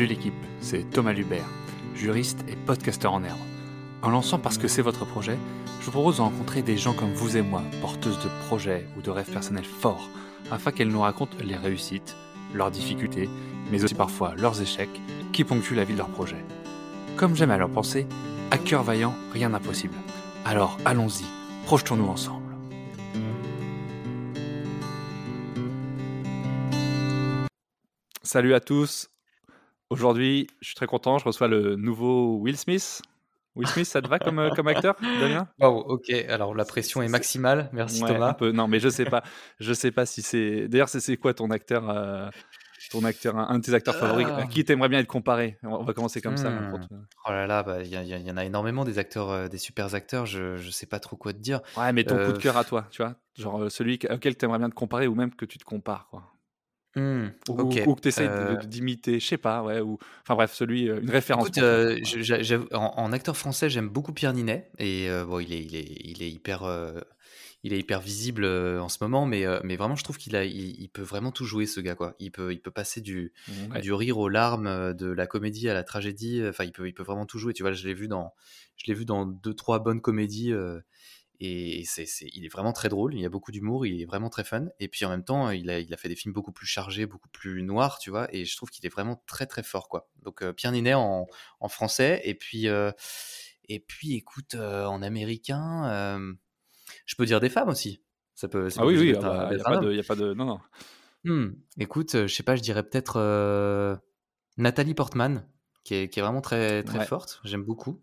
Salut 0.00 0.14
l'équipe, 0.14 0.46
c'est 0.62 0.88
Thomas 0.88 1.12
Lubert, 1.12 1.44
juriste 1.94 2.42
et 2.48 2.56
podcasteur 2.56 3.12
en 3.12 3.22
herbe. 3.22 3.36
En 4.00 4.08
lançant 4.08 4.38
parce 4.38 4.56
que 4.56 4.66
c'est 4.66 4.80
votre 4.80 5.04
projet, 5.04 5.36
je 5.78 5.84
vous 5.84 5.90
propose 5.90 6.16
de 6.16 6.22
rencontrer 6.22 6.62
des 6.62 6.78
gens 6.78 6.94
comme 6.94 7.12
vous 7.12 7.36
et 7.36 7.42
moi, 7.42 7.62
porteuses 7.82 8.18
de 8.20 8.30
projets 8.46 8.86
ou 8.96 9.02
de 9.02 9.10
rêves 9.10 9.30
personnels 9.30 9.66
forts, 9.66 10.08
afin 10.50 10.72
qu'elles 10.72 10.88
nous 10.88 11.02
racontent 11.02 11.36
les 11.44 11.54
réussites, 11.54 12.16
leurs 12.54 12.70
difficultés, 12.70 13.28
mais 13.70 13.84
aussi 13.84 13.94
parfois 13.94 14.34
leurs 14.38 14.62
échecs 14.62 15.02
qui 15.34 15.44
ponctuent 15.44 15.74
la 15.74 15.84
vie 15.84 15.92
de 15.92 15.98
leur 15.98 16.08
projet. 16.08 16.42
Comme 17.18 17.36
j'aime 17.36 17.50
à 17.50 17.58
leur 17.58 17.68
penser, 17.68 18.06
à 18.50 18.56
cœur 18.56 18.82
vaillant, 18.82 19.14
rien 19.34 19.50
d'impossible. 19.50 19.96
Alors 20.46 20.78
allons-y, 20.86 21.26
projetons-nous 21.66 22.08
ensemble. 22.08 22.54
Salut 28.22 28.54
à 28.54 28.60
tous. 28.60 29.10
Aujourd'hui, 29.90 30.46
je 30.60 30.66
suis 30.68 30.76
très 30.76 30.86
content, 30.86 31.18
je 31.18 31.24
reçois 31.24 31.48
le 31.48 31.74
nouveau 31.74 32.36
Will 32.38 32.56
Smith. 32.56 33.02
Will 33.56 33.66
Smith, 33.66 33.86
ça 33.86 34.00
te 34.00 34.06
va 34.06 34.20
comme, 34.20 34.38
euh, 34.38 34.50
comme 34.50 34.68
acteur, 34.68 34.94
Damien? 35.18 35.48
Wow, 35.58 35.80
ok. 35.80 36.10
Alors 36.28 36.54
la 36.54 36.64
pression 36.64 37.02
est 37.02 37.08
maximale. 37.08 37.68
Merci 37.72 38.00
Ouais, 38.04 38.12
Thomas. 38.12 38.28
un 38.28 38.34
peu. 38.34 38.52
Non, 38.52 38.68
mais 38.68 38.78
je 38.78 38.88
sais 38.88 39.04
pas. 39.04 39.24
Je 39.58 39.72
sais 39.72 39.90
pas 39.90 40.06
si 40.06 40.22
c'est. 40.22 40.68
D'ailleurs, 40.68 40.88
c'est 40.88 41.16
quoi 41.16 41.34
ton 41.34 41.50
acteur, 41.50 41.90
euh, 41.90 42.30
ton 42.92 43.02
acteur, 43.02 43.36
un, 43.36 43.58
de 43.58 43.64
tes 43.64 43.74
acteurs 43.74 43.96
favoris 43.96 44.28
Ah. 44.30 44.36
À 44.42 44.46
qui 44.46 44.64
t'aimerais 44.64 44.88
bien 44.88 45.00
être 45.00 45.08
comparé? 45.08 45.58
On 45.64 45.82
va- 45.82 45.92
commencer 45.92 46.20
comme 46.20 46.36
ça. 46.36 46.48
hein, 46.50 46.70
Hmm. 46.72 46.80
te- 46.86 46.94
Oh 47.26 47.30
là 47.32 47.48
là, 47.48 47.64
bah, 47.64 47.82
il 47.82 47.88
y, 47.88 48.30
en 48.30 48.36
a 48.36 48.44
énormément 48.44 48.84
des 48.84 48.98
acteurs, 48.98 49.30
euh, 49.30 49.48
des 49.48 49.58
super 49.58 49.92
acteurs. 49.96 50.24
Je, 50.26 50.56
je 50.56 50.70
sais 50.70 50.86
pas 50.86 51.00
trop 51.00 51.16
quoi 51.16 51.32
te 51.32 51.38
dire. 51.38 51.60
Ouais, 51.76 51.92
mais 51.92 52.04
ton 52.04 52.16
coup 52.24 52.32
de 52.32 52.38
cœur 52.38 52.56
à 52.56 52.62
toi, 52.62 52.86
tu 52.92 53.02
vois, 53.02 53.16
genre 53.36 53.68
celui 53.72 53.98
auquel 54.08 54.36
t'aimerais 54.36 54.58
bien 54.60 54.70
te 54.70 54.74
comparer 54.76 55.08
ou 55.08 55.16
même 55.16 55.34
que 55.34 55.44
tu 55.44 55.58
te 55.58 55.64
compares, 55.64 56.06
quoi. 56.08 56.22
Hmm, 56.96 57.28
Ou, 57.48 57.94
que 57.94 58.00
t'essayes 58.00 58.26
de- 58.26 58.32
Euh, 58.32 58.56
d'imiter, 58.64 59.20
je 59.20 59.26
sais 59.26 59.36
pas, 59.36 59.62
ouais. 59.62 59.80
Ou 59.80 59.96
enfin 60.22 60.34
bref, 60.34 60.52
celui, 60.52 60.88
euh, 60.88 61.00
une 61.00 61.10
référence. 61.10 61.46
Écoute, 61.46 61.62
euh, 61.62 61.96
je- 62.02 62.74
en, 62.74 62.94
en 62.96 63.12
acteur 63.12 63.36
français, 63.36 63.70
j'aime 63.70 63.88
beaucoup 63.88 64.12
Pierre 64.12 64.32
Ninet 64.32 64.68
et 64.78 65.08
euh, 65.08 65.24
bon, 65.24 65.38
il 65.38 65.52
est, 65.52 65.62
il 65.62 65.76
est, 65.76 65.86
il 66.04 66.22
est 66.24 66.30
hyper, 66.30 66.64
il 67.62 67.72
est 67.72 67.78
hyper 67.78 68.00
visible 68.00 68.44
en 68.44 68.88
ce 68.88 68.98
moment, 69.02 69.24
mais, 69.24 69.44
mais 69.62 69.76
vraiment, 69.76 69.94
je 69.94 70.02
trouve 70.02 70.18
qu'il 70.18 70.34
a, 70.34 70.44
il, 70.44 70.80
il 70.80 70.88
peut 70.88 71.02
vraiment 71.02 71.30
tout 71.30 71.44
jouer, 71.44 71.66
ce 71.66 71.78
gars, 71.80 71.94
quoi. 71.94 72.16
Il 72.18 72.32
peut, 72.32 72.52
il 72.52 72.60
peut 72.60 72.72
passer 72.72 73.00
du, 73.00 73.32
Ouais. 73.72 73.80
du 73.80 73.92
rire 73.92 74.18
aux 74.18 74.28
larmes, 74.28 74.92
de 74.94 75.06
la 75.06 75.28
comédie 75.28 75.68
à 75.68 75.74
la 75.74 75.84
tragédie. 75.84 76.42
Enfin, 76.48 76.64
il 76.64 76.72
peut, 76.72 76.88
il 76.88 76.92
peut 76.92 77.04
vraiment 77.04 77.24
tout 77.26 77.38
jouer. 77.38 77.52
Tu 77.52 77.62
vois, 77.62 77.70
je 77.72 77.86
l'ai 77.86 77.94
vu 77.94 78.08
dans, 78.08 78.32
je 78.76 78.84
l'ai 78.88 78.94
vu 78.94 79.04
dans 79.04 79.26
deux, 79.26 79.54
trois 79.54 79.78
bonnes 79.78 80.00
comédies. 80.00 80.52
Et 81.40 81.84
c'est, 81.86 82.04
il 82.34 82.44
est 82.44 82.48
vraiment 82.48 82.72
très 82.74 82.88
drôle. 82.90 83.14
Il 83.14 83.20
y 83.20 83.24
a 83.24 83.30
beaucoup 83.30 83.50
d'humour. 83.50 83.86
Il 83.86 84.00
est 84.02 84.04
vraiment 84.04 84.28
très 84.28 84.44
fun. 84.44 84.66
Et 84.78 84.88
puis 84.88 85.04
en 85.06 85.08
même 85.08 85.24
temps, 85.24 85.48
il 85.50 85.70
a, 85.70 85.78
il 85.80 85.92
a 85.94 85.96
fait 85.96 86.08
des 86.10 86.14
films 86.16 86.34
beaucoup 86.34 86.52
plus 86.52 86.66
chargés, 86.66 87.06
beaucoup 87.06 87.30
plus 87.30 87.62
noirs, 87.62 87.98
tu 87.98 88.10
vois. 88.10 88.28
Et 88.34 88.44
je 88.44 88.54
trouve 88.56 88.68
qu'il 88.70 88.84
est 88.84 88.90
vraiment 88.90 89.22
très 89.26 89.46
très 89.46 89.62
fort, 89.62 89.88
quoi. 89.88 90.10
Donc 90.22 90.42
euh, 90.42 90.52
Pierre 90.52 90.72
Ninet 90.72 90.94
en, 90.94 91.26
en 91.60 91.68
français. 91.68 92.20
Et 92.24 92.34
puis, 92.34 92.68
euh, 92.68 92.92
et 93.68 93.80
puis, 93.80 94.14
écoute, 94.16 94.54
euh, 94.54 94.84
en 94.84 95.00
américain, 95.00 96.18
je 97.06 97.14
peux 97.16 97.24
dire 97.24 97.40
des 97.40 97.48
femmes 97.50 97.68
aussi. 97.68 98.02
Ça 98.34 98.48
peut. 98.48 98.68
Ah 98.76 98.84
oui, 98.84 98.98
oui, 98.98 99.06
d'être 99.12 99.20
il 99.20 99.26
un- 99.26 99.48
n'y 99.54 99.60
a, 99.60 99.64
pas 99.64 99.76
de, 99.78 99.92
y 99.92 100.00
a 100.00 100.02
pas 100.04 100.16
de. 100.16 100.34
Non, 100.34 100.44
non. 100.44 100.60
Hmm, 101.24 101.50
Écoute, 101.78 102.12
je 102.12 102.26
sais 102.26 102.42
pas, 102.42 102.56
je 102.56 102.62
dirais 102.62 102.82
peut-être 102.82 104.00
Nathalie 104.56 104.94
Portman, 104.94 105.46
qui 105.84 105.94
est, 105.94 106.08
qui 106.08 106.18
est 106.18 106.22
vraiment 106.22 106.40
très, 106.40 106.82
très 106.82 106.98
Ouais. 106.98 107.06
forte. 107.06 107.40
J'aime 107.44 107.62
beaucoup. 107.64 108.00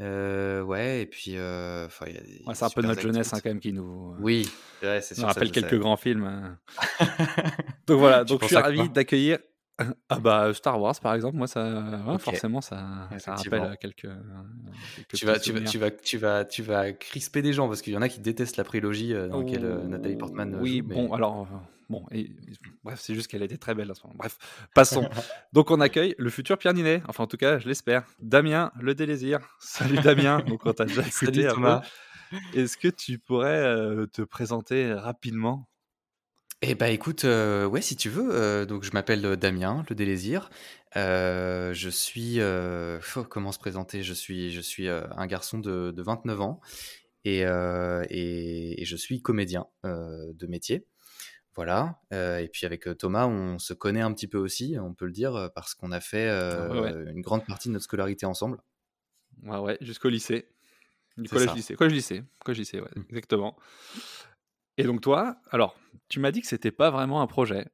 Ouais, 0.00 1.02
et 1.02 1.06
puis. 1.06 1.32
enfin, 1.34 2.06
il 2.08 2.14
y 2.14 2.18
a 2.18 2.20
des 2.20 2.42
Ouais, 2.46 2.54
c'est 2.54 2.64
un 2.64 2.70
peu 2.70 2.82
notre 2.82 3.00
jeunesse 3.00 3.32
hein, 3.32 3.38
quand 3.42 3.50
même 3.50 3.60
qui 3.60 3.72
nous. 3.72 4.14
Oui, 4.20 4.48
ouais, 4.82 5.00
c'est 5.00 5.16
nous 5.16 5.20
sûr. 5.22 5.22
ça, 5.22 5.26
rappelle 5.26 5.48
je 5.48 5.52
quelques 5.52 5.78
grands 5.78 5.96
films. 5.96 6.24
hein. 6.24 6.58
Donc 7.86 7.98
voilà, 7.98 8.24
Tu 8.24 8.28
donc 8.28 8.36
je 8.36 8.40
penses 8.40 8.48
suis 8.48 8.56
à 8.56 8.62
ravi 8.62 8.76
quoi 8.78 8.88
d'accueillir. 8.88 9.38
Ah 10.08 10.18
bah 10.18 10.52
Star 10.54 10.80
Wars 10.80 10.98
par 11.00 11.14
exemple, 11.14 11.36
moi 11.36 11.46
ça, 11.46 11.62
ouais, 11.64 12.14
Ok. 12.14 12.20
forcément 12.22 12.60
ça, 12.60 13.08
ça 13.18 13.34
rappelle 13.36 13.60
Effectivement. 13.60 13.76
quelques, 13.80 14.08
quelques 14.96 15.14
Tu 15.14 15.24
vas, 15.24 15.34
petits 15.34 15.42
tu, 15.44 15.52
vas, 15.52 15.58
souvenirs. 15.60 15.70
tu, 15.70 15.78
vas, 15.78 15.90
tu, 15.92 16.18
vas, 16.18 16.44
tu 16.44 16.62
vas 16.62 16.92
crisper 16.92 17.42
des 17.42 17.52
gens 17.52 17.68
parce 17.68 17.80
qu'il 17.82 17.92
y 17.92 17.96
en 17.96 18.02
a 18.02 18.08
qui 18.08 18.18
détestent 18.18 18.56
la 18.56 18.64
prélogie 18.64 19.14
dans 19.14 19.38
laquelle 19.38 19.86
Nathalie 19.86 20.16
Portman 20.16 20.52
euh, 20.54 20.60
Oui, 20.60 20.78
joue. 20.78 20.88
bon 20.88 21.08
mais- 21.10 21.14
alors 21.14 21.46
bon, 21.88 22.06
et- 22.10 22.30
bref, 22.84 23.00
c'est 23.00 23.14
juste 23.14 23.28
qu'elle 23.28 23.42
était 23.42 23.56
très 23.58 23.74
belle 23.74 23.90
à 23.90 23.94
ce 23.94 24.02
moment. 24.02 24.16
Bref, 24.18 24.36
passons. 24.74 25.08
donc 25.52 25.70
on 25.70 25.80
accueille 25.80 26.14
le 26.18 26.30
futur 26.30 26.58
Pierre 26.58 26.74
Ninet, 26.74 27.02
enfin 27.08 27.24
en 27.24 27.26
tout 27.26 27.36
cas 27.36 27.58
je 27.58 27.66
l'espère. 27.68 28.04
Damien 28.20 28.70
Le 28.80 28.94
Délésir. 28.94 29.40
Salut 29.60 29.98
Damien. 29.98 30.40
donc 30.46 30.64
on 30.66 30.72
t'a 30.72 30.84
déjà 30.84 31.02
écouté. 31.02 31.46
Thomas. 31.48 31.82
Est-ce 32.54 32.76
que 32.76 32.88
tu 32.88 33.18
pourrais 33.18 33.56
euh, 33.56 34.06
te 34.06 34.20
présenter 34.22 34.92
rapidement? 34.92 35.66
Eh 36.60 36.74
bah 36.74 36.90
écoute, 36.90 37.24
euh, 37.24 37.66
ouais, 37.66 37.80
si 37.80 37.96
tu 37.96 38.10
veux. 38.10 38.28
euh, 38.32 38.66
donc 38.66 38.82
je 38.82 38.90
m'appelle 38.92 39.36
Damien, 39.36 39.84
le 39.88 39.94
Délésir. 39.94 40.50
Euh, 40.96 41.72
je 41.72 41.88
suis, 41.88 42.34
pff, 42.34 43.18
comment 43.30 43.52
se 43.52 43.58
présenter? 43.58 44.02
Je 44.02 44.12
suis, 44.12 44.50
je 44.50 44.60
suis 44.60 44.88
un 44.88 45.26
garçon 45.26 45.58
de, 45.58 45.92
de 45.92 46.02
29 46.02 46.40
ans 46.40 46.60
et, 47.24 47.42
et, 47.42 48.82
et 48.82 48.84
je 48.84 48.96
suis 48.96 49.22
comédien 49.22 49.66
de 49.84 50.46
métier. 50.48 50.84
Voilà. 51.58 51.98
Euh, 52.12 52.38
et 52.38 52.46
puis 52.46 52.66
avec 52.66 52.86
euh, 52.86 52.94
Thomas, 52.94 53.26
on 53.26 53.58
se 53.58 53.74
connaît 53.74 54.00
un 54.00 54.12
petit 54.12 54.28
peu 54.28 54.38
aussi, 54.38 54.76
on 54.80 54.94
peut 54.94 55.06
le 55.06 55.10
dire, 55.10 55.34
euh, 55.34 55.48
parce 55.48 55.74
qu'on 55.74 55.90
a 55.90 55.98
fait 55.98 56.28
Ah 56.28 56.68
ouais, 56.68 56.92
une 57.10 57.20
grande 57.20 57.44
partie 57.44 57.66
de 57.66 57.72
notre 57.72 57.82
scolarité 57.82 58.26
ensemble. 58.26 58.58
Ouais, 59.42 59.58
ouais, 59.58 59.76
jusqu'au 59.80 60.08
lycée. 60.08 60.46
Du 61.16 61.24
C'est 61.24 61.30
collège 61.34 61.48
ça. 61.48 61.54
lycée. 61.56 61.74
Collège 61.74 61.94
lycée. 61.94 62.22
Collège 62.44 62.58
lycée, 62.60 62.80
ouais, 62.80 62.88
Mm. 62.94 63.02
exactement. 63.08 63.56
Et 64.76 64.84
donc 64.84 65.00
toi, 65.00 65.34
alors, 65.50 65.76
tu 66.08 66.20
m'as 66.20 66.30
dit 66.30 66.42
que 66.42 66.46
c'était 66.46 66.70
pas 66.70 66.90
vraiment 66.92 67.22
un 67.22 67.26
projet, 67.26 67.66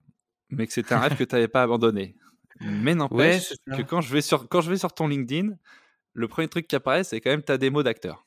mais 0.48 0.66
que 0.66 0.72
c'était 0.72 0.94
un 0.94 1.00
rêve 1.00 1.18
que 1.18 1.24
tu 1.24 1.34
n'avais 1.34 1.48
pas 1.48 1.62
abandonné. 1.62 2.16
Mais 2.60 2.94
n'empêche 2.94 3.52
que 3.76 3.82
quand 3.82 4.00
je, 4.00 4.10
vais 4.14 4.22
sur, 4.22 4.48
quand 4.48 4.62
je 4.62 4.70
vais 4.70 4.78
sur 4.78 4.94
ton 4.94 5.08
LinkedIn, 5.08 5.50
le 6.14 6.28
premier 6.28 6.48
truc 6.48 6.68
qui 6.68 6.74
apparaît, 6.76 7.04
c'est 7.04 7.20
quand 7.20 7.28
même 7.28 7.42
ta 7.42 7.58
démo 7.58 7.82
d'acteur. 7.82 8.26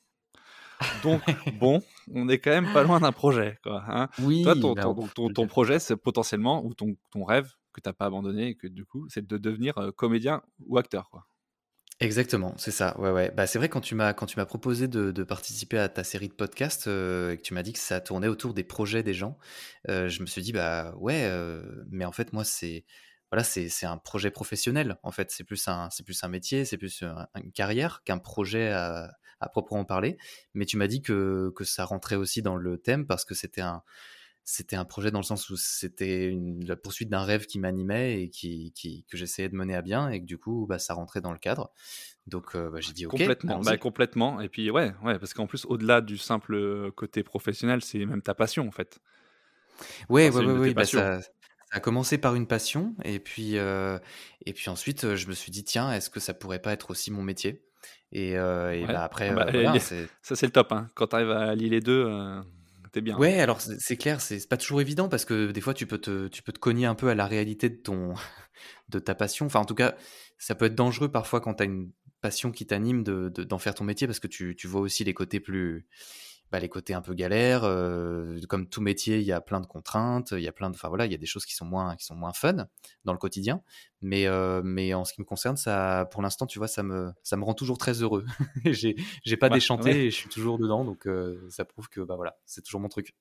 Donc, 1.01 1.23
bon, 1.59 1.81
on 2.13 2.27
est 2.29 2.39
quand 2.39 2.51
même 2.51 2.71
pas 2.73 2.83
loin 2.83 2.99
d'un 2.99 3.11
projet. 3.11 3.57
Quoi, 3.63 3.83
hein. 3.87 4.09
Oui, 4.19 4.43
Toi, 4.43 4.55
ton, 4.55 4.73
bah, 4.73 4.93
ton- 5.15 5.29
ton- 5.29 5.47
projet, 5.47 5.79
c'est 5.79 5.95
potentiellement, 5.97 6.65
ou 6.65 6.73
ton, 6.73 6.95
ton 7.11 7.23
rêve 7.23 7.51
que 7.73 7.81
tu 7.81 7.89
n'as 7.89 7.93
pas 7.93 8.05
abandonné, 8.05 8.47
et 8.49 8.55
que 8.55 8.67
du 8.67 8.85
coup, 8.85 9.07
c'est 9.09 9.25
de 9.25 9.37
devenir 9.37 9.77
euh, 9.77 9.91
comédien 9.91 10.41
ou 10.65 10.77
acteur. 10.77 11.09
Quoi. 11.09 11.27
Exactement, 11.99 12.53
c'est 12.57 12.69
ça. 12.71 12.99
Ouais, 12.99 13.09
ouais. 13.09 13.31
Bah, 13.31 13.47
c'est 13.47 13.57
vrai 13.57 13.69
quand 13.69 13.81
tu 13.81 13.95
m'as 13.95 14.13
quand 14.13 14.27
tu 14.27 14.37
m'as 14.37 14.45
proposé 14.45 14.87
de, 14.87 15.11
de 15.11 15.23
participer 15.23 15.79
à 15.79 15.89
ta 15.89 16.03
série 16.03 16.27
de 16.27 16.33
podcasts 16.33 16.85
euh, 16.87 17.31
et 17.31 17.37
que 17.37 17.41
tu 17.41 17.55
m'as 17.55 17.63
dit 17.63 17.73
que 17.73 17.79
ça 17.79 17.99
tournait 18.01 18.27
autour 18.27 18.53
des 18.53 18.63
projets 18.63 19.01
des 19.01 19.15
gens, 19.15 19.39
euh, 19.89 20.07
je 20.07 20.21
me 20.21 20.27
suis 20.27 20.43
dit 20.43 20.51
bah 20.51 20.93
ouais, 20.99 21.23
euh, 21.25 21.63
mais 21.89 22.05
en 22.05 22.11
fait 22.11 22.33
moi 22.33 22.43
c'est 22.43 22.85
voilà 23.31 23.43
c'est 23.43 23.67
c'est 23.69 23.87
un 23.87 23.97
projet 23.97 24.29
professionnel. 24.29 24.97
En 25.01 25.11
fait 25.11 25.31
c'est 25.31 25.43
plus 25.43 25.67
un 25.67 25.89
c'est 25.89 26.03
plus 26.03 26.23
un 26.23 26.27
métier, 26.27 26.65
c'est 26.65 26.77
plus 26.77 27.01
un- 27.01 27.27
une 27.43 27.51
carrière 27.51 28.03
qu'un 28.03 28.19
projet 28.19 28.69
à, 28.71 29.11
à 29.39 29.49
proprement 29.49 29.85
parler. 29.85 30.17
Mais 30.53 30.65
tu 30.65 30.77
m'as 30.77 30.87
dit 30.87 31.01
que 31.01 31.51
que 31.55 31.63
ça 31.63 31.85
rentrait 31.85 32.15
aussi 32.15 32.41
dans 32.41 32.55
le 32.57 32.77
thème 32.77 33.05
parce 33.07 33.25
que 33.25 33.35
c'était 33.35 33.61
un 33.61 33.83
c'était 34.43 34.77
un 34.77 34.85
projet 34.85 35.11
dans 35.11 35.19
le 35.19 35.25
sens 35.25 35.49
où 35.49 35.57
c'était 35.57 36.33
la 36.61 36.77
poursuite 36.77 37.09
d'un 37.09 37.23
rêve 37.23 37.45
qui 37.47 37.59
m'animait 37.59 38.23
et 38.23 38.29
qui, 38.29 38.71
qui- 38.73 39.03
que 39.05 39.17
j'essayais 39.17 39.49
de 39.49 39.55
mener 39.55 39.75
à 39.75 39.81
bien 39.81 40.09
et 40.09 40.21
que 40.21 40.25
du 40.25 40.37
coup 40.37 40.65
bah, 40.67 40.79
ça 40.79 40.93
rentrait 40.93 41.21
dans 41.21 41.33
le 41.33 41.39
cadre. 41.39 41.71
Donc 42.27 42.55
euh, 42.55 42.69
bah, 42.71 42.81
j'ai 42.81 42.93
dit 42.93 43.07
ok. 43.07 43.23
Complètement, 43.23 43.61
bah, 43.63 43.77
complètement. 43.77 44.41
Et 44.41 44.49
puis 44.49 44.69
ouais, 44.69 44.93
ouais, 45.03 45.17
parce 45.17 45.33
qu'en 45.33 45.47
plus, 45.47 45.65
au-delà 45.65 46.01
du 46.01 46.17
simple 46.17 46.91
côté 46.91 47.23
professionnel, 47.23 47.81
c'est 47.81 48.05
même 48.05 48.21
ta 48.21 48.33
passion 48.33 48.67
en 48.67 48.71
fait. 48.71 48.99
Ouais, 50.09 50.29
Enfin, 50.29 50.29
ouais, 50.29 50.41
ouais, 50.41 50.57
ouais, 50.59 50.71
bah, 50.71 50.85
ça, 50.85 51.21
ça 51.21 51.29
a 51.71 51.79
commencé 51.79 52.17
par 52.17 52.35
une 52.35 52.47
passion 52.47 52.95
et 53.03 53.19
puis, 53.19 53.57
euh, 53.57 53.99
et 54.45 54.53
puis 54.53 54.69
ensuite 54.69 55.15
je 55.15 55.27
me 55.27 55.33
suis 55.33 55.51
dit 55.51 55.63
tiens, 55.63 55.91
est-ce 55.93 56.09
que 56.09 56.19
ça 56.19 56.33
pourrait 56.33 56.61
pas 56.61 56.73
être 56.73 56.91
aussi 56.91 57.11
mon 57.11 57.23
métier? 57.23 57.66
Et, 58.11 58.37
euh, 58.37 58.73
et 58.73 58.81
Ouais. 58.81 58.93
bah, 58.93 59.03
après, 59.03 59.29
Ah 59.29 59.35
bah, 59.35 59.45
euh, 59.47 59.51
voilà, 59.53 59.73
les- 59.73 59.79
c'est... 59.79 60.07
Ça, 60.21 60.35
c'est 60.35 60.45
le 60.45 60.51
top. 60.51 60.71
Hein. 60.71 60.89
Quand 60.95 61.07
tu 61.07 61.15
arrives 61.15 61.31
à 61.31 61.49
allier 61.49 61.69
les 61.69 61.81
deux, 61.81 62.05
euh, 62.07 62.41
t'es 62.91 63.01
bien. 63.01 63.17
Ouais, 63.17 63.39
alors 63.39 63.59
c'est 63.61 63.97
clair, 63.97 64.21
c'est 64.21 64.47
pas 64.47 64.57
toujours 64.57 64.81
évident 64.81 65.09
parce 65.09 65.25
que 65.25 65.51
des 65.51 65.61
fois 65.61 65.73
tu 65.73 65.85
peux 65.87 65.97
te, 65.97 66.27
tu 66.29 66.41
peux 66.41 66.53
te 66.53 66.59
cogner 66.59 66.85
un 66.85 66.95
peu 66.95 67.09
à 67.09 67.15
la 67.15 67.25
réalité 67.27 67.69
de 67.69 67.75
ton, 67.75 68.13
de 68.89 68.99
ta 68.99 69.13
passion. 69.15 69.45
Enfin, 69.45 69.59
en 69.59 69.65
tout 69.65 69.75
cas, 69.75 69.95
ça 70.37 70.55
peut 70.55 70.65
être 70.65 70.75
dangereux 70.75 71.09
parfois 71.11 71.41
quand 71.41 71.55
tu 71.55 71.63
as 71.63 71.65
une 71.65 71.91
passion 72.21 72.51
qui 72.51 72.65
t'anime 72.65 73.03
de, 73.03 73.29
de- 73.29 73.43
d'en 73.43 73.57
faire 73.59 73.75
ton 73.75 73.83
métier 73.83 74.07
parce 74.07 74.19
que 74.19 74.27
tu, 74.27 74.55
tu 74.55 74.67
vois 74.67 74.81
aussi 74.81 75.03
les 75.03 75.13
côtés 75.13 75.39
plus, 75.39 75.85
bah, 76.51 76.59
les 76.59 76.69
côtés 76.69 76.93
un 76.93 77.01
peu 77.01 77.13
galères. 77.13 77.63
euh, 77.63 78.39
comme 78.49 78.67
tout 78.69 78.81
métier, 78.81 79.17
il 79.19 79.25
y 79.25 79.31
a 79.31 79.41
plein 79.41 79.59
de 79.59 79.65
contraintes, 79.67 80.31
il 80.31 80.41
y 80.41 80.47
a 80.47 80.51
plein 80.51 80.69
de, 80.69 80.75
enfin 80.75 80.87
voilà, 80.89 81.05
il 81.05 81.11
y 81.11 81.15
a 81.15 81.17
des 81.17 81.25
choses 81.25 81.45
qui 81.45 81.53
sont 81.55 81.65
moins, 81.65 81.95
qui 81.95 82.05
sont 82.05 82.15
moins 82.15 82.33
fun 82.33 82.67
dans 83.05 83.13
le 83.13 83.17
quotidien. 83.19 83.61
Mais, 84.01 84.27
euh, 84.27 84.61
mais 84.63 84.93
en 84.93 85.05
ce 85.05 85.13
qui 85.13 85.21
me 85.21 85.25
concerne, 85.25 85.57
ça, 85.57 86.07
pour 86.11 86.21
l'instant, 86.21 86.45
tu 86.45 86.59
vois, 86.59 86.67
ça 86.67 86.83
me, 86.83 87.11
ça 87.23 87.37
me 87.37 87.43
rend 87.43 87.53
toujours 87.53 87.77
très 87.77 88.01
heureux. 88.01 88.25
j'ai, 88.65 88.95
j'ai 89.23 89.37
pas 89.37 89.49
Ouais, 89.49 89.57
déchanté 89.57 89.89
ouais. 89.89 90.01
et 90.07 90.11
je 90.11 90.15
suis 90.15 90.29
toujours 90.29 90.57
dedans, 90.59 90.85
donc 90.85 91.07
euh, 91.07 91.47
ça 91.49 91.65
prouve 91.65 91.89
que 91.89 92.01
bah 92.01 92.15
voilà, 92.15 92.37
c'est 92.45 92.61
toujours 92.63 92.81
mon 92.81 92.89
truc. 92.89 93.15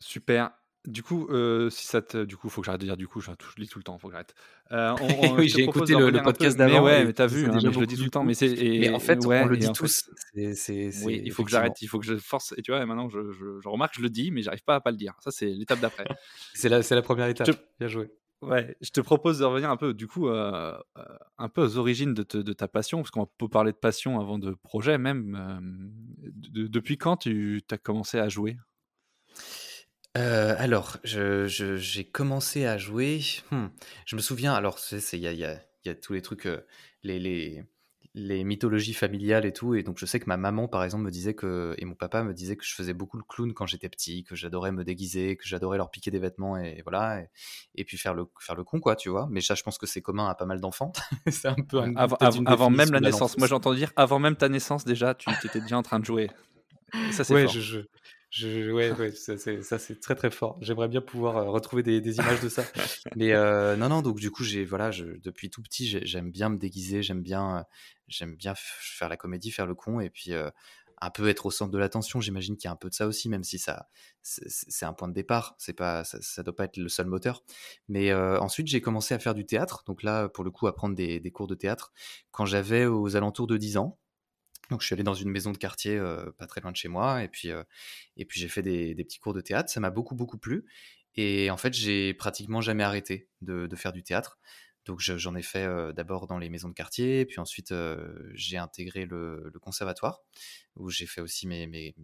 Super. 0.00 0.52
Du 0.84 1.04
coup, 1.04 1.28
euh, 1.30 1.70
si 1.70 1.86
ça 1.86 2.02
te, 2.02 2.24
du 2.24 2.36
coup, 2.36 2.48
faut 2.48 2.60
que 2.60 2.64
j'arrête 2.66 2.80
de 2.80 2.86
dire 2.86 2.96
du 2.96 3.06
coup, 3.06 3.20
je, 3.20 3.30
je 3.30 3.60
lis 3.60 3.68
tout 3.68 3.78
le 3.78 3.84
temps, 3.84 3.98
faut 3.98 4.08
que 4.08 4.14
j'arrête. 4.14 4.34
Euh, 4.72 4.92
on- 5.00 5.06
on- 5.34 5.36
Oui, 5.38 5.48
j'ai 5.48 5.62
écouté 5.62 5.94
le- 6.00 6.10
podcast 6.24 6.58
Mais 6.58 6.66
d'avant 6.66 6.84
ouais, 6.84 7.02
et 7.02 7.04
mais 7.04 7.12
t'as 7.12 7.26
vu, 7.28 7.44
hein, 7.46 7.52
mais 7.54 7.72
je 7.72 7.78
le 7.80 7.86
dis 7.86 7.94
tout 7.96 8.02
le 8.04 8.10
temps. 8.10 8.24
Mais 8.24 8.32
et- 8.32 8.80
Mais 8.80 8.88
en 8.90 8.98
fait, 8.98 9.24
ouais, 9.28 9.42
on 9.42 9.46
le 9.46 9.56
dit 9.56 9.66
tous. 9.74 10.10
Oui, 11.04 11.22
il 11.24 11.30
faut 11.32 11.44
que 11.44 11.50
j'arrête, 11.52 11.80
il 11.82 11.86
faut 11.86 12.00
que 12.00 12.06
je 12.06 12.16
force. 12.16 12.52
Et 12.56 12.62
tu 12.62 12.72
vois, 12.72 12.84
maintenant, 12.84 13.08
je, 13.08 13.30
je, 13.30 13.60
je 13.60 13.68
remarque, 13.68 13.94
je 13.96 14.02
le 14.02 14.10
dis, 14.10 14.32
mais 14.32 14.42
j'arrive 14.42 14.64
pas 14.64 14.74
à 14.74 14.80
pas 14.80 14.90
le 14.90 14.96
dire. 14.96 15.14
Ça, 15.20 15.30
c'est 15.30 15.46
l'étape 15.46 15.78
d'après. 15.78 16.04
C'est 16.54 16.68
la, 16.68 16.80
la 16.80 17.02
première 17.02 17.28
étape. 17.28 17.46
Bien 17.78 17.88
joué. 17.88 18.10
Ouais, 18.40 18.76
je 18.80 18.90
te 18.90 19.00
propose 19.00 19.38
de 19.38 19.44
revenir 19.44 19.70
un 19.70 19.76
peu, 19.76 19.94
du 19.94 20.08
coup, 20.08 20.26
euh, 20.28 20.76
euh, 20.98 21.04
un 21.38 21.48
peu 21.48 21.62
aux 21.62 21.76
origines 21.78 22.12
de, 22.12 22.24
de 22.42 22.52
ta 22.52 22.66
passion, 22.66 22.98
parce 22.98 23.12
qu'on 23.12 23.26
peut 23.38 23.46
parler 23.48 23.70
de 23.70 23.76
passion 23.76 24.18
avant 24.18 24.36
de 24.36 24.50
projet 24.64 24.98
même. 24.98 25.36
Euh, 25.38 26.66
depuis 26.68 26.98
quand 26.98 27.18
tu 27.18 27.62
as 27.70 27.78
commencé 27.78 28.18
à 28.18 28.28
jouer? 28.28 28.56
Alors, 30.14 30.98
j'ai 31.04 32.04
commencé 32.04 32.66
à 32.66 32.78
jouer. 32.78 33.20
Hmm, 33.50 33.66
je 34.06 34.16
me 34.16 34.20
souviens. 34.20 34.54
Alors, 34.54 34.78
il 34.90 35.18
y 35.18 35.26
a, 35.26 35.32
y, 35.32 35.44
a, 35.44 35.58
y 35.84 35.88
a, 35.88 35.94
tous 35.94 36.12
les 36.12 36.22
trucs, 36.22 36.48
les, 37.02 37.18
les, 37.18 37.64
les 38.14 38.44
mythologies 38.44 38.92
familiales 38.92 39.46
et 39.46 39.52
tout. 39.52 39.74
Et 39.74 39.82
donc, 39.82 39.98
je 39.98 40.06
sais 40.06 40.20
que 40.20 40.26
ma 40.26 40.36
maman, 40.36 40.68
par 40.68 40.84
exemple, 40.84 41.04
me 41.04 41.10
disait 41.10 41.34
que, 41.34 41.74
et 41.78 41.84
mon 41.84 41.94
papa 41.94 42.22
me 42.22 42.34
disait 42.34 42.56
que 42.56 42.64
je 42.64 42.74
faisais 42.74 42.92
beaucoup 42.92 43.16
le 43.16 43.22
clown 43.22 43.54
quand 43.54 43.66
j'étais 43.66 43.88
petit, 43.88 44.22
que 44.24 44.34
j'adorais 44.34 44.72
me 44.72 44.84
déguiser, 44.84 45.36
que 45.36 45.46
j'adorais 45.46 45.78
leur 45.78 45.90
piquer 45.90 46.10
des 46.10 46.18
vêtements 46.18 46.58
et 46.58 46.82
voilà. 46.82 47.22
Et, 47.74 47.84
puis 47.84 47.96
faire 47.96 48.14
le, 48.14 48.26
faire 48.38 48.54
le 48.54 48.64
con, 48.64 48.80
quoi, 48.80 48.96
tu 48.96 49.08
vois. 49.08 49.28
Mais 49.30 49.40
ça, 49.40 49.54
je 49.54 49.62
pense 49.62 49.78
que 49.78 49.86
c'est 49.86 50.02
commun 50.02 50.28
à 50.28 50.34
pas 50.34 50.46
mal 50.46 50.60
d'enfants. 50.60 50.92
c'est 51.28 51.48
un 51.48 51.54
peu 51.54 51.80
avant, 51.96 52.70
même 52.70 52.92
la 52.92 53.00
naissance. 53.00 53.38
Moi, 53.38 53.46
j'ai 53.46 53.54
entendu 53.54 53.78
dire 53.78 53.92
avant 53.96 54.18
même 54.18 54.36
ta 54.36 54.48
naissance, 54.48 54.84
déjà, 54.84 55.14
tu 55.14 55.30
étais 55.44 55.60
déjà 55.60 55.78
en 55.78 55.82
train 55.82 55.98
de 55.98 56.04
jouer. 56.04 56.30
ça, 57.12 57.24
c'est 57.24 57.44
fort. 57.44 57.52
Je, 57.52 57.80
je, 58.32 58.70
ouais, 58.72 58.92
ouais, 58.92 59.12
ça 59.12 59.36
c'est 59.36 60.00
très 60.00 60.14
très 60.14 60.30
fort. 60.30 60.56
J'aimerais 60.62 60.88
bien 60.88 61.02
pouvoir 61.02 61.36
euh, 61.36 61.50
retrouver 61.50 61.82
des, 61.82 62.00
des, 62.00 62.16
images 62.16 62.40
de 62.40 62.48
ça. 62.48 62.64
Mais 63.14 63.34
euh, 63.34 63.76
non, 63.76 63.90
non, 63.90 64.00
donc 64.00 64.20
du 64.20 64.30
coup, 64.30 64.42
j'ai 64.42 64.64
voilà, 64.64 64.90
je, 64.90 65.04
depuis 65.22 65.50
tout 65.50 65.60
petit, 65.60 66.00
j'aime 66.06 66.30
bien 66.30 66.48
me 66.48 66.56
déguiser, 66.56 67.02
j'aime 67.02 67.20
bien, 67.20 67.58
euh, 67.58 67.62
j'aime 68.08 68.34
bien 68.34 68.54
faire 68.56 69.10
la 69.10 69.18
comédie, 69.18 69.50
faire 69.50 69.66
le 69.66 69.74
con, 69.74 70.00
et 70.00 70.08
puis 70.08 70.32
un 70.32 71.10
peu 71.10 71.28
être 71.28 71.44
au 71.44 71.50
centre 71.50 71.70
de 71.72 71.76
l'attention. 71.76 72.22
J'imagine 72.22 72.56
qu'il 72.56 72.68
y 72.68 72.70
a 72.70 72.72
un 72.72 72.76
peu 72.76 72.88
de 72.88 72.94
ça 72.94 73.06
aussi, 73.06 73.28
même 73.28 73.44
si 73.44 73.58
ça, 73.58 73.90
c'est 74.22 74.86
un 74.86 74.94
point 74.94 75.08
de 75.08 75.14
départ. 75.14 75.54
C'est 75.58 75.74
pas, 75.74 76.02
ça, 76.04 76.16
ça, 76.22 76.42
doit 76.42 76.56
pas 76.56 76.64
être 76.64 76.78
le 76.78 76.88
seul 76.88 77.08
moteur. 77.08 77.42
Mais 77.88 78.14
ensuite, 78.14 78.66
j'ai 78.66 78.80
commencé 78.80 79.12
à 79.12 79.18
faire 79.18 79.34
du 79.34 79.44
théâtre. 79.44 79.82
Donc 79.86 80.02
là, 80.02 80.30
pour 80.30 80.42
le 80.42 80.50
coup, 80.50 80.66
à 80.68 80.74
prendre 80.74 80.94
des, 80.94 81.20
des 81.20 81.30
cours 81.30 81.48
de 81.48 81.54
théâtre 81.54 81.92
quand 82.30 82.46
j'avais 82.46 82.86
aux 82.86 83.14
alentours 83.14 83.46
de 83.46 83.58
10 83.58 83.76
ans. 83.76 83.98
Donc 84.72 84.80
je 84.80 84.86
suis 84.86 84.94
allé 84.94 85.02
dans 85.02 85.12
une 85.12 85.28
maison 85.28 85.52
de 85.52 85.58
quartier 85.58 86.00
pas 86.38 86.46
très 86.46 86.62
loin 86.62 86.72
de 86.72 86.76
chez 86.76 86.88
moi 86.88 87.22
et 87.22 87.28
puis, 87.28 87.50
et 88.16 88.24
puis 88.24 88.40
j'ai 88.40 88.48
fait 88.48 88.62
des, 88.62 88.94
petits 88.94 89.18
cours 89.18 89.34
de 89.34 89.42
théâtre. 89.42 89.68
Ça 89.68 89.80
m'a 89.80 89.90
beaucoup 89.90 90.14
beaucoup 90.14 90.38
plu 90.38 90.64
et 91.14 91.50
en 91.50 91.58
fait 91.58 91.74
j'ai 91.74 92.14
pratiquement 92.14 92.62
jamais 92.62 92.82
arrêté 92.82 93.28
de, 93.42 93.68
faire 93.76 93.92
du 93.92 94.02
théâtre. 94.02 94.38
Donc 94.86 95.00
j'en 95.00 95.34
ai 95.36 95.42
fait 95.42 95.68
d'abord 95.92 96.26
dans 96.26 96.38
les 96.38 96.48
maisons 96.48 96.70
de 96.70 96.72
quartier, 96.72 97.26
puis 97.26 97.38
ensuite 97.38 97.74
j'ai 98.32 98.56
intégré 98.56 99.04
le, 99.04 99.52
conservatoire 99.60 100.22
où 100.76 100.88
j'ai 100.88 101.06
fait 101.06 101.20
aussi 101.20 101.46
mes, 101.46 101.66
mes, 101.66 101.94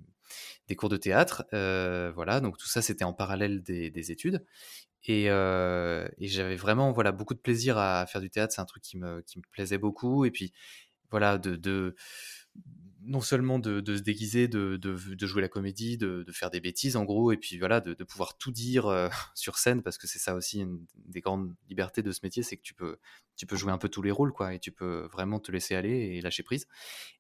des 0.67 0.76
cours 0.76 0.91
de 0.91 0.99
théâtre. 0.99 1.47
voilà, 1.50 2.41
donc 2.41 2.59
tout 2.59 2.69
ça 2.69 2.82
c'était 2.82 3.05
en 3.05 3.15
parallèle 3.15 3.62
des, 3.62 4.12
études. 4.12 4.44
Et, 5.05 5.25
et 5.25 6.29
j'avais 6.29 6.56
vraiment 6.56 6.93
voilà 6.93 7.12
beaucoup 7.12 7.32
de 7.32 7.41
plaisir 7.41 7.79
à 7.79 8.05
faire 8.06 8.20
du 8.20 8.29
théâtre. 8.29 8.53
C'est 8.53 8.61
un 8.61 8.67
truc 8.67 8.82
qui 8.82 8.99
me, 8.99 9.23
qui 9.23 9.38
me 9.38 9.44
plaisait 9.53 9.79
beaucoup. 9.79 10.26
Et 10.26 10.31
puis 10.31 10.53
voilà 11.11 11.38
de 11.38 11.94
non 13.08 13.22
seulement 13.22 13.58
de, 13.58 13.82
se 13.96 14.02
déguiser, 14.02 14.49
de, 14.49 14.78
jouer 15.26 15.43
la 15.43 15.49
comédie, 15.49 15.96
de, 15.96 16.25
faire 16.31 16.50
des 16.50 16.60
bêtises 16.60 16.94
en 16.94 17.05
gros, 17.05 17.32
et 17.32 17.38
puis 17.38 17.58
voilà, 17.58 17.81
de, 17.81 18.05
pouvoir 18.05 18.37
tout 18.37 18.52
dire 18.52 18.87
euh, 18.87 19.08
sur 19.34 19.58
scène, 19.58 19.82
parce 19.82 19.99
que 19.99 20.06
c'est 20.06 20.19
ça 20.19 20.34
aussi 20.34 20.60
une 20.60 20.84
des 21.06 21.20
grandes 21.20 21.55
libertés 21.69 22.02
de 22.02 22.12
ce 22.12 22.20
métier, 22.22 22.43
c'est 22.43 22.56
que 22.56 22.62
tu 22.62 22.75
peux, 22.75 22.99
tu 23.37 23.46
peux 23.46 23.56
jouer 23.56 23.72
un 23.72 23.78
peu 23.78 23.88
tous 23.88 24.02
les 24.02 24.10
rôles, 24.10 24.32
quoi, 24.32 24.55
et 24.55 24.58
tu 24.58 24.70
peux 24.70 25.08
vraiment 25.10 25.40
te 25.40 25.50
laisser 25.50 25.75
aller 25.75 26.16
et 26.16 26.20
lâcher 26.20 26.43
prise. 26.43 26.66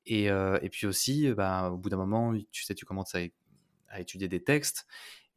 Et, 0.06 0.30
euh, 0.30 0.58
puis 0.70 0.86
aussi, 0.86 1.32
bah, 1.32 1.70
au 1.70 1.78
bout 1.78 1.88
d'un 1.88 1.96
moment, 1.96 2.34
tu 2.52 2.64
sais, 2.64 2.74
tu 2.74 2.84
commences 2.84 3.14
à, 3.14 3.20
étudier 3.98 4.28
des 4.28 4.44
textes, 4.44 4.86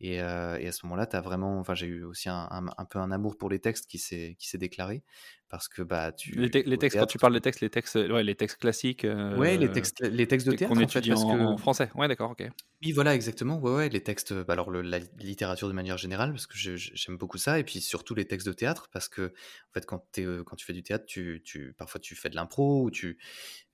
euh, 0.03 0.57
et, 0.57 0.67
à 0.67 0.71
ce 0.71 0.85
moment-là, 0.85 1.07
as 1.11 1.21
vraiment, 1.21 1.59
enfin, 1.59 1.75
j'ai 1.75 1.87
eu 1.87 2.03
aussi 2.03 2.27
un, 2.27 2.85
peu 2.89 2.99
un 2.99 3.11
amour 3.11 3.37
pour 3.37 3.49
les 3.49 3.59
textes 3.59 3.87
qui 3.87 3.99
s'est 3.99 4.37
déclaré 4.55 5.03
parce 5.51 5.67
que 5.67 5.81
bah 5.81 6.13
tu 6.13 6.31
les, 6.31 6.49
textes 6.49 6.97
quand 6.97 7.05
tu 7.05 7.17
parles 7.17 7.33
des 7.33 7.41
textes, 7.41 7.59
les 7.59 7.69
textes, 7.69 7.95
ouais, 7.95 8.23
les 8.23 8.35
textes 8.35 8.57
classiques. 8.57 9.03
Euh, 9.03 9.37
ouais, 9.37 9.57
les 9.57 9.69
textes, 9.69 9.99
les 9.99 10.25
textes 10.25 10.47
de 10.47 10.55
théâtre. 10.55 10.73
Qu'on 10.73 10.79
étudie 10.79 11.11
en, 11.11 11.57
français. 11.57 11.89
Ouais, 11.93 12.07
d'accord, 12.07 12.31
ok. 12.31 12.49
Oui, 12.81 12.93
voilà, 12.93 13.13
exactement. 13.13 13.59
Ouais, 13.59 13.75
ouais, 13.75 13.89
les 13.89 14.01
textes. 14.01 14.33
Bah, 14.33 14.53
alors 14.53 14.71
la 14.71 14.99
littérature 15.19 15.67
de 15.67 15.73
manière 15.73 15.97
générale, 15.97 16.31
parce 16.31 16.47
que 16.47 16.55
j'aime 16.55 17.17
beaucoup 17.17 17.37
ça, 17.37 17.59
et 17.59 17.65
puis 17.65 17.81
surtout 17.81 18.15
les 18.15 18.25
textes 18.25 18.47
de 18.47 18.53
théâtre, 18.53 18.89
parce 18.93 19.09
que 19.09 19.27
en 19.27 19.73
fait, 19.73 19.85
quand, 19.85 20.17
es, 20.17 20.23
euh, 20.23 20.43
quand 20.45 20.55
tu 20.55 20.65
fais 20.65 20.73
du 20.73 20.83
théâtre, 20.83 21.05
tu, 21.05 21.41
tu 21.43 21.73
parfois 21.77 21.99
tu 21.99 22.15
fais 22.15 22.29
de 22.29 22.35
l'impro 22.35 22.83
ou 22.83 22.89
tu 22.89 23.17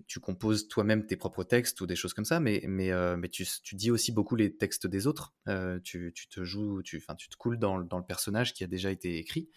tu 0.08 0.20
composes 0.20 0.68
toi-même 0.68 1.06
tes 1.06 1.16
propres 1.16 1.44
textes 1.44 1.80
ou 1.82 1.86
des 1.86 1.96
choses 1.96 2.16
comme 2.16 2.26
ça, 2.26 2.40
mais 2.40 2.64
mais 2.68 2.92
mais 3.18 3.30
tu, 3.30 3.46
tu 3.62 3.76
dis 3.76 3.92
aussi 3.92 4.12
beaucoup 4.12 4.36
les 4.36 4.58
textes 4.58 4.88
des 4.88 5.06
autres. 5.06 5.36
tu, 5.84 6.12
tu 6.16 6.28
te 6.28 6.44
joues, 6.44 6.82
tu, 6.82 6.98
enfin, 6.98 7.14
tu 7.14 7.30
te 7.30 7.38
coules 7.38 7.60
dans, 7.60 7.80
dans, 7.80 8.00
le 8.00 8.06
personnage 8.06 8.54
qui 8.56 8.64
a 8.64 8.68
déjà 8.68 8.90
été 8.90 9.20
écrit. 9.20 9.50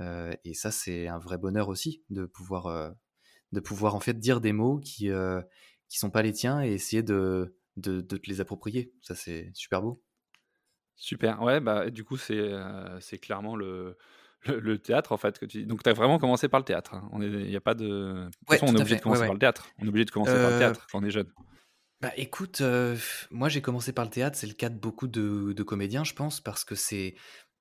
Euh, 0.00 0.32
et 0.44 0.54
ça, 0.54 0.70
c'est 0.70 1.08
un 1.08 1.18
vrai 1.18 1.38
bonheur 1.38 1.68
aussi 1.68 2.02
de 2.10 2.26
pouvoir, 2.26 2.66
euh, 2.66 2.90
de 3.52 3.60
pouvoir 3.60 3.94
en 3.94 4.00
fait 4.00 4.18
dire 4.18 4.40
des 4.40 4.52
mots 4.52 4.78
qui, 4.78 5.10
euh, 5.10 5.40
qui 5.88 5.98
sont 5.98 6.10
pas 6.10 6.22
les 6.22 6.32
tiens 6.32 6.62
et 6.62 6.72
essayer 6.72 7.02
de, 7.02 7.56
de, 7.76 8.00
de 8.00 8.16
te 8.16 8.28
les 8.28 8.40
approprier. 8.40 8.92
Ça, 9.02 9.14
c'est 9.14 9.50
super 9.54 9.82
beau. 9.82 10.02
Super, 10.96 11.42
ouais, 11.42 11.60
bah 11.60 11.90
du 11.90 12.02
coup, 12.02 12.16
c'est 12.16 12.50
c'est 13.00 13.18
clairement 13.18 13.54
le, 13.54 13.96
le, 14.46 14.78
théâtre 14.78 15.12
en 15.12 15.16
fait 15.16 15.38
que 15.38 15.46
tu 15.46 15.64
Donc, 15.64 15.84
tu 15.84 15.88
as 15.88 15.92
vraiment 15.92 16.18
commencé 16.18 16.48
par 16.48 16.58
le 16.58 16.64
théâtre. 16.64 16.94
Hein. 16.94 17.08
On 17.12 17.22
est, 17.22 17.28
y 17.28 17.56
a 17.56 17.60
pas 17.60 17.74
de. 17.74 17.86
De 17.86 18.30
toute 18.30 18.48
façon, 18.48 18.66
on 18.66 18.76
est 18.76 18.80
obligé 18.80 18.96
de 18.96 19.00
commencer 19.00 19.24
par 19.24 19.32
le 19.32 19.38
théâtre. 19.38 19.68
On 19.78 19.84
est 19.84 19.88
obligé 19.88 20.04
de 20.06 20.10
commencer 20.10 20.34
par 20.34 20.50
le 20.50 20.58
théâtre 20.58 20.86
quand 20.90 20.98
on 21.00 21.04
est 21.04 21.10
jeune. 21.10 21.30
Bah 22.00 22.12
écoute, 22.16 22.60
euh, 22.60 22.96
moi 23.32 23.48
j'ai 23.48 23.60
commencé 23.60 23.92
par 23.92 24.04
le 24.04 24.10
théâtre, 24.10 24.38
c'est 24.38 24.46
le 24.46 24.54
cas 24.54 24.68
de 24.68 24.78
beaucoup 24.78 25.08
de, 25.08 25.52
de 25.52 25.62
comédiens, 25.64 26.04
je 26.04 26.14
pense, 26.14 26.40
parce 26.40 26.64
que 26.64 26.76
c'est 26.76 27.16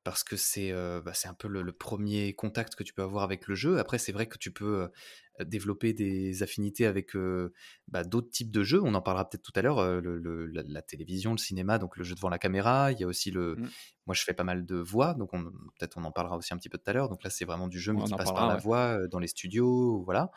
parce 0.07 0.23
que 0.23 0.37
c'est 0.37 0.71
euh, 0.71 1.01
bah, 1.01 1.11
un 1.25 1.33
peu 1.33 1.49
le, 1.49 1.69
premier 1.73 2.33
contact 2.33 2.75
que 2.75 2.83
tu 2.83 2.93
peux 2.93 3.01
avoir 3.01 3.25
avec 3.25 3.45
le 3.45 3.55
jeu. 3.55 3.77
Après, 3.77 3.97
c'est 3.97 4.13
vrai 4.13 4.25
que 4.25 4.37
tu 4.37 4.51
peux 4.51 4.83
euh, 4.83 5.43
développer 5.43 5.91
des 5.91 6.43
affinités 6.43 6.85
avec 6.85 7.13
euh, 7.17 7.51
bah, 7.89 8.05
d'autres 8.05 8.29
types 8.29 8.49
de 8.49 8.63
jeux. 8.63 8.81
On 8.81 8.93
en 8.93 9.01
parlera 9.01 9.27
peut-être 9.27 9.43
tout 9.43 9.51
à 9.53 9.61
l'heure. 9.61 9.81
la, 9.81 10.81
télévision, 10.81 11.33
le 11.33 11.37
cinéma, 11.37 11.77
donc 11.77 11.97
le 11.97 12.05
jeu 12.05 12.15
devant 12.15 12.29
la 12.29 12.39
caméra. 12.39 12.93
Il 12.93 13.01
y 13.01 13.03
a 13.03 13.07
aussi 13.07 13.31
le. 13.31 13.57
Mmh. 13.57 13.69
Moi, 14.05 14.15
je 14.15 14.23
fais 14.23 14.31
pas 14.33 14.45
mal 14.45 14.65
de 14.65 14.77
voix, 14.77 15.13
donc 15.13 15.31
peut-être 15.31 15.97
on 15.97 16.05
en 16.05 16.13
parlera 16.13 16.37
aussi 16.37 16.53
un 16.53 16.57
petit 16.57 16.69
peu 16.69 16.77
tout 16.77 16.89
à 16.89 16.93
l'heure. 16.93 17.09
Donc 17.09 17.25
là, 17.25 17.29
c'est 17.29 17.43
vraiment 17.43 17.67
du 17.67 17.77
jeu, 17.77 17.91
mais 17.91 18.05
qui 18.05 18.13
passe 18.13 18.31
par 18.31 18.47
la 18.47 18.55
voix 18.55 19.09
dans 19.09 19.19
les 19.19 19.27
studios, 19.27 20.03
voilà. 20.05 20.31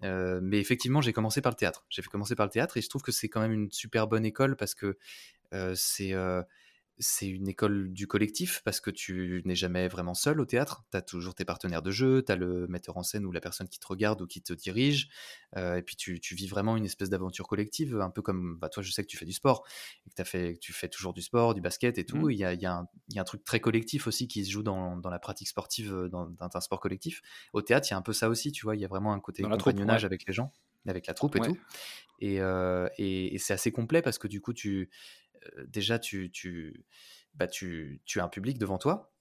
mais 0.00 0.58
effectivement, 0.58 1.02
j'ai 1.02 1.12
commencé 1.12 1.42
par 1.42 1.52
le 1.52 1.56
théâtre. 1.56 1.84
J'ai 1.90 2.00
commencé 2.00 2.34
par 2.34 2.46
le 2.46 2.50
théâtre 2.52 2.78
et 2.78 2.80
je 2.80 2.88
trouve 2.88 3.02
que 3.02 3.12
c'est 3.12 3.28
quand 3.28 3.42
même 3.42 3.52
une 3.52 3.70
super 3.70 4.06
bonne 4.06 4.24
école 4.24 4.56
parce 4.56 4.74
que 4.74 4.96
c'est 5.74 6.14
c'est 7.00 7.26
une 7.26 7.48
école 7.48 7.92
du 7.92 8.06
collectif 8.06 8.60
parce 8.62 8.78
que 8.78 8.90
tu 8.90 9.42
n'es 9.46 9.54
jamais 9.54 9.88
vraiment 9.88 10.12
seul 10.12 10.38
au 10.38 10.44
théâtre. 10.44 10.84
Tu 10.90 10.98
as 10.98 11.02
toujours 11.02 11.34
tes 11.34 11.46
partenaires 11.46 11.80
de 11.80 11.90
jeu, 11.90 12.22
tu 12.24 12.30
as 12.30 12.36
le 12.36 12.66
metteur 12.68 12.98
en 12.98 13.02
scène 13.02 13.24
ou 13.24 13.32
la 13.32 13.40
personne 13.40 13.68
qui 13.68 13.80
te 13.80 13.86
regarde 13.86 14.20
ou 14.20 14.26
qui 14.26 14.42
te 14.42 14.52
dirige. 14.52 15.08
Euh, 15.56 15.76
et 15.76 15.82
puis 15.82 15.96
tu, 15.96 16.20
vis 16.34 16.46
vraiment 16.46 16.76
une 16.76 16.84
espèce 16.84 17.08
d'aventure 17.08 17.48
collective, 17.48 17.98
un 18.00 18.10
peu 18.10 18.20
comme 18.20 18.58
bah, 18.58 18.68
toi, 18.68 18.82
je 18.82 18.92
sais 18.92 19.02
que 19.02 19.08
tu 19.08 19.16
fais 19.16 19.24
du 19.24 19.32
sport 19.32 19.66
et 20.06 20.10
que, 20.10 20.20
as 20.20 20.26
fait, 20.26 20.58
tu 20.58 20.74
fais 20.74 20.88
toujours 20.88 21.14
du 21.14 21.22
sport, 21.22 21.54
du 21.54 21.62
basket 21.62 21.96
et 21.96 22.04
tout. 22.04 22.28
Mmh. 22.28 22.32
Il 22.32 22.38
y, 22.38 22.66
a, 22.66 22.86
un 23.16 23.24
truc 23.24 23.44
très 23.44 23.60
collectif 23.60 24.06
aussi 24.06 24.28
qui 24.28 24.44
se 24.44 24.50
joue 24.50 24.62
dans, 24.62 25.00
la 25.02 25.18
pratique 25.18 25.48
sportive 25.48 25.94
euh, 25.94 26.08
d'un 26.08 26.60
sport 26.60 26.80
collectif. 26.80 27.22
Au 27.54 27.62
théâtre, 27.62 27.88
il 27.88 27.92
y 27.92 27.94
a 27.94 27.98
un 27.98 28.02
peu 28.02 28.12
ça 28.12 28.28
aussi, 28.28 28.52
tu 28.52 28.66
vois. 28.66 28.76
Il 28.76 28.82
y 28.82 28.84
a 28.84 28.88
vraiment 28.88 29.14
un 29.14 29.20
côté 29.20 29.42
compagnonnage 29.42 30.04
avec 30.04 30.26
les 30.26 30.34
gens, 30.34 30.52
avec 30.86 31.06
la 31.06 31.14
troupe 31.14 31.36
et 31.36 31.40
tout. 31.40 31.56
Euh, 32.22 32.88
et, 32.98 33.34
et 33.34 33.38
c'est 33.38 33.54
assez 33.54 33.72
complet 33.72 34.02
parce 34.02 34.18
que 34.18 34.28
du 34.28 34.42
coup, 34.42 34.52
tu 34.52 34.90
déjà, 35.66 35.98
tu, 35.98 36.30
tu, 36.30 36.84
bah, 37.34 37.46
tu, 37.46 38.00
tu 38.04 38.20
as 38.20 38.24
un 38.24 38.28
public 38.28 38.58
devant 38.58 38.78
toi, 38.78 39.12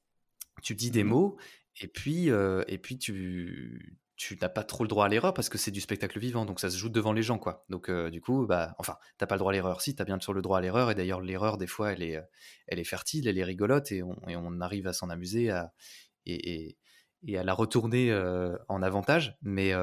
tu 0.62 0.76
dis 0.76 0.92
des 0.92 1.04
mmh 1.04 1.08
mots, 1.08 1.38
et 1.82 1.88
puis, 1.88 2.28
et 2.28 2.78
puis 2.78 2.98
tu, 2.98 4.00
tu 4.16 4.38
n'as 4.42 4.50
pas 4.50 4.64
trop 4.64 4.84
le 4.84 4.90
droit 4.90 5.06
à 5.06 5.08
l'erreur 5.08 5.34
parce 5.34 5.48
que 5.48 5.58
c'est 5.58 5.72
du 5.72 5.80
spectacle 5.80 6.20
vivant, 6.20 6.46
donc 6.46 6.60
ça 6.60 6.70
se 6.70 6.78
joue 6.78 6.90
devant 6.90 7.14
les 7.14 7.24
gens, 7.24 7.38
quoi. 7.38 7.66
Donc 7.70 7.90
du 7.90 8.20
coup, 8.20 8.46
bah, 8.46 8.76
enfin, 8.78 8.98
t'as 9.18 9.28
pas 9.28 9.36
le 9.36 9.40
droit 9.40 9.52
à 9.52 9.54
l'erreur, 9.54 9.82
si, 9.82 9.96
t'as 9.96 10.04
bien 10.04 10.20
sûr 10.20 10.34
le 10.34 10.42
droit 10.42 10.58
à 10.58 10.62
l'erreur, 10.62 10.92
et 10.92 10.96
d'ailleurs 10.96 11.22
l'erreur 11.22 11.58
des 11.58 11.68
fois, 11.68 11.94
elle 11.94 12.04
est, 12.04 12.22
elle 12.68 12.80
est 12.80 12.84
fertile, 12.84 13.28
elle 13.28 13.38
est 13.38 13.44
rigolote, 13.44 13.92
et 13.92 14.04
on, 14.04 14.16
et 14.28 14.36
on 14.36 14.60
arrive 14.60 14.88
à 14.88 14.94
s'en 14.94 15.10
amuser, 15.10 15.50
à, 15.52 15.74
et, 16.26 16.68
et 16.68 16.78
à 17.36 17.44
la 17.44 17.54
retourner 17.54 18.14
en 18.68 18.82
avantage, 18.82 19.38
mais, 19.42 19.74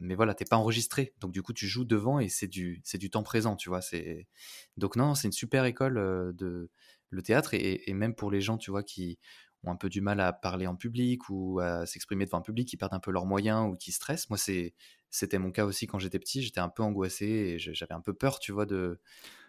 mais 0.00 0.14
voilà, 0.14 0.34
t'es 0.34 0.44
pas 0.44 0.56
enregistré. 0.56 1.14
Donc 1.20 1.32
du 1.32 1.42
coup, 1.42 1.52
tu 1.52 1.66
joues 1.66 1.84
devant 1.84 2.18
et 2.18 2.28
c'est 2.28 2.48
du, 2.48 2.80
c'est 2.84 2.98
du 2.98 3.10
temps 3.10 3.22
présent, 3.22 3.56
tu 3.56 3.68
vois. 3.68 3.80
C'est... 3.80 4.28
Donc 4.76 4.96
non, 4.96 5.14
c'est 5.14 5.28
une 5.28 5.32
super 5.32 5.64
école 5.64 5.94
de 6.34 6.70
le 7.12 7.22
théâtre 7.22 7.54
et, 7.54 7.92
même 7.92 8.14
pour 8.14 8.30
les 8.30 8.40
gens, 8.40 8.58
tu 8.58 8.70
vois, 8.70 8.82
qui 8.82 9.18
ont 9.64 9.70
un 9.70 9.76
peu 9.76 9.88
du 9.88 10.00
mal 10.00 10.18
à 10.20 10.32
parler 10.32 10.66
en 10.66 10.74
public 10.74 11.28
ou 11.28 11.60
à 11.60 11.86
s'exprimer 11.86 12.24
devant 12.24 12.38
un 12.38 12.42
public, 12.42 12.66
qui 12.66 12.76
perdent 12.76 12.94
un 12.94 13.00
peu 13.00 13.12
leurs 13.12 13.26
moyens 13.26 13.70
ou 13.70 13.76
qui 13.76 13.92
stressent. 13.92 14.28
Moi, 14.28 14.38
c'est, 14.38 14.74
c'était 15.10 15.38
mon 15.38 15.52
cas 15.52 15.64
aussi 15.64 15.86
quand 15.86 15.98
j'étais 15.98 16.18
petit. 16.18 16.42
J'étais 16.42 16.60
un 16.60 16.68
peu 16.68 16.82
angoissé 16.82 17.26
et 17.26 17.58
j'avais 17.58 17.94
un 17.94 18.00
peu 18.00 18.12
peur, 18.12 18.40
tu 18.40 18.50
vois, 18.50 18.66
de, 18.66 18.98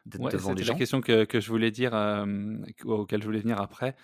d'être 0.06 0.30
devant 0.30 0.54
des 0.54 0.64
gens. 0.64 0.74
la 0.74 0.80
question 0.80 1.02
que, 1.02 1.24
que, 1.24 1.40
je 1.40 1.50
voulais 1.50 1.72
dire, 1.72 1.94
auquel 2.86 3.22
je 3.22 3.26
voulais 3.26 3.40
venir 3.40 3.60
après 3.60 3.96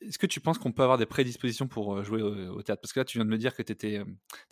est-ce 0.00 0.18
que 0.18 0.26
tu 0.26 0.40
penses 0.40 0.58
qu'on 0.58 0.72
peut 0.72 0.82
avoir 0.82 0.98
des 0.98 1.06
prédispositions 1.06 1.68
pour 1.68 1.96
euh, 1.96 2.04
jouer 2.04 2.22
au, 2.22 2.62
théâtre? 2.62 2.80
Parce 2.80 2.92
que 2.92 3.00
là, 3.00 3.04
tu 3.04 3.18
viens 3.18 3.24
de 3.24 3.30
me 3.30 3.38
dire 3.38 3.54
que 3.54 3.62
tu 3.62 3.72
étais, 3.72 4.02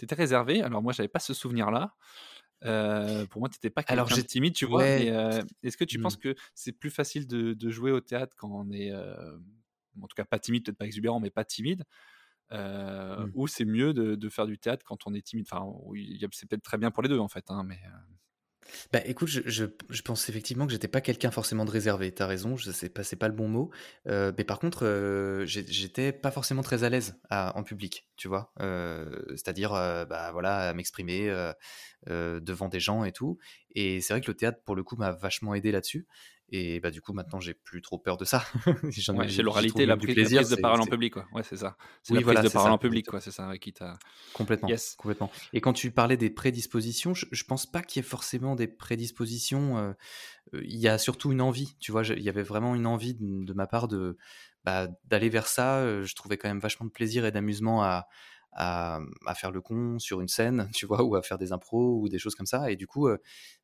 étais, 0.00 0.14
réservé. 0.14 0.62
Alors, 0.62 0.82
moi, 0.82 0.92
je 0.92 1.02
n'avais 1.02 1.08
pas 1.08 1.18
ce 1.18 1.34
souvenir-là. 1.34 1.94
Euh, 2.64 3.26
pour 3.26 3.40
moi, 3.40 3.48
tu 3.48 3.56
n'étais 3.56 3.70
pas 3.70 3.82
quelqu'un 3.82 4.16
de 4.16 4.20
timide, 4.22 4.54
tu 4.54 4.66
vois. 4.66 4.82
Euh, 4.82 5.42
est-ce 5.62 5.76
que 5.76 5.84
tu 5.84 5.98
penses 5.98 6.16
mmh. 6.16 6.20
que 6.20 6.34
c'est 6.54 6.72
plus 6.72 6.90
facile 6.90 7.26
de, 7.26 7.70
jouer 7.70 7.92
au 7.92 8.00
théâtre 8.00 8.34
quand 8.36 8.50
on 8.50 8.70
est, 8.70 8.92
en 8.94 10.06
tout 10.06 10.14
cas, 10.16 10.24
pas 10.24 10.38
timide, 10.38 10.64
peut-être 10.64 10.78
pas 10.78 10.86
exubérant, 10.86 11.20
mais 11.20 11.30
pas 11.30 11.44
timide 11.44 11.84
mmh. 12.50 13.30
ou 13.34 13.46
c'est 13.46 13.64
mieux 13.64 13.92
de, 13.92 14.28
faire 14.28 14.46
du 14.46 14.58
théâtre 14.58 14.84
quand 14.84 15.06
on 15.06 15.14
est 15.14 15.22
timide? 15.22 15.46
Enfin, 15.50 15.66
c'est 16.32 16.48
peut-être 16.48 16.62
très 16.62 16.78
bien 16.78 16.90
pour 16.90 17.02
les 17.02 17.08
deux 17.08 17.18
en 17.18 17.28
fait, 17.28 17.44
hein, 17.50 17.62
mais. 17.64 17.78
Bah 18.92 19.00
écoute, 19.04 19.28
je, 19.28 19.40
je, 19.44 20.02
pense 20.02 20.28
effectivement 20.28 20.66
que 20.66 20.72
j'étais 20.72 20.88
pas 20.88 21.00
quelqu'un 21.00 21.30
forcément 21.30 21.64
de 21.64 21.70
réservé. 21.70 22.12
T'as 22.12 22.26
raison, 22.26 22.56
je 22.56 22.70
sais 22.70 22.88
pas, 22.88 23.02
c'est 23.02 23.16
pas 23.16 23.28
le 23.28 23.34
bon 23.34 23.48
mot. 23.48 23.70
Euh, 24.08 24.32
mais 24.36 24.44
par 24.44 24.58
contre, 24.58 24.84
euh, 24.84 25.44
j'étais 25.46 26.12
pas 26.12 26.30
forcément 26.30 26.62
très 26.62 26.84
à 26.84 26.88
l'aise 26.88 27.16
en 27.30 27.62
public, 27.62 28.08
tu 28.16 28.28
vois. 28.28 28.52
Euh, 28.60 29.22
c'est-à-dire, 29.30 29.70
bah 29.70 30.30
voilà, 30.32 30.68
à 30.68 30.74
m'exprimer 30.74 31.32
devant 32.06 32.68
des 32.68 32.80
gens 32.80 33.04
et 33.04 33.12
tout. 33.12 33.38
Et 33.74 34.00
c'est 34.00 34.14
vrai 34.14 34.20
que 34.20 34.30
le 34.30 34.36
théâtre, 34.36 34.60
pour 34.64 34.76
le 34.76 34.82
coup, 34.82 34.96
m'a 34.96 35.12
vachement 35.12 35.54
aidé 35.54 35.72
là-dessus. 35.72 36.06
Et 36.50 36.78
bah, 36.78 36.90
du 36.90 37.00
coup, 37.00 37.12
maintenant, 37.12 37.40
j'ai 37.40 37.54
plus 37.54 37.82
trop 37.82 37.98
peur 37.98 38.16
de 38.16 38.24
ça. 38.24 38.44
ouais, 38.66 39.28
c'est 39.28 39.42
l'oralité, 39.42 39.84
la, 39.84 39.96
prise, 39.96 40.14
plaisir, 40.14 40.48
de 40.48 40.54
parole 40.56 40.80
en 40.80 40.86
public, 40.86 41.14
quoi. 41.14 41.26
Ouais, 41.32 41.42
c'est 41.42 41.56
ça. 41.56 41.76
C'est 42.02 42.14
la 42.14 42.20
prise 42.20 42.40
de 42.40 42.48
parole 42.48 42.70
en 42.70 42.78
public, 42.78 43.06
quoi. 43.06 43.20
C'est 43.20 43.32
ça 43.32 43.56
qui 43.58 43.72
t'a. 43.72 43.98
Complètement. 44.32 44.68
Complètement. 44.96 45.30
Et 45.52 45.60
quand 45.60 45.72
tu 45.72 45.90
parlais 45.90 46.16
des 46.16 46.30
prédispositions, 46.30 47.14
je, 47.14 47.26
je 47.32 47.44
pense 47.44 47.66
pas 47.66 47.82
qu'il 47.82 48.00
y 48.00 48.06
ait 48.06 48.08
forcément 48.08 48.54
des 48.54 48.68
prédispositions. 48.68 49.78
Euh, 49.78 49.92
euh, 50.54 50.62
il 50.64 50.76
y 50.76 50.88
a 50.88 50.98
surtout 50.98 51.32
une 51.32 51.40
envie, 51.40 51.76
tu 51.80 51.92
vois. 51.92 52.04
Il 52.04 52.22
y 52.22 52.28
avait 52.28 52.42
vraiment 52.42 52.74
une 52.74 52.86
envie 52.86 53.14
de, 53.14 53.52
ma 53.52 53.66
part 53.66 53.88
de 53.88 54.16
bah, 54.64 54.88
d'aller 55.04 55.28
vers 55.28 55.48
ça. 55.48 55.78
Euh, 55.78 56.04
je 56.04 56.14
trouvais 56.14 56.36
quand 56.36 56.48
même 56.48 56.60
vachement 56.60 56.86
de 56.86 56.92
plaisir 56.92 57.24
et 57.24 57.32
d'amusement 57.32 57.82
à, 57.82 58.06
à, 58.56 59.00
faire 59.34 59.50
le 59.50 59.60
con 59.60 59.98
sur 59.98 60.20
une 60.20 60.28
scène, 60.28 60.70
tu 60.74 60.86
vois, 60.86 61.02
ou 61.02 61.14
à 61.14 61.22
faire 61.22 61.38
des 61.38 61.52
impros 61.52 62.00
ou 62.00 62.08
des 62.08 62.18
choses 62.18 62.34
comme 62.34 62.46
ça. 62.46 62.70
Et 62.70 62.76
du 62.76 62.86
coup, 62.86 63.08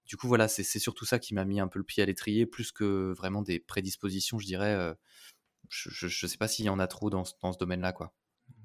du 0.06 0.16
coup, 0.16 0.28
voilà, 0.28 0.48
c'est 0.48 0.78
surtout 0.78 1.04
ça 1.04 1.18
qui 1.18 1.34
m'a 1.34 1.44
mis 1.44 1.60
un 1.60 1.68
peu 1.68 1.78
le 1.78 1.84
pied 1.84 2.02
à 2.02 2.06
l'étrier, 2.06 2.46
plus 2.46 2.72
que 2.72 3.12
vraiment 3.16 3.42
des 3.42 3.58
prédispositions, 3.58 4.38
je 4.38 4.46
dirais. 4.46 4.94
je, 5.68 6.06
ne 6.06 6.28
sais 6.28 6.38
pas 6.38 6.48
s'il 6.48 6.66
y 6.66 6.70
en 6.70 6.78
a 6.78 6.86
trop 6.86 7.10
dans, 7.10 7.24
dans 7.40 7.52
ce 7.52 7.58
domaine-là, 7.58 7.92
quoi. 7.92 8.14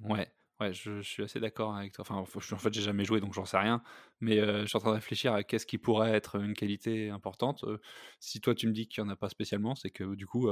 Ouais. 0.03 0.31
Ouais, 0.59 0.73
je, 0.73 1.01
suis 1.01 1.23
assez 1.23 1.39
d'accord 1.39 1.75
avec 1.75 1.93
toi. 1.93 2.03
Enfin, 2.07 2.15
en 2.15 2.57
fait, 2.57 2.73
j'ai 2.73 2.81
jamais 2.81 3.05
joué, 3.05 3.19
donc 3.19 3.33
j'en 3.33 3.45
sais 3.45 3.57
rien. 3.57 3.81
Mais 4.21 4.37
je 4.37 4.65
suis 4.65 4.77
en 4.77 4.79
train 4.79 4.89
de 4.89 4.95
réfléchir 4.95 5.33
à 5.33 5.43
qu'est-ce 5.43 5.65
qui 5.65 5.77
pourrait 5.77 6.11
être 6.11 6.37
une 6.37 6.53
qualité 6.53 7.09
importante. 7.09 7.63
si 8.19 8.41
toi, 8.41 8.55
tu 8.55 8.67
me 8.67 8.73
dis 8.73 8.87
qu'il 8.87 9.03
n'y 9.03 9.09
en 9.09 9.13
a 9.13 9.15
pas 9.15 9.29
spécialement, 9.29 9.75
c'est 9.75 9.91
que 9.91 10.15
du 10.15 10.25
coup, 10.25 10.49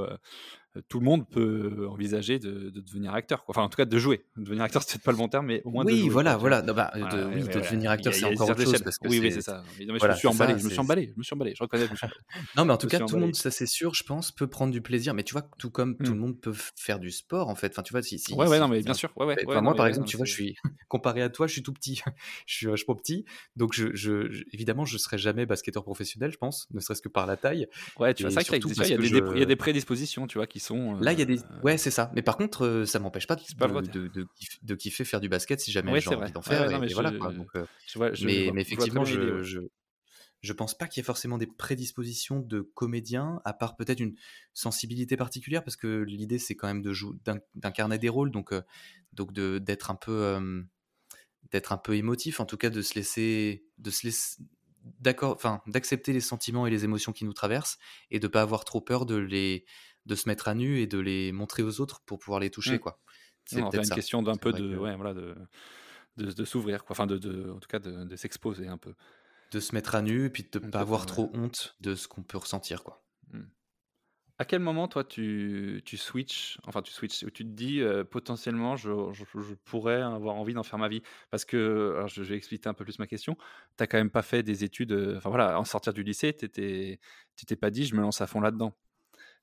tout 0.88 1.00
le 1.00 1.04
monde 1.04 1.28
peut 1.28 1.86
envisager 1.90 2.38
de, 2.38 2.70
devenir 2.70 3.14
acteur. 3.14 3.44
Quoi. 3.44 3.52
Enfin, 3.54 3.62
en 3.62 3.68
tout 3.68 3.76
cas, 3.76 3.84
de 3.84 3.98
jouer. 3.98 4.24
Devenir 4.36 4.64
acteur, 4.64 4.82
c'est 4.82 4.92
peut-être 4.92 5.04
pas 5.04 5.12
le 5.12 5.16
bon 5.16 5.28
terme, 5.28 5.46
mais 5.46 5.62
au 5.64 5.70
moins 5.70 5.84
oui, 5.84 5.94
de 5.94 5.98
jouer. 6.00 6.10
Voilà, 6.10 6.36
voilà, 6.36 6.62
bah, 6.62 6.92
de, 6.94 7.24
oui, 7.34 7.42
de 7.42 7.52
devenir 7.52 7.90
acteur, 7.90 8.12
c'est 8.12 8.24
encore 8.24 8.50
autre 8.50 8.62
chose. 8.62 8.82
Parce 8.82 8.98
que 8.98 9.08
oui, 9.08 9.18
oui, 9.20 9.32
c'est 9.32 9.40
ça. 9.40 9.62
Mais, 9.78 9.86
je, 9.86 9.92
me 10.06 10.14
suis 10.14 10.28
emballé, 10.28 10.58
je 10.58 10.64
me 10.64 10.70
suis 10.70 10.78
emballé. 10.78 11.10
Je 11.12 11.18
me 11.18 11.22
suis 11.22 11.34
emballé. 11.34 11.54
Je 11.56 11.62
reconnais. 11.62 11.86
non, 12.56 12.64
mais 12.64 12.72
en 12.72 12.76
tout 12.76 12.86
cas, 12.86 13.00
tout 13.00 13.14
le 13.16 13.22
monde, 13.22 13.34
ça 13.34 13.50
c'est 13.50 13.66
sûr, 13.66 13.94
je 13.94 14.04
pense, 14.04 14.32
peut 14.32 14.46
prendre 14.46 14.72
du 14.72 14.80
plaisir. 14.80 15.14
Mais 15.14 15.22
tu 15.22 15.32
vois, 15.32 15.42
tout 15.58 15.70
comme 15.70 15.96
tout 15.96 16.12
le 16.12 16.18
mmh. 16.18 16.20
monde 16.20 16.40
peut 16.40 16.54
faire 16.76 16.98
du 16.98 17.10
sport, 17.10 17.48
en 17.48 17.54
fait. 17.54 17.72
Enfin, 17.72 17.82
tu 17.82 17.92
vois, 17.92 18.02
si. 18.02 18.22
Ouais, 18.34 18.46
ouais, 18.46 18.60
non, 18.60 18.68
mais 18.68 18.82
bien 18.82 18.94
sûr. 18.94 19.12
Ouais, 19.16 19.26
ouais. 19.26 19.36
Exemple, 19.96 20.08
tu 20.08 20.16
vois, 20.16 20.26
je 20.26 20.32
suis 20.32 20.56
comparé 20.88 21.22
à 21.22 21.28
toi, 21.28 21.46
je 21.46 21.52
suis 21.52 21.62
tout 21.62 21.72
petit. 21.72 22.02
je 22.46 22.54
suis 22.54 22.66
vachement 22.66 22.94
petit. 22.94 23.24
Donc, 23.56 23.74
je, 23.74 23.94
je, 23.94 24.44
évidemment, 24.52 24.84
je 24.84 24.98
serai 24.98 25.18
jamais 25.18 25.46
basketteur 25.46 25.84
professionnel, 25.84 26.30
je 26.32 26.38
pense, 26.38 26.68
ne 26.72 26.80
serait-ce 26.80 27.02
que 27.02 27.08
par 27.08 27.26
la 27.26 27.36
taille. 27.36 27.68
Ouais, 27.98 28.14
tu 28.14 28.22
vois, 28.22 28.30
ça, 28.30 28.40
il 28.42 28.52
y, 28.52 28.94
a 28.94 28.98
des, 28.98 29.08
il 29.08 29.38
y 29.38 29.42
a 29.42 29.46
des 29.46 29.56
prédispositions, 29.56 30.26
tu 30.26 30.38
vois, 30.38 30.46
qui 30.46 30.60
sont. 30.60 30.94
Là, 31.00 31.12
il 31.12 31.18
y 31.18 31.22
a 31.22 31.26
des. 31.26 31.40
Euh, 31.40 31.60
ouais, 31.62 31.78
c'est 31.78 31.90
ça. 31.90 32.10
Mais 32.14 32.22
par 32.22 32.36
contre, 32.36 32.64
euh, 32.64 32.84
ça 32.84 32.98
m'empêche 32.98 33.26
pas, 33.26 33.36
de, 33.36 34.10
de, 34.62 34.74
kiffer 34.74 35.04
faire 35.04 35.20
du 35.20 35.28
basket 35.28 35.60
si 35.60 35.72
jamais 35.72 36.00
j'ai 36.00 36.14
envie 36.14 36.32
d'en 36.32 36.42
faire. 36.42 36.70
et, 36.82 36.92
voilà, 36.92 37.12
mais, 38.22 38.50
mais 38.52 38.62
effectivement, 38.62 39.04
je, 39.04 39.60
je 40.46 40.52
pense 40.52 40.76
pas 40.76 40.86
qu'il 40.86 41.00
y 41.00 41.02
ait 41.02 41.04
forcément 41.04 41.38
des 41.38 41.46
prédispositions 41.46 42.40
de 42.40 42.60
comédien, 42.60 43.40
à 43.44 43.52
part 43.52 43.76
peut-être 43.76 44.00
une 44.00 44.14
sensibilité 44.54 45.16
particulière, 45.16 45.62
parce 45.62 45.76
que 45.76 46.02
l'idée 46.02 46.38
c'est 46.38 46.54
quand 46.54 46.68
même 46.68 46.82
de 46.82 46.92
jouer, 46.92 47.16
d'incarner 47.54 47.98
des 47.98 48.08
rôles, 48.08 48.30
donc, 48.30 48.52
euh, 48.52 48.62
donc 49.12 49.32
d'être 49.32 49.90
un 49.90 49.96
peu, 49.96 50.66
d'être 51.50 51.72
un 51.72 51.78
peu 51.78 51.94
émotif, 51.96 52.40
en 52.40 52.46
tout 52.46 52.56
cas 52.56 52.70
de 52.70 52.82
se 52.82 52.94
laisser, 52.94 53.64
de 53.78 53.90
se 53.90 54.06
laisser, 54.06 54.42
d'accord, 55.00 55.32
enfin 55.32 55.62
d'accepter 55.66 56.12
les 56.12 56.20
sentiments 56.20 56.66
et 56.66 56.70
les 56.70 56.84
émotions 56.84 57.12
qui 57.12 57.24
nous 57.24 57.32
traversent 57.32 57.78
et 58.10 58.20
de 58.20 58.28
pas 58.28 58.42
avoir 58.42 58.64
trop 58.64 58.80
peur 58.80 59.06
de 59.06 59.16
les, 59.16 59.64
de 60.06 60.14
se 60.14 60.28
mettre 60.28 60.48
à 60.48 60.54
nu 60.54 60.80
et 60.80 60.86
de 60.86 60.98
les 60.98 61.32
montrer 61.32 61.62
aux 61.62 61.80
autres 61.80 62.00
pour 62.06 62.18
pouvoir 62.18 62.40
les 62.40 62.50
toucher, 62.50 62.76
mmh. 62.76 62.80
quoi. 62.80 63.00
C'est 63.44 63.60
une 63.60 63.70
question 63.70 64.22
d'un 64.22 64.36
peu 64.36 64.52
de, 64.52 64.76
ouais, 64.76 64.96
voilà, 64.96 65.14
de, 65.14 65.36
de, 66.16 66.44
s'ouvrir, 66.44 66.84
quoi. 66.84 66.94
Enfin, 66.94 67.06
de, 67.06 67.16
de, 67.16 67.50
en 67.50 67.60
tout 67.60 67.68
cas, 67.68 67.78
de, 67.78 68.16
s'exposer 68.16 68.66
un 68.66 68.78
peu. 68.78 68.94
De 69.56 69.60
se 69.60 69.74
mettre 69.74 69.94
à 69.94 70.02
nu 70.02 70.26
et 70.26 70.28
puis 70.28 70.46
de 70.52 70.58
ne 70.58 70.70
pas 70.70 70.80
avoir 70.80 71.06
trop 71.06 71.30
honte 71.32 71.76
de 71.80 71.94
ce 71.94 72.08
qu'on 72.08 72.22
peut 72.22 72.36
ressentir, 72.36 72.84
quoi. 72.84 73.02
Mmh. 73.32 73.44
À 74.38 74.44
quel 74.44 74.60
moment, 74.60 74.86
toi, 74.86 75.02
tu, 75.02 75.80
tu 75.86 75.96
switches, 75.96 76.58
enfin, 76.66 76.82
tu 76.82 76.92
switches, 76.92 77.20
tu 77.20 77.32
te 77.32 77.42
dis 77.42 77.80
euh, 77.80 78.04
potentiellement, 78.04 78.76
je, 78.76 78.90
je, 79.14 79.54
pourrais 79.64 80.02
avoir 80.02 80.34
envie 80.34 80.52
d'en 80.52 80.62
faire 80.62 80.78
ma 80.78 80.88
vie? 80.88 81.00
Parce 81.30 81.46
que, 81.46 81.94
alors, 81.96 82.08
je, 82.08 82.22
vais 82.22 82.36
expliquer 82.36 82.68
un 82.68 82.74
peu 82.74 82.84
plus 82.84 82.98
ma 82.98 83.06
question, 83.06 83.34
tu 83.36 83.42
n'as 83.80 83.86
quand 83.86 83.96
même 83.96 84.10
pas 84.10 84.20
fait 84.20 84.42
des 84.42 84.62
études, 84.62 84.92
euh, 84.92 85.16
enfin 85.16 85.30
voilà, 85.30 85.58
en 85.58 85.64
sortir 85.64 85.94
du 85.94 86.02
lycée, 86.02 86.34
tu 86.34 86.50
t'es 86.50 87.56
pas 87.56 87.70
dit, 87.70 87.86
je 87.86 87.94
me 87.94 88.02
lance 88.02 88.20
à 88.20 88.26
fond 88.26 88.40
là-dedans. 88.40 88.76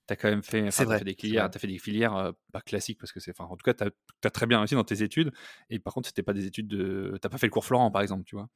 Tu 0.07 0.13
as 0.13 0.15
quand 0.15 0.29
même 0.29 0.43
fait, 0.43 0.69
fait 0.69 1.03
des 1.03 1.15
filières, 1.15 1.45
as 1.45 1.57
fait 1.57 1.65
des 1.65 1.79
filières 1.79 2.15
euh, 2.15 2.31
pas 2.51 2.61
classiques, 2.61 2.99
parce 2.99 3.11
que 3.11 3.19
c'est, 3.19 3.31
enfin, 3.31 3.45
en 3.45 3.57
tout 3.57 3.63
cas, 3.63 3.73
tu 3.73 3.83
as, 4.27 4.29
très 4.29 4.45
bien 4.45 4.59
réussi 4.59 4.75
dans 4.75 4.83
tes 4.83 5.01
études, 5.01 5.31
et 5.71 5.79
par 5.79 5.95
contre, 5.95 6.07
c'était 6.07 6.21
pas 6.21 6.33
des 6.33 6.45
études 6.45 6.67
de. 6.67 7.17
Tu 7.19 7.29
pas 7.29 7.37
fait 7.39 7.47
le 7.47 7.51
cours 7.51 7.65
Florent, 7.65 7.89
par 7.89 8.03
exemple, 8.03 8.25
tu 8.25 8.35
vois? 8.35 8.47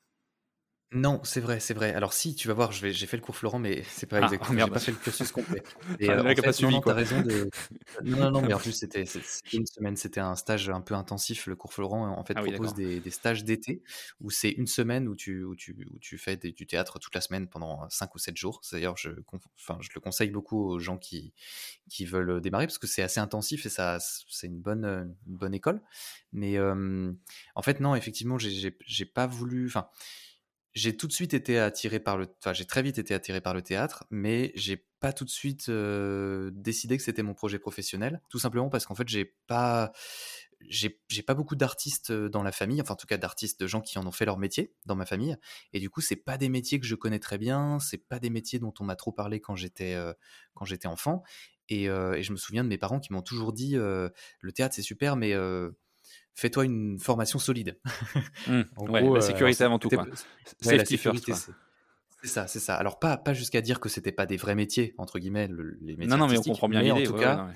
Non, 0.94 1.20
c'est 1.25 1.41
vrai, 1.41 1.60
c'est 1.60 1.74
vrai. 1.74 1.94
Alors 1.94 2.13
si, 2.13 2.34
tu 2.34 2.48
vas 2.48 2.53
voir, 2.53 2.72
j'ai 2.72 2.94
fait 2.94 3.17
le 3.17 3.24
cours 3.24 3.36
Florent, 3.36 3.60
mais 3.60 3.84
c'est 3.89 4.06
pas 4.06 4.20
ah, 4.22 4.24
exactement, 4.24 4.65
j'ai 4.65 4.72
pas 4.72 4.79
fait 4.79 4.91
le 4.91 4.98
cursus 4.98 5.34
complet. 5.34 5.62
Et 6.00 6.10
euh, 6.10 6.22
en 6.22 6.24
fait, 6.24 6.41
pas 6.41 6.53
suivi, 6.53 6.75
non, 6.75 6.82
raison 6.86 7.22
de. 7.22 7.50
Non, 8.06 8.17
non, 8.17 8.32
non, 8.32 8.41
mais 8.41 8.53
en 8.53 8.58
plus 8.58 8.72
c'était 8.72 9.03
une 9.51 9.65
semaine, 9.65 9.98
c'était 9.98 10.22
un 10.22 10.38
stage 10.38 10.70
un 10.70 10.79
peu 10.79 10.94
intensif. 10.94 11.46
Le 11.48 11.58
cours 11.58 11.74
Florent, 11.74 12.08
en 12.17 12.24
fait, 12.24 12.36
ah 12.38 12.41
propose 12.41 12.74
des, 12.74 13.01
des 13.01 13.12
stages 13.12 13.44
d'été 13.44 13.84
où 14.22 14.29
c'est 14.29 14.51
une 14.51 14.67
semaine 14.67 15.10
où 15.10 15.15
tu, 15.15 15.44
où 15.44 15.58
tu, 15.58 15.75
où 15.91 16.00
tu 16.00 16.17
fais 16.17 16.38
du 16.38 16.65
théâtre 16.65 17.00
toute 17.00 17.13
la 17.13 17.22
semaine 17.22 17.50
pendant 17.50 17.89
5 17.89 18.15
ou 18.15 18.17
7 18.17 18.38
jours. 18.38 18.62
D'ailleurs, 18.72 18.96
je, 18.96 19.10
enfin, 19.60 19.77
je 19.82 19.89
le 19.94 20.00
conseille 20.00 20.29
beaucoup 20.29 20.70
aux 20.70 20.79
gens 20.79 20.98
qui, 20.98 21.34
qui 21.89 22.06
veulent 22.06 22.39
démarrer 22.39 22.65
parce 22.65 22.77
que 22.77 22.88
c'est 22.88 23.03
assez 23.03 23.20
intensif 23.20 23.65
et 23.65 23.70
ça, 23.70 23.98
c'est 24.00 24.48
une 24.48 24.62
bonne, 24.62 24.86
une 25.27 25.36
bonne 25.36 25.53
école. 25.53 25.82
Mais 26.32 26.58
euh, 26.58 27.12
en 27.56 27.62
fait, 27.62 27.82
non, 27.82 27.94
effectivement, 27.94 28.38
j'ai 28.38 29.06
pas 29.06 29.27
voulu. 29.27 29.67
Enfin, 29.67 29.89
j'ai 30.77 30.96
tout 30.96 31.07
de 31.07 31.12
suite 31.12 31.34
été 31.34 31.57
attiré 31.57 32.00
par 32.00 32.17
le, 32.17 32.27
enfin 32.39 32.53
j'ai 32.53 32.65
très 32.65 32.84
vite 32.84 33.00
été 33.00 33.15
attiré 33.15 33.41
par 33.41 33.55
le 33.55 33.63
théâtre, 33.63 34.05
mais 34.12 34.51
j'ai 34.53 34.86
pas 35.00 35.12
tout 35.12 35.25
de 35.25 35.29
suite 35.29 35.72
décidé 35.72 36.98
que 36.98 37.03
c'était 37.03 37.24
mon 37.24 37.34
projet 37.34 37.57
professionnel, 37.57 38.22
tout 38.29 38.38
simplement 38.38 38.69
parce 38.69 38.86
qu'en 38.86 38.93
fait 38.93 39.07
j'ai 39.10 39.36
pas, 39.48 39.91
j'ai 40.69 41.24
pas 41.25 41.34
beaucoup 41.34 41.55
d'artistes 41.55 42.12
dans 42.12 42.43
la 42.43 42.51
famille, 42.51 42.79
enfin 42.79 42.93
en 42.93 42.98
tout 42.98 43.07
cas 43.07 43.17
d'artistes, 43.17 43.60
de 43.60 43.65
gens 43.65 43.81
qui 43.81 43.98
en 43.98 44.05
ont 44.05 44.12
fait 44.12 44.25
leur 44.25 44.38
métier 44.38 44.75
dans 44.86 44.96
ma 44.96 45.07
famille, 45.07 45.36
et 45.74 45.79
du 45.79 45.89
coup 45.89 46.01
c'est 46.01 46.15
pas 46.15 46.38
des 46.38 46.50
métiers 46.50 46.79
que 46.79 46.86
je 46.86 46.96
connais 46.96 47.19
très 47.19 47.39
bien, 47.39 47.79
c'est 47.79 48.07
pas 48.07 48.19
des 48.19 48.29
métiers 48.29 48.60
dont 48.60 48.74
on 48.79 48.84
m'a 48.84 48.96
trop 48.96 49.12
parlé 49.12 49.39
quand 49.39 49.55
j'étais 49.55 49.98
enfant, 50.86 51.24
et, 51.69 51.86
je 51.86 52.31
me 52.31 52.38
souviens 52.38 52.63
de 52.63 52.69
mes 52.69 52.77
parents 52.77 53.00
qui 53.00 53.13
m'ont 53.13 53.24
toujours 53.24 53.51
dit 53.51 53.74
le 53.75 54.51
théâtre 54.53 54.75
c'est 54.75 54.84
super, 54.84 55.15
mais 55.15 55.34
fais-toi 56.38 56.65
une 56.65 57.00
formation 57.00 57.39
solide. 57.39 57.77
Mmh, 58.48 58.62
la 58.89 59.01
euh, 59.01 59.20
sécurité 59.20 59.63
avant 59.63 59.79
tout. 59.79 59.89
Quoi. 59.89 60.08
la 60.63 60.86
sécurité, 60.86 61.34
c'est 61.34 62.27
ça, 62.27 62.48
c'est 62.48 62.60
ça. 62.60 62.75
Alors 62.75 63.00
pas, 63.00 63.17
pas 63.17 63.34
jusqu'à 63.34 63.62
dire 63.62 63.79
que 63.79 63.89
c'était 63.89 64.12
pas 64.12 64.25
des 64.25 64.38
vrais 64.38 64.56
métiers 64.56 64.94
entre 64.98 65.20
guillemets, 65.20 65.50
les 65.82 65.98
métiers. 65.98 66.08
Non, 66.08 66.17
non, 66.17 66.27
mais 66.27 66.38
on 66.38 66.44
comprend 66.44 66.70
bien 66.70 66.82
l'idée. 66.82 67.08
En 67.08 67.12
tout 67.12 67.17
cas, 67.17 67.50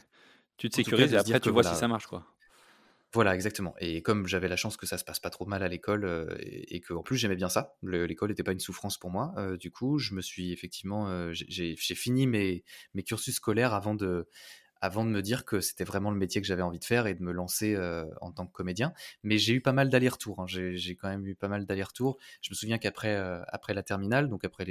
tu 0.58 0.70
te 0.70 0.76
sécurises 0.76 1.14
et 1.14 1.18
après 1.18 1.40
tu 1.40 1.50
vois 1.50 1.64
si 1.64 1.76
ça 1.76 1.88
marche, 1.88 2.08
quoi. 2.08 2.26
Voilà, 3.14 3.36
exactement. 3.36 3.74
Et 3.80 4.02
comme 4.02 4.28
j'avais 4.28 4.48
la 4.48 4.56
chance 4.56 4.76
que 4.76 4.86
ça 4.86 4.98
se 4.98 5.04
passe 5.04 5.20
pas 5.20 5.30
trop 5.30 5.46
mal 5.46 5.64
à 5.64 5.68
l'école 5.68 6.06
euh, 6.06 6.36
et, 6.40 6.80
que 6.80 6.94
en 6.94 7.04
plus 7.04 7.18
j'aimais 7.18 7.36
bien 7.36 7.50
ça, 7.50 7.76
l'école 7.84 8.30
n'était 8.30 8.44
pas 8.44 8.54
une 8.54 8.60
souffrance 8.60 8.98
pour 8.98 9.12
moi. 9.12 9.34
Euh, 9.38 9.58
du 9.58 9.72
coup, 9.72 10.00
je 10.00 10.14
me 10.14 10.22
suis 10.22 10.52
effectivement, 10.52 11.32
j'ai 11.32 11.76
fini 11.76 12.28
mes, 12.28 12.64
mes 12.94 13.04
cursus 13.04 13.36
scolaires 13.36 13.74
avant 13.74 13.96
de 13.96 14.28
avant 14.82 15.06
de 15.06 15.10
me 15.10 15.22
dire 15.22 15.46
que 15.46 15.62
c'était 15.62 15.84
vraiment 15.84 16.12
le 16.12 16.18
métier 16.18 16.42
que 16.42 16.48
j'avais 16.48 16.64
envie 16.64 16.80
de 16.80 16.86
faire 16.86 17.06
et 17.06 17.14
de 17.14 17.22
me 17.22 17.32
lancer 17.32 17.78
en 18.20 18.32
tant 18.32 18.48
que 18.48 18.52
comédien. 18.52 18.94
Mais 19.24 19.38
j'ai 19.38 19.54
eu 19.54 19.62
pas 19.62 19.74
mal 19.74 19.90
d'allers-retours. 19.90 20.42
Hein. 20.42 20.46
J'ai 20.48 20.96
quand 20.96 21.08
même 21.08 21.26
eu 21.28 21.36
pas 21.36 21.48
mal 21.48 21.66
d'allers-retours. 21.66 22.18
Je 22.42 22.50
me 22.50 22.56
souviens 22.56 22.80
qu'après 22.80 23.16
après 23.48 23.74
la 23.74 23.84
terminale, 23.84 24.28
donc 24.28 24.44
après 24.44 24.66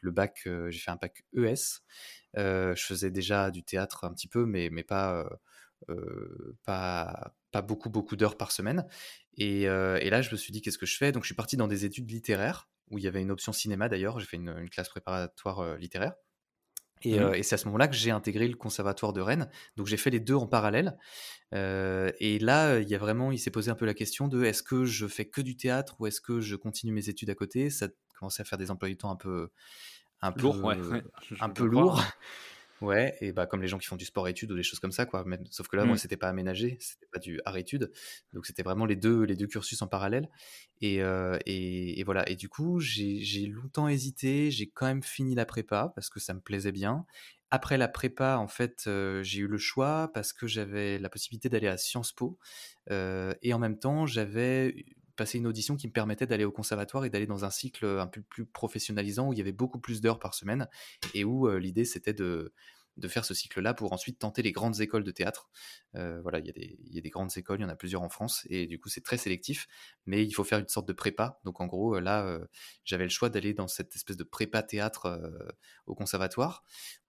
le 0.00 0.10
bac, 0.10 0.42
j'ai 0.68 0.78
fait 0.78 0.90
un 0.92 0.96
bac 0.96 1.24
ES. 1.36 1.82
je 2.34 2.82
faisais 2.82 3.10
déjà 3.10 3.50
du 3.50 3.64
théâtre 3.64 4.04
un 4.04 4.12
petit 4.12 4.28
peu, 4.28 4.46
mais, 4.46 4.70
mais 4.70 4.84
pas, 4.84 5.28
pas, 6.64 7.32
beaucoup, 7.62 7.90
beaucoup 7.90 8.16
d'heures 8.16 8.36
par 8.36 8.52
semaine. 8.52 8.86
Et, 9.36 9.66
là, 9.66 10.22
je 10.22 10.30
me 10.30 10.36
suis 10.36 10.52
dit, 10.52 10.62
qu'est-ce 10.62 10.78
que 10.78 10.86
je 10.86 10.96
fais? 10.96 11.10
Donc, 11.10 11.24
je 11.24 11.28
suis 11.28 11.34
parti 11.34 11.56
dans 11.56 11.68
des 11.68 11.84
études 11.84 12.10
littéraires, 12.10 12.68
où 12.90 12.98
il 12.98 13.04
y 13.04 13.08
avait 13.08 13.22
une 13.22 13.32
option 13.32 13.52
cinéma 13.52 13.88
d'ailleurs. 13.88 14.20
J'ai 14.20 14.26
fait 14.26 14.36
une, 14.36 14.70
classe 14.70 14.88
préparatoire 14.88 15.76
littéraire. 15.78 16.14
Mmh 17.04 17.34
et, 17.34 17.42
c'est 17.42 17.54
à 17.54 17.58
ce 17.58 17.66
moment-là 17.66 17.88
que 17.88 17.94
j'ai 17.94 18.10
intégré 18.10 18.48
le 18.48 18.56
conservatoire 18.56 19.12
de 19.12 19.20
Rennes. 19.20 19.48
Donc 19.76 19.86
j'ai 19.86 19.96
fait 19.96 20.10
les 20.10 20.20
deux 20.20 20.34
en 20.34 20.46
parallèle. 20.46 20.96
et 21.52 22.38
là, 22.40 22.78
il 22.78 22.88
y 22.88 22.94
a 22.94 22.98
vraiment, 22.98 23.32
il 23.32 23.38
s'est 23.38 23.50
posé 23.50 23.70
un 23.70 23.74
peu 23.74 23.86
la 23.86 23.94
question 23.94 24.28
de 24.28 24.44
est-ce 24.44 24.62
que 24.62 24.84
je 24.84 25.06
fais 25.06 25.26
que 25.26 25.40
du 25.40 25.56
théâtre 25.56 25.96
ou 26.00 26.06
est-ce 26.06 26.20
que 26.20 26.40
je 26.40 26.56
continue 26.56 26.92
mes 26.92 27.08
études 27.08 27.30
à 27.30 27.34
côté? 27.34 27.70
Ça 27.70 27.88
commençait 28.18 28.42
à 28.42 28.44
faire 28.44 28.58
des 28.58 28.70
emplois 28.70 28.88
du 28.88 28.96
temps 28.96 29.10
un 29.10 29.16
peu, 29.16 29.50
un 30.22 30.32
peu, 30.32 30.42
lourd, 30.42 30.72
un 31.40 31.48
peu 31.50 31.64
lourd. 31.64 32.02
Ouais, 32.82 33.16
et 33.22 33.32
bah, 33.32 33.46
comme 33.46 33.62
les 33.62 33.68
gens 33.68 33.78
qui 33.78 33.86
font 33.86 33.96
du 33.96 34.04
sport-études 34.04 34.52
ou 34.52 34.56
des 34.56 34.62
choses 34.62 34.80
comme 34.80 34.92
ça, 34.92 35.06
quoi. 35.06 35.24
Sauf 35.50 35.66
que 35.68 35.76
là, 35.76 35.86
moi, 35.86 35.96
Mmh. 35.96 35.96
c'était 35.96 36.18
pas 36.18 36.28
aménagé, 36.28 36.76
c'était 36.78 37.06
pas 37.10 37.18
du 37.18 37.40
art-études. 37.46 37.90
Donc, 38.34 38.44
c'était 38.44 38.62
vraiment 38.62 38.84
les 38.84 38.96
deux, 38.96 39.22
les 39.22 39.34
deux 39.34 39.46
cursus 39.46 39.80
en 39.80 39.86
parallèle. 39.88 40.28
Et, 40.82 41.02
euh, 41.02 41.38
et, 41.46 41.98
et 41.98 42.04
voilà. 42.04 42.28
Et 42.28 42.36
du 42.36 42.50
coup, 42.50 42.78
j'ai 42.80 43.20
j'ai 43.22 43.46
longtemps 43.46 43.88
hésité. 43.88 44.50
J'ai 44.50 44.68
quand 44.68 44.86
même 44.86 45.02
fini 45.02 45.34
la 45.34 45.46
prépa 45.46 45.92
parce 45.94 46.10
que 46.10 46.20
ça 46.20 46.34
me 46.34 46.40
plaisait 46.40 46.72
bien. 46.72 47.06
Après 47.50 47.78
la 47.78 47.88
prépa, 47.88 48.36
en 48.38 48.48
fait, 48.48 48.84
euh, 48.88 49.22
j'ai 49.22 49.40
eu 49.40 49.46
le 49.46 49.56
choix 49.58 50.10
parce 50.12 50.32
que 50.34 50.46
j'avais 50.46 50.98
la 50.98 51.08
possibilité 51.08 51.48
d'aller 51.48 51.68
à 51.68 51.78
Sciences 51.78 52.12
Po. 52.12 52.38
Euh, 52.90 53.32
et 53.42 53.54
en 53.54 53.58
même 53.58 53.78
temps, 53.78 54.06
j'avais 54.06 54.84
passé 55.16 55.38
une 55.38 55.46
audition 55.46 55.76
qui 55.76 55.86
me 55.86 55.92
permettait 55.92 56.26
d'aller 56.26 56.44
au 56.44 56.52
conservatoire 56.52 57.04
et 57.04 57.10
d'aller 57.10 57.26
dans 57.26 57.44
un 57.44 57.50
cycle 57.50 57.84
un 57.86 58.06
peu 58.06 58.22
plus 58.22 58.46
professionnalisant 58.46 59.28
où 59.28 59.32
il 59.32 59.38
y 59.38 59.42
avait 59.42 59.52
beaucoup 59.52 59.80
plus 59.80 60.00
d'heures 60.00 60.18
par 60.18 60.34
semaine 60.34 60.68
et 61.14 61.24
où 61.24 61.48
euh, 61.48 61.58
l'idée 61.58 61.84
c'était 61.84 62.12
de, 62.14 62.52
de 62.96 63.08
faire 63.08 63.24
ce 63.24 63.34
cycle-là 63.34 63.74
pour 63.74 63.92
ensuite 63.92 64.18
tenter 64.18 64.42
les 64.42 64.52
grandes 64.52 64.80
écoles 64.80 65.04
de 65.04 65.10
théâtre. 65.10 65.48
Euh, 65.94 66.20
voilà, 66.22 66.38
il 66.38 66.46
y, 66.46 66.50
a 66.50 66.52
des, 66.52 66.78
il 66.84 66.94
y 66.94 66.98
a 66.98 67.00
des 67.00 67.10
grandes 67.10 67.30
écoles, 67.36 67.60
il 67.60 67.62
y 67.62 67.66
en 67.66 67.68
a 67.68 67.76
plusieurs 67.76 68.02
en 68.02 68.08
France, 68.08 68.46
et 68.48 68.66
du 68.66 68.78
coup 68.78 68.88
c'est 68.88 69.02
très 69.02 69.16
sélectif, 69.16 69.66
mais 70.06 70.24
il 70.24 70.32
faut 70.32 70.44
faire 70.44 70.58
une 70.58 70.68
sorte 70.68 70.88
de 70.88 70.92
prépa. 70.92 71.40
Donc 71.44 71.60
en 71.60 71.66
gros, 71.66 71.98
là, 72.00 72.26
euh, 72.26 72.44
j'avais 72.84 73.04
le 73.04 73.10
choix 73.10 73.28
d'aller 73.28 73.54
dans 73.54 73.68
cette 73.68 73.94
espèce 73.94 74.16
de 74.16 74.24
prépa 74.24 74.62
théâtre 74.62 75.06
euh, 75.06 75.48
au 75.86 75.94
conservatoire, 75.94 76.64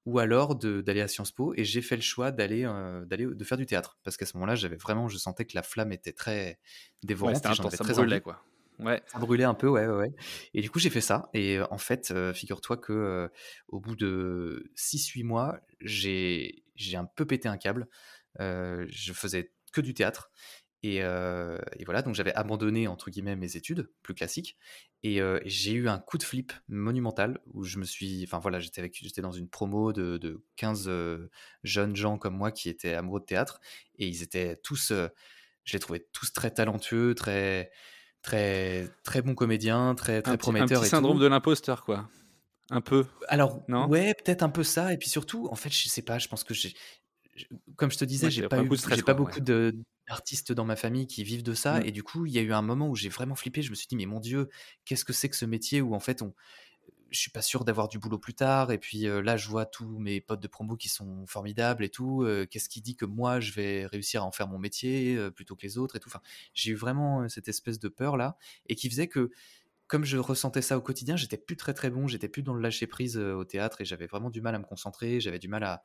ou 0.06 0.20
alors 0.20 0.56
de- 0.56 0.82
d'aller 0.82 1.01
à 1.01 1.08
Sciences 1.08 1.32
Po, 1.32 1.53
et 1.56 1.63
j'ai 1.63 1.82
fait 1.82 1.96
le 1.96 2.01
choix 2.01 2.32
d'aller, 2.32 2.65
euh, 2.65 3.06
de 3.06 3.44
faire 3.44 3.58
du 3.58 3.65
théâtre, 3.65 3.98
parce 4.03 4.17
qu'à 4.17 4.25
ce 4.25 4.38
moment-là, 4.38 4.56
j'avais 4.56 4.77
vraiment, 4.77 5.08
je 5.08 5.17
sentais 5.17 5.46
que 5.46 5.56
la 5.56 5.63
flamme 5.63 5.91
était 5.91 6.13
très 6.13 6.46
Ouais, 6.46 6.56
dévorante, 7.03 7.44
c'était 7.44 7.77
ça 7.77 7.84
très 7.84 8.22
quoi. 8.22 8.41
Ouais. 8.79 9.01
Ça 9.07 9.19
brûlait 9.19 9.43
un 9.43 9.53
peu, 9.53 9.67
ouais, 9.67 9.88
ouais. 9.88 10.13
Et 10.53 10.62
du 10.62 10.69
coup, 10.69 10.79
j'ai 10.79 10.89
fait 10.89 11.01
ça. 11.01 11.29
Et 11.34 11.60
en 11.72 11.77
fait, 11.77 12.13
figure-toi 12.34 12.77
que 12.77 13.29
au 13.67 13.79
bout 13.79 13.96
de 13.96 14.72
6-8 14.75 15.24
mois, 15.24 15.60
j'ai 15.81 16.63
un 16.93 17.05
peu 17.05 17.25
pété 17.25 17.48
un 17.48 17.57
câble. 17.57 17.88
Euh, 18.39 18.86
je 18.89 19.13
faisais 19.13 19.51
que 19.72 19.81
du 19.81 19.93
théâtre. 19.93 20.31
Et, 20.84 21.01
voilà, 21.86 22.01
donc 22.01 22.15
j'avais 22.15 22.34
abandonné, 22.34 22.88
entre 22.88 23.10
guillemets, 23.10 23.36
mes 23.36 23.57
études 23.57 23.91
plus 24.03 24.13
classiques. 24.13 24.57
Et 25.03 25.19
j'ai 25.46 25.74
eu 25.74 25.89
un 25.89 26.00
coup 26.00 26.17
de 26.17 26.24
flip 26.24 26.53
monumental 26.67 27.39
où 27.53 27.63
je 27.63 27.77
me 27.77 27.84
suis. 27.84 28.24
Enfin 28.24 28.39
voilà, 28.39 28.60
j'étais 28.60 29.22
dans 29.22 29.31
une 29.31 29.50
promo 29.50 29.91
de, 29.91 30.17
de 30.17 30.43
15 30.55 30.86
euh, 30.88 31.29
jeunes 31.63 31.96
gens 31.96 32.17
comme 32.17 32.36
moi 32.36 32.51
qui 32.51 32.69
étaient 32.69 32.93
amoureux 32.93 33.19
de 33.19 33.25
théâtre. 33.25 33.60
Et 33.98 34.07
ils 34.07 34.24
étaient 34.24 34.55
tous. 34.57 34.91
je 34.91 35.74
les 35.74 35.79
trouvais 35.79 36.07
tous 36.13 36.31
très 36.31 36.51
talentueux, 36.51 37.15
très 37.15 37.72
très 38.27 38.89
très 39.03 39.22
bons 39.22 39.36
comédiens, 39.36 39.96
très 39.96 40.17
Un 40.17 40.36
petit, 40.38 40.50
un 40.50 40.67
petit 40.67 40.74
et 40.86 40.89
syndrome 40.89 41.17
tout. 41.17 41.24
de 41.24 41.27
l'imposteur, 41.27 41.84
quoi. 41.86 42.10
Un 42.69 42.81
peu, 42.81 43.05
Alors 43.29 43.62
non? 43.69 43.88
ouais, 43.88 44.13
peut-être 44.13 44.43
un 44.43 44.50
peu 44.50 44.63
ça 44.63 44.91
et 44.93 44.98
puis 44.98 45.10
surtout, 45.10 45.48
en 45.51 45.55
fait, 45.55 45.69
je 45.74 45.88
sais 45.88 46.01
pas, 46.01 46.19
je 46.19 46.27
pense 46.27 46.43
que 46.43 46.53
j'ai 46.53 46.74
comme 47.75 47.91
je 47.91 47.98
te 47.98 48.05
disais, 48.05 48.25
Ouais, 48.27 48.31
j'ai 48.31 48.41
pas 48.43 48.57
pas 48.57 48.63
eu 48.63 48.63
beaucoup 48.63 48.75
de 48.75 48.81
stress, 48.81 48.98
j'ai 48.98 49.03
pas 49.03 49.13
quoi. 49.13 49.25
Ouais. 49.25 49.31
beaucoup 49.31 49.39
de 49.41 49.75
d'artistes 50.10 50.51
dans 50.53 50.65
ma 50.65 50.75
famille 50.75 51.05
qui 51.07 51.24
vivent 51.24 51.43
de 51.43 51.53
ça 51.53 51.79
Mm. 51.79 51.86
et 51.86 51.91
du 51.91 52.01
coup, 52.03 52.25
il 52.25 52.31
y 52.34 52.39
a 52.39 52.41
eu 52.41 52.53
un 52.53 52.62
moment 52.62 52.89
où 52.89 52.96
j'ai 52.96 53.10
vraiment 53.10 53.36
flippé, 53.36 53.62
je 53.62 53.69
me 53.69 53.75
suis 53.75 53.88
dit 53.88 53.96
mais 53.96 54.05
mon 54.05 54.19
Dieu, 54.19 54.50
qu'est-ce 54.86 55.05
que 55.05 55.13
c'est 55.13 55.29
que 55.29 55.36
ce 55.36 55.46
métier 55.46 55.81
où 55.81 55.93
en 55.96 56.00
fait 56.00 56.22
on 56.22 56.34
je 57.11 57.19
suis 57.19 57.31
pas 57.31 57.41
sûr 57.41 57.65
d'avoir 57.65 57.87
du 57.87 57.99
boulot 57.99 58.19
plus 58.19 58.33
tard 58.33 58.71
et 58.71 58.77
puis 58.77 59.01
là 59.03 59.37
je 59.37 59.47
vois 59.47 59.65
tous 59.65 59.99
mes 59.99 60.21
potes 60.21 60.39
de 60.39 60.47
promo 60.47 60.75
qui 60.75 60.89
sont 60.89 61.25
formidables 61.27 61.83
et 61.83 61.89
tout, 61.89 62.25
qu'est-ce 62.49 62.69
qui 62.69 62.81
dit 62.81 62.95
que 62.95 63.05
moi 63.05 63.39
je 63.39 63.51
vais 63.53 63.85
réussir 63.85 64.23
à 64.23 64.25
en 64.25 64.31
faire 64.31 64.47
mon 64.47 64.59
métier 64.59 65.17
plutôt 65.31 65.55
que 65.55 65.63
les 65.63 65.77
autres 65.77 65.95
et 65.95 65.99
tout. 65.99 66.09
Enfin, 66.09 66.21
j'ai 66.53 66.71
eu 66.71 66.75
vraiment 66.75 67.27
cette 67.29 67.47
espèce 67.47 67.79
de 67.79 67.87
peur 67.87 68.17
là 68.17 68.37
et 68.67 68.75
qui 68.75 68.89
faisait 68.89 69.07
que 69.07 69.31
comme 69.87 70.03
je 70.03 70.17
ressentais 70.17 70.61
ça 70.61 70.77
au 70.77 70.81
quotidien, 70.81 71.15
j'étais 71.15 71.37
plus 71.37 71.55
très 71.55 71.73
très 71.73 71.89
bon, 71.89 72.07
j'étais 72.07 72.27
plus 72.27 72.43
dans 72.43 72.53
le 72.53 72.61
lâcher 72.61 72.87
prise 72.87 73.17
au 73.17 73.45
théâtre 73.45 73.81
et 73.81 73.85
j'avais 73.85 74.07
vraiment 74.07 74.29
du 74.29 74.41
mal 74.41 74.53
à 74.53 74.59
me 74.59 74.65
concentrer, 74.65 75.22
j'avais 75.22 75.39
du 75.39 75.48
mal 75.48 75.63
à, 75.63 75.83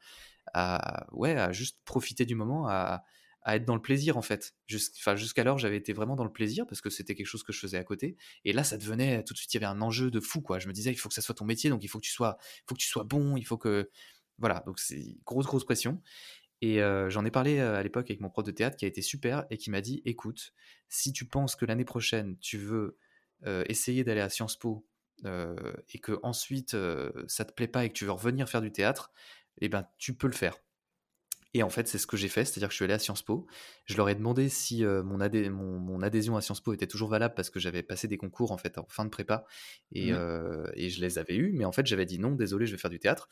à 0.54 1.06
ouais 1.12 1.36
à 1.36 1.52
juste 1.52 1.78
profiter 1.84 2.26
du 2.26 2.34
moment, 2.34 2.68
à, 2.68 3.04
à 3.44 3.56
être 3.56 3.64
dans 3.64 3.74
le 3.74 3.82
plaisir 3.82 4.16
en 4.16 4.22
fait. 4.22 4.54
Jusqu'alors 4.66 5.58
j'avais 5.58 5.76
été 5.76 5.92
vraiment 5.92 6.16
dans 6.16 6.24
le 6.24 6.32
plaisir 6.32 6.66
parce 6.66 6.80
que 6.80 6.90
c'était 6.90 7.14
quelque 7.14 7.26
chose 7.26 7.42
que 7.42 7.52
je 7.52 7.58
faisais 7.58 7.78
à 7.78 7.84
côté 7.84 8.16
et 8.44 8.52
là 8.52 8.64
ça 8.64 8.78
devenait 8.78 9.24
tout 9.24 9.34
de 9.34 9.38
suite 9.38 9.52
il 9.54 9.56
y 9.56 9.64
avait 9.64 9.66
un 9.72 9.82
enjeu 9.82 10.10
de 10.10 10.20
fou 10.20 10.40
quoi. 10.40 10.58
Je 10.58 10.68
me 10.68 10.72
disais 10.72 10.90
il 10.90 10.96
faut 10.96 11.08
que 11.08 11.14
ça 11.14 11.22
soit 11.22 11.34
ton 11.34 11.44
métier 11.44 11.70
donc 11.70 11.82
il 11.84 11.88
faut 11.88 11.98
que 11.98 12.04
tu 12.04 12.12
sois, 12.12 12.38
faut 12.66 12.74
que 12.74 12.80
tu 12.80 12.88
sois 12.88 13.04
bon, 13.04 13.36
il 13.36 13.44
faut 13.44 13.58
que 13.58 13.90
voilà 14.38 14.62
donc 14.66 14.78
c'est 14.78 15.16
grosse 15.24 15.46
grosse 15.46 15.64
pression 15.64 16.00
et 16.62 16.80
euh, 16.80 17.10
j'en 17.10 17.24
ai 17.24 17.30
parlé 17.32 17.58
euh, 17.58 17.76
à 17.76 17.82
l'époque 17.82 18.08
avec 18.08 18.20
mon 18.20 18.30
prof 18.30 18.44
de 18.46 18.52
théâtre 18.52 18.76
qui 18.76 18.84
a 18.84 18.88
été 18.88 19.02
super 19.02 19.44
et 19.50 19.58
qui 19.58 19.70
m'a 19.70 19.80
dit 19.80 20.00
écoute, 20.04 20.54
si 20.88 21.12
tu 21.12 21.26
penses 21.26 21.56
que 21.56 21.66
l'année 21.66 21.84
prochaine 21.84 22.38
tu 22.38 22.56
veux 22.56 22.96
euh, 23.44 23.64
essayer 23.68 24.04
d'aller 24.04 24.20
à 24.20 24.30
Sciences 24.30 24.56
Po 24.56 24.86
et 25.24 26.00
que 26.00 26.18
ensuite 26.24 26.76
ça 27.28 27.44
te 27.44 27.52
plaît 27.52 27.68
pas 27.68 27.84
et 27.84 27.88
que 27.90 27.94
tu 27.94 28.04
veux 28.04 28.10
revenir 28.10 28.48
faire 28.48 28.60
du 28.60 28.72
théâtre, 28.72 29.12
eh 29.60 29.68
ben 29.68 29.86
tu 29.98 30.14
peux 30.14 30.26
le 30.26 30.32
faire. 30.32 30.56
Et 31.54 31.62
en 31.62 31.68
fait, 31.68 31.86
c'est 31.86 31.98
ce 31.98 32.06
que 32.06 32.16
j'ai 32.16 32.28
fait, 32.28 32.44
c'est-à-dire 32.46 32.68
que 32.68 32.72
je 32.72 32.76
suis 32.76 32.84
allé 32.84 32.94
à 32.94 32.98
Sciences 32.98 33.22
Po. 33.22 33.46
Je 33.84 33.94
leur 33.96 34.08
ai 34.08 34.14
demandé 34.14 34.48
si 34.48 34.84
euh, 34.84 35.02
mon, 35.02 35.18
adhé- 35.20 35.50
mon, 35.50 35.78
mon 35.78 36.00
adhésion 36.00 36.36
à 36.36 36.40
Sciences 36.40 36.62
Po 36.62 36.72
était 36.72 36.86
toujours 36.86 37.10
valable 37.10 37.34
parce 37.34 37.50
que 37.50 37.60
j'avais 37.60 37.82
passé 37.82 38.08
des 38.08 38.16
concours 38.16 38.52
en 38.52 38.58
fait 38.58 38.78
en 38.78 38.86
fin 38.88 39.04
de 39.04 39.10
prépa 39.10 39.44
et, 39.92 40.14
euh, 40.14 40.66
et 40.74 40.88
je 40.88 41.02
les 41.02 41.18
avais 41.18 41.36
eus, 41.36 41.52
mais 41.52 41.66
en 41.66 41.72
fait 41.72 41.86
j'avais 41.86 42.06
dit 42.06 42.18
non, 42.18 42.32
désolé, 42.32 42.66
je 42.66 42.72
vais 42.72 42.78
faire 42.78 42.90
du 42.90 42.98
théâtre. 42.98 43.28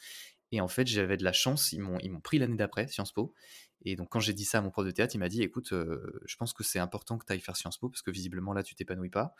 Et 0.53 0.61
en 0.61 0.69
fait, 0.69 0.87
j'avais 0.87 1.17
de 1.17 1.25
la 1.25 1.33
chance, 1.33 1.73
ils 1.73 1.81
m'ont 1.81 1.99
ils 2.01 2.11
m'ont 2.11 2.21
pris 2.21 2.39
l'année 2.39 2.57
d'après, 2.57 2.89
Sciences 2.89 3.13
Po. 3.13 3.35
Et 3.85 3.97
donc, 3.97 4.11
quand 4.11 4.21
j'ai 4.21 4.35
dit 4.35 4.45
ça 4.45 4.59
à 4.59 4.61
mon 4.61 4.71
prof 4.71 4.85
de 4.85 4.91
théâtre, 4.91 5.15
il 5.15 5.19
m'a 5.19 5.29
dit 5.29 5.43
écoute, 5.43 5.73
euh, 5.73 6.21
je 6.27 6.37
pense 6.37 6.53
que 6.53 6.65
c'est 6.65 6.79
important 6.81 7.19
que 7.19 7.25
tu 7.25 7.33
ailles 7.33 7.41
faire 7.41 7.57
Sciences 7.57 7.79
Po 7.79 7.89
parce 7.89 8.03
que 8.03 8.11
visiblement 8.11 8.53
là, 8.53 8.63
tu 8.63 8.75
t'épanouis 8.75 9.11
pas. 9.11 9.35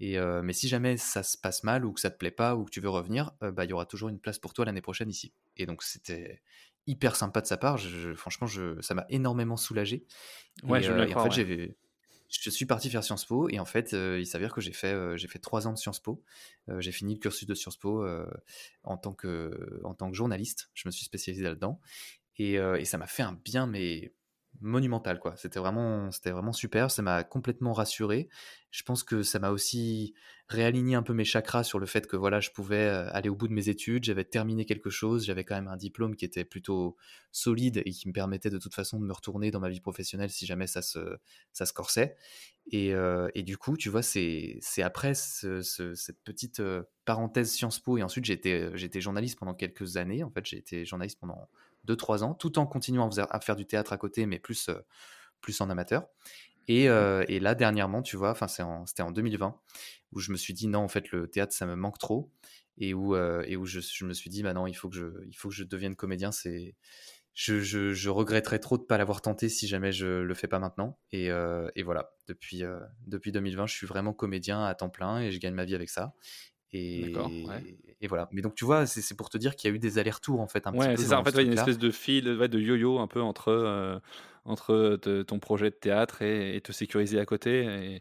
Et, 0.00 0.18
euh, 0.18 0.42
mais 0.42 0.52
si 0.52 0.68
jamais 0.68 0.96
ça 0.96 1.22
se 1.22 1.38
passe 1.38 1.62
mal 1.64 1.84
ou 1.84 1.92
que 1.92 2.00
ça 2.00 2.10
te 2.10 2.16
plaît 2.18 2.30
pas 2.32 2.56
ou 2.56 2.64
que 2.64 2.70
tu 2.70 2.80
veux 2.80 2.88
revenir, 2.88 3.32
euh, 3.42 3.52
bah, 3.52 3.64
il 3.64 3.70
y 3.70 3.72
aura 3.72 3.86
toujours 3.86 4.08
une 4.08 4.18
place 4.20 4.38
pour 4.38 4.52
toi 4.54 4.64
l'année 4.64 4.80
prochaine 4.82 5.10
ici. 5.10 5.32
Et 5.56 5.66
donc, 5.66 5.82
c'était 5.82 6.42
hyper 6.86 7.16
sympa 7.16 7.40
de 7.40 7.46
sa 7.46 7.56
part. 7.56 7.76
Je- 7.78 8.14
franchement, 8.14 8.46
je, 8.46 8.80
ça 8.80 8.94
m'a 8.94 9.06
énormément 9.08 9.56
soulagé. 9.56 10.04
Ouais, 10.64 10.80
Et, 10.80 10.82
je 10.84 10.92
euh, 10.92 11.06
et 11.06 11.14
en 11.14 11.22
fait, 11.22 11.28
ouais. 11.28 11.46
j'ai. 11.46 11.76
Je 12.42 12.50
suis 12.50 12.66
parti 12.66 12.90
faire 12.90 13.04
Sciences 13.04 13.26
Po 13.26 13.48
et 13.48 13.60
en 13.60 13.64
fait, 13.64 13.92
euh, 13.94 14.18
il 14.18 14.26
s'avère 14.26 14.52
que 14.52 14.60
j'ai 14.60 14.72
fait, 14.72 14.92
euh, 14.92 15.16
j'ai 15.16 15.28
fait 15.28 15.38
trois 15.38 15.68
ans 15.68 15.72
de 15.72 15.78
Sciences 15.78 16.00
Po. 16.00 16.20
Euh, 16.68 16.80
j'ai 16.80 16.90
fini 16.90 17.14
le 17.14 17.20
cursus 17.20 17.46
de 17.46 17.54
Sciences 17.54 17.76
Po 17.76 18.04
en, 18.82 18.96
tant 18.96 19.12
que, 19.12 19.80
en 19.84 19.94
tant 19.94 20.10
que 20.10 20.16
journaliste. 20.16 20.68
Je 20.74 20.88
me 20.88 20.90
suis 20.90 21.04
spécialisé 21.04 21.44
là-dedans. 21.44 21.80
Et, 22.38 22.54
et 22.54 22.84
ça 22.84 22.98
m'a 22.98 23.06
fait 23.06 23.22
un 23.22 23.34
bien, 23.44 23.66
mais 23.68 24.12
monumental, 24.60 25.18
quoi. 25.18 25.34
C'était 25.36 25.58
vraiment, 25.58 26.10
c'était 26.10 26.30
vraiment 26.30 26.52
super. 26.52 26.90
Ça 26.90 27.02
m'a 27.02 27.24
complètement 27.24 27.72
rassuré. 27.72 28.28
Je 28.70 28.82
pense 28.82 29.02
que 29.04 29.22
ça 29.22 29.38
m'a 29.38 29.50
aussi 29.50 30.14
réaligné 30.48 30.94
un 30.94 31.02
peu 31.02 31.12
mes 31.14 31.24
chakras 31.24 31.64
sur 31.64 31.78
le 31.78 31.86
fait 31.86 32.06
que 32.06 32.16
voilà, 32.16 32.40
je 32.40 32.50
pouvais 32.50 32.86
euh, 32.88 33.08
aller 33.12 33.28
au 33.28 33.36
bout 33.36 33.48
de 33.48 33.52
mes 33.52 33.68
études. 33.68 34.04
J'avais 34.04 34.24
terminé 34.24 34.64
quelque 34.64 34.90
chose. 34.90 35.24
J'avais 35.26 35.44
quand 35.44 35.54
même 35.54 35.68
un 35.68 35.76
diplôme 35.76 36.16
qui 36.16 36.24
était 36.24 36.44
plutôt 36.44 36.96
solide 37.32 37.82
et 37.84 37.90
qui 37.90 38.08
me 38.08 38.12
permettait 38.12 38.50
de 38.50 38.58
toute 38.58 38.74
façon 38.74 38.98
de 39.00 39.04
me 39.06 39.12
retourner 39.12 39.50
dans 39.50 39.60
ma 39.60 39.68
vie 39.68 39.80
professionnelle 39.80 40.30
si 40.30 40.46
jamais 40.46 40.66
ça 40.66 40.82
se, 40.82 41.18
ça 41.52 41.66
se 41.66 41.72
corsait. 41.72 42.16
Et, 42.70 42.94
euh, 42.94 43.28
et 43.34 43.42
du 43.42 43.58
coup, 43.58 43.76
tu 43.76 43.90
vois, 43.90 44.02
c'est 44.02 44.58
c'est 44.60 44.82
après 44.82 45.14
ce- 45.14 45.60
ce- 45.62 45.94
cette 45.94 46.22
petite 46.24 46.60
euh, 46.60 46.82
parenthèse 47.04 47.52
Sciences 47.52 47.78
Po, 47.80 47.98
et 47.98 48.02
ensuite 48.02 48.24
j'ai 48.24 48.32
été 48.34 49.00
journaliste 49.00 49.38
pendant 49.38 49.54
quelques 49.54 49.96
années. 49.98 50.22
En 50.24 50.30
fait, 50.30 50.46
j'ai 50.46 50.56
été 50.58 50.84
journaliste 50.86 51.18
pendant 51.20 51.48
2-3 51.84 52.22
ans, 52.24 52.34
tout 52.34 52.58
en 52.58 52.66
continuant 52.66 53.08
à 53.10 53.40
faire, 53.40 53.56
du 53.56 53.66
théâtre 53.66 53.92
à 53.92 53.98
côté, 53.98 54.26
mais 54.26 54.38
plus, 54.38 54.68
euh, 54.68 54.80
plus 55.40 55.60
en 55.60 55.70
amateur. 55.70 56.08
Et, 56.68 56.88
euh, 56.88 57.24
et 57.28 57.40
là, 57.40 57.54
dernièrement, 57.54 58.02
tu 58.02 58.16
vois, 58.16 58.30
enfin, 58.30 58.46
en- 58.64 58.86
c'était 58.86 59.02
en 59.02 59.10
2020, 59.12 59.60
où 60.12 60.20
je 60.20 60.32
me 60.32 60.36
suis 60.36 60.54
dit 60.54 60.68
non, 60.68 60.80
en 60.80 60.88
fait, 60.88 61.10
le 61.12 61.28
théâtre, 61.28 61.52
ça 61.54 61.66
me 61.66 61.76
manque 61.76 61.98
trop. 61.98 62.32
Et 62.78 62.94
où, 62.94 63.14
euh, 63.14 63.44
et 63.46 63.56
où 63.56 63.66
je, 63.66 63.80
je 63.80 64.04
me 64.04 64.14
suis 64.14 64.30
dit, 64.30 64.42
bah 64.42 64.52
non, 64.54 64.66
il 64.66 64.74
faut 64.74 64.88
que 64.88 64.96
je, 64.96 65.06
il 65.28 65.34
faut 65.36 65.48
que 65.48 65.54
je 65.54 65.64
devienne 65.64 65.94
comédien. 65.96 66.32
C'est, 66.32 66.74
je, 67.34 67.60
je, 67.60 67.92
je 67.94 68.10
regretterais 68.10 68.60
trop 68.60 68.76
de 68.78 68.82
ne 68.82 68.86
pas 68.86 68.98
l'avoir 68.98 69.22
tenté 69.22 69.48
si 69.48 69.66
jamais 69.68 69.92
je 69.92 70.06
le 70.22 70.34
fais 70.34 70.48
pas 70.48 70.58
maintenant. 70.60 70.98
Et, 71.12 71.30
euh, 71.30 71.68
et 71.76 71.82
voilà, 71.82 72.12
depuis, 72.28 72.62
depuis 73.06 73.32
2020, 73.32 73.66
je 73.66 73.74
suis 73.74 73.86
vraiment 73.86 74.12
comédien 74.12 74.64
à 74.64 74.74
temps 74.74 74.90
plein 74.90 75.20
et 75.20 75.32
je 75.32 75.38
gagne 75.40 75.54
ma 75.54 75.64
vie 75.64 75.74
avec 75.74 75.90
ça. 75.90 76.14
Et, 76.74 77.14
ouais. 77.46 77.76
et 78.00 78.06
voilà. 78.06 78.28
Mais 78.32 78.42
donc, 78.42 78.54
tu 78.54 78.64
vois, 78.64 78.86
c'est 78.86 79.16
pour 79.16 79.30
te 79.30 79.38
dire 79.38 79.56
qu'il 79.56 79.70
y 79.70 79.72
a 79.72 79.76
eu 79.76 79.78
des 79.78 79.98
allers-retours, 79.98 80.40
en 80.40 80.48
fait, 80.48 80.66
un 80.66 80.72
Ouais, 80.74 80.96
c'est 80.96 81.04
ça. 81.04 81.18
En 81.18 81.24
fait, 81.24 81.30
il 81.30 81.36
y 81.36 81.40
a 81.40 81.42
une 81.44 81.52
espèce 81.52 81.78
de 81.78 81.90
fil, 81.90 82.24
de 82.24 82.58
yo-yo 82.60 82.98
un 82.98 83.06
peu 83.06 83.22
entre, 83.22 83.48
euh, 83.48 83.98
entre 84.44 84.96
te- 85.00 85.22
ton 85.22 85.38
projet 85.38 85.70
de 85.70 85.76
théâtre 85.76 86.22
et, 86.22 86.56
et 86.56 86.60
te 86.60 86.72
sécuriser 86.72 87.18
à 87.18 87.24
côté. 87.24 88.00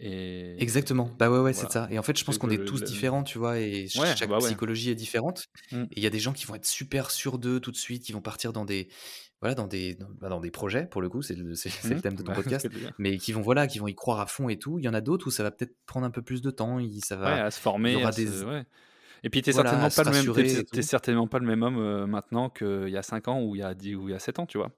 Et, 0.00 0.56
Exactement. 0.60 1.08
Bah 1.18 1.30
ouais, 1.30 1.38
ouais, 1.38 1.52
c'est 1.52 1.70
ça. 1.70 1.86
Et 1.90 1.98
en 1.98 2.02
fait, 2.02 2.18
je 2.18 2.24
pense 2.24 2.38
qu'on 2.38 2.50
est 2.50 2.64
tous 2.64 2.80
le- 2.80 2.86
différents, 2.86 3.22
tu 3.22 3.38
vois, 3.38 3.60
et 3.60 3.86
Ouais, 3.96 4.16
chaque 4.16 4.28
bah 4.28 4.38
psychologie 4.38 4.90
est 4.90 4.94
différente. 4.96 5.46
Mm. 5.70 5.82
Et 5.82 5.86
il 5.96 6.02
y 6.02 6.06
a 6.06 6.10
des 6.10 6.18
gens 6.18 6.32
qui 6.32 6.46
vont 6.46 6.56
être 6.56 6.66
super 6.66 7.10
sûrs 7.10 7.38
d'eux 7.38 7.60
tout 7.60 7.70
de 7.70 7.76
suite, 7.76 8.02
qui 8.02 8.12
vont 8.12 8.20
partir 8.20 8.52
dans 8.52 8.64
des, 8.64 8.88
voilà, 9.44 9.54
dans 9.54 9.66
des, 9.66 9.94
dans, 9.94 10.08
bah, 10.22 10.30
dans 10.30 10.40
des 10.40 10.50
projets, 10.50 10.86
pour 10.86 11.02
le 11.02 11.10
coup, 11.10 11.20
c'est 11.20 11.34
le, 11.34 11.54
c'est- 11.54 11.68
c'est 11.68 11.90
le 11.90 11.96
Mm. 11.96 12.00
thème 12.00 12.14
de 12.14 12.22
ton 12.22 12.32
Bah, 12.32 12.34
podcast, 12.42 12.66
mais 12.98 13.18
qui 13.18 13.32
vont, 13.32 13.42
voilà, 13.42 13.66
qui 13.66 13.78
vont 13.78 13.86
y 13.88 13.94
croire 13.94 14.18
à 14.20 14.26
fond 14.26 14.48
et 14.48 14.58
tout. 14.58 14.78
Il 14.78 14.84
y 14.86 14.88
en 14.88 14.94
a 14.94 15.02
d'autres 15.02 15.26
où 15.26 15.30
ça 15.30 15.42
va 15.42 15.50
peut-être 15.50 15.74
prendre 15.84 16.06
un 16.06 16.10
peu 16.10 16.22
plus 16.22 16.40
de 16.40 16.50
temps, 16.50 16.78
il- 16.78 17.04
ça 17.04 17.16
Ouais, 17.16 17.22
va, 17.22 17.44
à 17.44 17.50
se 17.50 17.58
y 17.58 17.62
former, 17.62 18.12
se... 18.12 18.20
des, 18.20 18.44
ouais. 18.44 18.64
Et 19.22 19.28
puis, 19.30 19.42
t'es 19.42 19.52
voilà, 19.52 19.70
certainement 19.70 19.90
pas 19.90 20.02
le 20.04 20.10
même, 20.10 20.82
certainement 20.82 21.26
pas 21.26 21.38
le 21.38 21.46
même 21.46 21.62
homme 21.62 21.78
euh, 21.78 22.06
maintenant 22.06 22.48
qu'il 22.50 22.88
y 22.88 22.96
a 22.96 23.02
5 23.02 23.28
ans 23.28 23.42
ou 23.42 23.54
il 23.54 23.58
y 23.58 23.62
a 23.62 23.74
10 23.74 23.94
ou 23.96 24.08
il 24.08 24.12
y 24.12 24.14
a 24.14 24.18
7 24.18 24.38
ans, 24.38 24.46
tu 24.46 24.56
vois. 24.58 24.70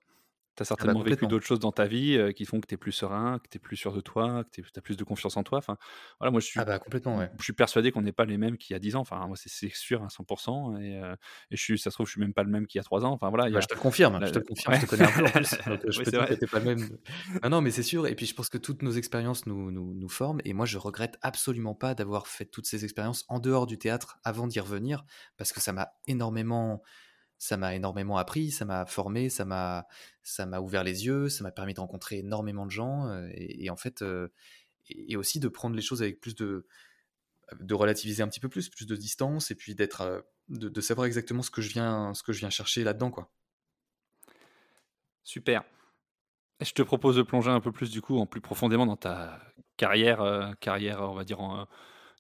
Tu 0.57 0.63
as 0.63 0.67
ah 0.71 0.75
bah, 0.75 0.77
certainement 0.77 1.03
vécu 1.03 1.27
d'autres 1.27 1.47
choses 1.47 1.61
dans 1.61 1.73
ta 1.73 1.87
vie 1.87 2.19
qui 2.35 2.45
font 2.45 2.61
que 2.61 2.67
tu 2.67 2.75
es 2.75 2.79
plus 2.79 2.93
serein, 2.93 3.39
que 3.39 3.49
tu 3.49 3.57
es 3.57 3.61
plus 3.61 3.77
sûr 3.77 3.93
de 3.93 4.01
toi, 4.01 4.45
que 4.45 4.61
tu 4.61 4.65
as 4.77 4.81
plus 4.81 4.97
de 4.97 5.05
confiance 5.05 5.37
en 5.37 5.43
toi. 5.43 5.59
Enfin, 5.59 5.77
voilà, 6.19 6.31
moi, 6.31 6.41
je 6.41 6.47
suis, 6.47 6.61
ah 6.61 6.65
bah, 6.65 6.79
complètement, 6.79 7.21
je 7.39 7.45
suis 7.45 7.53
persuadé 7.53 7.93
qu'on 7.93 8.03
n'est 8.03 8.13
pas 8.13 8.25
les 8.25 8.39
mêmes 8.39 8.57
qu'il 8.57 8.75
y 8.75 8.77
a 8.77 8.79
10 8.79 8.97
ans. 8.97 9.01
Enfin, 9.01 9.27
moi, 9.27 9.37
c'est 9.37 9.69
sûr 9.69 10.03
à 10.03 10.09
100%. 10.09 10.81
Et, 10.81 10.95
et, 11.51 11.57
je 11.57 11.63
suis, 11.63 11.79
ça 11.79 11.91
se 11.91 11.97
trouve, 11.97 12.07
je 12.07 12.13
suis 12.13 12.21
même 12.21 12.35
pas 12.35 12.43
le 12.43 12.51
même 12.51 12.67
qu'il 12.67 12.79
y 12.79 12.81
a 12.81 12.85
3 12.85 13.05
ans. 13.05 13.13
Enfin, 13.13 13.29
voilà, 13.29 13.51
bah, 13.51 13.61
Je 13.61 13.67
te 13.67 13.75
le 13.75 13.81
confirme, 13.81 14.19
je 14.25 14.33
te 14.33 14.39
confirme, 14.39 14.75
je 14.77 14.81
te 14.81 14.87
connais 14.87 15.05
un 15.05 15.13
peu 15.13 15.25
en 15.25 15.31
plus. 15.31 15.57
je 15.89 16.03
peux 16.03 16.11
dire 16.11 16.27
que 16.27 16.35
tu 16.35 16.47
pas 16.47 16.59
le 16.59 16.65
même. 16.65 16.99
Ah 17.43 17.49
non, 17.49 17.61
mais 17.61 17.71
c'est 17.71 17.83
sûr. 17.83 18.07
Et 18.07 18.15
puis, 18.15 18.27
je 18.27 18.35
pense 18.35 18.49
que 18.49 18.59
toutes 18.59 18.83
nos 18.83 18.93
expériences 18.93 19.47
nous, 19.47 19.71
nous, 19.71 19.95
nous 19.95 20.09
forment. 20.09 20.41
Et 20.45 20.53
moi, 20.53 20.67
je 20.67 20.79
regrette 20.79 21.19
absolument 21.23 21.75
pas 21.75 21.95
d'avoir 21.95 22.27
fait 22.27 22.47
toutes 22.47 22.67
ces 22.67 22.85
expériences 22.85 23.25
en 23.29 23.39
dehors 23.39 23.67
du 23.67 23.79
théâtre 23.79 24.19
avant 24.25 24.47
d'y 24.47 24.61
revenir 24.61 25.05
parce 25.37 25.53
que 25.53 25.61
ça 25.61 25.73
m'a 25.73 25.93
énormément 26.07 26.83
ça 27.39 27.57
m'a 27.57 27.75
énormément 27.75 28.17
appris, 28.17 28.51
ça 28.51 28.65
m'a 28.65 28.87
formé, 28.87 29.29
ça 29.29 29.45
m'a 29.45 29.87
ça 30.23 30.47
m'a 30.47 30.61
ouvert 30.61 30.85
les 30.85 31.07
yeux, 31.07 31.29
ça 31.29 31.45
m'a 31.45 31.51
permis 31.51 31.75
de 31.75 31.81
rencontrer 31.81 32.19
énormément 32.19 32.67
de 32.67 32.71
gens 32.71 33.11
et, 33.33 33.69
en 33.71 33.77
fait 33.77 34.05
et, 34.89 35.17
aussi 35.17 35.41
de 35.41 35.49
prendre 35.49 35.77
les 35.77 35.83
choses 35.83 36.03
avec 36.03 36.21
plus 36.21 36.35
de 36.35 36.67
de 37.61 37.75
relativiser 37.75 38.23
un 38.23 38.29
petit 38.29 38.41
peu 38.41 38.49
plus, 38.49 38.69
plus 38.69 38.87
de 38.87 38.97
distance 38.97 39.51
et 39.51 39.55
puis 39.55 39.75
d'être 39.75 40.27
de, 40.49 40.81
savoir 40.81 41.07
exactement 41.07 41.43
ce 41.43 41.51
que 41.51 41.63
je 41.63 41.71
viens 41.71 42.15
ce 42.15 42.23
que 42.23 42.33
je 42.33 42.41
viens 42.41 42.51
chercher 42.51 42.85
là-dedans 42.85 43.11
quoi. 43.11 43.31
Super. 45.25 45.65
Je 46.61 46.73
te 46.73 46.83
propose 46.83 47.17
de 47.17 47.23
plonger 47.23 47.51
un 47.51 47.61
peu 47.61 47.73
plus 47.73 47.91
du 47.91 48.01
coup 48.01 48.19
en 48.19 48.27
plus 48.27 48.41
profondément 48.41 48.87
dans 48.87 48.97
ta 48.97 49.39
carrière 49.77 50.55
carrière 50.61 51.03
on 51.03 51.15
va 51.15 51.25
dire 51.25 51.41
en 51.41 51.67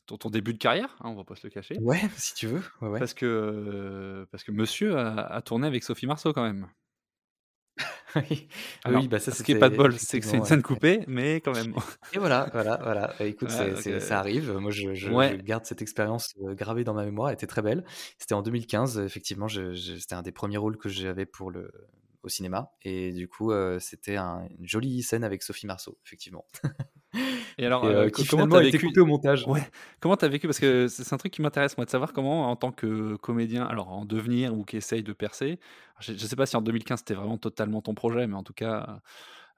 ton, 0.06 0.30
début 0.30 0.52
de 0.52 0.58
carrière, 0.58 0.96
hein, 1.00 1.08
on 1.10 1.14
va 1.14 1.24
pas 1.24 1.34
se 1.34 1.46
le 1.46 1.50
cacher. 1.50 1.76
Ouais, 1.80 2.00
si 2.16 2.34
tu 2.34 2.46
veux. 2.46 2.62
Parce, 2.98 3.14
que, 3.14 4.26
parce 4.30 4.44
que 4.44 4.52
monsieur 4.52 4.98
a, 4.98 5.40
tourné 5.42 5.66
avec 5.66 5.82
Sophie 5.82 6.06
Marceau 6.06 6.32
quand 6.32 6.44
même. 6.44 6.66
oui, 8.30 8.48
oui 8.86 9.08
bah 9.08 9.18
ça, 9.18 9.30
ce 9.30 9.42
qui 9.42 9.52
est 9.52 9.58
pas 9.58 9.68
de 9.68 9.76
bol, 9.76 9.92
c'est 9.98 10.20
que 10.20 10.26
c'est 10.26 10.38
une 10.38 10.44
scène 10.44 10.62
coupée, 10.62 11.04
mais 11.06 11.42
quand 11.42 11.52
même. 11.52 11.74
Et 12.14 12.18
voilà, 12.18 12.48
voilà, 12.52 12.78
voilà. 12.82 13.14
Bah, 13.18 13.26
écoute, 13.26 13.50
euh, 13.50 14.00
ça 14.00 14.18
arrive. 14.18 14.52
Moi, 14.52 14.70
je, 14.70 15.36
garde 15.42 15.66
cette 15.66 15.82
expérience 15.82 16.32
euh, 16.42 16.54
gravée 16.54 16.84
dans 16.84 16.94
ma 16.94 17.04
mémoire. 17.04 17.28
Elle 17.28 17.34
était 17.34 17.46
très 17.46 17.60
belle. 17.60 17.84
C'était 18.18 18.34
en 18.34 18.42
2015. 18.42 18.98
Effectivement, 19.00 19.48
c'était 19.48 20.14
un 20.14 20.22
des 20.22 20.32
premiers 20.32 20.56
rôles 20.56 20.78
que 20.78 20.88
j'avais 20.88 21.26
pour 21.26 21.50
le 21.50 21.70
au 22.26 22.28
cinéma. 22.28 22.72
Et 22.82 23.12
du 23.12 23.28
coup, 23.28 23.52
euh, 23.52 23.78
c'était 23.78 24.16
une 24.16 24.66
jolie 24.66 25.02
scène 25.02 25.24
avec 25.24 25.42
Sophie 25.42 25.66
Marceau, 25.66 25.98
effectivement. 26.04 26.44
Et 27.58 27.66
alors, 27.66 27.84
euh, 27.84 28.08
qui 28.08 28.26
comment 28.26 28.56
as 28.56 28.60
vécu 28.60 29.00
au 29.00 29.06
montage? 29.06 29.46
Ouais. 29.46 29.62
Comment 30.00 30.16
t'as 30.16 30.28
vécu? 30.28 30.46
Parce 30.46 30.58
que 30.58 30.88
c'est 30.88 31.12
un 31.12 31.16
truc 31.16 31.32
qui 31.32 31.42
m'intéresse 31.42 31.76
moi 31.76 31.84
de 31.84 31.90
savoir 31.90 32.12
comment, 32.12 32.50
en 32.50 32.56
tant 32.56 32.72
que 32.72 33.16
comédien, 33.16 33.64
alors 33.64 33.88
en 33.88 34.04
devenir 34.04 34.54
ou 34.54 34.64
qui 34.64 34.76
essaye 34.76 35.02
de 35.02 35.12
percer. 35.12 35.58
Je, 36.00 36.12
ne 36.12 36.18
sais 36.18 36.36
pas 36.36 36.46
si 36.46 36.56
en 36.56 36.62
2015 36.62 37.00
c'était 37.00 37.14
vraiment 37.14 37.38
totalement 37.38 37.80
ton 37.82 37.94
projet, 37.94 38.26
mais 38.26 38.36
en 38.36 38.42
tout 38.42 38.52
cas, 38.52 39.00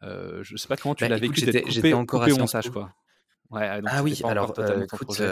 euh, 0.03 0.41
je 0.43 0.57
sais 0.57 0.69
pas 0.69 0.77
comment 0.77 0.95
tu 0.95 1.05
bah, 1.05 1.09
l'as 1.09 1.19
vécu. 1.19 1.41
J'étais 1.69 1.93
encore 1.93 2.23
à 2.23 2.29
au 2.29 2.37
montage, 2.37 2.71
quoi. 2.71 2.93
Ouais, 3.51 3.81
ah 3.87 4.03
oui, 4.03 4.21
alors 4.25 4.53
écoute, 4.83 5.23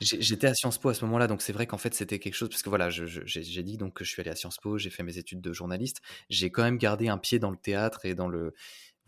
j'étais 0.00 0.46
à 0.46 0.54
Sciences 0.54 0.78
Po 0.78 0.88
à 0.88 0.94
ce 0.94 1.04
moment-là, 1.04 1.26
donc 1.26 1.42
c'est 1.42 1.52
vrai 1.52 1.66
qu'en 1.66 1.76
fait 1.76 1.92
c'était 1.92 2.18
quelque 2.18 2.34
chose, 2.34 2.48
parce 2.48 2.62
que 2.62 2.70
voilà, 2.70 2.88
j'ai 2.88 3.62
dit 3.62 3.76
donc 3.76 3.92
que 3.92 4.04
je 4.04 4.10
suis 4.10 4.22
allé 4.22 4.30
à 4.30 4.34
Sciences 4.34 4.56
Po, 4.56 4.78
j'ai 4.78 4.88
fait 4.88 5.02
mes 5.02 5.18
études 5.18 5.42
de 5.42 5.52
journaliste, 5.52 6.00
j'ai 6.30 6.50
quand 6.50 6.62
même 6.62 6.78
gardé 6.78 7.08
un 7.08 7.18
pied 7.18 7.38
dans 7.38 7.50
le 7.50 7.58
théâtre 7.58 8.06
et 8.06 8.14
dans 8.14 8.26
le, 8.28 8.54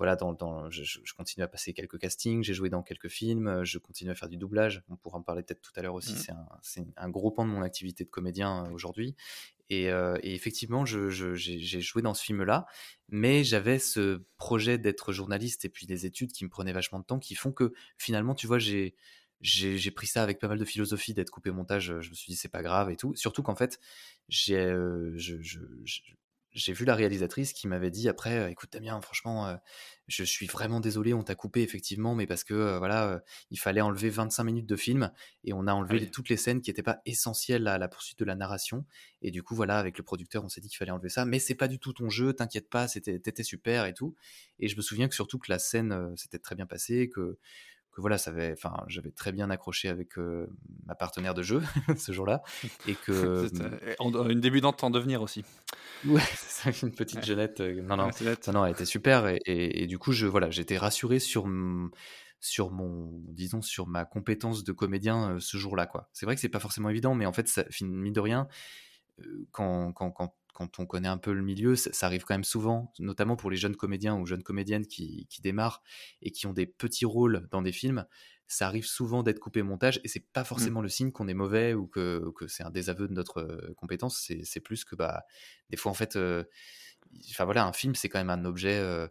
voilà, 0.01 0.17
dans, 0.17 0.33
dans 0.33 0.71
je, 0.71 0.83
je, 0.83 1.13
continue 1.13 1.45
à 1.45 1.47
passer 1.47 1.75
quelques 1.75 1.99
castings, 1.99 2.43
j'ai 2.43 2.55
joué 2.55 2.71
dans 2.71 2.83
quelques 2.83 3.09
films, 3.11 3.49
euh, 3.49 3.65
je 3.67 3.77
continue 3.77 4.11
à 4.11 4.15
faire 4.15 4.31
du 4.31 4.39
doublage. 4.39 4.83
On 4.89 4.97
pourra 4.97 5.19
en 5.19 5.23
parler 5.23 5.43
peut-être 5.43 5.61
tout 5.61 5.73
à 5.77 5.83
l'heure 5.83 5.93
aussi. 5.93 6.15
Mmh. 6.15 6.23
C'est 6.63 6.81
un, 6.81 6.87
un, 6.97 7.09
gros 7.11 7.31
pan 7.31 7.45
de 7.45 7.51
mon 7.51 7.61
activité 7.61 8.05
de 8.05 8.09
comédien 8.09 8.65
euh, 8.65 8.71
aujourd'hui. 8.71 9.15
Et, 9.69 9.91
euh, 9.91 10.17
et, 10.23 10.35
effectivement, 10.35 10.87
j'ai 10.87 11.81
joué 11.83 12.01
dans 12.01 12.15
ce 12.15 12.25
film-là, 12.25 12.65
mais 13.11 13.45
j'avais 13.45 13.79
ce 13.79 14.25
projet 14.39 14.79
d'être 14.79 15.13
journaliste 15.13 15.67
et 15.67 15.69
puis 15.69 15.85
des 15.85 16.07
études 16.07 16.33
qui 16.33 16.45
me 16.45 16.49
prenaient 16.49 16.73
vachement 16.73 17.01
de 17.01 17.05
temps, 17.05 17.19
qui 17.19 17.35
font 17.35 17.53
que 17.53 17.75
finalement, 17.99 18.35
tu 18.35 18.47
vois, 18.47 18.59
j'ai 18.59 18.95
j'ai 19.43 19.91
pris 19.91 20.07
ça 20.07 20.23
avec 20.23 20.39
pas 20.39 20.49
mal 20.49 20.59
de 20.59 20.65
philosophie 20.65 21.13
d'être 21.13 21.31
coupé 21.31 21.51
montage. 21.51 22.01
Je 22.01 22.09
me 22.09 22.15
suis 22.15 22.33
dit 22.33 22.37
c'est 22.37 22.49
pas 22.49 22.63
grave 22.63 22.91
et 22.91 22.97
tout. 22.97 23.15
Surtout 23.17 23.43
qu'en 23.43 23.55
fait, 23.55 23.79
j'ai 24.31 24.67
je, 25.17 25.43
je, 25.43 25.61
j'ai 26.53 26.73
vu 26.73 26.85
la 26.85 26.95
réalisatrice 26.95 27.53
qui 27.53 27.69
m'avait 27.69 27.91
dit 27.91 28.09
après, 28.09 28.51
écoute 28.51 28.73
Damien, 28.73 29.01
franchement, 29.01 29.57
je 30.09 30.25
suis 30.25 30.47
vraiment 30.47 30.81
désolé, 30.81 31.15
on 31.15 31.23
t'a 31.23 31.35
coupé 31.35 31.63
effectivement, 31.63 32.15
mais 32.15 32.27
parce 32.27 32.45
que 32.45 32.79
voilà, 32.79 33.23
il 33.51 33.59
fallait 33.59 33.81
enlever 33.81 34.11
25 34.11 34.45
minutes 34.45 34.67
de 34.67 34.77
film 34.77 35.13
et 35.45 35.53
on 35.53 35.67
a 35.67 35.73
enlevé 35.73 36.11
toutes 36.11 36.29
les 36.29 36.37
scènes 36.37 36.61
qui 36.61 36.71
n'étaient 36.71 36.83
pas 36.83 37.01
essentielles 37.07 37.69
à 37.69 37.79
la 37.79 37.89
poursuite 37.89 38.19
de 38.19 38.25
la 38.25 38.35
narration. 38.35 38.85
Et 39.23 39.31
du 39.31 39.43
coup, 39.43 39.55
voilà, 39.55 39.79
avec 39.79 39.97
le 39.99 40.05
producteur, 40.05 40.45
on 40.45 40.49
s'est 40.49 40.61
dit 40.61 40.69
qu'il 40.69 40.79
fallait 40.79 40.91
enlever 40.91 41.09
ça, 41.09 41.25
mais 41.25 41.39
c'est 41.39 41.55
pas 41.55 41.69
du 41.69 41.79
tout 41.79 41.93
ton 41.93 42.11
jeu, 42.11 42.33
t'inquiète 42.33 42.69
pas, 42.69 42.89
c'était, 42.89 43.21
t'étais 43.21 43.45
super 43.45 43.87
et 43.87 43.95
tout. 43.95 44.15
Et 44.59 44.69
je 44.69 44.77
me 44.77 44.83
souviens 44.83 45.09
que 45.09 45.15
surtout 45.15 45.39
que 45.39 45.51
la 45.51 45.59
scène 45.59 46.17
s'était 46.17 46.39
très 46.39 46.55
bien 46.55 46.67
passée, 46.67 47.09
que 47.09 47.39
que 48.01 48.03
voilà, 48.03 48.19
ça 48.19 48.31
avait, 48.31 48.53
enfin, 48.53 48.85
j'avais 48.89 49.11
très 49.11 49.33
bien 49.33 49.51
accroché 49.51 49.89
avec 49.89 50.17
ma 50.87 50.95
partenaire 50.95 51.35
de 51.35 51.43
jeu 51.43 51.63
ce 51.97 52.13
jour-là, 52.13 52.43
et 52.87 52.95
que 52.95 53.49
une 54.31 54.41
débutante 54.41 54.83
en 54.85 54.91
devenir 54.91 55.23
aussi. 55.23 55.45
Ouais, 56.05 56.21
c'est 56.35 56.83
une 56.83 56.93
petite 56.93 57.25
jeunette. 57.25 57.61
non, 57.61 57.97
non, 57.97 58.11
non, 58.53 58.65
elle 58.65 58.73
était 58.73 58.85
super, 58.85 59.27
et, 59.29 59.41
et, 59.47 59.87
du 59.87 59.99
coup, 59.99 60.13
je 60.13 60.27
voilà, 60.27 60.51
j'étais 60.51 60.79
rassuré 60.79 61.19
sur 61.19 61.49
sur 62.43 62.71
mon, 62.71 63.23
disons, 63.29 63.61
sur 63.61 63.87
ma 63.87 64.07
compétence 64.07 64.65
de 64.65 64.73
comédien 64.73 65.37
ce 65.41 65.59
jour-là, 65.59 65.87
quoi. 65.87 66.09
C'est 66.15 66.25
vrai 66.25 66.35
que 66.35 66.41
c'est 66.41 66.49
pas 66.49 66.61
forcément 66.61 66.89
évident, 66.89 67.15
mais 67.15 67.27
en 67.27 67.33
fait, 67.33 67.49
ça, 67.49 67.65
mine 67.83 68.15
de 68.15 68.21
rien, 68.21 68.49
quand, 69.53 69.93
quand, 69.93 70.11
quand 70.11 70.35
quand 70.55 70.79
on 70.79 70.87
connaît 70.87 71.09
un 71.09 71.19
peu 71.19 71.33
le 71.33 71.43
milieu, 71.43 71.77
ça, 71.77 72.07
arrive 72.07 72.25
quand 72.25 72.35
même 72.35 72.45
souvent, 72.45 72.93
notamment 72.99 73.37
pour 73.37 73.51
les 73.51 73.57
jeunes 73.57 73.77
comédiens 73.77 74.17
ou 74.17 74.27
jeunes 74.27 74.43
comédiennes 74.43 74.87
qui, 74.87 75.27
démarrent 75.43 75.83
et 76.23 76.31
qui 76.31 76.47
ont 76.47 76.53
des 76.53 76.67
petits 76.67 77.05
rôles 77.05 77.49
dans 77.51 77.63
des 77.63 77.73
films. 77.73 78.07
Ça 78.47 78.67
arrive 78.67 78.85
souvent 78.85 79.23
d'être 79.23 79.39
coupé 79.39 79.63
montage 79.63 80.01
et 80.03 80.09
c'est 80.09 80.27
pas 80.33 80.43
mmh. 80.43 80.47
forcément 80.47 80.83
le 80.83 80.89
signe 80.89 81.13
qu'on 81.13 81.29
est 81.29 81.35
mauvais 81.35 81.73
ou 81.75 81.87
que, 81.87 82.33
c'est 82.49 82.65
un 82.65 82.71
désaveu 82.71 83.07
de 83.07 83.13
notre 83.13 83.39
euh, 83.39 83.75
compétence. 83.77 84.31
C'est 84.43 84.61
plus 84.61 84.85
que 84.85 84.97
bah, 84.97 85.25
des 85.71 85.77
fois 85.77 85.93
en 85.93 85.95
fait, 85.95 86.17
euh, 86.17 86.45
enfin 87.31 87.45
voilà, 87.45 87.65
un 87.65 87.73
film 87.73 87.95
c'est 87.95 88.09
quand 88.09 88.19
même 88.19 88.31
un 88.31 88.45
objet. 88.45 88.79
Euh, 88.79 89.07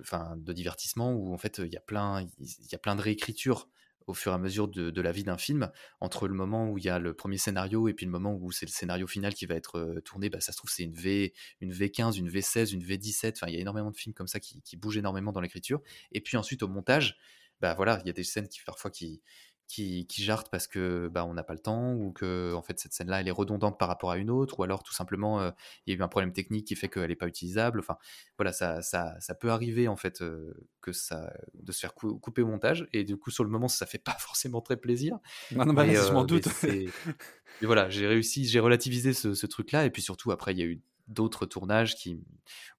enfin 0.00 0.34
de 0.36 0.52
divertissement 0.52 1.12
où 1.12 1.32
en 1.32 1.38
fait 1.38 1.58
il 1.58 1.72
y 1.72 1.76
a 1.76 1.80
plein 1.80 2.26
il 2.40 2.72
y 2.72 2.74
a 2.74 2.78
plein 2.78 2.96
de 2.96 3.02
réécritures 3.02 3.68
au 4.06 4.14
fur 4.14 4.32
et 4.32 4.34
à 4.34 4.38
mesure 4.38 4.68
de, 4.68 5.00
la 5.00 5.12
vie 5.12 5.24
d'un 5.24 5.38
film, 5.38 5.70
entre 6.00 6.28
le 6.28 6.34
moment 6.34 6.70
où 6.70 6.78
il 6.78 6.84
y 6.84 6.88
a 6.88 6.98
le 6.98 7.14
premier 7.14 7.38
scénario 7.38 7.88
et 7.88 7.94
puis 7.94 8.06
le 8.06 8.12
moment 8.12 8.34
où 8.34 8.52
c'est 8.52 8.66
le 8.66 8.70
scénario 8.70 9.06
final 9.06 9.34
qui 9.34 9.46
va 9.46 9.54
être 9.54 9.78
euh, 9.78 10.00
tourné, 10.00 10.30
bah, 10.30 10.40
ça 10.40 10.52
se 10.52 10.58
trouve 10.58 10.70
c'est 10.70 10.84
une 10.84 10.94
V, 10.94 11.34
une 11.60 11.72
V15, 11.72 12.18
une 12.18 12.30
V16, 12.30 12.72
une 12.72 12.82
V17, 12.82 13.32
enfin 13.36 13.48
il 13.48 13.54
y 13.54 13.56
a 13.58 13.60
énormément 13.60 13.90
de 13.90 13.96
films 13.96 14.14
comme 14.14 14.28
ça 14.28 14.40
qui, 14.40 14.62
qui 14.62 14.76
bougent 14.76 14.98
énormément 14.98 15.32
dans 15.32 15.40
l'écriture. 15.40 15.80
Et 16.12 16.20
puis 16.20 16.36
ensuite 16.36 16.62
au 16.62 16.68
montage, 16.68 17.18
bah 17.60 17.74
voilà, 17.74 18.00
il 18.04 18.06
y 18.06 18.10
a 18.10 18.12
des 18.12 18.24
scènes 18.24 18.48
qui 18.48 18.60
parfois 18.64 18.90
qui, 18.90 19.22
qui, 19.68 20.06
qui 20.06 20.22
jartent 20.22 20.48
parce 20.50 20.66
que 20.66 21.08
bah, 21.08 21.24
on 21.24 21.34
n'a 21.34 21.42
pas 21.42 21.52
le 21.52 21.58
temps 21.58 21.92
ou 21.92 22.12
que 22.12 22.54
en 22.54 22.62
fait 22.62 22.78
cette 22.78 22.92
scène-là 22.92 23.20
elle 23.20 23.28
est 23.28 23.32
redondante 23.32 23.78
par 23.78 23.88
rapport 23.88 24.10
à 24.10 24.18
une 24.18 24.30
autre 24.30 24.60
ou 24.60 24.62
alors 24.62 24.82
tout 24.82 24.92
simplement 24.92 25.40
euh, 25.40 25.50
il 25.86 25.92
y 25.92 25.96
a 25.96 25.98
eu 25.98 26.02
un 26.02 26.08
problème 26.08 26.32
technique 26.32 26.66
qui 26.66 26.76
fait 26.76 26.88
qu'elle 26.88 27.08
n'est 27.08 27.16
pas 27.16 27.26
utilisable. 27.26 27.80
Enfin 27.80 27.96
voilà 28.38 28.52
ça, 28.52 28.82
ça, 28.82 29.14
ça 29.20 29.34
peut 29.34 29.50
arriver 29.50 29.88
en 29.88 29.96
fait 29.96 30.22
euh, 30.22 30.54
que 30.80 30.92
ça 30.92 31.32
de 31.54 31.72
se 31.72 31.80
faire 31.80 31.94
couper 31.94 32.42
au 32.42 32.46
montage 32.46 32.86
et 32.92 33.04
du 33.04 33.16
coup 33.16 33.30
sur 33.30 33.44
le 33.44 33.50
moment 33.50 33.68
ça 33.68 33.86
fait 33.86 33.98
pas 33.98 34.16
forcément 34.18 34.60
très 34.60 34.76
plaisir. 34.76 35.18
Non, 35.52 35.66
non, 35.66 35.72
bah, 35.72 35.84
mais, 35.84 35.94
je 35.94 36.12
m'en 36.12 36.24
doute. 36.24 36.48
Mais, 36.62 37.66
voilà 37.66 37.88
j'ai 37.88 38.06
réussi 38.06 38.44
j'ai 38.44 38.60
relativisé 38.60 39.14
ce, 39.14 39.34
ce 39.34 39.46
truc-là 39.46 39.86
et 39.86 39.90
puis 39.90 40.02
surtout 40.02 40.30
après 40.30 40.52
il 40.52 40.58
y 40.58 40.62
a 40.62 40.66
eu 40.66 40.82
d'autres 41.08 41.46
tournages 41.46 41.94
qui, 41.94 42.20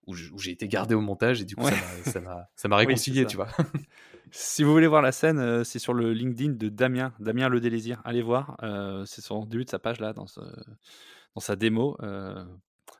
où 0.05 0.15
j'ai 0.15 0.51
été 0.51 0.67
gardé 0.67 0.95
au 0.95 1.01
montage 1.01 1.41
et 1.41 1.45
du 1.45 1.55
coup 1.55 1.67
ça 2.05 2.67
m'a 2.67 2.75
réconcilié, 2.75 3.25
tu 3.25 3.37
vois. 3.37 3.49
Si 4.31 4.63
vous 4.63 4.71
voulez 4.71 4.87
voir 4.87 5.01
la 5.01 5.11
scène, 5.11 5.39
euh, 5.39 5.63
c'est 5.63 5.79
sur 5.79 5.93
le 5.93 6.13
LinkedIn 6.13 6.53
de 6.53 6.69
Damien, 6.69 7.13
Damien 7.19 7.49
Le 7.49 7.59
Délésir. 7.59 8.01
Allez 8.05 8.21
voir, 8.21 8.57
euh, 8.63 9.05
c'est 9.05 9.27
le 9.29 9.45
début 9.45 9.65
de 9.65 9.69
sa 9.69 9.79
page 9.79 9.99
là, 9.99 10.13
dans, 10.13 10.25
dans 11.35 11.41
sa 11.41 11.55
démo. 11.55 11.97
Euh, 12.01 12.43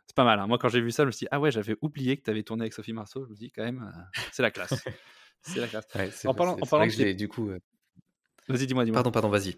c'est 0.06 0.16
pas 0.16 0.24
mal. 0.24 0.40
Hein. 0.40 0.48
Moi, 0.48 0.58
quand 0.58 0.70
j'ai 0.70 0.82
vu 0.82 0.92
ça, 0.92 1.04
je 1.04 1.08
me 1.08 1.12
suis 1.12 1.26
dit, 1.26 1.30
ah 1.32 1.40
ouais, 1.40 1.52
j'avais 1.52 1.76
oublié 1.82 2.18
que 2.18 2.24
tu 2.24 2.30
avais 2.30 2.44
tourné 2.44 2.64
avec 2.64 2.74
Sophie 2.74 2.94
Marceau. 2.94 3.26
Je 3.26 3.32
me 3.32 3.36
dis, 3.36 3.52
quand 3.52 3.64
même, 3.64 3.92
c'est 4.32 4.42
la 4.42 4.52
classe. 4.52 4.74
c'est 5.42 5.60
la 5.60 5.68
classe. 5.68 5.86
en 6.26 6.34
parlant, 6.34 6.58
en 6.62 6.66
parlant 6.66 6.88
de 6.88 7.12
du 7.14 7.28
coup. 7.28 7.52
Vas-y, 8.48 8.68
dis-moi, 8.68 8.86
dis-moi. 8.86 9.04
Pardon, 9.04 9.12
pardon, 9.12 9.30
vas-y. 9.30 9.58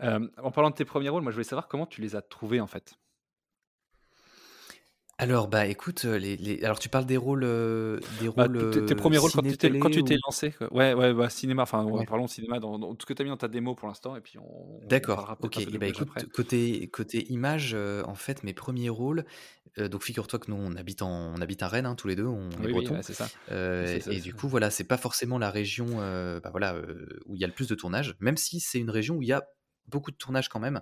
en 0.00 0.50
parlant 0.50 0.70
de 0.70 0.76
tes 0.76 0.84
premiers 0.84 1.08
rôles, 1.08 1.22
moi, 1.22 1.32
je 1.32 1.36
voulais 1.36 1.44
savoir 1.44 1.68
comment 1.68 1.86
tu 1.86 2.00
les 2.00 2.16
as 2.16 2.22
trouvés 2.22 2.60
en 2.60 2.66
fait. 2.66 2.94
Alors, 5.18 5.48
bah, 5.48 5.66
écoute, 5.66 6.04
les 6.04 6.36
les 6.36 6.62
alors 6.62 6.78
tu 6.78 6.90
parles 6.90 7.06
des 7.06 7.16
rôles, 7.16 7.40
des 8.20 8.28
bah, 8.28 8.44
rôles, 8.44 8.86
tes 8.86 8.94
premiers 8.94 9.16
rôles 9.16 9.30
quand 9.30 9.42
tu 9.42 9.56
t'es 9.56 9.78
quand 9.78 9.88
tu 9.88 10.04
t'es 10.04 10.18
lancé, 10.26 10.52
Ouais, 10.70 10.92
ouais, 10.92 11.14
bah, 11.14 11.30
cinéma, 11.30 11.62
enfin, 11.62 11.86
parlons 12.06 12.26
cinéma 12.26 12.60
dans 12.60 12.78
dans 12.78 12.94
tout 12.94 13.04
ce 13.04 13.06
que 13.06 13.14
tu 13.14 13.22
as 13.22 13.24
mis 13.24 13.30
dans 13.30 13.38
ta 13.38 13.48
démo 13.48 13.74
pour 13.74 13.88
l'instant 13.88 14.14
et 14.14 14.20
puis 14.20 14.38
on 14.38 14.78
D'accord, 14.86 15.36
OK 15.40 15.58
et 15.58 15.78
bah, 15.78 15.86
écoute, 15.86 16.08
côté 16.34 16.86
côté 16.88 17.32
image, 17.32 17.74
en 17.74 18.14
fait, 18.14 18.44
mes 18.44 18.52
premiers 18.52 18.90
rôles, 18.90 19.24
donc 19.78 20.02
figure-toi 20.02 20.38
que 20.38 20.50
nous, 20.50 20.58
on 20.58 20.76
habite 20.76 21.00
en 21.00 21.32
on 21.34 21.40
habite 21.40 21.62
à 21.62 21.68
Rennes, 21.68 21.86
hein, 21.86 21.94
tous 21.94 22.08
les 22.08 22.16
deux, 22.16 22.26
on 22.26 22.50
est 22.50 22.72
Oui, 22.72 22.86
c'est 23.02 23.14
ça. 23.14 23.28
et 23.50 24.20
du 24.20 24.34
coup, 24.34 24.48
voilà, 24.48 24.70
c'est 24.70 24.84
pas 24.84 24.98
forcément 24.98 25.38
la 25.38 25.50
région, 25.50 25.86
bah, 25.96 26.50
voilà, 26.50 26.76
où 27.24 27.36
il 27.36 27.40
y 27.40 27.44
a 27.44 27.46
le 27.46 27.54
plus 27.54 27.68
de 27.68 27.74
tournage, 27.74 28.16
même 28.20 28.36
si 28.36 28.60
c'est 28.60 28.80
une 28.80 28.90
région 28.90 29.16
où 29.16 29.22
il 29.22 29.28
y 29.28 29.32
a 29.32 29.46
beaucoup 29.88 30.10
de 30.10 30.16
tournages 30.16 30.48
quand 30.48 30.60
même. 30.60 30.80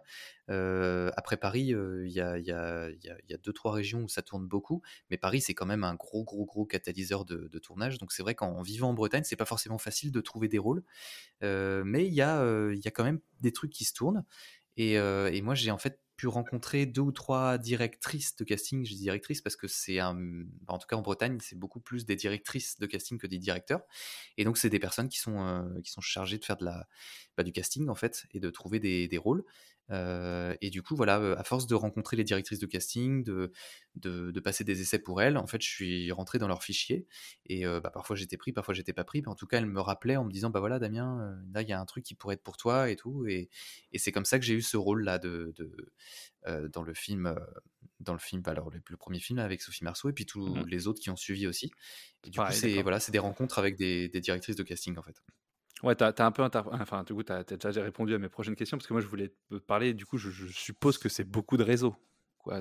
après 0.49 1.37
Paris, 1.37 1.75
il 1.75 2.11
y 2.11 2.21
a, 2.21 2.38
y, 2.38 2.51
a, 2.51 2.90
y, 2.90 3.35
a, 3.35 3.37
deux, 3.38 3.53
trois 3.53 3.73
régions 3.73 4.03
où 4.03 4.09
ça 4.09 4.23
tourne 4.23 4.47
beaucoup, 4.47 4.83
mais 5.11 5.17
Paris, 5.17 5.40
c'est 5.40 5.55
quand 5.55 5.67
même 5.67 5.85
un 5.85 5.95
gros, 5.95 6.25
gros, 6.25 6.45
gros 6.45 6.67
catalyseur 6.67 7.25
de, 7.25 7.59
tournage. 7.59 7.99
Donc 7.99 8.12
c'est 8.12 8.23
vrai 8.23 8.35
qu'en 8.35 8.62
vivant 8.62 8.90
en 8.90 8.95
Bretagne, 8.95 9.23
c'est 9.25 9.37
pas 9.37 9.45
forcément 9.45 9.79
facile 9.79 10.12
de 10.12 10.21
trouver 10.21 10.49
des 10.49 10.59
rôles, 10.59 10.83
mais 11.40 12.07
il 12.07 12.14
y, 12.14 12.23
a, 12.23 12.45
y 12.73 12.88
a 12.88 12.90
quand 12.90 13.05
même 13.05 13.21
des 13.40 13.53
trucs 13.53 13.73
qui 13.73 13.85
se 13.85 13.95
tournent. 13.95 14.25
Et 14.77 15.43
moi, 15.43 15.55
j'ai 15.55 15.71
en 15.71 15.79
fait 15.79 16.01
pu 16.16 16.27
rencontrer 16.29 16.87
deux 16.87 17.03
ou 17.03 17.12
trois 17.12 17.59
directrices 17.59 18.37
de 18.37 18.44
casting. 18.44 18.85
Je 18.85 18.94
dis 18.94 19.00
directrices 19.00 19.40
parce 19.40 19.57
que 19.57 19.68
c'est 19.68 19.98
un. 19.98 20.44
En 20.68 20.79
tout 20.79 20.87
cas, 20.87 20.96
en 20.96 21.03
Bretagne, 21.03 21.38
c'est 21.40 21.59
beaucoup 21.59 21.81
plus 21.81 22.07
des 22.07 22.16
directrices 22.16 22.79
de 22.79 22.87
casting 22.87 23.18
que 23.18 23.27
des 23.27 23.38
directeurs. 23.38 23.83
Et 24.37 24.44
donc, 24.44 24.59
c'est 24.59 24.70
des 24.70 24.79
personnes 24.79 25.09
qui 25.09 25.18
sont, 25.18 25.40
euh, 25.40 25.81
qui 25.83 25.90
sont 25.90 26.00
chargées 26.00 26.38
de 26.38 26.44
faire 26.44 26.57
de 26.57 26.64
la, 26.64 26.88
bah, 27.37 27.42
du 27.42 27.53
casting, 27.53 27.88
en 27.88 27.94
fait, 27.94 28.27
et 28.33 28.40
de 28.40 28.50
trouver 28.50 28.79
des, 28.81 29.09
des 29.09 29.18
rôles. 29.18 29.44
Euh, 29.90 30.55
et 30.61 30.70
du 30.70 30.83
coup, 30.83 30.97
voilà, 30.97 31.16
à 31.38 31.44
force 31.44 31.66
de 31.66 31.75
rencontrer 31.75 32.16
les 32.16 32.25
directrices 32.25 32.59
de 32.59 32.66
casting, 32.66 33.23
de, 33.23 33.53
de, 33.97 34.40
passer 34.40 34.64
des 34.64 34.81
essais 34.81 34.99
pour 34.99 35.20
elles, 35.23 35.37
en 35.37 35.47
fait, 35.47 35.62
je 35.62 35.68
suis 35.68 36.12
rentré 36.12 36.38
dans 36.38 36.49
leur 36.49 36.62
fichier. 36.62 37.07
Et 37.47 37.64
bah, 37.64 37.90
parfois 37.92 38.16
j'étais 38.16 38.37
pris, 38.37 38.53
parfois 38.53 38.75
j'étais 38.75 38.92
pas 38.92 39.05
pris. 39.05 39.23
Mais 39.23 39.29
en 39.29 39.35
tout 39.35 39.47
cas, 39.47 39.59
elles 39.59 39.66
me 39.66 39.81
rappelaient 39.81 40.16
en 40.16 40.25
me 40.25 40.31
disant, 40.31 40.51
bah 40.51 40.61
voilà, 40.61 40.79
Damien, 40.79 41.37
là, 41.53 41.62
il 41.62 41.68
y 41.68 41.73
a 41.73 41.81
un 41.81 41.87
truc 41.87 42.05
qui 42.05 42.14
pourrait 42.14 42.35
être 42.35 42.42
pour 42.42 42.57
toi 42.57 42.90
et 42.90 42.97
tout. 42.97 43.27
Et, 43.27 43.49
et 43.92 43.99
c'est 43.99 44.12
comme 44.12 44.25
ça 44.25 44.38
que 44.38 44.44
j'ai 44.44 44.55
eu 44.55 44.62
ce 44.62 44.77
rôle-là 44.77 45.18
de, 45.18 45.55
de 45.57 45.92
dans 46.68 46.83
le 46.83 46.94
film. 46.94 47.35
dans 48.01 48.12
le 48.12 48.18
film, 48.18 48.42
alors 48.47 48.70
le, 48.70 48.97
premier 48.97 49.20
film 49.20 49.38
avec 49.38 49.62
Sophie 49.62 49.85
Marceau 49.85 50.09
et 50.09 50.12
puis 50.12 50.27
tous 50.27 50.47
mmh 50.47 50.66
les 50.68 50.87
autres 50.87 51.01
qui 51.01 51.11
ont 51.11 51.16
suivi 51.16 51.47
aussi. 51.47 51.70
Et 52.25 52.31
du 52.31 52.38
coup, 52.38 52.44
c'est 52.53 52.83
voilà, 52.83 52.99
des 53.09 53.18
rencontres 53.18 53.59
avec 53.59 53.77
des, 53.77 54.09
des 54.09 54.20
directrices 54.20 54.57
de 54.57 54.62
casting 54.62 54.97
en 54.99 55.03
fait. 55.03 55.23
Ouais, 55.82 55.96
tu 55.96 56.04
as, 56.04 56.14
un 56.18 56.30
peu. 56.30 56.42
Enfin, 56.42 57.02
du 57.04 57.14
coup, 57.14 57.22
tu 57.22 57.32
as, 57.32 57.42
déjà 57.44 57.82
répondu 57.82 58.14
à 58.14 58.18
mes 58.18 58.28
prochaines 58.28 58.54
questions 58.54 58.78
parce 58.78 58.87
que 58.87 58.94
moi, 58.94 59.02
je 59.02 59.06
voulais 59.06 59.34
te 59.50 59.56
parler. 59.56 59.92
Du 59.92 60.06
coup, 60.06 60.18
je, 60.18 60.30
suppose 60.52 60.98
que 60.98 61.08
c'est 61.08 61.24
beaucoup 61.24 61.56
de 61.56 61.64
réseaux. 61.64 61.96
Quoi, 62.38 62.60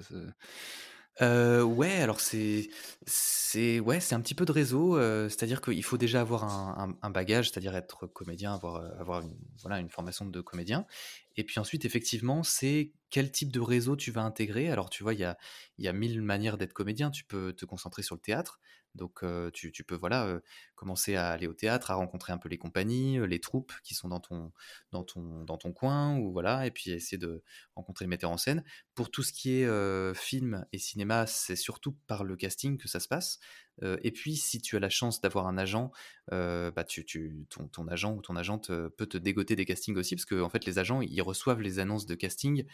euh, 1.21 1.61
ouais, 1.61 2.01
alors 2.01 2.19
c'est 2.19 2.69
c'est 3.05 3.79
ouais, 3.79 3.99
c'est 3.99 4.15
un 4.15 4.21
petit 4.21 4.33
peu 4.33 4.45
de 4.45 4.51
réseau, 4.51 4.97
euh, 4.97 5.29
c'est-à-dire 5.29 5.61
qu'il 5.61 5.83
faut 5.83 5.97
déjà 5.97 6.21
avoir 6.21 6.43
un, 6.45 6.97
un, 6.99 7.09
bagage, 7.11 7.51
c'est-à-dire 7.51 7.75
être 7.75 8.07
comédien, 8.07 8.55
avoir 8.55 8.77
euh, 8.77 8.89
avoir 8.99 9.21
une, 9.21 9.37
voilà 9.61 9.77
une 9.77 9.89
formation 9.89 10.25
de 10.25 10.41
comédien. 10.41 10.87
Et 11.35 11.43
puis 11.43 11.59
ensuite, 11.59 11.85
effectivement, 11.85 12.41
c'est 12.41 12.93
quel 13.11 13.31
type 13.31 13.51
de 13.51 13.59
réseau 13.59 13.95
tu 13.95 14.09
vas 14.09 14.23
intégrer. 14.23 14.71
Alors 14.71 14.89
tu 14.89 15.03
vois, 15.03 15.13
il 15.13 15.19
y 15.19 15.23
a 15.23 15.37
il 15.77 15.85
y 15.85 15.87
a 15.87 15.93
mille 15.93 16.19
manières 16.23 16.57
d'être 16.57 16.73
comédien. 16.73 17.11
Tu 17.11 17.25
peux 17.25 17.53
te 17.53 17.65
concentrer 17.65 18.01
sur 18.01 18.15
le 18.15 18.21
théâtre, 18.21 18.59
donc 18.95 19.23
tu, 19.53 19.83
peux 19.83 19.95
voilà 19.95 20.39
commencer 20.75 21.15
à 21.15 21.29
aller 21.29 21.47
au 21.47 21.53
théâtre, 21.53 21.91
à 21.91 21.95
rencontrer 21.95 22.33
un 22.33 22.37
peu 22.37 22.49
les 22.49 22.57
compagnies, 22.57 23.19
les 23.27 23.39
troupes 23.39 23.73
qui 23.83 23.95
sont 23.95 24.09
dans 24.09 24.19
ton 24.19 24.51
dans 24.91 25.03
ton 25.03 25.43
dans 25.43 25.57
ton 25.57 25.71
coin 25.71 26.17
ou 26.17 26.31
voilà 26.31 26.65
et 26.65 26.71
puis 26.71 26.91
essayer 26.91 27.17
de 27.17 27.43
rencontrer 27.75 28.05
les 28.05 28.09
metteurs 28.09 28.31
en 28.31 28.37
scène. 28.37 28.63
Pour 28.95 29.09
tout 29.11 29.23
ce 29.23 29.33
qui 29.33 29.61
est 29.61 30.13
film 30.13 30.65
et 30.71 30.77
cinéma, 30.77 31.25
c'est 31.27 31.55
surtout 31.55 31.93
par 32.07 32.23
le 32.23 32.35
casting 32.35 32.77
que 32.77 32.87
ça 32.87 32.99
se 32.99 33.07
passe 33.07 33.39
et 33.81 34.11
puis, 34.11 34.35
si 34.35 34.61
tu 34.61 34.75
as 34.75 34.79
la 34.79 34.89
chance 34.89 35.21
d'avoir 35.21 35.47
un 35.47 35.57
agent, 35.57 35.91
bah 36.29 36.83
tu, 36.87 37.03
tu, 37.05 37.45
ton, 37.49 37.67
ton, 37.67 37.87
agent 37.87 38.13
ou 38.13 38.21
ton 38.21 38.35
agente 38.35 38.71
peut 38.89 39.05
te 39.05 39.17
dégoter 39.17 39.55
des 39.55 39.65
castings 39.65 39.97
aussi, 39.97 40.15
parce 40.15 40.25
que 40.25 40.41
en 40.41 40.49
fait, 40.49 40.65
les 40.65 40.79
agents, 40.79 41.01
ils 41.01 41.21
reçoivent 41.21 41.61
les 41.61 41.79
annonces 41.79 42.05
de 42.05 42.15
casting 42.15 42.65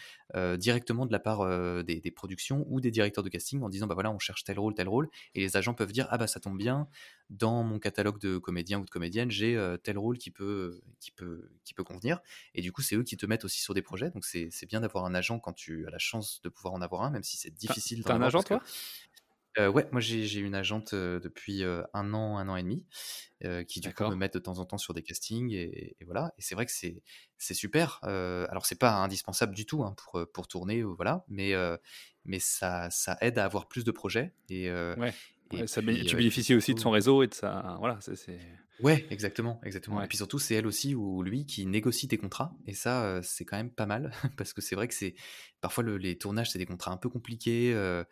directement 0.57 1.05
de 1.05 1.11
la 1.11 1.19
part 1.19 1.45
des, 1.83 1.99
des, 1.99 2.11
productions 2.11 2.65
ou 2.69 2.81
des 2.81 2.91
directeurs 2.91 3.23
de 3.23 3.29
casting 3.29 3.61
en 3.61 3.69
disant, 3.69 3.87
bah 3.87 3.93
voilà, 3.93 4.11
on 4.11 4.19
cherche 4.19 4.43
tel 4.43 4.59
rôle, 4.59 4.73
tel 4.73 4.89
rôle, 4.89 5.09
et 5.35 5.41
les 5.41 5.57
agents 5.57 5.73
peuvent 5.73 5.91
dire, 5.91 6.07
ah 6.09 6.17
bah 6.17 6.27
ça 6.27 6.39
tombe 6.39 6.57
bien, 6.57 6.87
dans 7.29 7.63
mon 7.63 7.79
catalogue 7.79 8.19
de 8.19 8.37
comédiens 8.37 8.79
ou 8.79 8.85
de 8.85 8.89
comédiennes, 8.89 9.31
j'ai 9.31 9.57
tel 9.83 9.97
rôle 9.97 10.17
qui 10.17 10.31
peut, 10.31 10.81
qui, 10.99 11.11
peut, 11.11 11.49
qui 11.63 11.73
peut 11.73 11.83
convenir, 11.83 12.19
et 12.53 12.61
du 12.61 12.71
coup, 12.71 12.81
c'est 12.81 12.95
eux 12.95 13.03
qui 13.03 13.17
te 13.17 13.25
mettent 13.25 13.45
aussi 13.45 13.61
sur 13.61 13.73
des 13.73 13.81
projets, 13.81 14.11
donc 14.11 14.25
c'est 14.25 14.65
bien 14.67 14.81
d'avoir 14.81 15.05
un 15.05 15.15
agent 15.15 15.39
quand 15.39 15.53
tu 15.53 15.87
as 15.87 15.89
la 15.89 15.99
chance 15.99 16.41
de 16.43 16.49
pouvoir 16.49 16.73
en 16.73 16.81
avoir 16.81 17.03
un, 17.03 17.09
même 17.09 17.23
si 17.23 17.37
c'est 17.37 17.51
difficile. 17.51 18.03
T'as 18.03 18.15
un 18.15 18.21
agent, 18.21 18.43
toi? 18.43 18.61
Ouais, 19.57 19.87
moi 19.91 20.01
j'ai 20.01 20.39
une 20.39 20.55
agente 20.55 20.93
depuis 20.93 21.63
un 21.63 22.13
an, 22.13 22.37
un 22.37 22.47
an 22.49 22.55
et 22.55 22.63
demi, 22.63 22.85
qui 23.67 23.79
du 23.79 23.93
coup 23.93 24.05
me 24.05 24.15
met 24.15 24.29
de 24.29 24.39
temps 24.39 24.59
en 24.59 24.65
temps 24.65 24.77
sur 24.77 24.93
des 24.93 25.03
castings 25.03 25.51
et, 25.51 25.95
voilà. 26.05 26.33
Et 26.37 26.41
c'est 26.41 26.55
vrai 26.55 26.65
que 26.65 26.71
c'est 26.71 27.01
c'est 27.37 27.53
super. 27.53 27.99
alors 28.03 28.65
c'est 28.65 28.79
pas 28.79 28.93
indispensable 28.95 29.55
du 29.55 29.65
tout 29.65 29.83
hein, 29.83 29.95
pour 29.97 30.25
pour 30.33 30.47
tourner, 30.47 30.83
voilà, 30.83 31.25
mais 31.27 31.53
mais 32.25 32.39
ça 32.39 32.89
ça 32.89 33.17
aide 33.21 33.37
à 33.37 33.45
avoir 33.45 33.67
plus 33.67 33.83
de 33.83 33.91
projets 33.91 34.33
et 34.49 34.71
ouais. 34.71 35.13
Et 35.51 35.67
ça 35.67 35.81
tu 35.81 36.15
bénéficies 36.15 36.55
aussi 36.55 36.73
de 36.73 36.79
son 36.79 36.91
réseau 36.91 37.23
et 37.23 37.27
de 37.27 37.33
ça. 37.33 37.75
Voilà, 37.79 37.99
c'est. 38.01 38.39
Ouais, 38.81 39.05
exactement, 39.09 39.59
exactement. 39.65 40.01
Et 40.01 40.07
puis 40.07 40.17
surtout, 40.17 40.39
c'est 40.39 40.55
elle 40.55 40.67
aussi 40.67 40.95
ou 40.95 41.21
lui 41.21 41.45
qui 41.45 41.65
négocie 41.65 42.07
tes 42.07 42.17
contrats. 42.17 42.53
Et 42.65 42.73
ça, 42.73 43.21
c'est 43.23 43.45
quand 43.45 43.57
même 43.57 43.71
pas 43.71 43.85
mal 43.85 44.11
parce 44.37 44.53
que 44.53 44.61
c'est 44.61 44.75
vrai 44.75 44.87
que 44.87 44.93
c'est 44.93 45.15
parfois 45.61 45.83
les 45.83 46.17
tournages, 46.17 46.51
c'est 46.51 46.59
des 46.59 46.65
contrats 46.65 46.91
un 46.91 46.97
peu 46.97 47.09
compliqués 47.09 47.73
euh, 47.73 48.03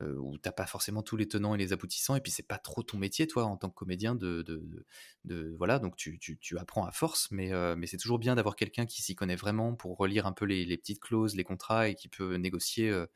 où 0.00 0.38
t'as 0.38 0.52
pas 0.52 0.66
forcément 0.66 1.02
tous 1.02 1.16
les 1.16 1.28
tenants 1.28 1.54
et 1.54 1.58
les 1.58 1.72
aboutissants, 1.72 2.16
et 2.16 2.20
puis 2.20 2.32
c'est 2.32 2.46
pas 2.46 2.58
trop 2.58 2.82
ton 2.82 2.98
métier, 2.98 3.26
toi, 3.26 3.44
en 3.44 3.56
tant 3.56 3.68
que 3.68 3.74
comédien, 3.74 4.14
de, 4.14 4.42
de, 4.42 4.86
de, 5.24 5.54
voilà, 5.58 5.78
donc 5.78 5.96
tu, 5.96 6.18
tu, 6.18 6.38
tu, 6.38 6.58
apprends 6.58 6.86
à 6.86 6.92
force, 6.92 7.30
mais, 7.30 7.52
euh, 7.52 7.76
mais 7.76 7.86
c'est 7.86 7.98
toujours 7.98 8.18
bien 8.18 8.34
d'avoir 8.34 8.56
quelqu'un 8.56 8.86
qui 8.86 9.02
s'y 9.02 9.14
connaît 9.14 9.36
vraiment 9.36 9.74
pour 9.74 9.96
relire 9.96 10.26
un 10.26 10.32
peu 10.32 10.46
les, 10.46 10.64
les, 10.64 10.76
petites 10.78 11.00
clauses, 11.00 11.36
les 11.36 11.44
contrats, 11.44 11.88
et 11.88 11.94
qui 11.94 12.08
peut 12.08 12.36
négocier 12.36 12.88
euh, 12.88 13.06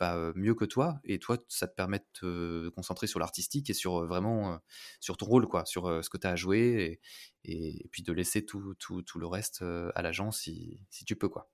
bah, 0.00 0.32
mieux 0.34 0.54
que 0.54 0.64
toi, 0.64 1.00
et 1.04 1.18
toi, 1.18 1.38
ça 1.48 1.68
te 1.68 1.74
permet 1.74 2.00
de 2.00 2.04
te 2.12 2.68
concentrer 2.70 3.06
sur 3.06 3.20
l'artistique 3.20 3.70
et 3.70 3.74
sur 3.74 4.04
vraiment 4.06 4.60
sur 5.00 5.16
ton 5.16 5.26
rôle, 5.26 5.46
quoi, 5.46 5.64
sur 5.64 6.04
ce 6.04 6.10
que 6.10 6.18
tu 6.18 6.26
as 6.26 6.30
à 6.30 6.36
jouer, 6.36 7.00
et, 7.44 7.80
et, 7.84 7.88
puis 7.90 8.02
de 8.02 8.12
laisser 8.12 8.44
tout, 8.44 8.74
tout, 8.78 9.02
tout 9.02 9.18
le 9.18 9.26
reste 9.26 9.62
à 9.94 10.02
l'agent 10.02 10.32
si, 10.32 10.80
si 10.90 11.04
tu 11.04 11.16
peux, 11.16 11.28
quoi. 11.28 11.50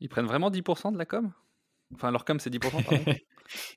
Ils 0.00 0.08
prennent 0.08 0.26
vraiment 0.26 0.50
10% 0.50 0.92
de 0.92 0.98
la 0.98 1.06
com? 1.06 1.32
Enfin, 1.94 2.10
leur 2.10 2.24
com, 2.24 2.38
c'est 2.38 2.50
10%, 2.50 2.60
pardon 2.84 3.04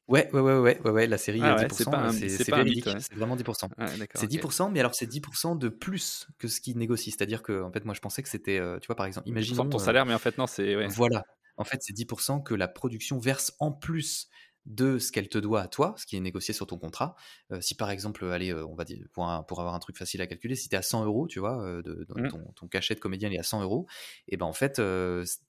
Ouais, 0.07 0.29
ouais, 0.33 0.41
ouais, 0.41 0.57
ouais, 0.57 0.81
ouais, 0.81 0.91
ouais, 0.91 1.07
la 1.07 1.17
série, 1.17 1.39
ah 1.41 1.55
10%, 1.55 2.11
c'est 2.11 2.43
véridique, 2.43 2.89
c'est 2.99 3.15
vraiment 3.15 3.37
10%. 3.37 3.69
Ah, 3.77 3.87
c'est 4.15 4.27
10%, 4.27 4.69
mais 4.69 4.79
alors 4.81 4.93
c'est 4.95 5.07
10% 5.07 5.57
de 5.57 5.69
plus 5.69 6.27
que 6.37 6.47
ce 6.47 6.59
qu'ils 6.59 6.77
négocient. 6.77 7.13
C'est-à-dire 7.17 7.41
que, 7.41 7.61
en 7.61 7.71
fait, 7.71 7.85
moi, 7.85 7.93
je 7.93 8.01
pensais 8.01 8.21
que 8.21 8.29
c'était, 8.29 8.59
euh, 8.59 8.79
tu 8.79 8.87
vois, 8.87 8.95
par 8.95 9.05
exemple, 9.05 9.29
imagine. 9.29 9.55
ton 9.55 9.77
salaire, 9.77 10.05
mais 10.05 10.13
en 10.13 10.19
fait, 10.19 10.37
non, 10.37 10.47
c'est. 10.47 10.87
Voilà. 10.87 11.23
En 11.57 11.63
fait, 11.63 11.77
c'est 11.81 11.93
10% 11.93 12.41
que 12.41 12.53
la 12.55 12.67
production 12.67 13.19
verse 13.19 13.53
en 13.59 13.71
plus 13.71 14.29
de 14.65 14.99
ce 14.99 15.11
qu'elle 15.11 15.29
te 15.29 15.37
doit 15.37 15.61
à 15.61 15.67
toi, 15.67 15.95
ce 15.97 16.05
qui 16.05 16.15
est 16.15 16.19
négocié 16.19 16.53
sur 16.53 16.67
ton 16.67 16.77
contrat. 16.77 17.15
Euh, 17.51 17.61
si 17.61 17.75
par 17.75 17.89
exemple, 17.89 18.25
allez, 18.25 18.53
euh, 18.53 18.65
on 18.67 18.75
va 18.75 18.83
dire, 18.83 18.99
pour, 19.11 19.27
pour, 19.47 19.59
avoir 19.59 19.73
un 19.73 19.79
truc 19.79 19.97
facile 19.97 20.21
à 20.21 20.27
calculer, 20.27 20.55
si 20.55 20.69
tu 20.69 20.75
es 20.75 20.77
à 20.77 20.81
100 20.81 21.05
euros, 21.05 21.27
tu 21.27 21.39
vois, 21.39 21.63
euh, 21.63 21.81
de, 21.81 22.05
mmh. 22.15 22.29
ton, 22.55 22.67
cachet 22.67 22.93
de 22.93 22.99
comédien 22.99 23.31
est 23.31 23.39
à 23.39 23.43
100 23.43 23.63
euros, 23.63 23.87
et 24.27 24.37
ben 24.37 24.45
en 24.45 24.53
fait, 24.53 24.81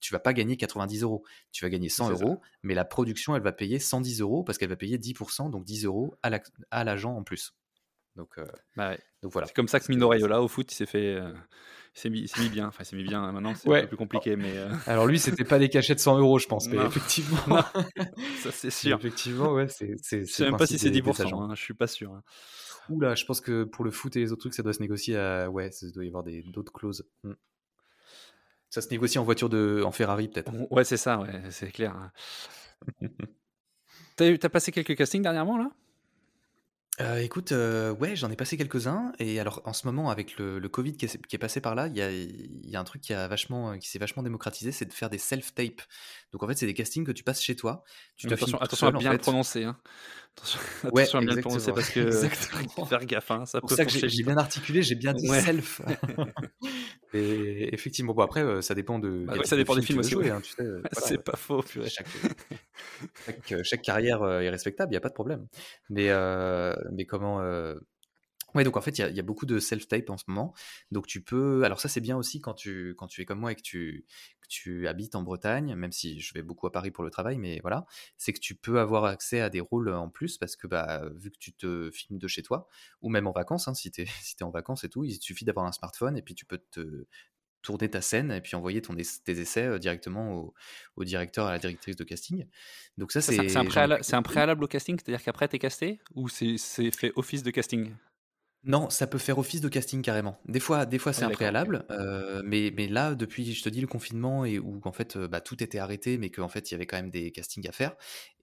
tu 0.01 0.13
vas 0.13 0.21
pas 0.21 0.33
gagner 0.33 0.57
90 0.57 1.03
euros. 1.03 1.25
Tu 1.53 1.65
vas 1.65 1.69
gagner 1.69 1.89
100 1.89 2.11
euros, 2.11 2.41
mais 2.63 2.75
la 2.75 2.85
production, 2.85 3.37
elle 3.37 3.43
va 3.43 3.53
payer 3.53 3.79
110 3.79 4.21
euros 4.21 4.43
parce 4.43 4.59
qu'elle 4.59 4.71
va 4.71 4.77
payer 4.77 4.99
10%, 4.99 5.51
donc 5.51 5.65
10 5.65 5.85
euros 5.85 6.15
à 6.23 6.85
l'agent 6.85 7.15
en 7.15 7.23
plus. 7.23 7.55
Donc, 8.17 8.39
bah 8.77 8.97
donc 9.23 9.33
voilà. 9.33 9.47
C'est 9.47 9.55
comme 9.55 9.69
ça 9.69 9.81
que 9.81 9.91
Mino 9.91 10.09
Raiola 10.09 10.43
au 10.43 10.49
foot, 10.49 10.71
il 10.73 10.75
s'est 10.75 10.87
fait 10.87 11.19
c'est 11.95 12.09
mis, 12.09 12.27
mis, 12.39 12.49
bien. 12.49 12.69
Enfin, 12.69 12.85
c'est 12.85 12.97
mis 12.97 13.03
bien. 13.03 13.31
Maintenant, 13.33 13.55
c'est 13.55 13.69
un 13.69 13.81
peu 13.83 13.89
plus 13.89 13.97
compliqué. 13.97 14.37
Mais 14.37 14.57
euh. 14.57 14.71
Alors, 14.87 15.07
lui, 15.07 15.19
c'était 15.19 15.45
pas 15.45 15.59
des 15.59 15.69
cachets 15.69 15.95
de 15.95 16.01
100 16.01 16.19
euros, 16.19 16.39
je 16.39 16.47
pense. 16.47 16.69
Mais 16.69 16.79
effectivement. 16.79 17.37
ça, 18.43 18.51
c'est 18.51 18.71
sûr. 18.71 18.97
effectivement, 18.97 19.53
ouais. 19.53 19.69
C'est, 19.69 19.97
je 20.11 20.25
sais 20.25 20.45
même 20.45 20.57
pas 20.57 20.67
si 20.67 20.79
c'est 20.79 20.91
10%. 20.91 21.35
Hein, 21.35 21.55
je 21.55 21.63
suis 21.63 21.75
pas 21.75 21.87
sûr. 21.87 22.13
Hein. 22.13 22.23
Oula, 22.89 23.15
je 23.15 23.25
pense 23.25 23.41
que 23.41 23.65
pour 23.65 23.85
le 23.85 23.91
foot 23.91 24.17
et 24.17 24.21
les 24.21 24.33
autres 24.33 24.41
trucs, 24.41 24.55
ça 24.55 24.63
doit 24.63 24.73
se 24.73 24.81
négocier 24.81 25.17
à. 25.17 25.51
Ouais, 25.51 25.71
ça 25.71 25.87
doit 25.91 26.05
y 26.05 26.09
avoir 26.09 26.25
des, 26.25 26.43
d'autres 26.43 26.73
clauses. 26.73 27.07
Hmm. 27.25 27.35
Ça 28.71 28.81
se 28.81 28.89
négocie 28.89 29.19
en 29.19 29.25
voiture 29.25 29.51
de. 29.51 29.83
en 29.85 29.93
Ferrari, 29.93 30.29
peut-être. 30.29 30.53
Ouais, 30.71 30.85
c'est 30.85 30.97
ça, 30.97 31.21
ouais, 31.21 31.43
c'est 31.51 31.71
clair. 31.71 31.95
Hein. 31.95 33.09
t'as, 34.17 34.33
as 34.43 34.49
passé 34.49 34.73
quelques 34.73 34.97
castings 34.97 35.23
dernièrement, 35.23 35.59
là? 35.59 35.71
Euh, 37.01 37.19
écoute, 37.19 37.53
euh, 37.53 37.95
ouais, 37.95 38.17
j'en 38.17 38.31
ai 38.31 38.37
passé 38.37 38.59
quelques-uns 38.59 39.13
et 39.19 39.41
alors 39.41 39.63
en 39.65 39.73
ce 39.73 39.87
moment 39.87 40.11
avec 40.11 40.37
le 40.37 40.59
le 40.59 40.69
covid 40.69 40.95
qui 40.95 41.07
est 41.07 41.27
qui 41.27 41.37
est 41.37 41.39
passé 41.39 41.63
par 41.63 41.75
là, 41.75 41.87
il 41.87 41.97
y 41.97 42.03
a 42.03 42.11
il 42.13 42.69
y 42.69 42.77
a 42.77 42.81
un 42.81 42.85
truc 42.85 43.01
qui 43.01 43.15
a 43.15 43.29
vachement, 43.29 43.79
qui 43.79 43.89
s'est 43.89 43.99
vachement 43.99 44.23
démocratisé, 44.23 44.73
c'est 44.73 44.85
de 44.85 44.93
faire 44.93 45.09
des 45.09 45.17
self 45.17 45.55
tape. 45.55 45.81
Donc 46.33 46.43
en 46.43 46.47
fait, 46.47 46.55
c'est 46.55 46.67
des 46.67 46.75
castings 46.75 47.07
que 47.07 47.13
tu 47.13 47.25
passes 47.25 47.41
chez 47.41 47.57
toi, 47.57 47.83
tu 48.17 48.31
attention 48.31 48.59
attention 48.59 48.89
à 48.89 48.93
bien 48.93 49.13
le 49.13 49.19
prononcer, 49.19 49.65
hein. 49.65 49.79
Attention 50.37 50.61
attention 50.89 51.19
à 51.19 51.21
bien 51.23 51.35
le 51.35 51.41
prononcer 51.41 51.73
parce 51.73 51.91
que 51.91 52.01
exactement. 52.07 52.87
faire 52.87 53.05
gaffe, 53.05 53.31
hein, 53.31 53.45
ça 53.47 53.61
peut 53.61 53.75
ça 53.75 53.85
que 53.85 53.91
j'ai 53.91 54.23
bien 54.23 54.37
articulé, 54.37 54.83
j'ai 54.83 54.95
bien 54.95 55.13
dit 55.13 55.29
«self». 55.29 55.83
Et 57.15 57.75
effectivement, 57.75 58.15
bon 58.15 58.23
après, 58.23 58.43
euh, 58.43 58.63
ça 58.63 58.75
dépend 58.75 58.99
de 58.99 59.25
bah 59.27 59.35
ça 59.45 59.57
dépend 59.57 59.75
des 59.75 59.83
films 59.83 59.99
aussi, 59.99 60.15
hein, 60.15 60.41
tu 60.43 60.53
sais, 60.53 60.65
C'est 60.93 61.23
pas 61.23 61.37
faux, 61.37 61.63
Chaque 61.87 62.07
chaque 63.63 63.83
carrière, 63.83 64.25
est 64.25 64.49
respectable, 64.49 64.93
il 64.93 64.95
y 64.95 64.97
a 64.97 65.01
pas 65.01 65.11
de 65.11 65.15
problème. 65.15 65.47
Mais 65.91 66.11
mais 66.93 67.05
comment 67.05 67.41
euh, 67.41 67.75
Ouais, 68.55 68.65
donc 68.65 68.77
en 68.77 68.81
fait, 68.81 68.99
il 68.99 69.17
y, 69.17 69.21
a 69.21 69.23
beaucoup 69.23 69.47
de 69.47 69.59
self-tape 69.59 70.11
en 70.11 70.17
ce 70.17 70.25
moment. 70.29 70.55
Donc 70.91 71.07
tu 71.07 71.23
peux. 71.23 71.65
Alors, 71.65 71.81
ça, 71.81 71.89
c'est 71.89 72.01
bien 72.01 72.17
aussi 72.17 72.41
quand 72.41 72.55
tu, 72.55 72.95
quand 72.97 73.07
tu 73.07 73.23
es 73.23 73.25
comme 73.25 73.41
moi 73.41 73.53
et 73.53 73.55
que 73.55 73.63
tu, 73.63 74.05
tu 74.49 74.87
habites 74.87 75.15
en 75.15 75.23
Bretagne, 75.23 75.75
même 75.75 75.93
si 75.93 76.21
je 76.21 76.35
vais 76.35 76.43
beaucoup 76.43 76.67
à 76.67 76.73
Paris 76.73 76.91
pour 76.91 77.05
le 77.05 77.11
travail, 77.11 77.39
mais 77.39 77.61
voilà. 77.63 77.87
C'est 78.19 78.33
que 78.33 78.41
tu 78.41 78.55
peux 78.55 78.81
avoir 78.81 79.05
accès 79.07 79.41
à 79.41 79.49
des 79.49 79.61
rôles 79.61 79.89
en 79.89 80.11
plus 80.11 80.37
parce 80.39 80.57
que, 80.57 80.67
bah, 80.67 81.03
vu 81.17 81.31
que 81.31 81.39
tu 81.39 81.53
te 81.55 81.91
filmes 81.91 82.19
de 82.19 82.29
chez 82.29 82.43
toi, 82.43 82.69
ou 83.01 83.09
même 83.09 83.27
en 83.27 83.33
vacances, 83.33 83.69
hein, 83.69 83.75
si 83.75 83.91
tu 83.91 84.03
es, 84.03 84.07
si 84.23 84.37
es 84.39 84.43
en 84.43 84.51
vacances 84.51 84.85
et 84.85 84.89
tout, 84.89 85.05
il 85.05 85.21
suffit 85.21 85.45
d'avoir 85.45 85.67
un 85.67 85.73
smartphone 85.73 86.17
et 86.17 86.23
puis 86.23 86.35
tu 86.35 86.45
peux 86.45 86.59
te, 86.59 87.07
tourner 87.63 87.89
ta 87.89 88.01
scène 88.01 88.31
et 88.31 88.41
puis 88.41 88.57
envoyer 88.57 88.83
ton, 88.83 88.95
tes 88.95 89.41
essais 89.41 89.79
directement 89.79 90.53
au, 90.97 91.05
directeur, 91.05 91.47
à 91.47 91.53
la 91.53 91.59
directrice 91.59 91.97
de 91.97 92.05
casting. 92.05 92.47
Donc 92.99 93.13
ça, 93.13 93.21
c'est... 93.21 93.49
C'est 93.49 93.57
un, 93.57 93.65
préalable, 93.65 94.03
un 94.13 94.23
préalable 94.23 94.65
au 94.65 94.69
casting, 94.69 94.99
c'est-à-dire 94.99 95.25
qu'après, 95.25 95.49
tu 95.49 95.57
es 95.57 95.59
casté 95.59 96.01
ou 96.15 96.29
c'est 96.29 96.59
fait 96.59 97.13
office 97.17 97.43
de 97.43 97.51
casting? 97.51 97.95
Non, 98.65 98.91
ça 98.91 99.09
peut 99.09 99.19
faire 99.19 99.39
office 99.39 99.61
de 99.61 99.69
casting 99.69 100.03
carrément. 100.03 100.41
Des 100.47 100.61
fois, 100.61 100.87
des 100.87 100.99
fois 100.99 101.13
c'est 101.13 101.25
un 101.25 101.31
préalable, 101.31 101.85
mais, 102.45 102.73
mais 102.77 102.87
là, 102.87 103.15
depuis, 103.15 103.53
je 103.53 103.63
te 103.63 103.69
dis, 103.69 103.81
le 103.81 103.89
confinement 103.89 104.45
et 104.45 104.61
où 104.61 104.81
en 104.85 104.93
fait, 104.93 105.19
bah, 105.19 105.41
tout 105.41 105.63
était 105.63 105.79
arrêté, 105.79 106.17
mais 106.17 106.31
qu'en 106.31 106.49
fait, 106.49 106.71
il 106.71 106.75
y 106.75 106.77
avait 106.77 106.87
quand 106.87 106.97
même 106.97 107.11
des 107.11 107.33
castings 107.33 107.69
à 107.69 107.73
faire 107.73 107.97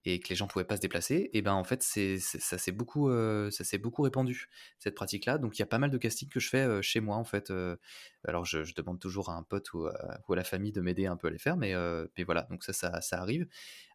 et 0.05 0.19
que 0.19 0.29
les 0.29 0.35
gens 0.35 0.47
pouvaient 0.47 0.65
pas 0.65 0.77
se 0.77 0.81
déplacer, 0.81 1.29
et 1.33 1.41
ben 1.41 1.53
en 1.53 1.65
fait, 1.65 1.83
c'est, 1.83 2.19
ça 2.19 2.57
s'est 2.57 2.71
beaucoup, 2.71 3.11
ça 3.51 3.63
s'est 3.63 3.77
beaucoup 3.77 4.01
répandu 4.01 4.49
cette 4.77 4.95
pratique-là. 4.95 5.37
Donc 5.37 5.57
il 5.57 5.61
y 5.61 5.63
a 5.63 5.67
pas 5.67 5.77
mal 5.77 5.89
de 5.89 5.97
castings 5.97 6.29
que 6.29 6.39
je 6.39 6.49
fais 6.49 6.81
chez 6.81 6.99
moi 7.01 7.17
en 7.17 7.25
fait. 7.25 7.51
alors 8.25 8.45
je, 8.45 8.73
demande 8.75 8.99
toujours 8.99 9.29
à 9.29 9.35
un 9.35 9.43
pote 9.43 9.73
ou 9.73 9.87
à, 9.87 10.35
la 10.35 10.43
famille 10.43 10.71
de 10.71 10.81
m'aider 10.81 11.05
un 11.05 11.17
peu 11.17 11.27
à 11.27 11.31
les 11.31 11.37
faire, 11.37 11.57
mais, 11.57 11.73
mais 12.17 12.23
voilà. 12.23 12.43
Donc 12.49 12.63
ça, 12.63 12.73
ça, 12.73 13.01
ça 13.01 13.21
arrive. 13.21 13.47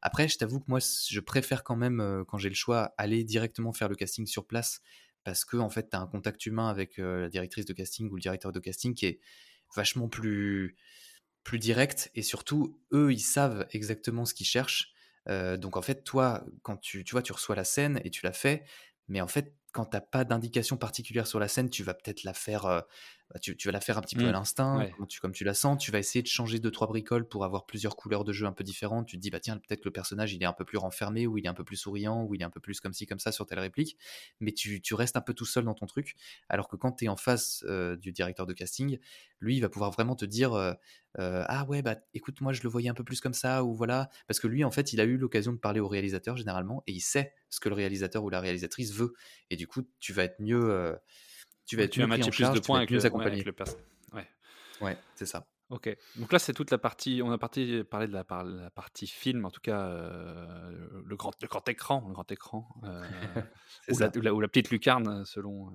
Après, 0.03 0.29
je 0.29 0.37
t'avoue 0.37 0.61
que 0.61 0.67
moi, 0.69 0.81
je 0.81 1.21
préfère 1.21 1.65
quand 1.65 1.77
même 1.77 2.25
quand 2.29 2.39
j'ai 2.39 2.51
le 2.51 2.55
choix 2.55 2.95
aller 2.99 3.25
directement 3.25 3.73
faire 3.73 3.89
le 3.89 3.97
casting 3.97 4.27
sur 4.27 4.47
place 4.47 4.83
parce 5.25 5.45
que 5.45 5.57
en 5.57 5.71
fait, 5.71 5.91
tu 5.91 5.97
as 5.97 6.01
un 6.01 6.07
contact 6.07 6.47
humain 6.47 6.69
avec 6.69 6.99
la 6.99 7.29
directrice 7.29 7.65
de 7.65 7.73
casting 7.73 8.11
ou 8.11 8.17
le 8.17 8.21
directeur 8.21 8.53
de 8.53 8.61
casting 8.61 8.95
qui 8.95 9.07
est 9.07 9.21
vachement 9.75 10.09
plus, 10.09 10.77
direct 11.53 12.11
et 12.15 12.23
surtout, 12.23 12.81
eux, 12.93 13.13
ils 13.13 13.21
savent 13.21 13.67
exactement 13.71 14.25
ce 14.25 14.35
qu'ils 14.35 14.47
cherchent. 14.47 14.93
donc 15.29 15.77
en 15.77 15.83
fait, 15.83 16.05
toi, 16.05 16.45
quand 16.63 16.77
tu, 16.77 17.05
vois, 17.11 17.23
tu 17.23 17.33
reçois 17.33 17.57
la 17.57 17.65
scène 17.65 18.01
et 18.05 18.11
tu 18.11 18.25
la 18.25 18.33
fais, 18.33 18.65
mais 19.09 19.21
en 19.21 19.29
fait, 19.29 19.55
quand 19.73 19.87
tu 19.87 19.97
n'as 19.97 20.01
pas 20.01 20.25
d'indication 20.25 20.77
particulière 20.77 21.27
sur 21.27 21.41
la 21.41 21.49
scène, 21.49 21.69
tu 21.69 21.83
vas 21.83 21.95
peut-être 21.95 22.23
la 22.23 22.33
faire 22.35 22.85
bah, 23.33 23.41
tu, 23.41 23.57
vas 23.65 23.73
la 23.73 23.81
faire 23.81 23.97
un 23.97 24.03
petit 24.03 24.17
peu 24.17 24.25
à 24.25 24.29
mmh. 24.29 24.33
l'instinct, 24.33 24.91
comme, 25.21 25.33
tu, 25.33 25.45
la 25.45 25.55
sens. 25.55 25.83
Tu 25.83 25.91
vas 25.91 25.99
essayer 25.99 26.23
de 26.23 26.29
changer 26.29 26.59
deux, 26.59 26.71
trois 26.71 26.87
bricoles 26.87 27.27
pour 27.27 27.45
avoir 27.45 27.65
plusieurs 27.65 27.97
couleurs 27.97 28.23
de 28.23 28.33
jeu 28.33 28.47
un 28.47 28.53
peu 28.53 28.65
différentes. 28.65 29.07
Tu 29.07 29.17
te 29.17 29.23
dis, 29.23 29.31
bah 29.31 29.41
tiens, 29.41 29.57
peut-être 29.57 29.81
que 29.81 29.89
le 29.89 29.93
personnage, 29.93 30.35
il 30.35 30.43
est 30.43 30.47
un 30.47 30.53
peu 30.53 30.65
plus 30.65 30.77
renfermé, 30.77 31.27
ou 31.27 31.39
il 31.39 31.47
est 31.47 31.49
un 31.49 31.55
peu 31.55 31.65
plus 31.65 31.77
souriant, 31.77 32.23
ou 32.25 32.35
il 32.35 32.43
est 32.43 32.45
un 32.45 32.51
peu 32.51 32.61
plus 32.61 32.81
comme 32.81 32.93
ci, 32.93 33.07
comme 33.07 33.19
ça 33.19 33.33
sur 33.33 33.47
telle 33.47 33.61
réplique. 33.61 33.97
Mais 34.41 34.53
tu, 34.53 34.81
restes 34.95 35.17
un 35.17 35.23
peu 35.23 35.33
tout 35.33 35.47
seul 35.47 35.65
dans 35.65 35.75
ton 35.75 35.87
truc. 35.87 36.17
Alors 36.49 36.69
que 36.69 36.77
quand 36.77 36.93
tu 36.93 37.07
es 37.07 37.09
en 37.09 37.17
face 37.17 37.65
du 38.01 38.13
directeur 38.13 38.47
de 38.47 38.53
casting, 38.53 38.99
lui, 39.41 39.57
il 39.57 39.61
va 39.61 39.71
pouvoir 39.71 39.91
vraiment 39.91 40.17
te 40.17 40.27
dire, 40.27 40.77
ah 41.19 41.65
ouais, 41.67 41.81
bah 41.81 41.97
écoute, 42.13 42.43
moi, 42.43 42.53
je 42.53 42.63
le 42.63 42.69
voyais 42.69 42.91
un 42.91 42.95
peu 42.95 43.05
plus 43.05 43.21
comme 43.23 43.35
ça, 43.35 43.65
ou 43.65 43.75
voilà. 43.75 44.11
Parce 44.29 44.39
que 44.39 44.47
lui, 44.47 44.65
en 44.65 44.71
fait, 44.71 44.93
il 44.93 45.01
a 45.01 45.05
eu 45.05 45.17
l'occasion 45.17 45.53
de 45.53 45.59
parler 45.59 45.81
au 45.81 45.89
réalisateur 45.89 46.37
généralement, 46.37 46.83
et 46.87 46.93
il 46.93 47.01
sait 47.01 47.33
ce 47.49 47.59
que 47.59 47.71
le 47.71 47.75
réalisateur 47.75 48.23
ou 48.23 48.29
la 48.29 48.41
réalisatrice 48.41 48.93
veut. 48.93 49.15
Et 49.49 49.57
du 49.57 49.67
coup, 49.67 49.83
tu 49.99 50.13
vas 50.13 50.25
être 50.25 50.41
mieux 50.41 50.95
tu 51.66 51.77
vas, 51.77 51.88
tu 51.88 52.00
vas 52.00 52.07
matcher 52.07 52.31
plus 52.31 52.50
de 52.50 52.61
points 52.61 52.79
avec, 52.79 52.90
le, 52.90 53.05
accompagné. 53.05 53.44
Ouais, 53.44 53.55
ouais. 54.12 54.27
ouais 54.81 54.98
c'est 55.14 55.27
ça. 55.27 55.46
Ok. 55.70 55.96
Donc 56.16 56.33
là, 56.33 56.38
c'est 56.38 56.53
toute 56.53 56.70
la 56.70 56.79
partie. 56.79 57.22
On 57.24 57.33
a 57.33 57.38
parti, 57.38 57.83
parlé 57.85 58.07
de 58.07 58.12
la, 58.12 58.24
la 58.44 58.70
partie 58.70 59.07
film, 59.07 59.44
en 59.44 59.50
tout 59.50 59.62
cas 59.62 59.81
euh, 59.81 60.88
le, 61.05 61.16
grand, 61.16 61.33
le 61.40 61.48
grand 61.48 61.66
écran, 61.68 62.05
le 62.07 62.12
grand 62.12 62.31
écran, 62.31 62.68
euh, 62.85 63.03
ou, 63.88 63.98
la, 63.98 64.33
ou, 64.33 64.40
la, 64.40 64.48
petite 64.48 64.70
lucarne, 64.70 65.24
selon, 65.24 65.72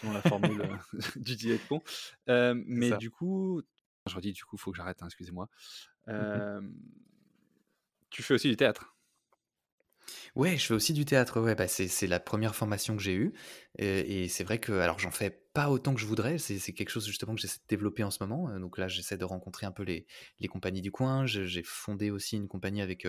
selon 0.00 0.12
la 0.12 0.22
formule 0.22 0.68
du 1.16 1.36
Dietpont. 1.36 1.82
Euh, 2.28 2.54
mais 2.66 2.96
du 2.96 3.10
coup, 3.10 3.62
je 4.06 4.14
redis, 4.14 4.32
du 4.32 4.44
coup, 4.44 4.56
il 4.56 4.60
faut 4.60 4.72
que 4.72 4.76
j'arrête. 4.76 5.02
Hein, 5.02 5.06
excusez-moi. 5.06 5.48
Mmh 6.06 6.60
tu 8.14 8.22
fais 8.22 8.34
aussi 8.34 8.48
du 8.48 8.56
théâtre. 8.56 8.93
Ouais, 10.36 10.56
je 10.56 10.66
fais 10.66 10.74
aussi 10.74 10.92
du 10.92 11.04
théâtre, 11.04 11.40
ouais, 11.40 11.54
bah, 11.54 11.68
c'est 11.68 12.06
la 12.06 12.20
première 12.20 12.54
formation 12.54 12.96
que 12.96 13.02
j'ai 13.02 13.14
eue 13.14 13.32
et 13.78 14.28
c'est 14.28 14.44
vrai 14.44 14.58
que 14.58 14.72
alors 14.72 14.98
j'en 15.00 15.10
fais 15.10 15.30
pas 15.30 15.68
autant 15.70 15.94
que 15.94 16.00
je 16.00 16.06
voudrais, 16.06 16.38
c'est 16.38 16.72
quelque 16.72 16.90
chose 16.90 17.06
justement 17.06 17.34
que 17.34 17.40
j'essaie 17.40 17.58
de 17.58 17.66
développer 17.68 18.04
en 18.04 18.10
ce 18.10 18.18
moment, 18.22 18.58
donc 18.60 18.78
là 18.78 18.86
j'essaie 18.86 19.16
de 19.16 19.24
rencontrer 19.24 19.66
un 19.66 19.72
peu 19.72 19.82
les 19.82 20.06
les 20.38 20.48
compagnies 20.48 20.82
du 20.82 20.92
coin. 20.92 21.26
j'ai 21.26 21.62
fondé 21.64 22.10
aussi 22.10 22.36
une 22.36 22.46
compagnie 22.48 22.82
avec, 22.82 23.06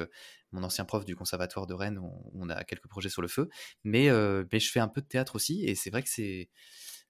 mon 0.52 0.64
ancien 0.64 0.86
prof 0.86 1.06
du 1.06 1.16
conservatoire 1.16 1.68
de 1.68 1.74
Rennes, 1.74 2.00
on 2.34 2.50
a 2.50 2.64
quelques 2.64 2.88
projets 2.88 3.10
sur 3.10 3.22
le 3.22 3.28
feu, 3.28 3.50
mais 3.84 4.10
mais 4.52 4.60
je 4.60 4.72
fais 4.72 4.80
un 4.80 4.88
peu 4.88 5.02
de 5.02 5.08
théâtre 5.08 5.36
aussi 5.36 5.66
et 5.66 5.76
c'est 5.76 5.90
vrai 5.90 6.02
que 6.04 6.10
c'est 6.10 6.50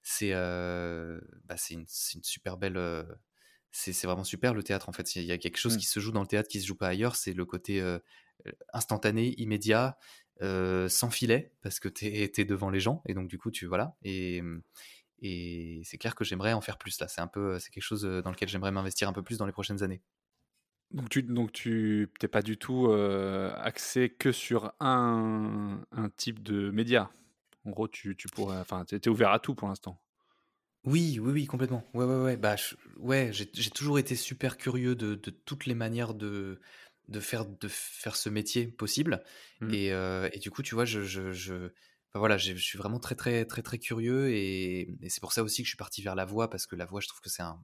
c'est, 0.02 0.32
bah, 0.32 1.56
c'est 1.56 1.74
une 1.74 1.86
super 1.86 2.56
belle, 2.58 2.78
c'est 3.72 4.06
vraiment 4.06 4.24
super 4.24 4.54
le 4.54 4.62
théâtre 4.62 4.88
en 4.88 4.92
fait. 4.92 5.16
Il 5.16 5.24
y 5.24 5.32
a 5.32 5.38
quelque 5.38 5.58
chose 5.58 5.76
mmh. 5.76 5.78
qui 5.78 5.86
se 5.86 6.00
joue 6.00 6.12
dans 6.12 6.22
le 6.22 6.26
théâtre 6.26 6.48
qui 6.48 6.60
se 6.60 6.66
joue 6.66 6.76
pas 6.76 6.88
ailleurs, 6.88 7.16
c'est 7.16 7.32
le 7.32 7.44
côté, 7.44 7.80
instantané, 8.72 9.34
immédiat, 9.40 9.98
sans 10.40 11.10
filet, 11.10 11.52
parce 11.62 11.80
que 11.80 11.88
tu 11.88 12.06
es, 12.06 12.44
devant 12.44 12.70
les 12.70 12.80
gens, 12.80 13.02
et 13.06 13.14
donc 13.14 13.28
du 13.28 13.38
coup, 13.38 13.50
tu 13.50 13.66
voilà. 13.66 13.96
Et, 14.02 14.42
et 15.20 15.82
c'est 15.84 15.98
clair 15.98 16.14
que 16.14 16.24
j'aimerais 16.24 16.52
en 16.52 16.60
faire 16.60 16.78
plus 16.78 16.98
là. 17.00 17.08
C'est 17.08 17.20
un 17.20 17.26
peu, 17.26 17.58
c'est 17.58 17.70
quelque 17.70 17.82
chose 17.82 18.02
dans 18.02 18.30
lequel 18.30 18.48
j'aimerais 18.48 18.72
m'investir 18.72 19.08
un 19.08 19.12
peu 19.12 19.22
plus 19.22 19.38
dans 19.38 19.46
les 19.46 19.52
prochaines 19.52 19.82
années. 19.82 20.02
Donc 20.92 21.08
tu 21.08 21.22
donc 21.22 21.52
tu 21.52 22.12
t'es 22.20 22.28
pas 22.28 22.42
du 22.42 22.58
tout 22.58 22.92
axé 23.56 24.10
que 24.10 24.32
sur 24.32 24.72
un, 24.80 25.82
un, 25.92 26.08
type 26.10 26.42
de 26.42 26.70
média? 26.70 27.10
En 27.64 27.70
gros, 27.70 27.88
tu, 27.88 28.14
tu 28.16 28.28
pourrais, 28.28 28.58
enfin, 28.58 28.84
tu 28.84 28.94
es 28.94 29.08
ouvert 29.08 29.32
à 29.32 29.40
tout 29.40 29.54
pour 29.54 29.68
l'instant. 29.68 30.00
Oui, 30.84 31.18
oui, 31.20 31.32
oui, 31.32 31.46
complètement. 31.46 31.82
Ouais, 31.94 32.04
ouais, 32.04 32.22
ouais. 32.22 32.36
Bah, 32.36 32.54
ouais, 32.98 33.30
j'ai 33.32 33.70
toujours 33.70 33.98
été 33.98 34.14
super 34.14 34.56
curieux 34.56 34.94
de, 34.94 35.16
de 35.16 35.30
toutes 35.30 35.66
les 35.66 35.74
manières 35.74 36.14
de, 36.14 36.60
de 37.08 37.20
faire 37.20 37.46
de 37.46 37.68
faire 37.68 38.16
ce 38.16 38.28
métier 38.28 38.66
possible 38.66 39.22
mmh. 39.60 39.70
et, 39.72 39.86
et, 40.32 40.38
du 40.38 40.50
coup 40.50 40.62
tu 40.62 40.74
vois 40.74 40.84
je, 40.84 41.02
je, 41.02 41.32
je 41.32 41.70
voilà 42.14 42.36
je 42.36 42.54
suis 42.54 42.78
vraiment 42.78 42.98
très 42.98 43.14
très 43.14 43.44
très 43.44 43.62
très 43.62 43.78
curieux 43.78 44.30
et, 44.30 44.88
c'est 45.08 45.20
pour 45.20 45.32
ça 45.32 45.42
aussi 45.42 45.62
que 45.62 45.66
je 45.66 45.70
suis 45.70 45.76
parti 45.76 46.02
vers 46.02 46.14
la 46.14 46.24
voix 46.24 46.50
parce 46.50 46.66
que 46.66 46.76
la 46.76 46.84
voix 46.84 47.00
je 47.00 47.08
trouve 47.08 47.20
que 47.20 47.30
c'est 47.30 47.42
un, 47.42 47.58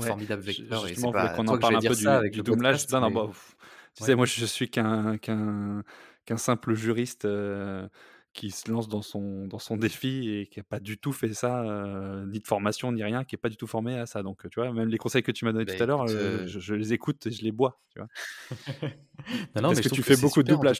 formidable 0.00 0.42
vecteur 0.42 0.86
et 0.86 0.94
c'est 0.94 1.12
pas 1.12 1.28
qu'on 1.30 1.46
en 1.48 1.58
parle 1.58 1.76
un 1.76 1.80
peu 1.80 1.94
du, 1.94 2.08
avec 2.08 2.32
du 2.32 2.42
doublage 2.42 2.88
non, 2.90 3.00
non, 3.00 3.10
bah, 3.10 3.30
tu 3.94 4.04
sais 4.04 4.14
moi 4.14 4.26
je 4.26 4.44
suis 4.44 4.70
qu'un 4.70 5.18
qu'un 5.18 5.82
qu'un 6.24 6.36
simple 6.36 6.74
juriste 6.74 7.26
qui 8.36 8.50
se 8.50 8.70
lance 8.70 8.86
dans 8.88 9.02
son, 9.02 9.46
dans 9.46 9.58
son 9.58 9.76
défi 9.76 10.30
et 10.30 10.46
qui 10.46 10.60
n'a 10.60 10.64
pas 10.64 10.78
du 10.78 10.98
tout 10.98 11.12
fait 11.12 11.32
ça, 11.32 11.62
euh, 11.62 12.26
ni 12.26 12.38
de 12.38 12.46
formation, 12.46 12.92
ni 12.92 13.02
rien, 13.02 13.24
qui 13.24 13.34
n'est 13.34 13.40
pas 13.40 13.48
du 13.48 13.56
tout 13.56 13.66
formé 13.66 13.98
à 13.98 14.06
ça. 14.06 14.22
Donc, 14.22 14.48
tu 14.50 14.60
vois, 14.60 14.72
même 14.72 14.88
les 14.88 14.98
conseils 14.98 15.22
que 15.22 15.32
tu 15.32 15.44
m'as 15.44 15.52
donnés 15.52 15.64
tout 15.64 15.74
bah, 15.78 15.84
à 15.84 15.86
l'heure, 15.86 16.02
euh, 16.02 16.44
euh, 16.44 16.46
je, 16.46 16.74
les 16.74 16.92
écoute 16.92 17.26
et 17.26 17.32
je 17.32 17.42
les 17.42 17.50
bois. 17.50 17.80
Tu 17.90 17.98
vois. 17.98 18.08
non, 19.56 19.62
non, 19.62 19.68
Parce 19.68 19.80
que 19.80 19.88
tu 19.88 20.02
fais 20.02 20.16
beaucoup 20.16 20.42
de 20.42 20.52
doublage. 20.52 20.78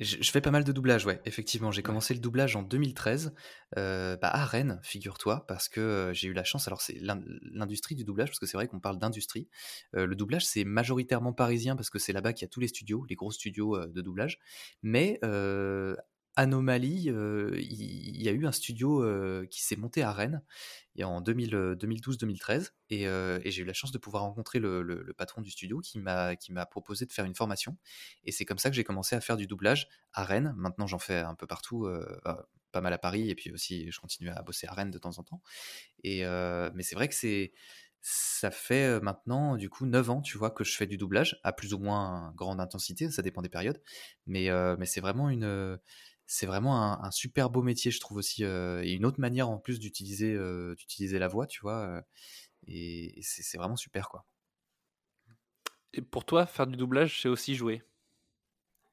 Je, 0.00 0.30
fais 0.30 0.40
pas 0.40 0.52
mal 0.52 0.62
de 0.62 0.70
doublage, 0.70 1.06
ouais, 1.06 1.20
effectivement. 1.24 1.72
J'ai 1.72 1.82
commencé 1.82 2.14
le 2.14 2.20
doublage 2.20 2.54
en 2.54 2.62
2013 2.62 3.34
bah, 3.74 4.18
à 4.22 4.44
Rennes, 4.44 4.78
figure-toi, 4.84 5.44
parce 5.48 5.68
que 5.68 6.12
j'ai 6.14 6.28
eu 6.28 6.32
la 6.32 6.44
chance. 6.44 6.68
Alors, 6.68 6.82
c'est 6.82 7.00
l'industrie 7.00 7.96
du 7.96 8.04
doublage, 8.04 8.28
parce 8.28 8.38
que 8.38 8.46
c'est 8.46 8.56
vrai 8.56 8.68
qu'on 8.68 8.78
parle 8.78 9.00
d'industrie. 9.00 9.48
le 9.94 10.14
doublage, 10.14 10.46
c'est 10.46 10.62
majoritairement 10.62 11.32
parisien, 11.32 11.74
parce 11.74 11.90
que 11.90 11.98
c'est 11.98 12.12
là-bas 12.12 12.32
qu'il 12.32 12.42
y 12.42 12.48
a 12.48 12.48
tous 12.48 12.60
les 12.60 12.68
studios, 12.68 13.04
les 13.08 13.16
gros 13.16 13.32
studios 13.32 13.76
de 13.88 14.00
doublage. 14.00 14.38
Mais 14.84 15.18
Anomalie, 16.38 17.06
il 17.08 18.22
y, 18.22 18.28
a 18.28 18.32
eu 18.32 18.46
un 18.46 18.52
studio 18.52 19.04
qui 19.50 19.60
s'est 19.60 19.74
monté 19.74 20.04
à 20.04 20.12
Rennes 20.12 20.40
en 21.02 21.20
2012-2013 21.20 22.70
et, 22.90 23.06
j'ai 23.44 23.62
eu 23.62 23.64
la 23.64 23.72
chance 23.72 23.90
de 23.90 23.98
pouvoir 23.98 24.22
rencontrer 24.22 24.60
le, 24.60 25.12
patron 25.16 25.42
du 25.42 25.50
studio 25.50 25.80
qui 25.80 25.98
m'a 25.98 26.36
proposé 26.70 27.06
de 27.06 27.12
faire 27.12 27.24
une 27.24 27.34
formation 27.34 27.76
et 28.22 28.30
c'est 28.30 28.44
comme 28.44 28.58
ça 28.58 28.70
que 28.70 28.76
j'ai 28.76 28.84
commencé 28.84 29.16
à 29.16 29.20
faire 29.20 29.36
du 29.36 29.48
doublage 29.48 29.88
à 30.12 30.22
Rennes. 30.22 30.54
Maintenant 30.56 30.86
j'en 30.86 31.00
fais 31.00 31.18
un 31.18 31.34
peu 31.34 31.48
partout, 31.48 31.88
pas 32.70 32.80
mal 32.80 32.92
à 32.92 32.98
Paris 32.98 33.30
et 33.30 33.34
puis 33.34 33.50
aussi 33.50 33.90
je 33.90 33.98
continue 33.98 34.28
à 34.28 34.40
bosser 34.42 34.68
à 34.68 34.74
Rennes 34.74 34.92
de 34.92 34.98
temps 34.98 35.18
en 35.18 35.24
temps. 35.24 35.42
Et, 36.04 36.22
mais 36.22 36.84
c'est 36.84 36.94
vrai 36.94 37.08
que 37.08 37.16
ça 38.00 38.52
fait 38.52 39.00
maintenant 39.00 39.56
du 39.56 39.68
coup 39.68 39.86
9 39.86 40.10
ans, 40.10 40.20
tu 40.20 40.38
vois, 40.38 40.52
que 40.52 40.62
je 40.62 40.76
fais 40.76 40.86
du 40.86 40.98
doublage 40.98 41.40
à 41.42 41.52
plus 41.52 41.74
ou 41.74 41.80
moins 41.80 42.32
grande 42.36 42.60
intensité, 42.60 43.10
ça 43.10 43.22
dépend 43.22 43.42
des 43.42 43.48
périodes, 43.48 43.82
mais 44.26 44.48
c'est 44.84 45.00
vraiment 45.00 45.30
une 45.30 45.80
c'est 46.28 46.46
vraiment 46.46 47.02
un, 47.02 47.10
super 47.10 47.48
beau 47.48 47.62
métier, 47.62 47.90
je 47.90 48.00
trouve 48.00 48.18
aussi, 48.18 48.44
euh, 48.44 48.82
et 48.84 48.92
une 48.92 49.06
autre 49.06 49.18
manière 49.18 49.48
en 49.48 49.58
plus 49.58 49.80
d'utiliser 49.80 50.34
euh, 50.34 50.74
d'utiliser 50.76 51.18
la 51.18 51.26
voix, 51.26 51.46
tu 51.46 51.60
vois. 51.62 51.78
Euh, 51.78 52.02
et, 52.68 53.18
c'est 53.22 53.56
vraiment 53.56 53.76
super, 53.76 54.10
quoi. 54.10 54.26
Et 55.94 56.02
pour 56.02 56.26
toi, 56.26 56.44
faire 56.44 56.66
du 56.66 56.76
doublage, 56.76 57.22
c'est 57.22 57.30
aussi 57.30 57.54
jouer? 57.54 57.82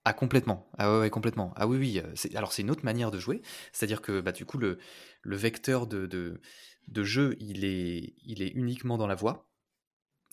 Ah 0.06 0.14
complètement, 0.14 0.70
ah 0.78 1.00
ouais, 1.00 1.10
complètement. 1.10 1.52
Ah 1.58 1.68
oui 1.68 1.78
oui, 1.78 2.02
alors 2.36 2.54
c'est 2.54 2.62
une 2.62 2.72
autre 2.72 2.86
manière 2.86 3.12
de 3.12 3.20
jouer, 3.20 3.42
c'est-à-dire 3.74 4.02
que 4.02 4.22
bah, 4.22 4.32
du 4.32 4.46
coup 4.46 4.60
le, 4.60 4.78
le 5.24 5.36
vecteur 5.36 5.88
de, 5.88 6.06
de, 6.06 6.40
de, 6.88 7.04
jeu 7.04 7.36
il 7.40 7.66
est, 7.66 8.14
il 8.24 8.44
est 8.44 8.50
uniquement 8.50 8.98
dans 9.00 9.08
la 9.08 9.16
voix, 9.16 9.50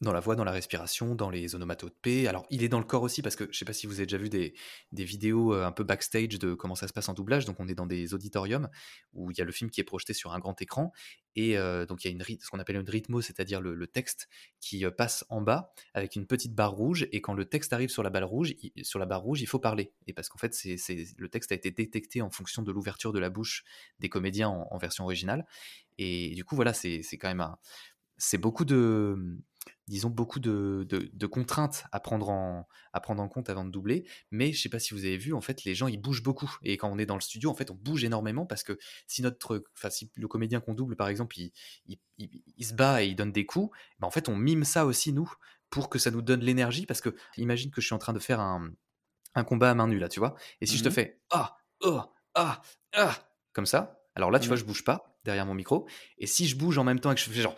dans 0.03 0.13
la 0.13 0.21
voix, 0.21 0.35
dans 0.35 0.45
la 0.45 0.51
respiration, 0.51 1.15
dans 1.15 1.31
les 1.31 1.55
onomatopées. 1.55 2.27
Alors, 2.27 2.45
il 2.51 2.65
est 2.65 2.69
dans 2.69 2.81
le 2.81 2.85
corps 2.85 3.03
aussi, 3.03 3.23
parce 3.23 3.37
que 3.37 3.49
je 3.53 3.59
sais 3.59 3.65
pas 3.65 3.73
si 3.73 3.87
vous 3.87 3.95
avez 3.95 4.07
déjà 4.07 4.19
vu 4.19 4.29
des, 4.29 4.55
vidéos 4.93 5.55
euh, 5.55 5.65
un 5.65 5.71
peu 5.71 5.85
backstage 5.85 6.39
de 6.39 6.55
comment 6.55 6.75
ça 6.75 6.89
se 6.89 6.93
passe 6.93 7.09
en 7.09 7.15
doublage. 7.15 7.45
Donc, 7.45 7.61
on 7.61 7.69
est 7.69 7.75
dans 7.75 7.87
des 7.87 8.13
auditoriums 8.13 8.69
où 9.15 9.31
il 9.31 9.39
y 9.39 9.41
a 9.41 9.45
le 9.45 9.53
film 9.53 9.71
qui 9.71 9.81
est 9.81 9.85
projeté 9.85 10.13
sur 10.13 10.33
un 10.33 10.41
grand 10.41 10.61
écran. 10.61 10.93
Et 11.37 11.57
euh, 11.57 11.87
donc, 11.87 12.05
il 12.05 12.09
y 12.09 12.11
a 12.11 12.15
une, 12.15 12.39
ce 12.41 12.51
qu'on 12.51 12.59
appelle 12.59 12.77
une 12.77 12.89
rythmo, 12.89 13.21
c'est-à-dire 13.21 13.61
le, 13.61 13.87
texte 13.87 14.29
qui 14.61 14.85
euh, 14.85 14.91
passe 14.91 15.25
en 15.29 15.41
bas 15.41 15.73
avec 15.95 16.17
une 16.17 16.27
petite 16.27 16.55
barre 16.55 16.73
rouge. 16.73 17.07
Et 17.13 17.21
quand 17.21 17.35
le 17.35 17.45
texte 17.45 17.73
arrive 17.73 17.89
sur 17.89 18.03
la, 18.03 18.11
barre 18.11 18.29
rouge, 18.29 18.55
il, 18.61 18.85
sur 18.85 18.99
la 18.99 19.07
barre 19.07 19.23
rouge, 19.23 19.41
il 19.41 19.47
faut 19.47 19.61
parler. 19.61 19.93
Et 20.09 20.13
parce 20.13 20.29
qu'en 20.29 20.39
fait, 20.39 20.53
c'est, 20.55 20.77
le 21.17 21.29
texte 21.29 21.53
a 21.53 21.55
été 21.55 21.71
détecté 21.71 22.23
en 22.23 22.31
fonction 22.31 22.63
de 22.63 22.73
l'ouverture 22.73 23.13
de 23.13 23.21
la 23.21 23.31
bouche 23.31 23.63
des 24.01 24.09
comédiens 24.09 24.49
en, 24.49 24.67
en 24.69 24.79
version 24.79 25.05
originale. 25.05 25.47
Et 25.99 26.35
du 26.35 26.45
coup, 26.45 26.57
voilà, 26.57 26.73
c'est, 26.73 27.03
quand 27.13 27.29
même 27.29 27.41
un 27.41 27.59
c'est 28.19 28.39
beaucoup 28.39 28.65
de, 28.65 29.17
disons, 29.89 30.11
beaucoup 30.11 30.41
de, 30.41 30.87
de, 30.89 31.27
contraintes 31.27 31.85
à 31.93 32.01
prendre, 32.01 32.31
en, 32.31 32.69
à 32.93 33.01
prendre 33.01 33.23
en 33.23 33.29
compte 33.29 33.51
avant 33.51 33.65
de 33.65 33.71
doubler. 33.71 34.07
Mais 34.31 34.53
je 34.53 34.61
sais 34.61 34.69
pas 34.69 34.79
si 34.79 34.95
vous 34.95 35.05
avez 35.05 35.17
vu, 35.17 35.35
en 35.35 35.41
fait, 35.41 35.65
les 35.65 35.75
gens, 35.75 35.89
ils 35.89 36.01
bougent 36.01 36.23
beaucoup. 36.23 36.51
Et 36.63 36.77
quand 36.77 36.91
on 36.91 36.99
est 36.99 37.07
dans 37.07 37.17
le 37.17 37.21
studio, 37.21 37.51
en 37.51 37.55
fait, 37.55 37.71
on 37.71 37.75
bouge 37.75 38.05
énormément 38.05 38.47
parce 38.47 38.63
que 38.63 38.79
si 39.07 39.23
notre, 39.23 39.65
enfin, 39.77 39.91
si 39.91 40.11
le 40.15 40.29
comédien 40.29 40.61
qu'on 40.61 40.75
double, 40.75 40.97
par 40.97 41.09
exemple, 41.09 41.39
il, 41.39 41.53
il, 41.87 41.99
il, 42.57 42.65
se 42.65 42.75
bat 42.75 43.03
et 43.03 43.09
il 43.09 43.17
donne 43.17 43.33
des 43.33 43.45
coups, 43.45 43.77
ben, 43.99 44.07
en 44.07 44.11
fait, 44.11 44.29
on 44.29 44.37
mime 44.37 44.65
ça 44.65 44.87
aussi, 44.87 45.13
nous, 45.13 45.31
pour 45.71 45.91
que 45.91 45.99
ça 45.99 46.11
nous 46.11 46.23
donne 46.23 46.41
l'énergie. 46.41 46.87
Parce 46.87 47.01
que 47.01 47.15
imagine 47.37 47.71
que 47.71 47.81
je 47.81 47.87
suis 47.87 47.95
en 47.95 47.99
train 47.99 48.13
de 48.13 48.19
faire 48.19 48.41
un, 48.41 48.71
un 49.35 49.45
combat 49.45 49.71
à 49.71 49.75
main 49.75 49.89
nue, 49.89 49.99
là, 49.99 50.09
tu 50.09 50.21
vois. 50.21 50.37
Et 50.61 50.67
si 50.67 50.79
je 50.79 50.85
te 50.85 50.89
mmh 50.89 50.93
fais 50.93 51.21
ah, 51.31 51.57
oh, 51.81 52.01
ah, 52.35 52.63
ah, 52.95 53.15
comme 53.53 53.67
ça, 53.67 54.03
alors 54.15 54.31
là, 54.31 54.39
tu 54.39 54.49
vois, 54.49 54.57
mmh. 54.57 54.61
je 54.61 54.65
bouge 54.65 54.85
pas 54.85 55.19
derrière 55.25 55.47
mon 55.47 55.55
micro. 55.55 55.87
Et 56.19 56.27
si 56.27 56.47
je 56.47 56.57
bouge 56.57 56.79
en 56.79 56.85
même 56.85 57.01
temps 57.01 57.13
et 57.13 57.15
que 57.15 57.21
je 57.21 57.31
fais 57.31 57.41
genre 57.41 57.57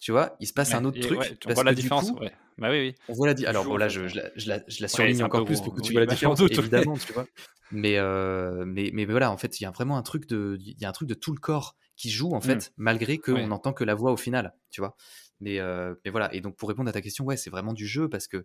tu 0.00 0.12
vois, 0.12 0.36
il 0.40 0.46
se 0.46 0.52
passe 0.52 0.74
un 0.74 0.84
autre 0.84 1.00
truc. 1.00 1.38
on 1.46 1.54
voit 1.54 1.64
la 1.64 1.74
différence. 1.74 2.12
Bah 2.58 2.70
oui, 2.70 2.78
oui. 2.78 2.94
On 3.08 3.14
voit 3.14 3.32
la 3.32 3.48
Alors 3.48 3.78
là, 3.78 3.88
je, 3.88 4.08
je, 4.08 4.16
la, 4.16 4.30
je, 4.36 4.82
la, 4.82 4.88
surligne 4.88 5.22
encore 5.22 5.44
plus 5.44 5.60
pour 5.60 5.74
que 5.74 5.80
tu 5.80 5.92
vois 5.92 6.02
la 6.02 6.06
différence, 6.06 6.40
évidemment, 6.40 6.96
tu 6.96 7.12
vois. 7.12 7.26
Mais, 7.74 7.96
euh, 7.96 8.66
mais, 8.66 8.90
mais, 8.92 9.06
voilà, 9.06 9.32
en 9.32 9.38
fait, 9.38 9.58
il 9.58 9.62
y 9.62 9.66
a 9.66 9.70
vraiment 9.70 9.96
un 9.96 10.02
truc 10.02 10.28
de, 10.28 10.58
il 10.60 10.78
y 10.78 10.84
a 10.84 10.90
un 10.90 10.92
truc 10.92 11.08
de 11.08 11.14
tout 11.14 11.32
le 11.32 11.38
corps 11.38 11.74
qui 11.96 12.10
joue 12.10 12.32
en 12.32 12.36
mmh. 12.36 12.42
fait, 12.42 12.72
malgré 12.76 13.16
qu'on 13.16 13.46
n'entend 13.46 13.72
que 13.72 13.82
la 13.82 13.94
voix 13.94 14.12
au 14.12 14.18
final, 14.18 14.54
tu 14.70 14.82
vois. 14.82 14.94
Mais, 15.40 15.58
euh, 15.58 15.94
mais 16.04 16.10
voilà. 16.10 16.34
Et 16.34 16.42
donc 16.42 16.54
pour 16.54 16.68
répondre 16.68 16.90
à 16.90 16.92
ta 16.92 17.00
question, 17.00 17.24
ouais, 17.24 17.38
c'est 17.38 17.48
vraiment 17.48 17.72
du 17.72 17.86
jeu 17.86 18.10
parce 18.10 18.28
que 18.28 18.44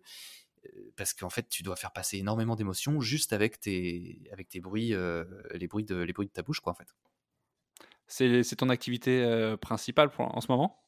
parce 0.96 1.14
qu'en 1.14 1.30
fait, 1.30 1.48
tu 1.50 1.64
dois 1.64 1.76
faire 1.76 1.92
passer 1.92 2.18
énormément 2.18 2.56
d'émotions 2.56 3.00
juste 3.02 3.34
avec 3.34 3.60
tes, 3.60 4.22
avec 4.32 4.50
tes 4.50 4.60
bruits, 4.60 4.94
euh, 4.94 5.24
les 5.54 5.68
bruits 5.68 5.84
de, 5.84 5.96
les 5.96 6.14
bruits 6.14 6.28
de 6.28 6.32
ta 6.32 6.42
bouche, 6.42 6.60
quoi, 6.60 6.72
en 6.72 6.76
fait. 6.76 6.88
C'est 8.08 8.56
ton 8.56 8.70
activité 8.70 9.24
euh, 9.24 9.58
principale 9.58 10.10
pour, 10.10 10.36
en 10.36 10.42
ce 10.42 10.52
moment? 10.52 10.80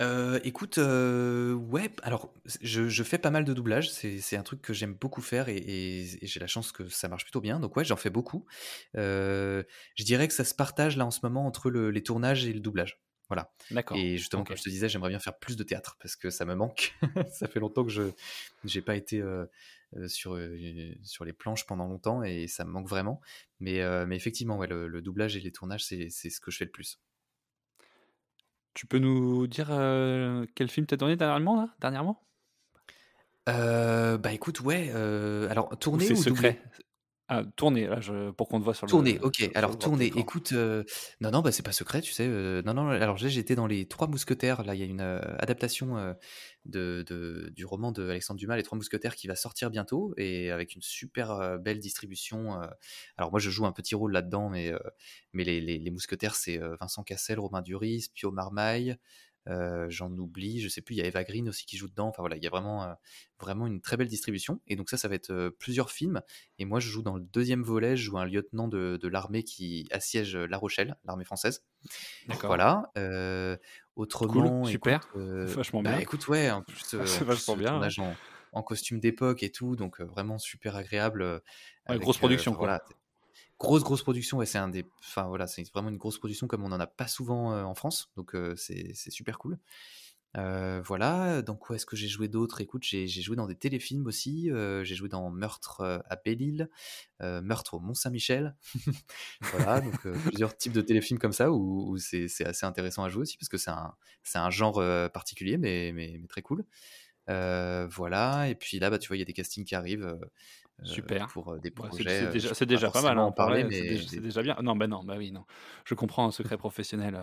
Euh, 0.00 0.38
écoute, 0.44 0.78
euh, 0.78 1.54
ouais, 1.54 1.90
alors 2.04 2.32
je, 2.62 2.88
je 2.88 3.02
fais 3.02 3.18
pas 3.18 3.30
mal 3.30 3.44
de 3.44 3.52
doublage, 3.52 3.90
c'est 3.90 4.36
un 4.36 4.44
truc 4.44 4.62
que 4.62 4.72
j'aime 4.72 4.94
beaucoup 4.94 5.20
faire 5.20 5.48
et, 5.48 5.56
et- 5.56 6.06
j'ai 6.22 6.38
la 6.38 6.46
chance 6.46 6.70
que 6.70 6.88
ça 6.88 7.08
marche 7.08 7.24
plutôt 7.24 7.40
bien, 7.40 7.58
donc 7.58 7.76
ouais, 7.76 7.84
j'en 7.84 7.96
fais 7.96 8.10
beaucoup. 8.10 8.46
je 8.94 9.64
dirais 9.98 10.28
que 10.28 10.34
ça 10.34 10.44
se 10.44 10.54
partage 10.54 10.96
là 10.96 11.04
en 11.04 11.10
ce 11.10 11.18
moment 11.24 11.46
entre 11.46 11.68
le- 11.68 11.90
les 11.90 12.02
tournages 12.04 12.46
et 12.46 12.52
le 12.52 12.60
doublage. 12.60 13.02
Voilà. 13.28 13.52
D'accord. 13.70 13.96
Et 13.98 14.16
justement, 14.16 14.44
comme 14.44 14.56
je 14.56 14.62
te 14.62 14.70
disais, 14.70 14.88
j'aimerais 14.88 15.10
bien 15.10 15.18
faire 15.18 15.38
plus 15.38 15.56
de 15.56 15.62
théâtre 15.64 15.98
parce 16.00 16.16
que 16.16 16.30
ça 16.30 16.44
me 16.44 16.54
manque. 16.54 16.94
ça 17.32 17.48
fait 17.48 17.60
longtemps 17.60 17.84
que 17.84 17.90
je 17.90 18.02
n'ai 18.64 18.80
pas 18.82 18.94
été 18.96 19.20
sur, 20.06 20.34
euh, 20.34 20.94
sur 21.02 21.24
les 21.24 21.32
planches 21.32 21.66
pendant 21.66 21.86
longtemps 21.86 22.22
et 22.22 22.46
ça 22.46 22.64
me 22.64 22.70
manque 22.70 22.88
vraiment. 22.88 23.20
Mais, 23.60 23.80
mais 24.06 24.16
effectivement, 24.16 24.56
ouais, 24.56 24.66
le, 24.66 25.02
doublage 25.02 25.36
et 25.36 25.40
les 25.40 25.52
tournages, 25.52 25.84
c'est 25.84 26.10
ce 26.10 26.40
que 26.40 26.50
je 26.50 26.58
fais 26.58 26.64
le 26.64 26.70
plus. 26.70 27.00
Tu 28.74 28.86
peux 28.86 28.98
nous 28.98 29.46
dire 29.46 29.68
quel 30.54 30.68
film 30.68 30.86
t'as 30.86 30.96
tourné 30.96 31.16
dernièrement 31.16 31.56
là 31.56 31.74
Dernièrement? 31.80 32.24
Bah 33.46 34.32
écoute, 34.32 34.60
ouais. 34.60 34.90
alors, 35.50 35.76
tourner 35.78 36.12
ou, 36.12 36.16
secret? 36.16 36.62
Ah, 37.30 37.44
tourner, 37.56 37.86
là, 37.86 38.00
je, 38.00 38.30
pour 38.30 38.48
qu'on 38.48 38.58
te 38.58 38.64
voit 38.64 38.72
sur 38.72 38.86
le. 38.86 38.90
Tourner, 38.90 39.18
ok. 39.20 39.50
alors, 39.54 39.78
tourner, 39.78 40.06
écoute. 40.16 40.52
Euh, 40.52 40.82
non, 41.20 41.30
non, 41.30 41.42
bah, 41.42 41.52
c'est 41.52 41.62
pas 41.62 41.72
secret, 41.72 42.00
tu 42.00 42.14
sais. 42.14 42.26
Euh, 42.26 42.62
non, 42.62 42.72
non, 42.72 42.88
alors 42.88 43.18
j'étais 43.18 43.54
dans 43.54 43.66
Les 43.66 43.86
Trois 43.86 44.06
Mousquetaires. 44.06 44.64
Là, 44.64 44.74
il 44.74 44.80
y 44.80 44.82
a 44.82 44.86
une 44.86 45.02
euh, 45.02 45.20
adaptation 45.38 46.14
de, 46.64 47.04
de, 47.06 47.52
du 47.54 47.66
roman 47.66 47.92
de 47.92 48.08
Alexandre 48.08 48.40
Dumas, 48.40 48.56
Les 48.56 48.62
Trois 48.62 48.76
Mousquetaires, 48.76 49.14
qui 49.14 49.28
va 49.28 49.36
sortir 49.36 49.68
bientôt 49.68 50.14
et 50.16 50.50
avec 50.50 50.74
une 50.74 50.80
super 50.80 51.58
belle 51.58 51.80
distribution. 51.80 52.58
alors, 53.18 53.30
moi, 53.30 53.40
je 53.40 53.50
joue 53.50 53.66
un 53.66 53.72
petit 53.72 53.94
rôle 53.94 54.12
là-dedans, 54.12 54.48
mais, 54.48 54.72
mais 55.34 55.44
les, 55.44 55.60
les, 55.60 55.78
les 55.78 55.90
Mousquetaires, 55.90 56.34
c'est 56.34 56.58
Vincent 56.80 57.02
Cassel, 57.02 57.38
Romain 57.38 57.60
Duris, 57.60 58.08
Pio 58.14 58.30
Marmaille. 58.30 58.96
Euh, 59.48 59.86
j'en 59.88 60.10
oublie, 60.12 60.60
je 60.60 60.68
sais 60.68 60.82
plus, 60.82 60.94
il 60.94 60.98
y 60.98 61.02
a 61.02 61.06
Eva 61.06 61.24
Green 61.24 61.48
aussi 61.48 61.64
qui 61.64 61.76
joue 61.76 61.88
dedans. 61.88 62.08
Enfin 62.08 62.22
voilà, 62.22 62.36
il 62.36 62.42
y 62.42 62.46
a 62.46 62.50
vraiment, 62.50 62.84
euh, 62.84 62.92
vraiment 63.40 63.66
une 63.66 63.80
très 63.80 63.96
belle 63.96 64.08
distribution. 64.08 64.60
Et 64.66 64.76
donc 64.76 64.90
ça, 64.90 64.96
ça 64.96 65.08
va 65.08 65.14
être 65.14 65.30
euh, 65.30 65.50
plusieurs 65.50 65.90
films. 65.90 66.20
Et 66.58 66.64
moi, 66.64 66.80
je 66.80 66.88
joue 66.88 67.02
dans 67.02 67.16
le 67.16 67.22
deuxième 67.22 67.62
volet, 67.62 67.96
je 67.96 68.04
joue 68.04 68.18
un 68.18 68.26
lieutenant 68.26 68.68
de, 68.68 69.08
l'armée 69.08 69.42
qui 69.42 69.88
assiège 69.90 70.36
La 70.36 70.58
Rochelle, 70.58 70.96
l'armée 71.04 71.24
française. 71.24 71.64
D'accord. 72.26 72.48
Voilà. 72.48 72.90
autrement, 73.96 74.64
super, 74.64 75.08
vachement 75.14 75.82
bah, 75.82 75.92
bien. 75.92 76.00
écoute, 76.00 76.28
ouais, 76.28 76.50
en 76.50 76.62
plus, 76.62 76.94
vachement 77.22 77.56
bien. 77.56 77.80
En, 78.52 78.62
costume 78.62 78.98
d'époque 78.98 79.42
et 79.42 79.50
tout, 79.50 79.76
donc 79.76 80.00
vraiment 80.00 80.38
super 80.38 80.76
agréable. 80.76 81.42
grosse 81.88 82.18
production, 82.18 82.52
quoi. 82.52 82.66
Voilà, 82.66 82.82
grosse 83.58 83.82
grosse 83.82 84.02
production 84.02 84.40
et 84.40 84.46
c'est 84.46 84.58
un 84.58 84.68
des 84.68 84.86
enfin 85.00 85.26
voilà 85.26 85.46
c'est 85.46 85.68
vraiment 85.72 85.88
une 85.88 85.96
grosse 85.96 86.18
production 86.18 86.46
comme 86.46 86.64
on 86.64 86.68
n'en 86.68 86.80
a 86.80 86.86
pas 86.86 87.08
souvent 87.08 87.52
en 87.64 87.74
France. 87.74 88.10
Donc 88.16 88.36
c'est 88.56 88.94
super 88.94 89.38
cool. 89.38 89.58
Voilà. 90.34 91.42
Donc 91.42 91.68
où 91.68 91.74
est-ce 91.74 91.86
que 91.86 91.96
j'ai 91.96 92.06
joué 92.08 92.28
d'autres 92.28 92.60
écoute 92.60 92.84
j'ai 92.84 93.08
joué 93.08 93.34
dans 93.34 93.46
des 93.46 93.56
téléfilms 93.56 94.06
aussi 94.06 94.50
j'ai 94.50 94.94
joué 94.94 95.08
dans 95.08 95.30
Meurtre 95.30 96.02
à 96.08 96.16
Belle-Île 96.16 96.68
Meurtre 97.20 97.74
au 97.74 97.80
Mont-Saint-Michel. 97.80 98.56
Voilà 99.40 99.80
donc 99.80 100.06
plusieurs 100.26 100.56
types 100.56 100.72
de 100.72 100.82
téléfilms 100.82 101.18
comme 101.18 101.32
ça 101.32 101.50
où, 101.50 101.96
c'est 101.98 102.44
assez 102.44 102.66
intéressant 102.66 103.02
à 103.02 103.08
jouer 103.08 103.22
aussi 103.22 103.36
parce 103.36 103.48
que 103.48 103.58
c'est 103.58 103.70
un, 103.70 103.94
un 104.34 104.50
genre 104.50 104.82
particulier 105.12 105.58
mais, 105.58 105.92
mais, 105.92 106.16
mais, 106.20 106.28
très 106.28 106.42
cool. 106.42 106.64
Voilà. 107.26 108.48
Et 108.48 108.54
puis 108.54 108.78
là 108.78 108.90
bah 108.90 108.98
tu 108.98 109.08
vois 109.08 109.16
il 109.16 109.20
y 109.20 109.22
a 109.22 109.26
des 109.26 109.32
castings 109.32 109.64
qui 109.64 109.74
arrivent 109.74 110.16
Super. 110.84 111.26
pour 111.28 111.58
des 111.58 111.70
projets. 111.70 112.04
c'est 112.04 112.32
déjà, 112.32 112.64
déjà 112.64 112.90
pas, 112.90 113.02
mal. 113.02 113.18
Hein, 113.18 113.22
en 113.22 113.32
parler, 113.32 113.64
mais 113.64 113.98
c'est 113.98 114.20
déjà, 114.20 114.42
bien. 114.42 114.56
Non, 114.62 114.76
ben 114.76 114.88
non, 114.88 115.02
bah 115.04 115.14
oui, 115.18 115.32
non. 115.32 115.44
Je 115.84 115.94
comprends 115.94 116.26
un 116.26 116.30
secret 116.30 116.56
professionnel. 116.56 117.18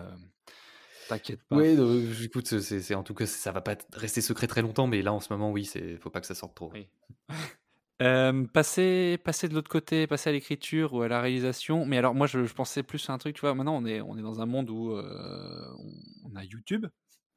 T'inquiète 1.08 1.42
pas. 1.44 1.56
Oui, 1.56 1.76
écoute, 2.24 2.46
c'est, 2.46 2.94
en 2.94 3.02
tout 3.02 3.14
cas, 3.14 3.26
ça 3.26 3.52
va 3.52 3.60
pas 3.60 3.76
rester 3.92 4.20
secret 4.20 4.46
très 4.46 4.62
longtemps, 4.62 4.86
mais 4.86 5.02
là, 5.02 5.12
en 5.12 5.20
ce 5.20 5.32
moment, 5.32 5.50
oui, 5.50 5.64
c'est 5.64 5.96
faut 5.96 6.10
pas 6.10 6.20
que 6.20 6.26
ça 6.26 6.34
sorte 6.34 6.54
trop. 6.54 6.70
Oui. 6.74 6.88
passer, 8.52 9.18
passer 9.24 9.48
de 9.48 9.54
l'autre 9.54 9.70
côté, 9.70 10.06
passer 10.06 10.30
à 10.30 10.32
l'écriture 10.32 10.92
ou 10.92 11.02
à 11.02 11.08
la 11.08 11.20
réalisation. 11.20 11.86
Mais 11.86 11.96
alors, 11.96 12.14
moi, 12.14 12.26
je, 12.26 12.40
pensais 12.52 12.82
plus 12.82 13.08
à 13.08 13.14
un 13.14 13.18
truc, 13.18 13.36
tu 13.36 13.40
vois. 13.40 13.54
Maintenant, 13.54 13.76
on 13.76 13.86
est, 13.86 14.00
on 14.00 14.18
est 14.18 14.22
dans 14.22 14.40
un 14.40 14.46
monde 14.46 14.68
où 14.68 14.92
on, 14.92 16.36
a 16.36 16.44
YouTube, 16.44 16.86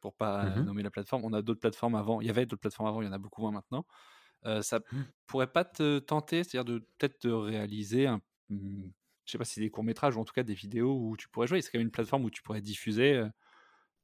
pour 0.02 0.14
pas 0.14 0.44
mmh 0.44 0.66
nommer 0.66 0.84
la 0.84 0.92
plateforme. 0.92 1.24
On 1.24 1.34
a 1.34 1.42
d'autres 1.42 1.62
plateformes 1.62 1.96
avant. 1.96 2.20
Il 2.20 2.28
y 2.28 2.30
avait 2.30 2.46
d'autres 2.46 2.62
plateformes 2.62 2.90
avant, 2.90 3.02
il 3.02 3.06
y 3.06 3.10
en 3.10 3.14
a 3.14 3.20
beaucoup 3.20 3.42
moins 3.42 3.52
maintenant 3.52 3.86
ça 4.62 4.80
mmh. 4.92 5.02
pourrait 5.28 5.52
pas 5.52 5.66
te 5.66 6.00
tenter, 6.00 6.44
c'est-à-dire 6.44 6.66
de 6.66 6.80
peut-être 6.98 7.28
de 7.28 7.32
réaliser 7.32 8.08
un, 8.08 8.22
mmh, 8.50 8.84
je 9.26 9.32
sais 9.32 9.38
pas 9.38 9.46
si 9.46 9.60
des 9.60 9.70
courts 9.70 9.84
métrages 9.84 10.16
ou 10.16 10.20
en 10.22 10.26
tout 10.26 10.34
cas 10.34 10.44
des 10.44 10.54
vidéos 10.56 10.98
où 11.00 11.18
tu 11.18 11.30
pourrais 11.30 11.48
jouer. 11.48 11.62
C'est 11.62 11.72
quand 11.72 11.78
même 11.80 11.88
une 11.88 11.92
plateforme 11.92 12.26
où 12.26 12.30
tu 12.32 12.42
pourrais 12.42 12.62
diffuser 12.62 13.24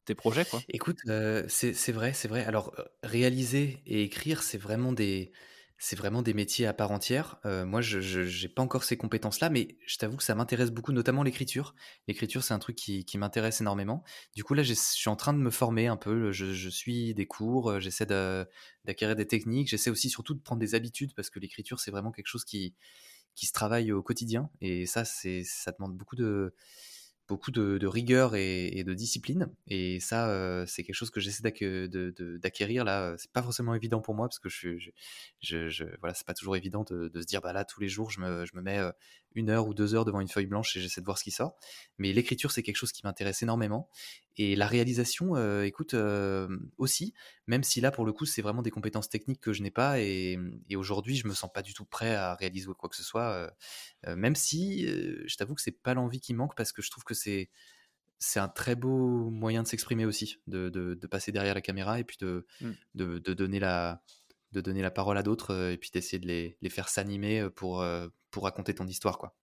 tes 0.05 0.15
projets, 0.15 0.45
quoi. 0.45 0.61
Écoute, 0.69 0.99
c'est 1.47 1.91
vrai, 1.91 2.13
c'est 2.13 2.27
vrai. 2.27 2.45
Alors 2.45 2.75
réaliser 3.03 3.81
et 3.85 4.03
écrire, 4.03 4.43
c'est 4.43 4.57
vraiment 4.57 4.93
des 4.93 5.31
c'est 5.77 5.95
vraiment 5.97 6.21
des 6.21 6.33
métiers 6.33 6.65
à 6.67 6.73
part 6.73 6.91
entière. 6.91 7.37
Euh, 7.45 7.65
moi, 7.65 7.81
je 7.81 8.21
n'ai 8.21 8.49
pas 8.49 8.61
encore 8.61 8.83
ces 8.83 8.97
compétences-là, 8.97 9.49
mais 9.49 9.77
je 9.85 9.97
t'avoue 9.97 10.17
que 10.17 10.23
ça 10.23 10.33
m'intéresse 10.33 10.71
beaucoup, 10.71 10.93
notamment 10.93 11.21
l'écriture. 11.21 11.75
L'écriture, 12.07 12.43
c'est 12.43 12.53
un 12.53 12.59
truc 12.59 12.75
qui, 12.75 13.17
m'intéresse 13.17 13.61
énormément. 13.61 14.03
Du 14.35 14.43
coup, 14.43 14.53
là, 14.53 14.63
je 14.63 14.73
suis 14.73 15.09
en 15.09 15.15
train 15.15 15.33
de 15.33 15.39
me 15.39 15.49
former 15.49 15.87
un 15.87 15.97
peu. 15.97 16.31
Je, 16.31 16.69
suis 16.69 17.13
des 17.13 17.25
cours, 17.25 17.71
euh, 17.71 17.79
j'essaie 17.79 18.05
d'acquérir 18.05 19.15
des 19.15 19.27
techniques. 19.27 19.67
J'essaie 19.67 19.89
aussi 19.89 20.09
surtout 20.09 20.33
de 20.33 20.39
prendre 20.41 20.59
des 20.59 20.75
habitudes 20.75 21.13
parce 21.13 21.29
que 21.29 21.39
l'écriture, 21.39 21.79
c'est 21.79 21.91
vraiment 21.91 22.11
quelque 22.11 22.27
chose 22.27 22.45
qui, 22.45 22.73
qui 23.35 23.45
se 23.45 23.53
travaille 23.53 23.91
au 23.91 24.01
quotidien. 24.01 24.49
Et 24.61 24.85
ça, 24.85 25.03
ça 25.03 25.71
demande 25.73 25.97
beaucoup 25.97 26.15
de 26.15 26.53
beaucoup 27.27 27.51
de, 27.51 27.85
rigueur 27.87 28.35
et, 28.35 28.83
de 28.83 28.93
discipline. 28.93 29.49
Et 29.67 29.99
ça, 29.99 30.29
euh, 30.29 30.65
c'est 30.67 30.83
quelque 30.83 30.95
chose 30.95 31.09
que 31.09 31.19
j'essaie 31.19 31.43
d'acquérir. 31.43 32.83
Là, 32.83 33.15
c'est 33.17 33.31
pas 33.31 33.41
forcément 33.41 33.73
évident 33.73 34.01
pour 34.01 34.15
moi 34.15 34.27
parce 34.27 34.39
que 34.39 34.49
je, 34.49 34.77
je, 35.41 35.85
voilà, 35.99 36.13
c'est 36.13 36.25
pas 36.25 36.33
toujours 36.33 36.55
évident 36.55 36.83
de, 36.83 37.09
se 37.13 37.25
dire, 37.25 37.41
bah 37.41 37.53
là, 37.53 37.65
tous 37.65 37.79
les 37.79 37.87
jours, 37.87 38.11
je 38.11 38.19
me, 38.19 38.45
je 38.45 38.55
me 38.55 38.61
mets 38.61 38.79
euh, 38.79 38.91
une 39.35 39.49
heure 39.49 39.67
ou 39.67 39.73
deux 39.73 39.93
heures 39.93 40.05
devant 40.05 40.21
une 40.21 40.27
feuille 40.27 40.47
blanche 40.47 40.75
et 40.75 40.81
j'essaie 40.81 41.01
de 41.01 41.05
voir 41.05 41.17
ce 41.17 41.23
qui 41.23 41.31
sort. 41.31 41.55
Mais 41.97 42.13
l'écriture, 42.13 42.51
c'est 42.51 42.63
quelque 42.63 42.77
chose 42.77 42.91
qui 42.91 43.01
m'intéresse 43.03 43.43
énormément. 43.43 43.89
Et 44.37 44.55
la 44.55 44.67
réalisation, 44.67 45.35
euh, 45.35 45.63
écoute, 45.63 45.93
euh, 45.93 46.47
aussi, 46.77 47.13
même 47.47 47.63
si 47.63 47.79
là, 47.79 47.91
pour 47.91 48.05
le 48.05 48.11
coup, 48.11 48.25
c'est 48.25 48.41
vraiment 48.41 48.61
des 48.61 48.71
compétences 48.71 49.09
techniques 49.09 49.39
que 49.39 49.53
je 49.53 49.61
n'ai 49.61 49.71
pas. 49.71 49.99
Et, 49.99 50.37
aujourd'hui, 50.75 51.15
je 51.15 51.27
me 51.27 51.33
sens 51.33 51.51
pas 51.53 51.61
du 51.61 51.73
tout 51.73 51.85
prêt 51.85 52.15
à 52.15 52.35
réaliser 52.35 52.67
quoi 52.77 52.89
que 52.89 52.95
ce 52.95 53.03
soit. 53.03 53.49
Euh, 54.07 54.15
même 54.15 54.35
si, 54.35 54.85
je 54.87 55.35
t'avoue 55.37 55.55
que 55.55 55.61
c'est 55.61 55.71
pas 55.83 55.93
l'envie 55.93 56.19
qui 56.19 56.33
manque 56.33 56.55
parce 56.55 56.71
que 56.71 56.81
je 56.81 56.91
trouve 56.91 57.03
que 57.03 57.13
c'est 57.13 57.49
c'est 58.17 58.39
un 58.39 58.47
très 58.47 58.75
beau 58.75 59.29
moyen 59.29 59.61
de 59.61 59.67
s'exprimer 59.67 60.05
aussi, 60.05 60.39
de, 60.47 60.69
de, 60.69 61.07
passer 61.07 61.33
derrière 61.33 61.53
la 61.53 61.61
caméra 61.61 61.99
et 61.99 62.05
puis 62.05 62.15
de, 62.21 62.47
mmh. 62.61 62.71
de, 62.95 63.19
de, 63.19 63.33
donner 63.33 63.59
la, 63.59 64.01
de 64.53 64.61
donner 64.61 64.81
la 64.81 64.89
parole 64.89 65.17
à 65.17 65.21
d'autres 65.21 65.71
et 65.71 65.77
puis 65.77 65.91
d'essayer 65.93 66.17
de 66.17 66.25
les, 66.25 66.57
les 66.61 66.69
faire 66.69 66.87
s'animer 66.87 67.49
pour, 67.55 67.85
pour 68.35 68.43
raconter 68.43 68.75
ton 68.75 68.85
histoire. 68.85 69.17
quoi. 69.17 69.33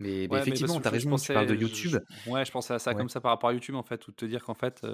Mais, 0.00 0.24
effectivement, 0.24 0.80
tu 0.80 0.88
as 0.88 0.90
raison, 0.90 1.14
tu 1.14 1.32
parles 1.32 1.46
de 1.46 1.54
YouTube. 1.54 1.96
ouais, 2.26 2.44
je 2.44 2.50
pensais 2.50 2.74
à 2.74 2.80
ça 2.80 2.92
comme 2.92 3.08
ça 3.08 3.20
par 3.20 3.30
rapport 3.30 3.50
à 3.50 3.52
YouTube, 3.52 3.76
en 3.76 3.84
fait, 3.84 4.06
ou 4.08 4.12
te 4.12 4.24
dire 4.24 4.42
qu'en 4.42 4.54
fait, 4.54 4.84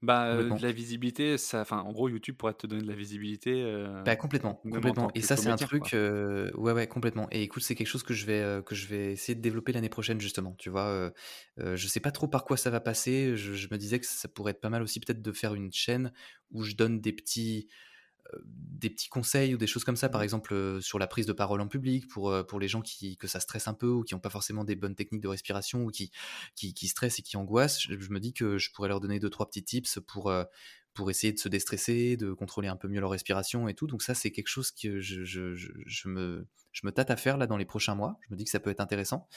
Bah, 0.00 0.36
de 0.36 0.62
la 0.62 0.70
visibilité, 0.70 1.36
ça, 1.38 1.62
enfin, 1.62 1.80
en 1.80 1.90
gros, 1.90 2.08
YouTube 2.08 2.36
pourrait 2.36 2.54
te 2.54 2.68
donner 2.68 2.82
de 2.82 2.86
la 2.86 2.94
visibilité. 2.94 3.64
Bah, 4.04 4.14
complètement, 4.14 4.54
complètement. 4.54 5.10
Et 5.16 5.22
ça, 5.22 5.36
c'est 5.36 5.48
un 5.48 5.56
truc, 5.56 5.92
ouais, 5.92 6.72
ouais, 6.72 6.86
complètement. 6.86 7.26
Et 7.32 7.42
écoute, 7.42 7.64
c'est 7.64 7.74
quelque 7.74 7.88
chose 7.88 8.04
que 8.04 8.14
je 8.14 8.26
vais, 8.26 8.62
que 8.64 8.76
je 8.76 8.86
vais 8.86 9.12
essayer 9.12 9.34
de 9.34 9.42
développer 9.42 9.72
l'année 9.72 9.88
prochaine, 9.88 10.20
justement. 10.20 10.54
Tu 10.56 10.70
vois, 10.70 11.12
je 11.56 11.88
sais 11.88 12.00
pas 12.00 12.12
trop 12.12 12.28
par 12.28 12.44
quoi 12.44 12.56
ça 12.56 12.70
va 12.70 12.78
passer. 12.78 13.36
Je, 13.36 13.66
me 13.68 13.76
disais 13.76 13.98
que 13.98 14.06
ça 14.06 14.28
pourrait 14.28 14.52
être 14.52 14.60
pas 14.60 14.70
mal 14.70 14.82
aussi, 14.82 15.00
peut-être, 15.00 15.20
de 15.20 15.32
faire 15.32 15.54
une 15.54 15.72
chaîne 15.72 16.12
où 16.52 16.62
je 16.62 16.76
donne 16.76 17.00
des 17.00 17.12
petits, 17.12 17.68
des 18.44 18.90
petits 18.90 19.08
conseils 19.08 19.54
ou 19.54 19.58
des 19.58 19.66
choses 19.66 19.84
comme 19.84 19.96
ça, 19.96 20.08
par 20.08 20.20
mmh. 20.20 20.24
exemple 20.24 20.78
sur 20.80 20.98
la 20.98 21.06
prise 21.06 21.26
de 21.26 21.32
parole 21.32 21.60
en 21.60 21.68
public, 21.68 22.06
pour, 22.08 22.34
pour 22.46 22.60
les 22.60 22.68
gens 22.68 22.82
qui, 22.82 23.16
que 23.16 23.26
ça 23.26 23.40
stresse 23.40 23.68
un 23.68 23.74
peu 23.74 23.88
ou 23.88 24.02
qui 24.02 24.14
n'ont 24.14 24.20
pas 24.20 24.30
forcément 24.30 24.64
des 24.64 24.76
bonnes 24.76 24.94
techniques 24.94 25.22
de 25.22 25.28
respiration 25.28 25.84
ou 25.84 25.90
qui, 25.90 26.10
qui, 26.54 26.74
qui 26.74 26.88
stressent 26.88 27.18
et 27.18 27.22
qui 27.22 27.36
angoissent. 27.36 27.80
Je, 27.80 28.10
me 28.10 28.20
dis 28.20 28.32
que 28.32 28.58
je 28.58 28.70
pourrais 28.72 28.88
leur 28.88 29.00
donner 29.00 29.18
deux, 29.18 29.30
trois 29.30 29.46
petits 29.46 29.64
tips 29.64 29.98
pour, 30.06 30.32
pour 30.94 31.10
essayer 31.10 31.32
de 31.32 31.38
se 31.38 31.48
déstresser, 31.48 32.16
de 32.16 32.32
contrôler 32.32 32.68
un 32.68 32.76
peu 32.76 32.88
mieux 32.88 33.00
leur 33.00 33.10
respiration 33.10 33.68
et 33.68 33.74
tout. 33.74 33.86
Donc 33.86 34.02
ça, 34.02 34.14
c'est 34.14 34.30
quelque 34.30 34.48
chose 34.48 34.70
que 34.70 35.00
je, 35.00 35.24
je, 35.24 35.54
je, 35.54 36.08
me, 36.08 36.46
je 36.72 36.86
me 36.86 36.92
tâte 36.92 37.10
à 37.10 37.16
faire 37.16 37.36
là 37.36 37.46
dans 37.46 37.56
les 37.56 37.64
prochains 37.66 37.94
mois. 37.94 38.18
Je 38.26 38.34
me 38.34 38.36
dis 38.36 38.44
que 38.44 38.50
ça 38.50 38.60
peut 38.60 38.70
être 38.70 38.80
intéressant 38.80 39.28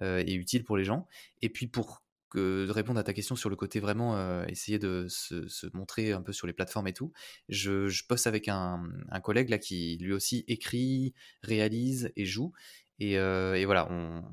et 0.00 0.34
utile 0.34 0.64
pour 0.64 0.76
les 0.76 0.84
gens. 0.84 1.06
Et 1.42 1.48
puis 1.48 1.66
pour 1.66 2.02
de 2.36 2.70
répondre 2.70 3.00
à 3.00 3.02
ta 3.02 3.12
question 3.12 3.36
sur 3.36 3.48
le 3.48 3.56
côté 3.56 3.80
vraiment 3.80 4.16
euh, 4.16 4.44
essayer 4.46 4.78
de 4.78 5.06
se, 5.08 5.46
montrer 5.72 6.12
un 6.12 6.22
peu 6.22 6.32
sur 6.32 6.46
les 6.46 6.52
plateformes 6.52 6.88
et 6.88 6.92
tout, 6.92 7.12
je, 7.48 7.88
je 7.88 8.04
poste 8.06 8.26
avec 8.26 8.48
un, 8.48 8.82
un, 9.10 9.20
collègue 9.20 9.48
là 9.48 9.58
qui 9.58 9.96
lui 10.00 10.12
aussi 10.12 10.44
écrit, 10.48 11.14
réalise 11.42 12.12
et 12.16 12.24
joue. 12.24 12.52
Et, 13.00 13.16
euh, 13.16 13.54
et 13.54 13.64
voilà, 13.64 13.90
on... 13.92 14.24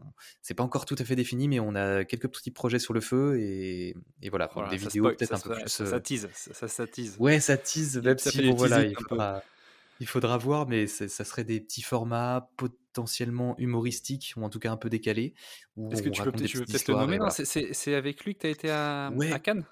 c'est 0.42 0.56
pas 0.56 0.64
encore 0.64 0.86
tout 0.86 0.96
à 0.98 1.06
fait 1.06 1.16
défini, 1.16 1.48
mais 1.48 1.60
on 1.60 1.76
a 1.76 2.04
quelques 2.04 2.28
petits 2.28 2.50
projets 2.50 2.80
sur 2.80 2.94
le 2.96 3.02
feu 3.02 3.40
et, 3.40 3.96
et 4.24 4.30
voilà, 4.30 4.50
des 4.72 4.78
vidéos 4.78 5.04
peut-être 5.04 5.36
un 5.36 5.40
peu 5.40 5.54
plus. 5.54 5.68
Ça, 5.68 5.86
ça, 5.86 6.00
tease, 6.00 6.28
ça, 6.34 6.68
ça, 6.68 6.88
tease. 6.88 7.16
Ouais, 7.20 7.40
ça 7.40 7.58
tease, 7.58 8.02
même 8.02 8.18
si 8.18 8.50
bon, 8.50 8.56
voilà, 8.56 8.84
il 8.84 8.96
faudra, 8.96 9.44
il 10.00 10.08
faudra 10.08 10.38
voir, 10.38 10.68
mais 10.68 10.88
ça 10.88 11.24
serait 11.24 11.44
des 11.44 11.62
petits 11.62 11.82
formats 11.82 12.50
potentiellement 12.58 13.56
humoristiques 13.58 14.34
ou 14.38 14.44
en 14.44 14.50
tout 14.50 14.60
cas 14.60 14.72
un 14.72 14.78
peu 14.78 14.90
décalés. 14.90 15.34
Est-ce 15.92 16.02
que 16.02 16.10
tu 16.10 16.22
peux 16.24 16.32
peut-être 16.32 16.88
le 16.88 16.96
nommer 16.96 17.20
C'est 17.30 17.96
avec 17.96 18.24
lui 18.26 18.36
que 18.36 18.42
tu 18.42 18.48
as 18.48 18.50
été 18.50 18.70
à, 18.70 19.08
à 19.08 19.40
Cannes? 19.40 19.66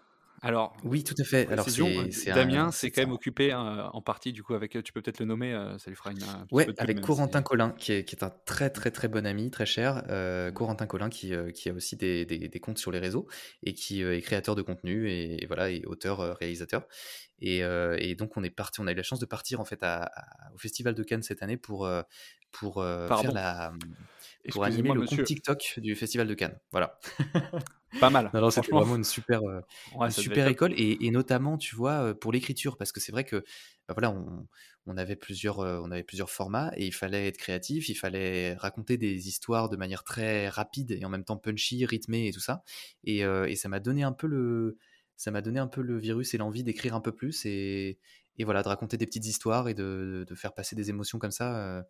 Alors, 0.45 0.75
oui, 0.83 1.05
tout 1.05 1.15
à 1.17 1.23
fait. 1.23 1.47
Alors, 1.49 1.69
c'est, 1.69 2.31
Damien 2.33 2.69
s'est 2.71 2.91
quand 2.91 3.01
même 3.01 3.13
occupé 3.13 3.53
hein, 3.53 3.89
en 3.93 4.01
partie, 4.01 4.33
du 4.33 4.43
coup, 4.43 4.53
avec, 4.53 4.71
tu 4.83 4.91
peux 4.91 5.01
peut-être 5.01 5.19
le 5.19 5.25
nommer, 5.25 5.53
euh, 5.53 5.77
ça 5.77 5.89
lui 5.89 5.95
fera 5.95 6.11
une. 6.11 6.19
ouais, 6.51 6.67
avec 6.77 6.99
Corentin 6.99 7.41
Collin, 7.41 7.71
qui 7.71 7.93
est, 7.93 8.03
qui 8.03 8.15
est, 8.15 8.23
un 8.23 8.33
très 8.45 8.69
très 8.69 8.91
très 8.91 9.07
bon 9.07 9.25
ami, 9.25 9.49
très 9.51 9.65
cher. 9.65 10.03
Euh, 10.09 10.51
Corentin 10.51 10.85
Collin, 10.85 11.09
qui, 11.09 11.33
euh, 11.33 11.51
qui 11.51 11.69
a 11.69 11.73
aussi 11.73 11.95
des, 11.95 12.25
des, 12.25 12.59
comptes 12.59 12.77
sur 12.77 12.91
les 12.91 12.99
réseaux 12.99 13.25
et 13.63 13.73
qui 13.73 14.03
est 14.03 14.21
créateur 14.21 14.55
de 14.55 14.61
contenu 14.61 15.09
et, 15.09 15.45
voilà, 15.47 15.69
et 15.71 15.85
auteur, 15.85 16.37
réalisateur. 16.37 16.87
Et, 17.39 17.59
et, 17.59 18.15
donc, 18.15 18.35
on 18.35 18.43
est 18.43 18.49
parti, 18.49 18.81
on 18.81 18.87
a 18.87 18.91
eu 18.91 18.95
la 18.95 19.03
chance 19.03 19.19
de 19.19 19.25
partir 19.25 19.61
en 19.61 19.65
fait 19.65 19.81
à, 19.81 20.11
au 20.53 20.57
Festival 20.57 20.93
de 20.93 21.03
Cannes 21.03 21.23
cette 21.23 21.41
année 21.41 21.57
pour, 21.57 21.89
pour 22.51 22.83
faire 22.83 23.31
la 23.31 23.71
pour 24.51 24.63
animer 24.63 24.93
le 24.93 25.05
compte 25.05 25.23
TikTok 25.23 25.75
du 25.77 25.95
Festival 25.95 26.27
de 26.27 26.33
Cannes. 26.33 26.59
Voilà. 26.71 26.99
Pas 27.99 28.09
mal. 28.09 28.29
non, 28.33 28.49
c'était 28.49 28.71
vraiment 28.71 28.95
une 28.95 29.03
super, 29.03 29.41
euh, 29.43 29.61
super 30.09 30.47
école 30.47 30.73
et, 30.75 31.11
notamment, 31.11 31.57
tu 31.57 31.75
vois, 31.75 32.03
euh, 32.03 32.13
pour 32.13 32.31
l'écriture, 32.31 32.77
parce 32.77 32.91
que 32.91 32.99
c'est 32.99 33.11
vrai 33.11 33.23
que 33.23 33.43
bah 33.87 33.93
voilà, 33.95 34.11
on, 34.11 34.47
on, 34.87 34.97
avait 34.97 35.15
plusieurs, 35.15 35.59
euh, 35.59 35.79
on 35.83 35.91
avait 35.91 36.03
plusieurs 36.03 36.29
formats 36.29 36.71
et 36.75 36.87
il 36.87 36.93
fallait 36.93 37.27
être 37.27 37.37
créatif, 37.37 37.89
il 37.89 37.95
fallait 37.95 38.55
raconter 38.55 38.97
des 38.97 39.27
histoires 39.27 39.69
de 39.69 39.77
manière 39.77 40.03
très 40.03 40.49
rapide 40.49 40.91
et 40.91 41.05
en 41.05 41.09
même 41.09 41.23
temps 41.23 41.37
punchy, 41.37 41.85
rythmée 41.85 42.27
et 42.27 42.31
tout 42.31 42.39
ça. 42.39 42.63
Et, 43.03 43.19
et 43.19 43.55
ça 43.55 43.69
m'a 43.69 43.79
donné 43.79 44.03
un 44.03 44.13
peu 44.13 44.27
le, 44.27 44.77
ça 45.17 45.31
m'a 45.31 45.41
donné 45.41 45.59
un 45.59 45.67
peu 45.67 45.81
le 45.81 45.99
virus 45.99 46.33
et 46.33 46.37
l'envie 46.37 46.63
d'écrire 46.63 46.95
un 46.95 47.01
peu 47.01 47.11
plus 47.11 47.45
et, 47.45 47.99
et 48.37 48.43
voilà, 48.45 48.63
de 48.63 48.69
raconter 48.69 48.97
des 48.97 49.05
petites 49.05 49.27
histoires 49.27 49.67
et 49.69 49.73
de, 49.73 50.25
de 50.27 50.35
faire 50.35 50.53
passer 50.53 50.75
des 50.75 50.89
émotions 50.89 51.19
comme 51.19 51.31
ça 51.31 51.83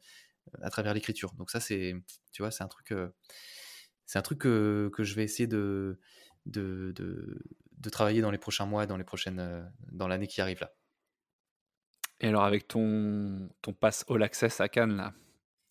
à 0.61 0.69
travers 0.69 0.93
l'écriture. 0.93 1.33
Donc 1.33 1.51
ça, 1.51 1.59
c'est, 1.59 1.95
tu 2.31 2.41
vois, 2.41 2.51
c'est 2.51 2.63
un 2.63 2.67
truc, 2.67 2.91
euh, 2.91 3.09
c'est 4.05 4.19
un 4.19 4.21
truc 4.21 4.39
que, 4.39 4.89
que, 4.93 5.03
je 5.03 5.15
vais 5.15 5.23
essayer 5.23 5.47
de 5.47 5.99
de, 6.45 6.91
de, 6.95 7.41
de, 7.77 7.89
travailler 7.89 8.21
dans 8.21 8.31
les 8.31 8.37
prochains 8.37 8.65
mois, 8.65 8.85
dans 8.85 8.97
les 8.97 9.05
prochaines, 9.05 9.39
euh, 9.39 9.63
dans 9.91 10.07
l'année 10.07 10.27
qui 10.27 10.41
arrive 10.41 10.59
là. 10.59 10.73
Et 12.19 12.27
alors 12.27 12.43
avec 12.43 12.67
ton 12.67 13.49
ton 13.61 13.73
pass 13.73 14.05
All 14.09 14.23
Access 14.23 14.61
à 14.61 14.69
Cannes 14.69 14.95
là, 14.97 15.13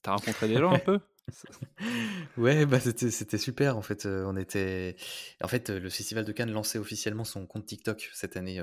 t'as 0.02 0.12
rencontré 0.12 0.48
des 0.48 0.56
gens 0.56 0.72
un 0.72 0.78
peu? 0.78 1.00
ouais, 2.36 2.66
bah 2.66 2.80
c'était 2.80 3.38
super. 3.38 3.76
En 3.76 3.82
fait, 3.82 4.06
euh, 4.06 4.24
on 4.26 4.36
était. 4.36 4.96
En 5.42 5.48
fait, 5.48 5.70
le 5.70 5.88
Festival 5.88 6.24
de 6.24 6.32
Cannes 6.32 6.50
lançait 6.50 6.78
officiellement 6.78 7.24
son 7.24 7.46
compte 7.46 7.66
TikTok 7.66 8.10
cette 8.12 8.36
année 8.36 8.62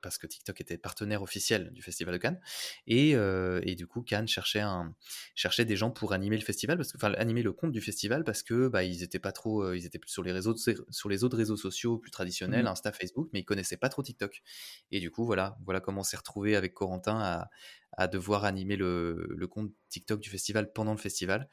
parce 0.00 0.18
que 0.18 0.26
TikTok 0.26 0.60
était 0.60 0.76
partenaire 0.76 1.22
officiel 1.22 1.72
du 1.72 1.82
Festival 1.82 2.14
de 2.14 2.18
Cannes. 2.18 2.40
Et, 2.86 3.10
et 3.12 3.74
du 3.74 3.86
coup, 3.86 4.02
Cannes 4.02 4.28
cherchait, 4.28 4.60
un, 4.60 4.94
cherchait 5.34 5.64
des 5.64 5.76
gens 5.76 5.90
pour 5.90 6.12
animer 6.12 6.36
le 6.36 6.44
festival, 6.44 6.76
parce 6.76 6.92
que, 6.92 6.98
enfin, 6.98 7.12
animer 7.14 7.42
le 7.42 7.52
compte 7.52 7.72
du 7.72 7.80
festival, 7.80 8.22
parce 8.22 8.42
que 8.42 8.68
bah, 8.68 8.84
ils 8.84 9.02
étaient 9.02 9.18
pas 9.18 9.32
trop, 9.32 9.72
ils 9.72 9.86
étaient 9.86 10.00
sur 10.04 10.22
les 10.22 10.32
réseaux, 10.32 10.54
sur 10.56 11.08
les 11.08 11.24
autres 11.24 11.38
réseaux 11.38 11.56
sociaux 11.56 11.96
plus 11.96 12.10
traditionnels, 12.10 12.64
mmh. 12.64 12.68
Insta, 12.68 12.92
Facebook, 12.92 13.30
mais 13.32 13.40
ils 13.40 13.44
connaissaient 13.44 13.78
pas 13.78 13.88
trop 13.88 14.02
TikTok. 14.02 14.42
Et 14.90 15.00
du 15.00 15.10
coup, 15.10 15.24
voilà, 15.24 15.56
voilà 15.64 15.80
comment 15.80 16.00
on 16.00 16.04
s'est 16.04 16.18
retrouvé 16.18 16.54
avec 16.54 16.74
Corentin 16.74 17.18
à, 17.18 17.48
à 17.96 18.08
devoir 18.08 18.44
animer 18.44 18.76
le, 18.76 19.46
compte 19.50 19.72
TikTok 19.88 20.20
du 20.20 20.30
festival 20.30 20.72
pendant 20.72 20.92
le 20.92 20.98
festival. 20.98 21.48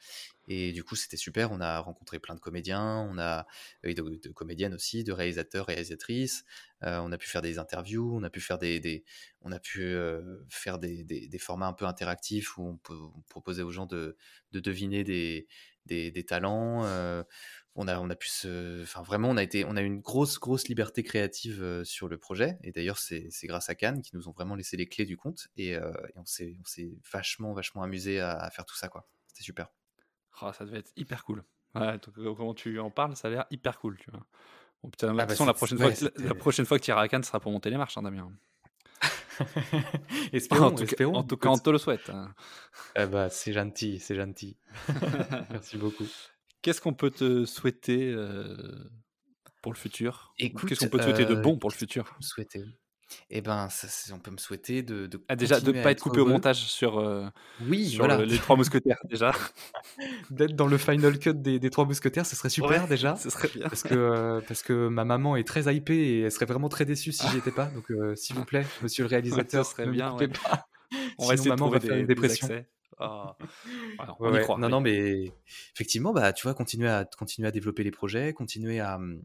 Et 0.48 0.72
du 0.72 0.82
coup, 0.82 0.96
c'était 0.96 1.16
super. 1.16 1.52
On 1.52 1.60
a 1.60 1.78
rencontré 1.78 2.18
plein 2.18 2.34
de 2.34 2.40
comédiens, 2.40 3.06
on 3.10 3.18
a 3.18 3.46
de, 3.84 3.92
de 3.92 4.28
comédiennes 4.30 4.74
aussi, 4.74 5.04
de 5.04 5.12
réalisateurs, 5.12 5.66
réalisatrices. 5.66 6.44
Euh, 6.82 6.98
on 6.98 7.12
a 7.12 7.18
pu 7.18 7.28
faire 7.28 7.42
des 7.42 7.58
interviews, 7.58 8.12
on 8.16 8.22
a 8.24 8.30
pu 8.30 8.40
faire 8.40 8.58
des, 8.58 9.04
on 9.42 9.52
a 9.52 9.60
pu 9.60 9.82
euh, 9.82 10.38
faire 10.48 10.78
des, 10.78 11.04
des, 11.04 11.38
formats 11.38 11.68
un 11.68 11.72
peu 11.72 11.86
interactifs 11.86 12.58
où 12.58 12.66
on 12.66 12.76
peut 12.76 12.98
proposer 13.28 13.62
aux 13.62 13.70
gens 13.70 13.86
de, 13.86 14.16
de 14.50 14.60
deviner 14.60 15.04
des, 15.04 15.46
des, 15.86 16.24
talents. 16.24 16.84
Euh, 16.84 17.22
on 17.74 17.88
a, 17.88 17.98
on 17.98 18.10
a 18.10 18.16
pu 18.16 18.28
se, 18.28 18.82
enfin 18.82 19.02
vraiment, 19.02 19.30
on 19.30 19.36
a 19.36 19.42
été, 19.42 19.64
on 19.64 19.76
a 19.76 19.82
eu 19.82 19.86
une 19.86 20.00
grosse, 20.00 20.38
grosse 20.38 20.68
liberté 20.68 21.02
créative 21.02 21.82
sur 21.84 22.08
le 22.08 22.18
projet. 22.18 22.58
Et 22.62 22.72
d'ailleurs, 22.72 22.98
c'est 22.98 23.30
grâce 23.44 23.68
à 23.68 23.74
Cannes 23.74 24.02
qui 24.02 24.14
nous 24.14 24.28
ont 24.28 24.32
vraiment 24.32 24.54
laissé 24.54 24.76
les 24.76 24.86
clés 24.86 25.06
du 25.06 25.16
compte. 25.16 25.48
Et, 25.56 25.70
et 25.70 25.80
on 26.16 26.24
s'est 26.24 26.56
vachement, 27.12 27.52
vachement 27.52 27.82
amusé 27.82 28.20
à, 28.20 28.50
faire 28.50 28.66
tout 28.66 28.76
ça, 28.76 28.88
quoi. 28.88 29.08
C'était 29.26 29.44
super. 29.44 29.68
Oh, 30.42 30.52
ça 30.52 30.64
devait 30.64 30.78
être 30.78 30.92
hyper 30.96 31.24
cool. 31.24 31.44
Ouais, 31.74 31.98
comment 32.14 32.54
tu 32.54 32.78
en 32.78 32.90
parles, 32.90 33.16
ça 33.16 33.28
a 33.28 33.30
l'air 33.30 33.46
hyper 33.50 33.78
cool, 33.78 33.96
tu 33.98 34.10
vois. 34.10 34.26
Bon, 34.82 34.90
putain, 34.90 35.08
ah, 35.08 35.12
bah, 35.12 35.26
la, 35.26 35.54
prochaine 35.54 35.78
fois, 35.78 35.90
la, 36.16 36.34
prochaine 36.34 36.66
fois 36.66 36.78
que 36.78 36.84
tu 36.84 36.90
iras 36.90 37.02
à 37.02 37.08
Cannes, 37.08 37.22
ce 37.22 37.28
sera 37.28 37.40
pour 37.40 37.52
monter 37.52 37.70
les 37.70 37.76
marches, 37.76 37.96
hein, 37.96 38.02
Damien. 38.02 38.30
espérons, 40.32 40.66
en, 40.66 40.72
tout 40.72 40.82
espérons. 40.82 41.12
Cas, 41.12 41.18
en 41.18 41.24
tout 41.24 41.36
cas, 41.36 41.48
on 41.48 41.58
te 41.58 41.70
le 41.70 41.78
souhaite. 41.78 42.10
Hein. 42.10 42.34
Eh 42.96 43.06
bah, 43.06 43.30
c'est 43.30 43.52
gentil, 43.52 43.98
c'est 44.00 44.16
gentil. 44.16 44.56
Merci 45.50 45.78
beaucoup. 45.78 46.06
Qu'est-ce 46.62 46.80
qu'on 46.80 46.94
peut 46.94 47.10
te 47.10 47.44
souhaiter 47.44 48.12
euh, 48.12 48.90
pour 49.60 49.72
le 49.72 49.76
futur? 49.78 50.32
Qu'est-ce 50.38 50.80
qu'on 50.80 50.88
peut 50.88 50.98
te 50.98 51.04
souhaiter 51.04 51.24
de 51.24 51.34
euh, 51.34 51.40
bon 51.40 51.58
pour 51.58 51.70
le 51.70 51.74
futur? 51.74 52.16
Souhaiter? 52.20 52.64
Eh 53.30 53.40
ben, 53.40 53.68
ça, 53.68 53.88
on 54.14 54.18
peut 54.18 54.30
me 54.30 54.36
souhaiter 54.36 54.82
de, 54.82 55.06
de 55.06 55.22
ah, 55.28 55.36
déjà 55.36 55.60
de 55.60 55.72
ne 55.72 55.82
pas 55.82 55.90
être 55.90 56.02
coupé 56.02 56.20
au 56.20 56.26
montage 56.26 56.58
sur, 56.58 56.98
euh, 56.98 57.26
oui, 57.66 57.88
sur 57.88 58.06
les 58.06 58.38
trois 58.38 58.56
mousquetaires 58.56 58.98
déjà. 59.08 59.32
D'être 60.30 60.54
dans 60.54 60.66
le 60.66 60.78
final 60.78 61.18
cut 61.18 61.34
des, 61.34 61.58
des 61.58 61.70
trois 61.70 61.84
mousquetaires, 61.84 62.26
ce 62.26 62.36
serait 62.36 62.48
super 62.48 62.88
déjà. 62.88 63.16
Ce 63.16 63.30
serait 63.30 63.48
bien. 63.48 63.68
Parce 63.68 63.82
que, 63.82 63.94
euh, 63.94 64.40
parce 64.46 64.62
que 64.62 64.88
ma 64.88 65.04
maman 65.04 65.36
est 65.36 65.46
très 65.46 65.74
hypée 65.74 65.96
et 65.96 66.20
elle 66.22 66.32
serait 66.32 66.46
vraiment 66.46 66.68
très 66.68 66.84
déçue 66.84 67.12
si 67.12 67.26
j'y 67.28 67.38
étais 67.38 67.50
pas. 67.50 67.66
Donc, 67.66 67.90
euh, 67.90 68.14
s'il 68.14 68.36
vous 68.36 68.44
plaît, 68.44 68.66
monsieur 68.82 69.04
le 69.04 69.08
réalisateur, 69.10 69.64
ce 69.66 69.72
serait 69.72 69.86
bien. 69.86 70.12
Ouais. 70.14 70.28
Pas. 70.28 70.66
On 71.18 71.26
va 71.26 71.34
essayer 71.34 71.50
maman 71.50 71.68
de 71.68 71.74
va 71.74 71.80
faire 71.80 71.96
une 71.96 72.06
dépression. 72.06 72.48
On 74.20 74.34
y 74.34 74.40
croit, 74.40 74.58
non, 74.58 74.68
non, 74.68 74.80
mais 74.80 75.32
effectivement, 75.74 76.12
bah, 76.12 76.32
tu 76.32 76.44
vois, 76.44 76.54
continuer 76.54 76.88
à, 76.88 77.04
continuer 77.04 77.48
à 77.48 77.50
développer 77.50 77.84
les 77.84 77.90
projets, 77.90 78.32
continuer 78.32 78.80
à, 78.80 78.96
hum, 78.96 79.22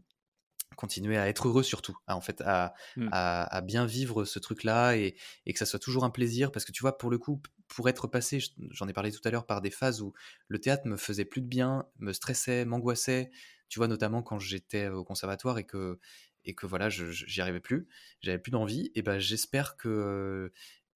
continuer 0.76 1.16
à 1.16 1.28
être 1.28 1.48
heureux 1.48 1.62
surtout, 1.62 1.96
hein, 2.06 2.14
en 2.14 2.20
fait, 2.20 2.40
mmh. 2.40 3.08
à, 3.12 3.54
à, 3.56 3.60
bien 3.60 3.84
vivre 3.84 4.24
ce 4.24 4.38
truc-là 4.38 4.96
et, 4.96 5.16
et, 5.44 5.52
que 5.52 5.58
ça 5.58 5.66
soit 5.66 5.78
toujours 5.80 6.04
un 6.04 6.10
plaisir. 6.10 6.52
Parce 6.52 6.64
que 6.64 6.72
tu 6.72 6.82
vois, 6.82 6.96
pour 6.96 7.10
le 7.10 7.18
coup, 7.18 7.42
pour 7.66 7.88
être 7.88 8.06
passé, 8.06 8.38
j'en 8.70 8.86
ai 8.88 8.92
parlé 8.92 9.10
tout 9.10 9.20
à 9.24 9.30
l'heure, 9.30 9.44
par 9.44 9.60
des 9.60 9.70
phases 9.70 10.00
où 10.00 10.14
le 10.46 10.60
théâtre 10.60 10.86
me 10.86 10.96
faisait 10.96 11.24
plus 11.24 11.40
de 11.40 11.48
bien, 11.48 11.86
me 11.98 12.12
stressait, 12.12 12.64
m'angoissait. 12.64 13.30
Tu 13.68 13.78
vois, 13.80 13.88
notamment 13.88 14.22
quand 14.22 14.38
j'étais 14.38 14.88
au 14.88 15.04
conservatoire 15.04 15.58
et 15.58 15.64
que, 15.64 15.98
et 16.44 16.54
que 16.54 16.66
voilà, 16.66 16.88
j'y 16.88 17.40
arrivais 17.40 17.60
plus, 17.60 17.88
j'avais 18.22 18.38
plus 18.38 18.50
d'envie. 18.50 18.90
Et 18.94 19.02
ben, 19.02 19.18
j'espère 19.18 19.76
que, 19.76 20.52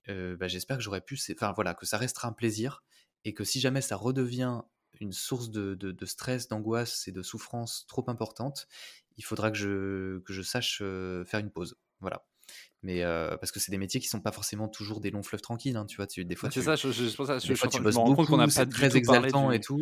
euh, 0.09 0.37
bah, 0.37 0.49
j'espère 0.49 0.77
que 0.77 0.83
j'aurais 0.83 1.01
pu, 1.01 1.19
enfin 1.33 1.53
voilà, 1.53 1.75
que 1.75 1.87
ça 1.87 1.99
restera 1.99 2.29
un 2.29 2.33
plaisir 2.33 2.83
et 3.25 3.35
que 3.35 3.45
si 3.45 3.61
jamais 3.61 3.81
ça 3.81 3.97
redevient 3.97 4.63
une 5.01 5.13
source 5.13 5.51
de, 5.51 5.75
de, 5.75 5.93
de 5.93 6.07
stress, 6.07 6.49
d'angoisse 6.49 7.09
et 7.09 7.13
de 7.13 7.23
souffrance 7.23 7.87
trop 7.89 8.05
importante, 8.09 8.69
il 9.17 9.25
faudra 9.25 9.51
que 9.51 9.57
je, 9.57 10.19
que 10.21 10.33
je 10.33 10.43
sache 10.43 10.79
faire 10.79 11.41
une 11.41 11.51
pause. 11.51 11.77
Voilà. 12.01 12.27
Mais 12.83 13.03
parce 13.03 13.53
que 13.53 13.61
c'est 13.61 13.71
des 13.71 13.79
métiers 13.79 14.01
qui 14.01 14.09
sont 14.09 14.21
pas 14.21 14.33
forcément 14.33 14.69
toujours 14.69 15.01
des 15.01 15.11
longs 15.11 15.23
fleuves 15.23 15.41
tranquilles, 15.41 15.77
hein, 15.77 15.87
tu 15.87 15.97
vois. 15.97 16.07
Tu, 16.07 16.25
des 16.25 16.35
fois, 16.35 16.51
c'est 16.51 16.63
ça, 16.63 16.77
je, 16.77 16.91
je, 16.91 17.09
ça, 17.09 17.39
je, 17.39 17.53
tu 17.69 17.81
bosses 17.81 17.95
beaucoup, 17.95 18.27
qu'on 18.27 18.41
a 18.41 18.49
pas 18.49 18.67
très 18.67 18.97
exaltant 18.97 19.51
et 19.53 19.61
tout. 19.61 19.81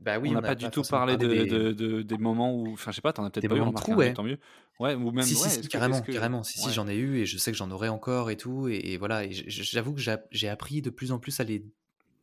Bah 0.00 0.18
oui, 0.18 0.30
on 0.30 0.34
n'a 0.34 0.42
pas, 0.42 0.54
du 0.54 0.70
tout 0.70 0.82
parlé 0.82 1.16
de, 1.16 1.72
de, 1.72 2.02
des 2.02 2.18
moments 2.18 2.54
où, 2.54 2.72
enfin, 2.72 2.90
je 2.90 2.96
sais 2.96 3.02
pas, 3.02 3.12
t'en 3.12 3.24
as 3.24 3.30
peut-être 3.30 3.48
pas 3.48 3.56
eu, 3.56 3.74
trou, 3.74 3.94
ouais. 3.94 4.12
tant 4.12 4.22
mieux. 4.22 4.38
Ouais, 4.78 4.94
ou 4.94 5.10
même, 5.10 5.24
si, 5.24 5.34
ouais, 5.34 5.48
si, 5.48 5.66
carrément, 5.68 6.00
carrément. 6.00 6.42
Si, 6.44 6.60
si, 6.60 6.72
j'en 6.72 6.86
ai 6.86 6.94
eu 6.94 7.18
et 7.18 7.26
je 7.26 7.36
sais 7.36 7.50
que 7.50 7.56
j'en 7.56 7.70
aurai 7.70 7.88
encore 7.88 8.30
et 8.30 8.36
tout. 8.36 8.68
Et, 8.68 8.96
voilà, 8.96 9.24
et 9.24 9.32
j'avoue 9.32 9.92
que 9.92 10.00
j'ai 10.30 10.48
appris 10.48 10.82
de 10.82 10.90
plus 10.90 11.10
en 11.10 11.18
plus 11.18 11.40
à 11.40 11.44
les, 11.44 11.64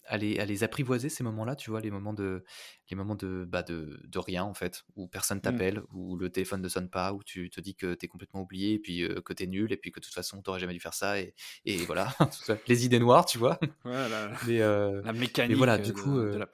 à 0.08 0.18
les, 0.18 0.40
à 0.40 0.46
les 0.46 0.64
apprivoiser 0.64 1.10
ces 1.10 1.24
moments-là, 1.24 1.56
tu 1.56 1.70
vois, 1.70 1.82
les 1.82 1.92
moments 1.92 2.14
de, 2.14 2.44
les 2.90 2.96
moments 2.96 3.16
de, 3.16 3.46
bah 3.46 3.64
de, 3.64 4.00
de 4.06 4.20
rien 4.20 4.44
en 4.44 4.54
fait, 4.54 4.84
où 4.96 5.08
personne 5.08 5.40
mmh. 5.40 5.42
t'appelle, 5.42 5.82
où 5.94 6.16
le 6.16 6.30
téléphone 6.30 6.62
ne 6.62 6.70
sonne 6.70 6.90
pas, 6.90 7.14
où 7.14 7.24
tu 7.24 7.50
te 7.50 7.60
dis 7.60 7.76
que 7.76 7.94
t'es 7.94 8.08
complètement 8.08 8.42
oublié, 8.42 8.74
et 8.74 8.80
puis 8.80 9.04
euh, 9.04 9.22
que 9.22 9.34
t'es 9.34 9.48
nul, 9.48 9.72
et 9.72 9.78
puis 9.78 9.92
que 9.92 10.00
de 10.00 10.06
toute 10.06 10.14
façon 10.14 10.42
t'aurais 10.42 10.60
jamais 10.60 10.74
dû 10.74 10.80
faire 10.80 10.94
ça, 10.94 11.20
et, 11.20 11.34
et 11.66 11.78
voilà, 11.78 12.14
les 12.68 12.86
idées 12.86 13.00
noires, 13.00 13.26
tu 13.26 13.38
vois. 13.38 13.60
Voilà. 13.84 14.32
Mais, 14.48 14.62
euh, 14.62 15.02
la 15.04 15.14
mécanique. 15.14 15.50
Mais 15.50 15.56
voilà, 15.56 15.78
du 15.78 15.94
coup. 15.94 16.20
De, 16.20 16.38
la 16.38 16.48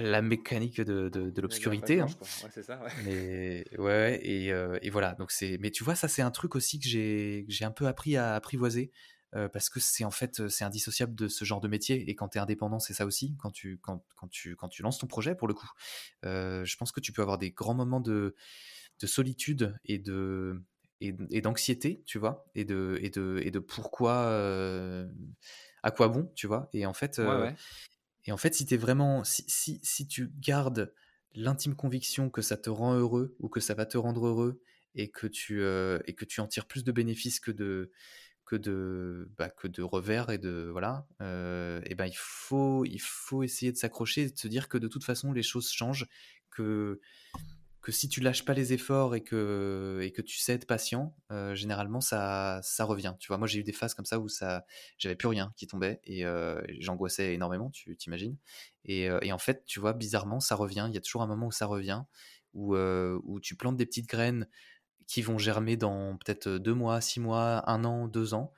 la 0.00 0.22
mécanique 0.22 0.80
de, 0.80 1.08
de, 1.08 1.40
l'obscurité. 1.40 2.00
Hein. 2.00 2.06
Ouais, 2.06 2.50
c'est 2.52 2.62
ça. 2.62 2.80
Ouais. 2.82 2.90
Mais, 3.04 3.78
ouais, 3.78 4.20
et, 4.22 4.52
euh, 4.52 4.78
et, 4.82 4.90
voilà. 4.90 5.14
Donc 5.14 5.30
c'est, 5.30 5.58
mais 5.60 5.70
tu 5.70 5.84
vois, 5.84 5.94
ça 5.94 6.08
c'est 6.08 6.22
un 6.22 6.30
truc 6.30 6.54
aussi 6.54 6.78
que 6.78 6.88
j'ai, 6.88 7.44
j'ai 7.48 7.64
un 7.64 7.70
peu 7.70 7.86
appris 7.86 8.16
à 8.16 8.34
apprivoiser 8.34 8.90
euh, 9.36 9.48
parce 9.48 9.68
que 9.68 9.78
c'est 9.78 10.04
en 10.04 10.10
fait 10.10 10.48
c'est 10.48 10.64
indissociable 10.64 11.14
de 11.14 11.28
ce 11.28 11.44
genre 11.44 11.60
de 11.60 11.68
métier. 11.68 12.08
Et 12.10 12.14
quand 12.14 12.28
tu 12.28 12.38
es 12.38 12.40
indépendant, 12.40 12.78
c'est 12.78 12.94
ça 12.94 13.06
aussi. 13.06 13.36
Quand 13.38 13.50
tu, 13.50 13.78
quand, 13.78 14.04
quand, 14.16 14.28
tu, 14.28 14.56
quand 14.56 14.68
tu 14.68 14.82
lances 14.82 14.98
ton 14.98 15.06
projet, 15.06 15.34
pour 15.34 15.48
le 15.48 15.54
coup, 15.54 15.70
euh, 16.24 16.64
je 16.64 16.76
pense 16.76 16.92
que 16.92 17.00
tu 17.00 17.12
peux 17.12 17.22
avoir 17.22 17.38
des 17.38 17.50
grands 17.50 17.74
moments 17.74 18.00
de, 18.00 18.34
de 19.00 19.06
solitude 19.06 19.76
et 19.84 19.98
de 19.98 20.62
et, 21.02 21.40
d'anxiété, 21.40 22.02
tu 22.04 22.18
vois, 22.18 22.44
et 22.54 22.66
de 22.66 22.98
et 23.00 23.08
de 23.08 23.40
et 23.42 23.50
de 23.50 23.58
pourquoi 23.58 24.36
à 25.82 25.90
quoi 25.90 26.08
bon, 26.08 26.30
tu 26.34 26.46
vois. 26.46 26.68
Et 26.74 26.84
en 26.84 26.92
fait, 26.92 27.18
ouais, 27.18 27.54
et 28.26 28.32
en 28.32 28.36
fait, 28.36 28.54
si, 28.54 28.64
vraiment, 28.76 29.24
si, 29.24 29.44
si, 29.48 29.80
si 29.82 30.06
tu 30.06 30.30
gardes 30.38 30.92
l'intime 31.34 31.74
conviction 31.74 32.28
que 32.28 32.42
ça 32.42 32.56
te 32.56 32.70
rend 32.70 32.94
heureux 32.94 33.36
ou 33.38 33.48
que 33.48 33.60
ça 33.60 33.74
va 33.74 33.86
te 33.86 33.96
rendre 33.96 34.26
heureux 34.26 34.62
et 34.94 35.10
que 35.10 35.26
tu, 35.26 35.62
euh, 35.62 36.00
et 36.06 36.14
que 36.14 36.24
tu 36.24 36.40
en 36.40 36.46
tires 36.46 36.66
plus 36.66 36.84
de 36.84 36.92
bénéfices 36.92 37.40
que 37.40 37.52
de, 37.52 37.92
que 38.44 38.56
de, 38.56 39.30
bah, 39.38 39.48
que 39.48 39.68
de 39.68 39.82
revers 39.82 40.30
et 40.30 40.38
de 40.38 40.68
voilà, 40.72 41.06
euh, 41.22 41.80
et 41.86 41.94
ben 41.94 42.06
il 42.06 42.16
faut, 42.16 42.84
il 42.84 43.00
faut 43.00 43.44
essayer 43.44 43.70
de 43.70 43.76
s'accrocher 43.76 44.22
et 44.22 44.30
de 44.30 44.38
se 44.38 44.48
dire 44.48 44.68
que 44.68 44.76
de 44.76 44.88
toute 44.88 45.04
façon 45.04 45.32
les 45.32 45.44
choses 45.44 45.70
changent, 45.70 46.08
que 46.50 47.00
que 47.80 47.92
si 47.92 48.08
tu 48.08 48.20
lâches 48.20 48.44
pas 48.44 48.52
les 48.52 48.72
efforts 48.72 49.14
et 49.14 49.22
que, 49.22 50.00
et 50.02 50.12
que 50.12 50.20
tu 50.20 50.38
sais 50.38 50.52
être 50.52 50.66
patient, 50.66 51.14
euh, 51.32 51.54
généralement 51.54 52.00
ça, 52.00 52.60
ça 52.62 52.84
revient. 52.84 53.14
Tu 53.18 53.28
vois, 53.28 53.38
moi 53.38 53.46
j'ai 53.46 53.60
eu 53.60 53.64
des 53.64 53.72
phases 53.72 53.94
comme 53.94 54.04
ça 54.04 54.18
où 54.18 54.28
ça, 54.28 54.66
j'avais 54.98 55.16
plus 55.16 55.28
rien 55.28 55.52
qui 55.56 55.66
tombait 55.66 56.00
et 56.04 56.26
euh, 56.26 56.60
j'angoissais 56.78 57.32
énormément, 57.34 57.70
tu 57.70 57.96
t'imagines. 57.96 58.36
Et, 58.84 59.08
euh, 59.08 59.18
et, 59.22 59.32
en 59.32 59.38
fait, 59.38 59.64
tu 59.66 59.80
vois, 59.80 59.92
bizarrement, 59.94 60.40
ça 60.40 60.54
revient. 60.56 60.86
Il 60.88 60.94
y 60.94 60.98
a 60.98 61.00
toujours 61.00 61.22
un 61.22 61.26
moment 61.26 61.46
où 61.46 61.52
ça 61.52 61.66
revient, 61.66 62.02
où, 62.54 62.76
où 62.76 63.40
tu 63.40 63.56
plantes 63.56 63.76
des 63.76 63.86
petites 63.86 64.08
graines 64.08 64.46
qui 65.06 65.22
vont 65.22 65.38
germer 65.38 65.76
dans 65.76 66.16
peut-être 66.18 66.48
deux 66.48 66.74
mois, 66.74 67.00
six 67.00 67.20
mois, 67.20 67.68
un 67.70 67.84
an, 67.84 68.08
deux 68.08 68.34
ans. 68.34 68.52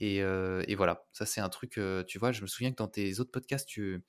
Et, 0.00 0.18
et 0.18 0.74
voilà, 0.76 1.06
ça 1.12 1.26
c'est 1.26 1.40
un 1.40 1.48
truc, 1.48 1.80
tu 2.06 2.18
vois, 2.18 2.32
je 2.32 2.42
me 2.42 2.46
souviens 2.46 2.70
que 2.70 2.76
dans 2.76 2.88
tes 2.88 3.20
autres 3.20 3.30
podcasts, 3.30 3.68
tu 3.68 4.04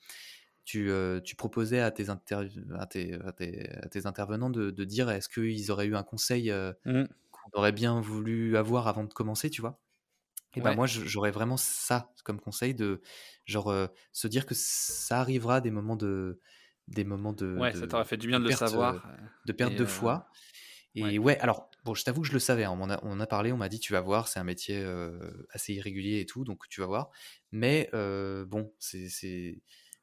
euh, 0.75 1.19
tu, 1.21 1.35
proposais 1.35 1.79
à 1.79 1.91
tes, 1.91 2.09
à 2.09 2.85
tes, 2.85 4.05
intervenants 4.05 4.49
de, 4.49 4.83
dire 4.83 5.09
est-ce 5.09 5.29
qu'ils 5.29 5.71
auraient 5.71 5.87
eu 5.87 5.95
un 5.95 6.03
conseil 6.03 6.51
euh, 6.51 6.73
mmh. 6.85 7.03
qu'on 7.31 7.59
aurait 7.59 7.71
bien 7.71 7.99
voulu 8.01 8.57
avoir 8.57 8.87
avant 8.87 9.03
de 9.03 9.13
commencer, 9.13 9.49
tu 9.49 9.61
vois? 9.61 9.79
Et 10.55 10.61
ben 10.61 10.73
moi, 10.73 10.87
j'aurais 10.87 11.29
vraiment 11.29 11.57
ça 11.57 12.11
comme 12.23 12.39
conseil 12.39 12.73
de 12.73 13.01
genre 13.45 13.69
euh, 13.69 13.87
se 14.11 14.27
dire 14.27 14.47
que 14.47 14.55
ça 14.55 15.19
arrivera 15.19 15.61
des 15.61 15.69
moments 15.69 15.95
de 15.95 16.39
des 16.87 17.03
moments 17.03 17.33
de 17.33 17.55
ouais, 17.55 17.73
ça 17.75 17.85
t'aurait 17.85 18.03
fait 18.03 18.17
du 18.17 18.27
bien 18.27 18.39
de, 18.39 18.45
le 18.45 18.51
savoir, 18.51 19.07
de 19.45 19.53
perte 19.53 19.75
de 19.75 19.85
foi. 19.85 20.27
Et 20.95 21.19
ouais. 21.19 21.37
alors 21.39 21.69
bon, 21.85 21.93
je 21.93 22.03
t'avoue 22.03 22.21
que 22.21 22.27
je 22.27 22.33
le 22.33 22.39
savais. 22.39 22.63
Hein, 22.63 22.75
on, 22.81 22.89
a, 22.89 23.23
a, 23.23 23.27
parlé, 23.27 23.51
on 23.51 23.57
m'a 23.57 23.69
dit 23.69 23.79
tu 23.79 23.93
vas 23.93 24.01
voir, 24.01 24.27
c'est 24.27 24.39
un 24.39 24.43
métier 24.43 24.83
assez 25.51 25.73
irrégulier 25.75 26.19
et 26.19 26.25
tout, 26.25 26.43
donc 26.43 26.67
tu 26.67 26.81
vas 26.81 26.87
voir. 26.87 27.11
Mais 27.51 27.87
bon, 27.93 28.73
c'est 28.79 29.61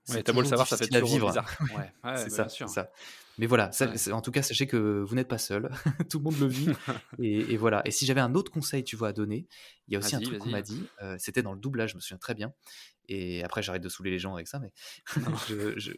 Ouais, 0.09 0.23
t'as 0.23 0.33
beau 0.33 0.41
le 0.41 0.47
savoir, 0.47 0.69
ça 0.69 0.77
fait 0.77 0.87
toujours 0.87 1.09
vivre. 1.09 1.29
bizarre. 1.29 1.59
Ouais, 1.77 2.17
c'est 2.17 2.31
ça, 2.31 2.49
ça, 2.49 2.91
Mais 3.39 3.47
voilà, 3.47 3.71
en 4.13 4.23
tout 4.23 4.31
cas, 4.31 4.43
sachez 4.43 4.67
que 4.67 5.03
vous 5.03 5.15
n'êtes 5.15 5.29
pas 5.29 5.39
seul. 5.39 5.71
Tout 6.11 6.19
le 6.19 6.25
monde 6.25 6.39
le 6.39 6.47
vit. 6.47 6.69
et, 7.19 7.57
voilà. 7.57 7.83
Et 7.85 7.91
si 7.91 8.07
j'avais 8.07 8.21
un 8.21 8.35
autre 8.35 8.53
conseil, 8.53 8.85
tu 8.85 8.97
vois, 8.97 9.09
à 9.09 9.13
donner, 9.13 9.47
il 9.89 9.95
y 9.95 9.97
a 9.97 9.99
aussi 9.99 10.17
un 10.17 10.21
truc 10.21 10.39
qu'on 10.39 10.51
m'a 10.51 10.63
dit. 10.63 10.87
Euh, 11.03 11.17
c'était 11.19 11.43
dans 11.43 11.53
le 11.53 11.61
doublage, 11.61 11.91
je 11.91 11.97
me 11.97 12.01
souviens 12.01 12.19
très 12.19 12.35
bien. 12.35 12.53
Et 13.09 13.43
après, 13.45 13.63
j'arrête 13.63 13.83
de 13.83 13.89
saouler 13.89 14.11
les 14.11 14.19
gens 14.19 14.35
avec 14.35 14.49
ça. 14.49 14.59
Mais 14.59 14.73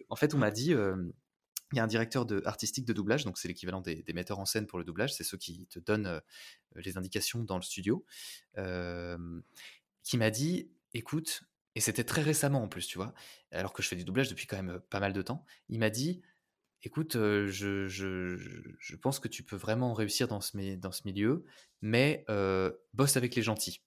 en 0.09 0.17
fait, 0.17 0.35
on 0.35 0.39
m'a 0.39 0.51
dit. 0.51 0.75
Euh, 0.75 0.97
il 1.73 1.77
y 1.77 1.81
a 1.81 1.85
un 1.85 1.89
directeur 1.89 2.25
de, 2.25 2.41
artistique 2.47 2.87
de 2.87 2.95
doublage, 2.95 3.27
donc 3.27 3.37
c'est 3.37 3.47
l'équivalent 3.47 3.83
des, 3.83 4.03
metteurs 4.15 4.39
en 4.39 4.47
scène 4.47 4.67
pour 4.67 4.79
le 4.79 4.87
doublage, 4.87 5.13
c'est 5.13 5.23
ceux 5.23 5.37
qui 5.37 5.67
te 5.67 5.79
donnent 5.79 6.07
euh, 6.07 6.21
les 6.77 6.97
indications 6.97 7.45
dans 7.45 7.57
le 7.57 7.63
studio, 7.63 8.07
qui 10.03 10.17
m'a 10.17 10.31
dit, 10.31 10.71
écoute, 10.95 11.43
et 11.79 11.81
c'était 11.81 12.03
très 12.03 12.23
récemment 12.23 12.61
en 12.61 12.67
plus, 12.67 12.89
tu 12.89 12.99
vois, 12.99 13.15
alors 13.53 13.73
que 13.73 13.85
je 13.85 13.89
fais 13.89 13.95
du 13.95 14.05
doublage 14.05 14.29
depuis 14.29 14.49
quand 14.49 14.57
même 14.57 14.81
pas 14.91 14.99
mal 14.99 15.13
de 15.13 15.23
temps. 15.23 15.45
Il 15.69 15.79
m'a 15.79 15.91
dit 15.91 16.23
Écoute, 16.83 17.13
je, 17.15 17.87
je, 17.87 18.97
pense 18.97 19.21
que 19.21 19.29
tu 19.29 19.45
peux 19.45 19.55
vraiment 19.55 19.95
réussir 19.95 20.27
dans 20.27 20.41
ce, 20.41 20.75
dans 20.75 20.91
ce 20.91 21.03
milieu, 21.05 21.45
mais 21.81 22.25
bosse 22.95 23.17
avec 23.17 23.37
les 23.37 23.43
gentils. 23.43 23.81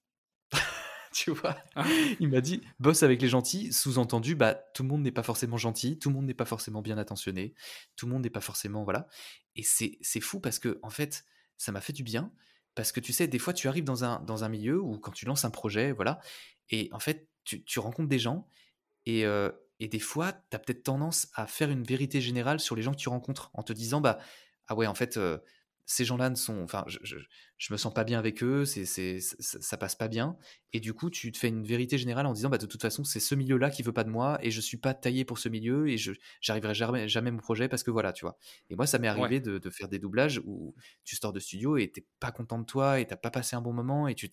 tu 1.12 1.32
vois? 1.32 1.58
Ah. 1.76 1.84
Il 2.22 2.30
m'a 2.30 2.40
dit 2.40 2.62
bosse 2.80 3.04
avec 3.04 3.22
les 3.22 3.28
gentils, 3.28 3.74
sous-entendu, 3.74 4.36
bah, 4.36 4.54
tout 4.74 4.84
le 4.84 4.88
monde 4.88 5.02
n'est 5.02 5.12
pas 5.12 5.24
forcément 5.24 5.58
gentil, 5.58 6.00
tout 6.00 6.08
le 6.08 6.16
monde 6.16 6.28
n'est 6.28 6.34
pas 6.34 6.46
forcément 6.46 6.82
bien 6.82 6.98
attentionné, 6.98 7.54
tout 7.98 8.06
le 8.06 8.14
monde 8.14 8.24
n'est 8.24 8.30
pas 8.30 8.40
forcément. 8.40 8.86
Voilà. 8.86 9.10
Et 9.58 9.64
c'est 9.64 10.22
fou 10.22 10.40
parce 10.40 10.60
que, 10.60 10.80
en 10.82 10.90
fait, 10.90 11.26
ça 11.58 11.74
m'a 11.74 11.82
fait 11.82 11.92
du 11.92 12.04
bien. 12.04 12.32
Parce 12.74 12.94
que 12.94 13.02
tu 13.02 13.12
sais, 13.12 13.28
des 13.28 13.40
fois, 13.40 13.52
tu 13.52 13.68
arrives 13.68 13.84
dans 13.84 14.06
un, 14.06 14.22
dans 14.22 14.46
un 14.46 14.50
milieu 14.50 14.80
où, 14.80 14.98
quand 14.98 15.12
tu 15.12 15.26
lances 15.26 15.44
un 15.44 15.50
projet, 15.50 15.92
voilà, 15.92 16.22
et 16.70 16.90
en 16.94 17.00
fait, 17.00 17.28
tu, 17.44 17.80
rencontres 17.80 18.10
des 18.10 18.20
gens 18.20 18.48
et, 19.06 19.22
et 19.80 19.88
des 19.88 20.00
fois, 20.00 20.32
tu 20.34 20.56
as 20.56 20.60
peut-être 20.60 20.84
tendance 20.84 21.28
à 21.34 21.48
faire 21.48 21.70
une 21.70 21.84
vérité 21.84 22.22
générale 22.22 22.60
sur 22.60 22.76
les 22.76 22.82
gens 22.82 22.92
que 22.92 23.00
tu 23.00 23.10
rencontres 23.10 23.50
en 23.54 23.64
te 23.64 23.74
disant 23.74 24.02
bah 24.02 24.20
ah 24.68 24.76
ouais 24.76 24.88
en 24.88 24.96
fait 24.96 25.18
ces 25.92 26.06
gens-là 26.06 26.30
ne 26.30 26.36
sont 26.36 26.62
enfin 26.62 26.86
je, 26.88 27.00
je, 27.04 27.74
me 27.74 27.78
sens 27.78 27.94
pas 27.94 28.04
bien 28.04 28.18
avec 28.18 28.44
eux 28.44 28.66
c'est 28.66 28.86
c'est 28.86 29.20
ça, 29.20 29.78
passe 29.78 29.96
pas 29.96 30.08
bien. 30.08 30.38
Et 30.74 30.80
du 30.80 30.94
coup 30.94 31.10
tu 31.10 31.32
te 31.32 31.38
fais 31.38 31.50
une 31.50 31.66
vérité 31.66 31.98
générale 31.98 32.26
en 32.26 32.34
disant 32.34 32.50
bah 32.50 32.58
de 32.58 32.66
toute 32.66 32.82
façon 32.82 33.04
c'est 33.04 33.20
ce 33.20 33.36
milieu-là 33.36 33.70
qui 33.70 33.84
veut 33.84 33.92
pas 33.92 34.04
de 34.04 34.10
moi 34.10 34.40
et 34.42 34.52
je 34.52 34.62
suis 34.62 34.78
pas 34.78 34.94
taillé 34.94 35.26
pour 35.26 35.38
ce 35.38 35.50
milieu 35.50 35.90
et 35.90 35.98
je 35.98 36.14
j'arriverai 36.40 36.74
jamais 36.74 37.08
jamais 37.10 37.32
mon 37.32 37.40
projet 37.40 37.68
parce 37.68 37.84
que 37.84 37.92
voilà 37.92 38.14
tu 38.14 38.24
vois. 38.24 38.38
Et 38.70 38.76
moi 38.76 38.88
ça 38.88 39.00
m'est 39.00 39.08
arrivé 39.08 39.40
de, 39.42 39.58
de, 39.58 39.70
faire 39.70 39.90
des 39.90 40.00
doublages 40.00 40.42
où 40.46 40.76
tu 41.04 41.16
sors 41.16 41.34
de 41.34 41.40
studio 41.40 41.78
et 41.78 41.92
t'es 41.92 42.06
pas 42.20 42.32
content 42.32 42.60
de 42.60 42.66
toi 42.66 43.00
et 43.00 43.06
t'as 43.06 43.18
pas 43.18 43.32
passé 43.32 43.56
un 43.56 43.62
bon 43.62 43.74
moment 43.74 44.08
et 44.08 44.16
tu 44.16 44.30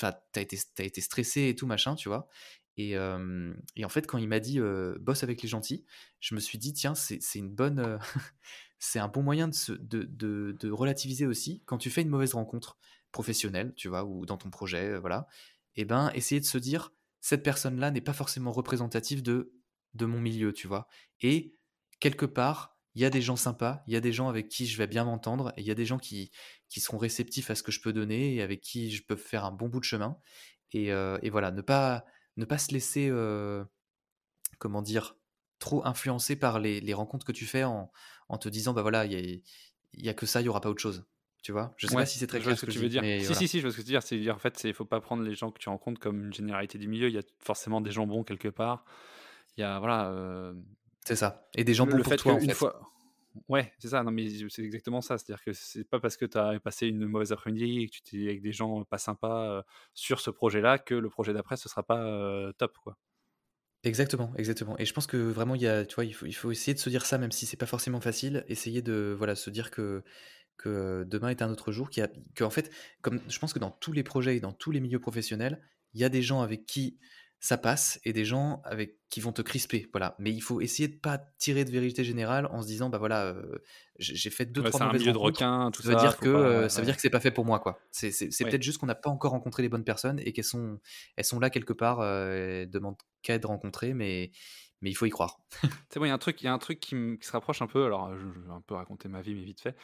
t'as 0.00 0.40
été, 0.40 0.58
as 0.78 0.82
été 0.84 1.00
stressé 1.00 1.48
et 1.48 1.54
tout 1.54 1.66
machin, 1.66 1.94
tu 1.94 2.08
vois. 2.08 2.28
Et, 2.76 2.98
en 2.98 3.88
fait, 3.88 4.06
quand 4.06 4.18
il 4.18 4.28
m'a 4.28 4.40
dit 4.40 4.60
bosse 5.00 5.22
avec 5.22 5.42
les 5.42 5.48
gentils, 5.48 5.84
je 6.20 6.34
me 6.34 6.40
suis 6.40 6.58
dit 6.58 6.72
tiens, 6.72 6.94
c'est 6.94 7.20
une 7.34 7.50
bonne, 7.50 7.98
c'est 8.78 8.98
un 8.98 9.08
bon 9.08 9.22
moyen 9.22 9.48
de, 9.48 10.70
relativiser 10.70 11.26
aussi 11.26 11.62
quand 11.66 11.78
tu 11.78 11.90
fais 11.90 12.02
une 12.02 12.08
mauvaise 12.08 12.34
rencontre 12.34 12.78
professionnelle, 13.12 13.74
tu 13.76 13.88
vois, 13.88 14.04
ou 14.04 14.26
dans 14.26 14.36
ton 14.36 14.50
projet, 14.50 14.98
voilà. 14.98 15.28
Et 15.76 15.82
eh 15.82 15.84
ben, 15.84 16.10
essayer 16.14 16.40
de 16.40 16.46
se 16.46 16.58
dire 16.58 16.92
cette 17.20 17.42
personne-là 17.42 17.90
n'est 17.90 18.00
pas 18.00 18.12
forcément 18.12 18.52
représentative 18.52 19.22
de 19.22 19.52
de 19.94 20.06
mon 20.06 20.20
milieu, 20.20 20.52
tu 20.52 20.66
vois. 20.66 20.88
Et 21.20 21.56
quelque 22.00 22.26
part, 22.26 22.76
il 22.94 23.02
y 23.02 23.04
a 23.04 23.10
des 23.10 23.22
gens 23.22 23.36
sympas, 23.36 23.82
il 23.86 23.94
y 23.94 23.96
a 23.96 24.00
des 24.00 24.12
gens 24.12 24.28
avec 24.28 24.48
qui 24.48 24.66
je 24.66 24.76
vais 24.76 24.86
bien 24.86 25.04
m'entendre, 25.04 25.52
et 25.56 25.62
il 25.62 25.66
y 25.66 25.70
a 25.70 25.74
des 25.74 25.86
gens 25.86 25.98
qui, 25.98 26.30
qui 26.74 26.80
seront 26.80 26.98
réceptifs 26.98 27.50
à 27.50 27.54
ce 27.54 27.62
que 27.62 27.70
je 27.70 27.80
peux 27.80 27.92
donner 27.92 28.34
et 28.34 28.42
avec 28.42 28.60
qui 28.60 28.90
je 28.90 29.04
peux 29.04 29.14
faire 29.14 29.44
un 29.44 29.52
bon 29.52 29.68
bout 29.68 29.78
de 29.78 29.84
chemin. 29.84 30.18
Et, 30.72 30.92
euh, 30.92 31.16
voilà, 31.30 31.52
ne 31.52 31.60
pas, 31.60 32.04
ne 32.36 32.44
pas 32.44 32.58
se 32.58 32.72
laisser, 32.72 33.06
euh, 33.08 33.62
comment 34.58 34.82
dire, 34.82 35.14
trop 35.60 35.86
influencer 35.86 36.34
par 36.34 36.58
les, 36.58 36.92
rencontres 36.92 37.24
que 37.24 37.30
tu 37.30 37.46
fais 37.46 37.62
en, 37.62 37.92
te 38.40 38.48
disant, 38.48 38.72
bah 38.72 38.82
voilà, 38.82 39.06
il 39.06 39.40
n'y 39.96 40.08
a, 40.08 40.14
que 40.14 40.26
ça, 40.26 40.40
il 40.40 40.42
n'y 40.42 40.48
aura 40.48 40.60
pas 40.60 40.68
autre 40.68 40.82
chose. 40.82 41.06
Tu 41.44 41.52
vois? 41.52 41.72
Je 41.76 41.86
sais 41.86 41.94
pas 41.94 42.06
si 42.06 42.18
c'est 42.18 42.26
très 42.26 42.40
clair 42.40 42.58
ce 42.58 42.66
que, 42.66 42.72
tu 42.72 42.80
veux 42.80 42.88
dire. 42.88 43.04
si, 43.04 43.36
si, 43.36 43.46
si, 43.46 43.60
je 43.60 43.66
vois 43.66 43.70
ce 43.70 43.76
que 43.76 43.82
tu 43.82 43.86
veux 43.86 43.92
dire. 43.92 44.02
C'est 44.02 44.18
dire, 44.18 44.34
en 44.34 44.40
fait, 44.40 44.64
il 44.64 44.74
faut 44.74 44.84
pas 44.84 45.00
prendre 45.00 45.22
les 45.22 45.36
gens 45.36 45.52
que 45.52 45.60
tu 45.60 45.68
rencontres 45.68 46.00
comme 46.00 46.24
une 46.24 46.34
généralité 46.34 46.76
du 46.78 46.88
milieu. 46.88 47.06
Il 47.06 47.14
y 47.14 47.18
a 47.18 47.22
forcément 47.38 47.80
des 47.82 47.92
gens 47.92 48.08
bons 48.08 48.24
quelque 48.24 48.48
part. 48.48 48.84
Il 49.56 49.60
y 49.60 49.64
a, 49.64 49.78
voilà. 49.78 50.08
Euh, 50.08 50.54
c'est 51.04 51.14
ça. 51.14 51.46
Et 51.54 51.62
des 51.62 51.74
gens 51.74 51.86
bons 51.86 52.02
pour 52.02 52.16
toi, 52.16 52.32
en 52.32 52.40
fait. 52.40 52.52
Fois... 52.52 52.90
Ouais, 53.48 53.72
c'est 53.78 53.88
ça. 53.88 54.02
Non, 54.02 54.10
mais 54.12 54.28
c'est 54.48 54.62
exactement 54.62 55.00
ça. 55.00 55.18
C'est-à-dire 55.18 55.42
que 55.44 55.52
c'est 55.52 55.84
pas 55.84 56.00
parce 56.00 56.16
que 56.16 56.24
tu 56.24 56.38
as 56.38 56.58
passé 56.60 56.86
une 56.86 57.06
mauvaise 57.06 57.32
après-midi 57.32 57.82
et 57.82 57.88
que 57.88 57.96
tu 58.04 58.24
es 58.24 58.28
avec 58.28 58.42
des 58.42 58.52
gens 58.52 58.84
pas 58.84 58.98
sympas 58.98 59.64
sur 59.92 60.20
ce 60.20 60.30
projet-là 60.30 60.78
que 60.78 60.94
le 60.94 61.08
projet 61.10 61.32
d'après 61.32 61.56
ce 61.56 61.68
sera 61.68 61.82
pas 61.82 62.52
top, 62.58 62.78
quoi. 62.78 62.96
Exactement, 63.84 64.32
exactement. 64.36 64.78
Et 64.78 64.86
je 64.86 64.94
pense 64.94 65.06
que 65.06 65.18
vraiment, 65.18 65.54
il 65.54 65.60
y 65.60 65.66
a, 65.66 65.84
tu 65.84 65.94
vois, 65.96 66.06
il 66.06 66.14
faut, 66.14 66.50
essayer 66.50 66.72
de 66.72 66.78
se 66.78 66.88
dire 66.88 67.04
ça, 67.04 67.18
même 67.18 67.32
si 67.32 67.44
c'est 67.44 67.58
pas 67.58 67.66
forcément 67.66 68.00
facile. 68.00 68.44
Essayer 68.48 68.80
de, 68.80 69.14
voilà, 69.16 69.34
se 69.36 69.50
dire 69.50 69.70
que 69.70 70.02
que 70.56 71.04
demain 71.08 71.30
est 71.30 71.42
un 71.42 71.50
autre 71.50 71.72
jour, 71.72 71.90
qui 71.90 72.00
a, 72.00 72.08
en 72.40 72.50
fait, 72.50 72.70
comme 73.02 73.20
je 73.28 73.38
pense 73.40 73.52
que 73.52 73.58
dans 73.58 73.72
tous 73.72 73.92
les 73.92 74.04
projets 74.04 74.36
et 74.36 74.40
dans 74.40 74.52
tous 74.52 74.70
les 74.70 74.80
milieux 74.80 75.00
professionnels, 75.00 75.60
il 75.94 76.00
y 76.00 76.04
a 76.04 76.08
des 76.08 76.22
gens 76.22 76.42
avec 76.42 76.64
qui 76.64 76.98
ça 77.40 77.58
passe, 77.58 78.00
et 78.04 78.12
des 78.12 78.24
gens 78.24 78.62
avec 78.64 78.98
qui 79.10 79.20
vont 79.20 79.32
te 79.32 79.42
crisper, 79.42 79.88
voilà. 79.92 80.16
Mais 80.18 80.32
il 80.32 80.40
faut 80.40 80.60
essayer 80.60 80.88
de 80.88 80.96
pas 80.96 81.18
tirer 81.38 81.64
de 81.64 81.70
vérité 81.70 82.02
générale 82.02 82.46
en 82.46 82.62
se 82.62 82.66
disant, 82.66 82.88
bah 82.88 82.98
voilà, 82.98 83.26
euh, 83.26 83.58
j'ai 83.98 84.30
fait 84.30 84.46
deux, 84.46 84.62
Ouais, 84.62 84.70
trois 84.70 84.78
c'est 84.78 84.84
un 84.84 84.86
mauvaises 84.88 85.02
de 85.04 85.12
tout 85.70 85.82
Ça 85.82 85.88
veut 85.90 85.96
dire 85.96 86.18
que 86.18 86.28
pas. 86.28 86.38
euh, 86.38 86.62
Ouais, 86.62 86.68
ça 86.68 86.80
veut 86.80 86.86
dire 86.86 86.96
que 86.96 87.02
c'est 87.02 87.10
pas 87.10 87.20
fait 87.20 87.30
pour 87.30 87.44
moi, 87.44 87.60
quoi. 87.60 87.78
C'est 87.90 88.10
c'est- 88.10 88.30
c'est 88.30 88.44
Ouais. 88.44 88.50
peut-être 88.50 88.62
juste 88.62 88.78
qu'on 88.78 88.86
n'a 88.86 88.94
pas 88.94 89.10
encore 89.10 89.32
rencontré 89.32 89.62
les 89.62 89.68
bonnes 89.68 89.84
personnes 89.84 90.18
et 90.20 90.32
qu'elles 90.32 90.44
sont, 90.44 90.80
elles 91.16 91.24
sont 91.24 91.38
là 91.38 91.50
quelque 91.50 91.72
part, 91.74 92.00
euh, 92.00 92.62
elles 92.62 92.70
demandent 92.70 92.96
qu'à 93.22 93.34
être 93.34 93.46
rencontrées, 93.46 93.94
mais, 93.94 94.30
mais 94.80 94.90
il 94.90 94.94
faut 94.94 95.06
y 95.06 95.10
croire. 95.10 95.38
Sais, 95.92 95.98
moi, 96.00 96.06
il 96.08 96.10
y 96.10 96.12
a 96.12 96.14
un 96.14 96.18
truc, 96.18 96.42
il 96.42 96.46
y 96.46 96.48
a 96.48 96.52
un 96.52 96.58
truc 96.58 96.80
qui, 96.80 96.96
se 97.20 97.32
rapproche 97.32 97.62
un 97.62 97.66
peu. 97.66 97.84
Alors, 97.84 98.14
je, 98.16 98.26
je 98.32 98.40
vais 98.40 98.50
un 98.52 98.60
peu 98.62 98.74
raconter 98.74 99.08
ma 99.08 99.20
vie, 99.22 99.34
mais 99.34 99.44
vite 99.44 99.60
fait. 99.60 99.76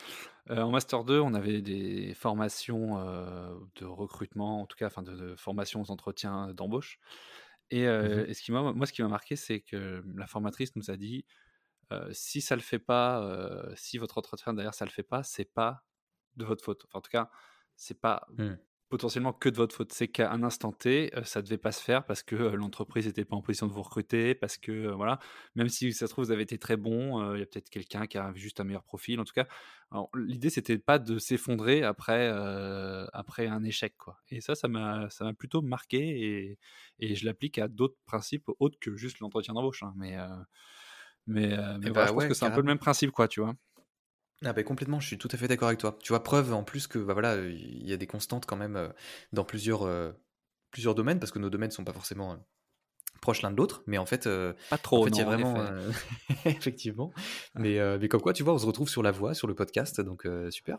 Euh, 0.51 0.63
en 0.63 0.71
Master 0.71 1.05
2, 1.05 1.21
on 1.21 1.35
avait 1.35 1.63
des 1.63 2.15
formations 2.15 2.99
euh, 2.99 3.55
de 3.77 3.85
recrutement, 3.87 4.63
en 4.63 4.67
tout 4.67 4.77
cas, 4.77 4.87
enfin, 4.87 5.03
de, 5.03 5.13
de 5.15 5.37
formations 5.37 5.83
aux 5.83 5.91
entretiens 5.91 6.53
d'embauche. 6.55 6.99
Et, 7.71 7.87
euh, 7.87 8.25
Mhm. 8.25 8.27
et 8.29 8.35
ce 8.35 8.43
qui 8.43 8.53
m'a, 8.53 8.73
moi, 8.73 8.87
ce 8.87 8.93
qui 8.93 9.03
m'a 9.03 9.09
marqué, 9.09 9.37
c'est 9.37 9.61
que 9.61 10.03
la 10.17 10.27
formatrice 10.27 10.77
nous 10.77 10.91
a 10.91 10.97
dit 10.97 11.25
euh, 11.93 12.11
si 12.13 12.41
ça 12.43 12.57
le 12.57 12.63
fait 12.63 12.79
pas, 12.81 13.23
euh, 13.25 13.73
si 13.77 13.99
votre 13.99 14.19
entretien 14.19 14.55
derrière 14.55 14.75
ça 14.75 14.85
le 14.87 14.91
fait 14.93 15.03
pas, 15.05 15.23
c'est 15.25 15.47
pas 15.47 15.85
de 16.37 16.45
votre 16.45 16.65
faute. 16.65 16.85
Enfin, 16.87 17.01
en 17.01 17.03
tout 17.03 17.11
cas, 17.11 17.31
c'est 17.77 18.01
pas 18.01 18.29
Hmm. 18.37 18.55
Potentiellement 18.91 19.33
que 19.33 19.49
de 19.49 19.57
votre 19.57 19.75
faute. 19.75 19.93
C'est 19.93 20.09
qu'à 20.09 20.31
un 20.33 20.43
instant 20.43 20.73
T, 20.73 21.11
euh, 21.17 21.25
ça 21.25 21.41
devait 21.43 21.59
pas 21.59 21.73
se 21.73 21.83
faire 21.83 22.05
parce 22.05 22.23
que 22.23 22.37
euh, 22.37 22.57
l'entreprise 22.57 23.07
n'était 23.07 23.25
pas 23.25 23.37
en 23.37 23.43
position 23.43 23.67
de 23.67 23.73
vous 23.73 23.83
recruter, 23.83 24.35
parce 24.35 24.59
que 24.59 24.73
euh, 24.73 24.95
voilà, 24.95 25.19
même 25.55 25.69
si 25.71 25.93
ça 25.95 26.07
se 26.07 26.13
trouve 26.13 26.27
vous 26.27 26.33
avez 26.33 26.43
été 26.43 26.59
très 26.59 26.77
bon, 26.77 27.35
il 27.35 27.41
y 27.41 27.43
a 27.43 27.47
peut-être 27.47 27.71
quelqu'un 27.71 28.07
qui 28.07 28.19
a 28.19 28.33
juste 28.35 28.61
un 28.61 28.65
meilleur 28.65 28.85
profil. 28.85 29.21
En 29.21 29.25
tout 29.25 29.33
cas, 29.33 29.47
l'idée 30.15 30.51
c'était 30.51 30.79
pas 30.79 30.99
de 30.99 31.19
s'effondrer 31.19 31.83
après 31.83 32.29
euh, 32.33 33.07
après 33.13 33.47
un 33.47 33.63
échec 33.65 33.97
quoi. 33.97 34.19
Et 34.29 34.41
ça, 34.41 34.55
ça 34.55 34.69
m'a 34.69 35.09
ça 35.11 35.25
m'a 35.25 35.33
plutôt 35.35 35.63
marqué 35.63 35.99
et, 35.99 36.59
et 36.99 37.15
je 37.15 37.25
l'applique 37.27 37.59
à 37.59 37.69
d'autres 37.69 37.97
principes 38.07 38.49
autres 38.59 38.79
que 38.81 38.97
juste 38.97 39.21
l'entretien 39.21 39.55
d'embauche. 39.55 39.83
hein. 39.83 39.95
Mais 39.97 40.17
euh, 40.19 40.27
mais, 41.27 41.53
euh, 41.53 41.79
mais 41.81 41.87
Eh 41.87 41.91
voilà, 41.91 42.07
bah 42.07 42.07
je 42.07 42.13
pense 42.13 42.25
ouais, 42.25 42.27
que 42.27 42.35
c'est 42.35 42.45
un 42.45 42.51
peu 42.51 42.61
le 42.61 42.67
même 42.67 42.79
principe 42.79 43.11
quoi, 43.11 43.29
tu 43.29 43.41
vois. 43.41 43.55
Ah 44.45 44.53
bah 44.55 44.63
complètement, 44.63 45.01
je 45.01 45.07
suis 45.07 45.19
tout 45.19 45.29
à 45.33 45.37
fait 45.37 45.49
d'accord 45.49 45.69
avec 45.69 45.81
toi. 45.81 45.99
Tu 46.03 46.09
vois, 46.13 46.23
preuve 46.23 46.53
en 46.55 46.65
plus 46.65 46.87
que 46.87 46.99
bah 46.99 47.13
voilà, 47.13 47.37
il 47.37 47.87
y 47.87 47.93
a 47.93 47.97
des 47.99 48.07
constantes 48.07 48.47
quand 48.47 48.57
même 48.57 48.77
euh, 48.77 48.89
dans 49.33 49.45
plusieurs, 49.45 49.83
euh, 49.83 50.13
plusieurs 50.71 50.95
domaines, 50.95 51.21
parce 51.21 51.31
que 51.31 51.39
nos 51.39 51.51
domaines 51.51 51.71
sont 51.71 51.85
pas 51.85 51.93
forcément 51.93 52.33
euh, 52.33 52.37
proches 53.21 53.43
l'un 53.43 53.51
de 53.51 53.57
l'autre, 53.57 53.83
mais 53.87 53.99
en 53.99 54.07
fait, 54.07 54.25
Pas 54.25 54.77
en 54.77 54.79
trop, 54.79 55.05
fait, 55.05 55.11
il 55.11 55.17
y 55.19 55.21
a 55.21 55.25
non, 55.25 55.31
en 55.31 55.35
vraiment, 55.35 55.57
effectivement, 56.47 57.13
mais, 57.55 57.79
mais 57.99 58.09
comme 58.09 58.23
quoi, 58.23 58.33
tu 58.33 58.43
vois, 58.43 58.55
on 58.55 58.59
se 58.59 58.65
retrouve 58.65 58.89
sur 58.89 59.03
la 59.03 59.11
voie, 59.11 59.35
sur 59.35 59.47
le 59.47 59.55
podcast, 59.55 60.01
donc 60.01 60.27
super. 60.49 60.79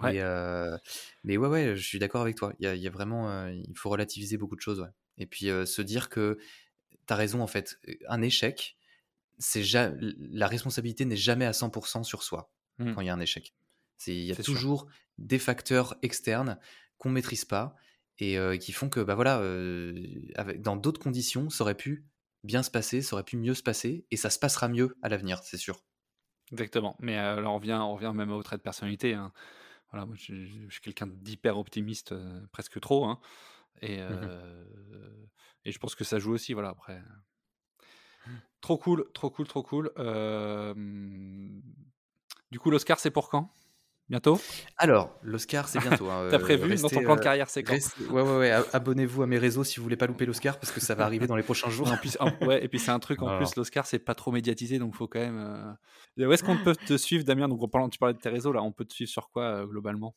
Ouais. 0.00 0.14
Mais, 0.14 0.78
mais 1.22 1.36
ouais, 1.36 1.48
ouais, 1.48 1.76
je 1.76 1.86
suis 1.86 2.00
d'accord 2.00 2.22
avec 2.22 2.34
toi. 2.34 2.52
Il 2.58 2.64
y 2.64 2.66
a, 2.66 2.74
il 2.74 2.82
y 2.82 2.88
a 2.88 2.90
vraiment, 2.90 3.46
il 3.46 3.76
faut 3.76 3.90
relativiser 3.90 4.36
beaucoup 4.38 4.56
de 4.56 4.60
choses, 4.60 4.80
ouais. 4.80 4.88
Et 5.18 5.26
puis 5.26 5.46
se 5.66 5.82
dire 5.82 6.08
que 6.08 6.38
t'as 7.06 7.14
raison 7.14 7.42
en 7.42 7.46
fait, 7.46 7.78
un 8.08 8.22
échec, 8.22 8.76
c'est 9.38 9.62
ja- 9.62 9.92
la 10.00 10.48
responsabilité 10.48 11.04
n'est 11.04 11.16
jamais 11.16 11.46
à 11.46 11.52
100% 11.52 12.02
sur 12.02 12.24
soi 12.24 12.50
Hmm, 12.78 12.94
quand 12.94 13.00
il 13.00 13.06
y 13.06 13.10
a 13.10 13.14
un 13.14 13.20
échec. 13.20 13.54
Il 14.06 14.14
y 14.24 14.32
a 14.32 14.36
sûr. 14.42 14.44
toujours 14.44 14.86
des 15.18 15.38
facteurs 15.38 15.96
externes 16.02 16.58
qu'on 16.98 17.10
maîtrise 17.10 17.44
pas 17.44 17.74
et 18.18 18.38
euh, 18.38 18.56
qui 18.56 18.72
font 18.72 18.88
que 18.88 19.00
bah 19.00 19.14
voilà, 19.14 19.40
euh, 19.40 19.94
avec, 20.36 20.62
dans 20.62 20.76
d'autres 20.76 21.00
conditions, 21.00 21.50
ça 21.50 21.64
aurait 21.64 21.76
pu 21.76 22.06
bien 22.44 22.62
se 22.62 22.70
passer, 22.70 23.02
ça 23.02 23.14
aurait 23.16 23.24
pu 23.24 23.36
mieux 23.36 23.54
se 23.54 23.62
passer 23.62 24.06
et 24.10 24.16
ça 24.16 24.30
se 24.30 24.38
passera 24.38 24.68
mieux 24.68 24.96
à 25.02 25.08
l'avenir, 25.08 25.42
c'est 25.44 25.56
sûr. 25.56 25.84
Exactement. 26.52 26.96
Mais 27.00 27.18
euh, 27.18 27.40
là, 27.40 27.50
on 27.50 27.56
revient, 27.56 27.78
on 27.80 27.94
revient 27.94 28.12
même 28.14 28.30
au 28.32 28.42
trait 28.42 28.56
de 28.56 28.62
personnalité. 28.62 29.14
hein. 29.14 29.32
Voilà, 29.90 30.06
moi, 30.06 30.16
je, 30.18 30.34
je 30.46 30.68
suis 30.70 30.80
quelqu'un 30.80 31.06
d'hyper 31.06 31.58
optimiste, 31.58 32.12
euh, 32.12 32.46
presque 32.52 32.80
trop. 32.80 33.06
hein. 33.06 33.20
Et, 33.82 33.98
euh, 34.00 35.26
et 35.64 35.72
je 35.72 35.78
pense 35.78 35.94
que 35.94 36.04
ça 36.04 36.18
joue 36.18 36.32
aussi. 36.32 36.54
Voilà, 36.54 36.70
après. 36.70 37.02
Trop 38.60 38.78
cool, 38.78 39.04
trop 39.14 39.30
cool, 39.30 39.46
trop 39.46 39.62
cool. 39.62 39.92
Euh, 39.98 40.74
du 42.50 42.58
coup, 42.58 42.70
l'Oscar, 42.70 42.98
c'est 42.98 43.10
pour 43.10 43.28
quand? 43.28 43.50
Bientôt? 44.08 44.40
Alors, 44.78 45.18
l'Oscar, 45.22 45.68
c'est 45.68 45.80
bientôt. 45.80 46.08
hein, 46.08 46.26
T'as 46.30 46.36
euh, 46.36 46.40
prévu 46.40 46.76
dans 46.76 46.88
ton 46.88 47.00
plan 47.02 47.14
de 47.14 47.20
euh, 47.20 47.22
carrière, 47.22 47.50
c'est 47.50 47.62
quand? 47.62 47.74
restez- 47.74 48.04
ouais, 48.04 48.22
ouais, 48.22 48.38
ouais, 48.38 48.50
abonnez-vous 48.72 49.22
à 49.22 49.26
mes 49.26 49.36
réseaux 49.38 49.64
si 49.64 49.76
vous 49.76 49.82
voulez 49.82 49.96
pas 49.96 50.06
louper 50.06 50.24
l'Oscar 50.24 50.58
parce 50.58 50.72
que 50.72 50.80
ça 50.80 50.94
va 50.94 51.04
arriver 51.04 51.26
dans 51.26 51.36
les 51.36 51.42
prochains 51.42 51.68
jours. 51.68 51.88
Et 51.88 51.90
en 51.90 51.96
plus, 51.98 52.16
en- 52.20 52.32
ouais, 52.46 52.64
et 52.64 52.68
puis 52.68 52.78
c'est 52.78 52.90
un 52.90 52.98
truc 53.00 53.20
en 53.22 53.36
plus, 53.36 53.54
l'Oscar, 53.56 53.86
c'est 53.86 53.98
pas 53.98 54.14
trop 54.14 54.32
médiatisé, 54.32 54.78
donc 54.78 54.94
faut 54.94 55.08
quand 55.08 55.20
même. 55.20 55.76
euh, 56.18 56.26
Où 56.28 56.32
est-ce 56.32 56.42
qu'on 56.42 56.56
peut 56.56 56.74
te 56.74 56.96
suivre, 56.96 57.24
Damien? 57.24 57.48
Donc, 57.48 57.62
en 57.62 57.68
parlant, 57.68 57.88
tu 57.90 57.98
parlais 57.98 58.14
de 58.14 58.20
tes 58.20 58.30
réseaux, 58.30 58.52
là, 58.52 58.62
on 58.62 58.72
peut 58.72 58.84
te 58.86 58.94
suivre 58.94 59.10
sur 59.10 59.28
quoi 59.30 59.42
euh, 59.44 59.66
globalement? 59.66 60.16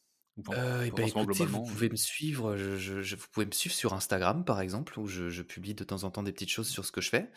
Euh, 0.49 0.89
pas 0.89 0.95
ben 0.95 1.07
écoutez, 1.07 1.45
vous 1.45 1.61
pouvez 1.61 1.89
me 1.89 1.95
suivre, 1.95 2.55
je, 2.55 2.75
je- 2.77 3.01
je- 3.01 3.15
vous 3.15 3.25
pouvez 3.32 3.45
me 3.45 3.51
suivre 3.51 3.75
sur 3.75 3.93
Instagram 3.93 4.43
par 4.45 4.61
exemple, 4.61 4.97
où 4.99 5.05
je, 5.05 5.29
je 5.29 5.43
publie 5.43 5.75
de 5.75 5.84
temps 5.84 6.03
en 6.03 6.09
temps 6.11 6.23
des 6.23 6.32
petites 6.32 6.49
choses 6.49 6.69
sur 6.69 6.86
ce 6.86 6.91
que 6.91 7.01
je 7.01 7.09
fais, 7.09 7.29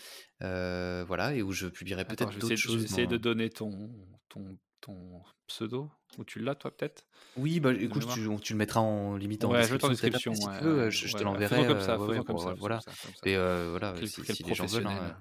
euh, 0.43 1.05
voilà, 1.07 1.35
et 1.35 1.43
où 1.43 1.51
je 1.53 1.67
publierai 1.67 2.05
peut-être 2.05 2.39
d'autres 2.39 2.57
choses. 2.57 2.85
essayer 2.85 3.07
de 3.07 3.17
donner 3.17 3.51
ton, 3.51 3.91
ton, 4.29 4.57
ton 4.85 5.23
pseudo? 5.47 5.91
Ou 6.19 6.25
tu 6.25 6.39
l'as, 6.39 6.55
toi, 6.55 6.71
peut-être? 6.77 7.07
Oui, 7.37 7.59
bah 7.59 7.73
écoute, 7.73 8.07
tu, 8.13 8.29
tu 8.43 8.53
le 8.53 8.59
mettras 8.59 8.81
en 8.81 9.17
limite 9.17 9.45
en 9.45 9.51
Ouais, 9.51 9.65
en 9.83 9.89
description 9.89 10.35
si 10.35 10.47
Ouais, 10.47 10.61
veux, 10.61 10.91
je, 10.91 11.09
je 11.09 11.17
te 11.17 11.25
l'enverrai. 11.25 11.67
comme 11.67 11.77
euh, 11.77 11.81
ça, 11.81 11.99
faisons 11.99 12.23
comme 12.23 12.39
ça, 12.39 12.55
voilà. 12.55 12.81
Et 13.25 13.37
euh, 13.37 13.69
voilà, 13.71 13.95
si, 14.07 14.43
les 14.45 14.55
gens 14.55 14.67
veulent. 14.67 14.87
hein. 14.87 15.17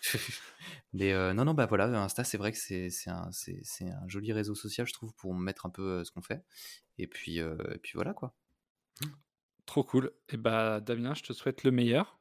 Mais 0.94 1.12
euh, 1.12 1.34
non, 1.34 1.44
non, 1.44 1.54
bah 1.54 1.66
voilà, 1.66 1.84
Insta, 2.02 2.24
c'est 2.24 2.38
vrai 2.38 2.52
que 2.52 2.58
c'est 2.58 2.90
un, 3.08 3.28
un 3.28 4.08
joli 4.08 4.32
réseau 4.32 4.54
social, 4.54 4.86
je 4.86 4.92
trouve, 4.94 5.12
pour 5.14 5.34
mettre 5.34 5.66
un 5.66 5.70
peu 5.70 6.04
ce 6.04 6.10
qu'on 6.10 6.22
fait. 6.22 6.42
Et 6.96 7.06
puis, 7.06 7.40
euh, 7.40 7.56
et 7.74 7.78
puis 7.78 7.92
voilà 7.94 8.14
quoi. 8.14 8.34
Trop 9.66 9.84
cool. 9.84 10.12
Et 10.30 10.36
bah, 10.36 10.80
Damien, 10.80 11.14
je 11.14 11.22
te 11.22 11.32
souhaite 11.32 11.62
le 11.62 11.70
meilleur. 11.70 12.17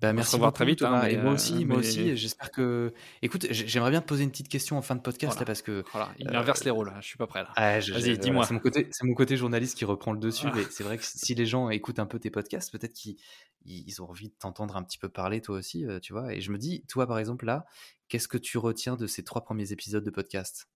Se 0.00 0.06
merci 0.14 0.34
revoir 0.36 0.50
beaucoup, 0.50 0.56
très 0.56 0.64
vite, 0.66 0.82
hein, 0.82 0.86
Thomas. 0.86 1.08
et 1.08 1.16
moi 1.16 1.32
euh, 1.32 1.34
aussi, 1.34 1.64
moi 1.64 1.78
mais 1.78 2.16
J'espère 2.16 2.50
que. 2.52 2.94
Écoute, 3.20 3.46
j'aimerais 3.50 3.90
bien 3.90 4.00
te 4.00 4.06
poser 4.06 4.22
une 4.22 4.30
petite 4.30 4.48
question 4.48 4.78
en 4.78 4.82
fin 4.82 4.94
de 4.94 5.00
podcast 5.00 5.32
voilà. 5.32 5.40
là 5.40 5.46
parce 5.46 5.62
que. 5.62 5.82
Voilà, 5.92 6.12
il 6.18 6.28
euh, 6.28 6.38
inverse 6.38 6.62
les 6.64 6.70
rôles. 6.70 6.88
hein, 6.90 6.98
Je 7.00 7.06
suis 7.08 7.18
pas 7.18 7.26
prêt 7.26 7.42
là. 7.42 7.52
ah, 7.56 7.80
Vas-y, 7.80 8.16
dis-moi. 8.18 8.46
c'est 8.46 8.54
mon 8.54 8.60
côté, 8.60 8.86
c'est 8.92 9.04
mon 9.04 9.14
côté 9.14 9.36
journaliste 9.36 9.76
qui 9.76 9.84
reprend 9.84 10.12
le 10.12 10.20
dessus. 10.20 10.46
Ah. 10.48 10.52
Mais 10.54 10.62
c'est 10.70 10.84
vrai 10.84 10.98
que 10.98 11.04
si 11.04 11.34
les 11.34 11.46
gens 11.46 11.68
écoutent 11.70 11.98
un 11.98 12.06
peu 12.06 12.18
tes 12.20 12.30
podcasts, 12.30 12.70
peut-être 12.70 12.92
qu'ils 12.92 13.16
ils 13.64 13.84
ils 13.88 14.00
ont 14.02 14.08
envie 14.08 14.28
de 14.28 14.34
t'entendre 14.38 14.76
un 14.76 14.84
petit 14.84 14.98
peu 14.98 15.08
parler 15.08 15.40
toi 15.40 15.56
aussi, 15.56 15.84
euh, 15.84 15.98
tu 15.98 16.12
vois. 16.12 16.32
Et 16.32 16.40
je 16.40 16.52
me 16.52 16.58
dis, 16.58 16.84
toi 16.88 17.06
par 17.08 17.18
exemple 17.18 17.44
là, 17.46 17.64
qu'est-ce 18.08 18.28
que 18.28 18.38
tu 18.38 18.56
retiens 18.58 18.94
de 18.96 19.06
ces 19.08 19.24
trois 19.24 19.42
premiers 19.42 19.72
épisodes 19.72 20.04
de 20.04 20.10
podcast? 20.10 20.68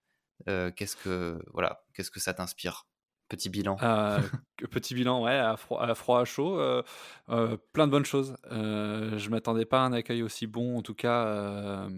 Euh, 0.49 0.73
Qu'est-ce 0.75 0.97
que 0.97 1.39
voilà, 1.53 1.85
qu'est-ce 1.95 2.11
que 2.11 2.19
ça 2.19 2.35
t'inspire? 2.35 2.89
Petit 3.33 3.49
bilan. 3.49 3.79
Euh, 3.83 4.19
que- 4.59 4.67
petit 4.67 4.95
bilan, 4.95 5.23
ouais, 5.25 5.33
à 5.33 5.57
froid, 5.57 5.81
à, 5.83 5.95
froid, 5.95 6.21
à 6.21 6.25
chaud, 6.27 6.61
euh, 6.61 6.83
euh, 7.31 7.57
plein 7.73 7.87
de 7.87 7.91
bonnes 7.93 8.05
choses. 8.05 8.37
Euh, 8.51 9.17
je 9.17 9.31
m'attendais 9.31 9.65
pas 9.65 9.79
à 9.83 9.87
un 9.87 9.93
accueil 9.95 10.23
aussi 10.23 10.47
bon, 10.47 10.77
en 10.77 10.83
tout 10.83 10.95
cas, 10.95 11.89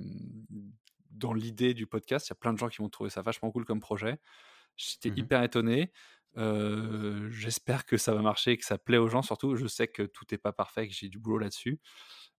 dans 1.10 1.32
l'idée 1.32 1.74
du 1.74 1.88
podcast. 1.88 2.28
Il 2.28 2.30
y 2.30 2.34
a 2.34 2.36
plein 2.36 2.52
de 2.52 2.58
gens 2.58 2.68
qui 2.68 2.78
vont 2.78 2.88
trouver 2.88 3.10
ça 3.10 3.20
vachement 3.20 3.50
cool 3.50 3.64
comme 3.64 3.80
projet. 3.80 4.18
J'étais 4.76 5.10
Mhm. 5.10 5.18
hyper 5.18 5.42
étonné. 5.42 5.92
J'espère 7.30 7.84
que 7.84 7.96
ça 7.96 8.14
va 8.14 8.22
marcher, 8.22 8.56
que 8.56 8.64
ça 8.64 8.78
plaît 8.78 8.98
aux 8.98 9.08
gens. 9.08 9.22
Surtout, 9.22 9.56
je 9.56 9.66
sais 9.66 9.88
que 9.88 10.04
tout 10.04 10.24
n'est 10.30 10.38
pas 10.38 10.52
parfait, 10.52 10.86
que 10.86 10.94
j'ai 10.94 11.08
du 11.08 11.18
boulot 11.18 11.38
là-dessus. 11.38 11.80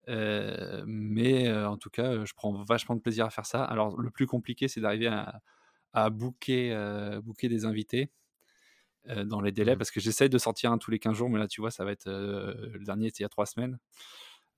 Mais 0.06 1.52
en 1.52 1.76
tout 1.78 1.90
cas, 1.90 2.24
je 2.24 2.32
prends 2.34 2.62
vachement 2.62 2.94
de 2.94 3.00
plaisir 3.00 3.26
à 3.26 3.30
faire 3.30 3.46
ça. 3.46 3.64
Alors, 3.64 4.00
le 4.00 4.10
plus 4.12 4.26
compliqué, 4.28 4.68
c'est 4.68 4.80
d'arriver 4.80 5.08
à, 5.08 5.40
à 5.92 6.10
booker, 6.10 7.18
booker 7.24 7.48
des 7.48 7.64
invités 7.64 8.10
euh, 9.08 9.24
dans 9.24 9.40
les 9.40 9.52
délais 9.52 9.74
Mhm. 9.74 9.78
parce 9.78 9.90
que 9.90 10.00
j'essaye 10.00 10.28
de 10.30 10.38
sortir 10.38 10.72
un 10.72 10.78
tous 10.78 10.90
les 10.90 10.98
15 10.98 11.16
jours, 11.16 11.30
mais 11.30 11.38
là, 11.38 11.48
tu 11.48 11.60
vois, 11.60 11.70
ça 11.70 11.84
va 11.84 11.92
être. 11.92 12.06
euh, 12.08 12.54
le 12.72 12.84
dernier, 12.84 13.08
c'était 13.08 13.18
il 13.20 13.22
y 13.22 13.26
a 13.26 13.28
trois 13.30 13.46
semaines. 13.46 13.78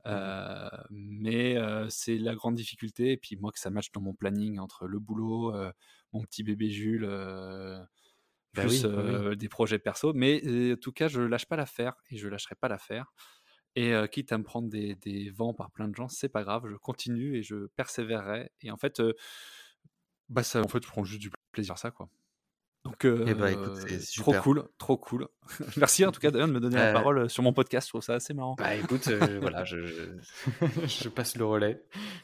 Mhm. 0.09 0.13
Euh, 0.13 0.69
mais 0.91 1.57
euh, 1.57 1.89
c'est 1.91 2.19
la 2.19 2.35
grande 2.35 2.55
difficulté. 2.57 3.13
Et 3.13 3.17
puis, 3.17 3.37
moi, 3.37 3.53
que 3.53 3.59
ça 3.59 3.71
matche 3.71 3.93
dans 3.93 4.01
mon 4.01 4.15
planning 4.15 4.59
entre 4.61 4.87
le 4.87 4.99
boulot, 5.01 5.55
euh, 5.55 5.73
mon 6.13 6.23
petit 6.23 6.43
bébé 6.45 6.71
Jules. 6.71 7.07
Bah 8.55 8.63
plus 8.63 8.85
oui, 8.87 8.91
oui, 8.93 9.05
oui. 9.07 9.25
euh, 9.27 9.35
des 9.37 9.49
projets 9.49 9.79
perso. 9.79 10.13
Mais 10.15 10.73
en 10.73 10.77
tout 10.77 10.93
cas, 10.93 11.09
je 11.09 11.21
lâche 11.21 11.47
pas 11.47 11.57
l'affaire 11.57 11.95
et 12.11 12.17
je 12.17 12.29
lâcherai 12.29 12.55
pas 12.55 12.69
l'affaire. 12.69 13.13
Et 13.77 13.93
quitte 14.11 14.33
à 14.33 14.39
me 14.39 14.43
prendre 14.45 14.71
des, 14.71 14.95
des 14.97 15.31
vents 15.31 15.53
par 15.53 15.71
plein 15.71 15.87
de 15.89 15.95
gens, 15.95 16.09
c'est 16.09 16.31
pas 16.31 16.45
grave, 16.45 16.67
je 16.71 16.77
continue 16.77 17.37
et 17.37 17.43
je 17.43 17.67
persévérerai. 17.77 18.51
Et 18.63 18.71
en 18.71 18.79
fait, 18.79 19.03
bah 20.29 20.43
ça, 20.43 20.61
en 20.63 20.69
fait, 20.69 20.83
je 20.83 20.89
prends 20.89 21.05
juste 21.05 21.21
du 21.21 21.31
plaisir 21.53 21.75
à 21.75 21.77
ça, 21.77 21.91
quoi. 21.91 22.09
Donc, 22.87 23.05
Eh 23.05 23.31
écoute, 23.53 23.69
euh, 23.69 23.75
c'est 23.75 24.21
trop 24.21 24.33
super. 24.33 24.43
cool, 24.43 24.69
trop 24.79 24.97
cool. 24.97 25.29
Merci 25.77 26.05
en 26.05 26.13
tout 26.13 26.21
cas 26.21 26.31
Damien 26.31 26.49
de 26.49 26.53
me 26.53 26.61
donner 26.61 26.77
la 26.77 26.91
Euh, 26.91 26.93
parole 26.93 27.19
euh, 27.19 27.29
sur 27.29 27.43
mon 27.43 27.53
podcast, 27.53 27.87
je 27.87 27.93
trouve 27.93 28.03
ça 28.03 28.15
assez 28.15 28.33
marrant. 28.35 28.55
Bah 28.59 28.75
écoute, 28.75 29.07
euh, 29.09 29.39
voilà, 29.41 29.65
je, 29.65 29.85
je, 29.85 30.05
je 30.87 31.09
passe 31.09 31.37
le 31.37 31.45
relais. 31.45 31.83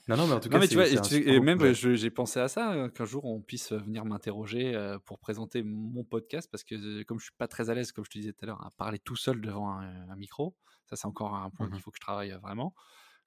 Non, 0.09 0.17
non, 0.17 0.27
mais 0.27 0.35
en 0.35 0.41
tout 0.41 0.49
Non 0.49 0.55
cas, 0.55 0.59
mais 0.61 0.69
tu 0.69 0.75
vois, 0.75 0.87
et, 0.89 1.01
tu- 1.01 1.41
même 1.41 1.73
j'ai 1.73 2.11
pensé 2.11 2.41
à 2.41 2.49
ça, 2.49 2.89
qu'un 2.95 3.05
jour 3.05 3.25
on 3.25 3.41
puisse 3.41 3.73
venir 3.73 4.05
m'interroger 4.05 4.75
pour 5.05 5.19
présenter 5.19 5.63
mon 5.63 6.05
podcast, 6.05 6.49
parce 6.51 6.65
que 6.65 7.03
comme 7.05 7.19
je 7.19 7.25
suis 7.25 7.35
pas 7.37 7.49
très 7.49 7.71
à 7.71 7.75
l'aise, 7.75 7.93
comme 7.93 8.05
je 8.05 8.11
te 8.11 8.19
disais 8.19 8.33
tout 8.33 8.45
à 8.45 8.47
l'heure, 8.47 8.65
à 8.67 8.71
parler 8.77 8.99
tout 8.99 9.17
seul 9.17 9.41
devant 9.41 9.71
un, 9.71 10.09
un 10.11 10.17
micro, 10.17 10.55
ça 10.89 10.97
c'est 10.97 11.07
encore 11.07 11.35
un 11.35 11.51
point 11.51 11.67
Mhm. 11.67 11.73
qu'il 11.75 11.83
faut 11.83 11.91
que 11.91 11.97
je 11.97 12.03
travaille 12.07 12.33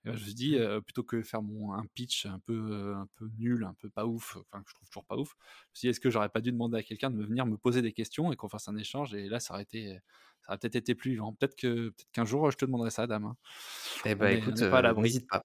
je 0.05 0.11
me 0.11 0.17
suis 0.17 0.33
dit, 0.33 0.55
euh, 0.57 0.81
plutôt 0.81 1.03
que 1.03 1.21
faire 1.21 1.41
mon, 1.41 1.73
un 1.73 1.85
pitch 1.93 2.25
un 2.25 2.39
peu, 2.39 2.93
un 2.95 3.07
peu 3.15 3.29
nul, 3.37 3.63
un 3.63 3.73
peu 3.73 3.89
pas 3.89 4.05
ouf, 4.05 4.37
enfin 4.37 4.61
que 4.63 4.69
je 4.69 4.75
trouve 4.75 4.87
toujours 4.87 5.05
pas 5.05 5.17
ouf, 5.17 5.29
je 5.29 5.43
me 5.43 5.75
suis 5.75 5.85
dit, 5.87 5.89
est-ce 5.89 5.99
que 5.99 6.09
j'aurais 6.09 6.29
pas 6.29 6.41
dû 6.41 6.51
demander 6.51 6.77
à 6.77 6.83
quelqu'un 6.83 7.09
de 7.09 7.15
me 7.15 7.25
venir 7.25 7.45
me 7.45 7.57
poser 7.57 7.81
des 7.81 7.91
questions 7.91 8.31
et 8.31 8.35
qu'on 8.35 8.49
fasse 8.49 8.67
un 8.67 8.77
échange 8.77 9.13
Et 9.13 9.27
là, 9.29 9.39
ça 9.39 9.53
aurait 9.53 9.63
été, 9.63 9.99
ça 10.41 10.49
aurait 10.49 10.57
peut-être 10.59 10.75
été 10.75 10.95
plus 10.95 11.11
vivant. 11.11 11.33
Peut-être 11.33 11.55
que 11.55 11.89
peut-être 11.89 12.11
qu'un 12.11 12.25
jour, 12.25 12.51
je 12.51 12.57
te 12.57 12.65
demanderai 12.65 12.91
ça, 12.91 13.07
Dame. 13.07 13.25
Hein. 13.25 13.37
Eh 14.05 14.15
ben, 14.15 14.37
écoute, 14.37 14.61
n'hésite 14.61 15.27
pas. 15.27 15.43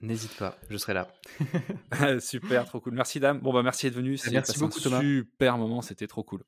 N'hésite 0.00 0.34
pas, 0.36 0.56
je 0.70 0.78
serai 0.78 0.94
là. 0.94 1.08
super, 2.20 2.64
trop 2.64 2.80
cool. 2.80 2.94
Merci, 2.94 3.20
Dame. 3.20 3.38
Bon, 3.40 3.52
bah, 3.52 3.62
merci 3.62 3.86
d'être 3.86 3.96
venu. 3.96 4.16
Merci 4.32 4.58
beaucoup, 4.58 4.78
un. 4.78 5.00
Super 5.00 5.58
moment, 5.58 5.82
c'était 5.82 6.06
trop 6.06 6.24
cool. 6.24 6.42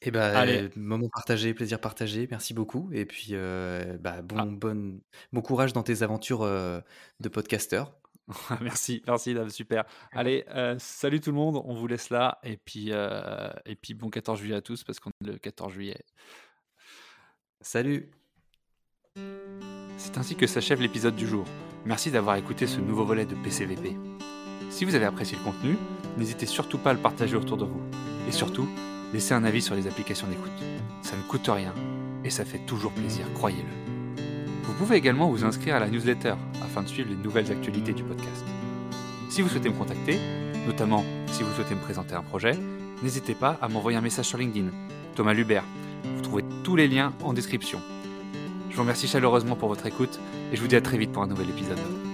Et 0.00 0.08
eh 0.08 0.10
ben, 0.10 0.70
moment 0.74 1.08
partagé, 1.10 1.52
plaisir 1.52 1.78
partagé. 1.80 2.26
Merci 2.30 2.54
beaucoup. 2.54 2.88
Et 2.92 3.04
puis, 3.04 3.28
euh, 3.32 3.98
bah, 3.98 4.22
bon, 4.22 4.36
ah. 4.38 4.46
bon, 4.46 5.00
bon 5.32 5.42
courage 5.42 5.74
dans 5.74 5.82
tes 5.82 6.02
aventures 6.02 6.42
euh, 6.42 6.80
de 7.20 7.28
podcasteur. 7.28 7.94
merci, 8.62 9.02
merci, 9.06 9.34
Dame, 9.34 9.50
super. 9.50 9.84
Allez, 10.12 10.46
euh, 10.48 10.76
salut 10.78 11.20
tout 11.20 11.30
le 11.30 11.36
monde. 11.36 11.62
On 11.66 11.74
vous 11.74 11.86
laisse 11.86 12.08
là. 12.08 12.38
Et 12.42 12.56
puis, 12.56 12.90
et 12.90 13.76
puis 13.76 13.92
bon 13.92 14.08
14 14.08 14.38
juillet 14.38 14.56
à 14.56 14.62
tous 14.62 14.82
parce 14.82 14.98
qu'on 14.98 15.10
est 15.22 15.26
le 15.26 15.38
14 15.38 15.72
juillet. 15.72 16.02
Salut. 17.60 18.10
C'est 19.98 20.16
ainsi 20.16 20.36
que 20.36 20.46
s'achève 20.46 20.80
l'épisode 20.80 21.16
du 21.16 21.26
jour. 21.26 21.44
Merci 21.84 22.10
d'avoir 22.10 22.36
écouté 22.36 22.66
ce 22.66 22.80
nouveau 22.80 23.04
volet 23.04 23.26
de 23.26 23.34
PCVP. 23.34 23.94
Si 24.70 24.84
vous 24.86 24.94
avez 24.94 25.04
apprécié 25.04 25.36
le 25.38 25.44
contenu, 25.44 25.76
n'hésitez 26.16 26.46
surtout 26.46 26.78
pas 26.78 26.90
à 26.90 26.94
le 26.94 27.00
partager 27.00 27.36
autour 27.36 27.56
de 27.58 27.64
vous. 27.64 27.82
Et 28.28 28.32
surtout, 28.32 28.68
laissez 29.12 29.34
un 29.34 29.44
avis 29.44 29.62
sur 29.62 29.74
les 29.74 29.86
applications 29.86 30.26
d'écoute. 30.26 30.52
Ça 31.02 31.16
ne 31.16 31.22
coûte 31.22 31.48
rien 31.48 31.72
et 32.24 32.30
ça 32.30 32.44
fait 32.44 32.60
toujours 32.66 32.92
plaisir, 32.92 33.26
croyez-le. 33.34 34.22
Vous 34.64 34.72
pouvez 34.74 34.96
également 34.96 35.30
vous 35.30 35.44
inscrire 35.44 35.76
à 35.76 35.80
la 35.80 35.88
newsletter 35.88 36.34
afin 36.62 36.82
de 36.82 36.88
suivre 36.88 37.08
les 37.10 37.16
nouvelles 37.16 37.50
actualités 37.50 37.92
du 37.92 38.02
podcast. 38.02 38.44
Si 39.30 39.42
vous 39.42 39.48
souhaitez 39.48 39.68
me 39.68 39.74
contacter, 39.74 40.18
notamment 40.66 41.04
si 41.28 41.42
vous 41.42 41.52
souhaitez 41.54 41.74
me 41.74 41.80
présenter 41.80 42.14
un 42.14 42.22
projet, 42.22 42.58
n'hésitez 43.02 43.34
pas 43.34 43.58
à 43.62 43.68
m'envoyer 43.68 43.98
un 43.98 44.02
message 44.02 44.26
sur 44.26 44.38
LinkedIn. 44.38 44.70
Thomas 45.14 45.32
Lubert. 45.32 45.64
Vous 46.16 46.22
trouvez 46.22 46.44
tous 46.62 46.76
les 46.76 46.88
liens 46.88 47.12
en 47.24 47.32
description. 47.32 47.80
Je 48.70 48.76
vous 48.76 48.82
remercie 48.82 49.08
chaleureusement 49.08 49.56
pour 49.56 49.68
votre 49.68 49.86
écoute 49.86 50.20
et 50.52 50.56
je 50.56 50.60
vous 50.60 50.68
dis 50.68 50.76
à 50.76 50.80
très 50.80 50.98
vite 50.98 51.12
pour 51.12 51.22
un 51.22 51.26
nouvel 51.26 51.48
épisode. 51.48 52.05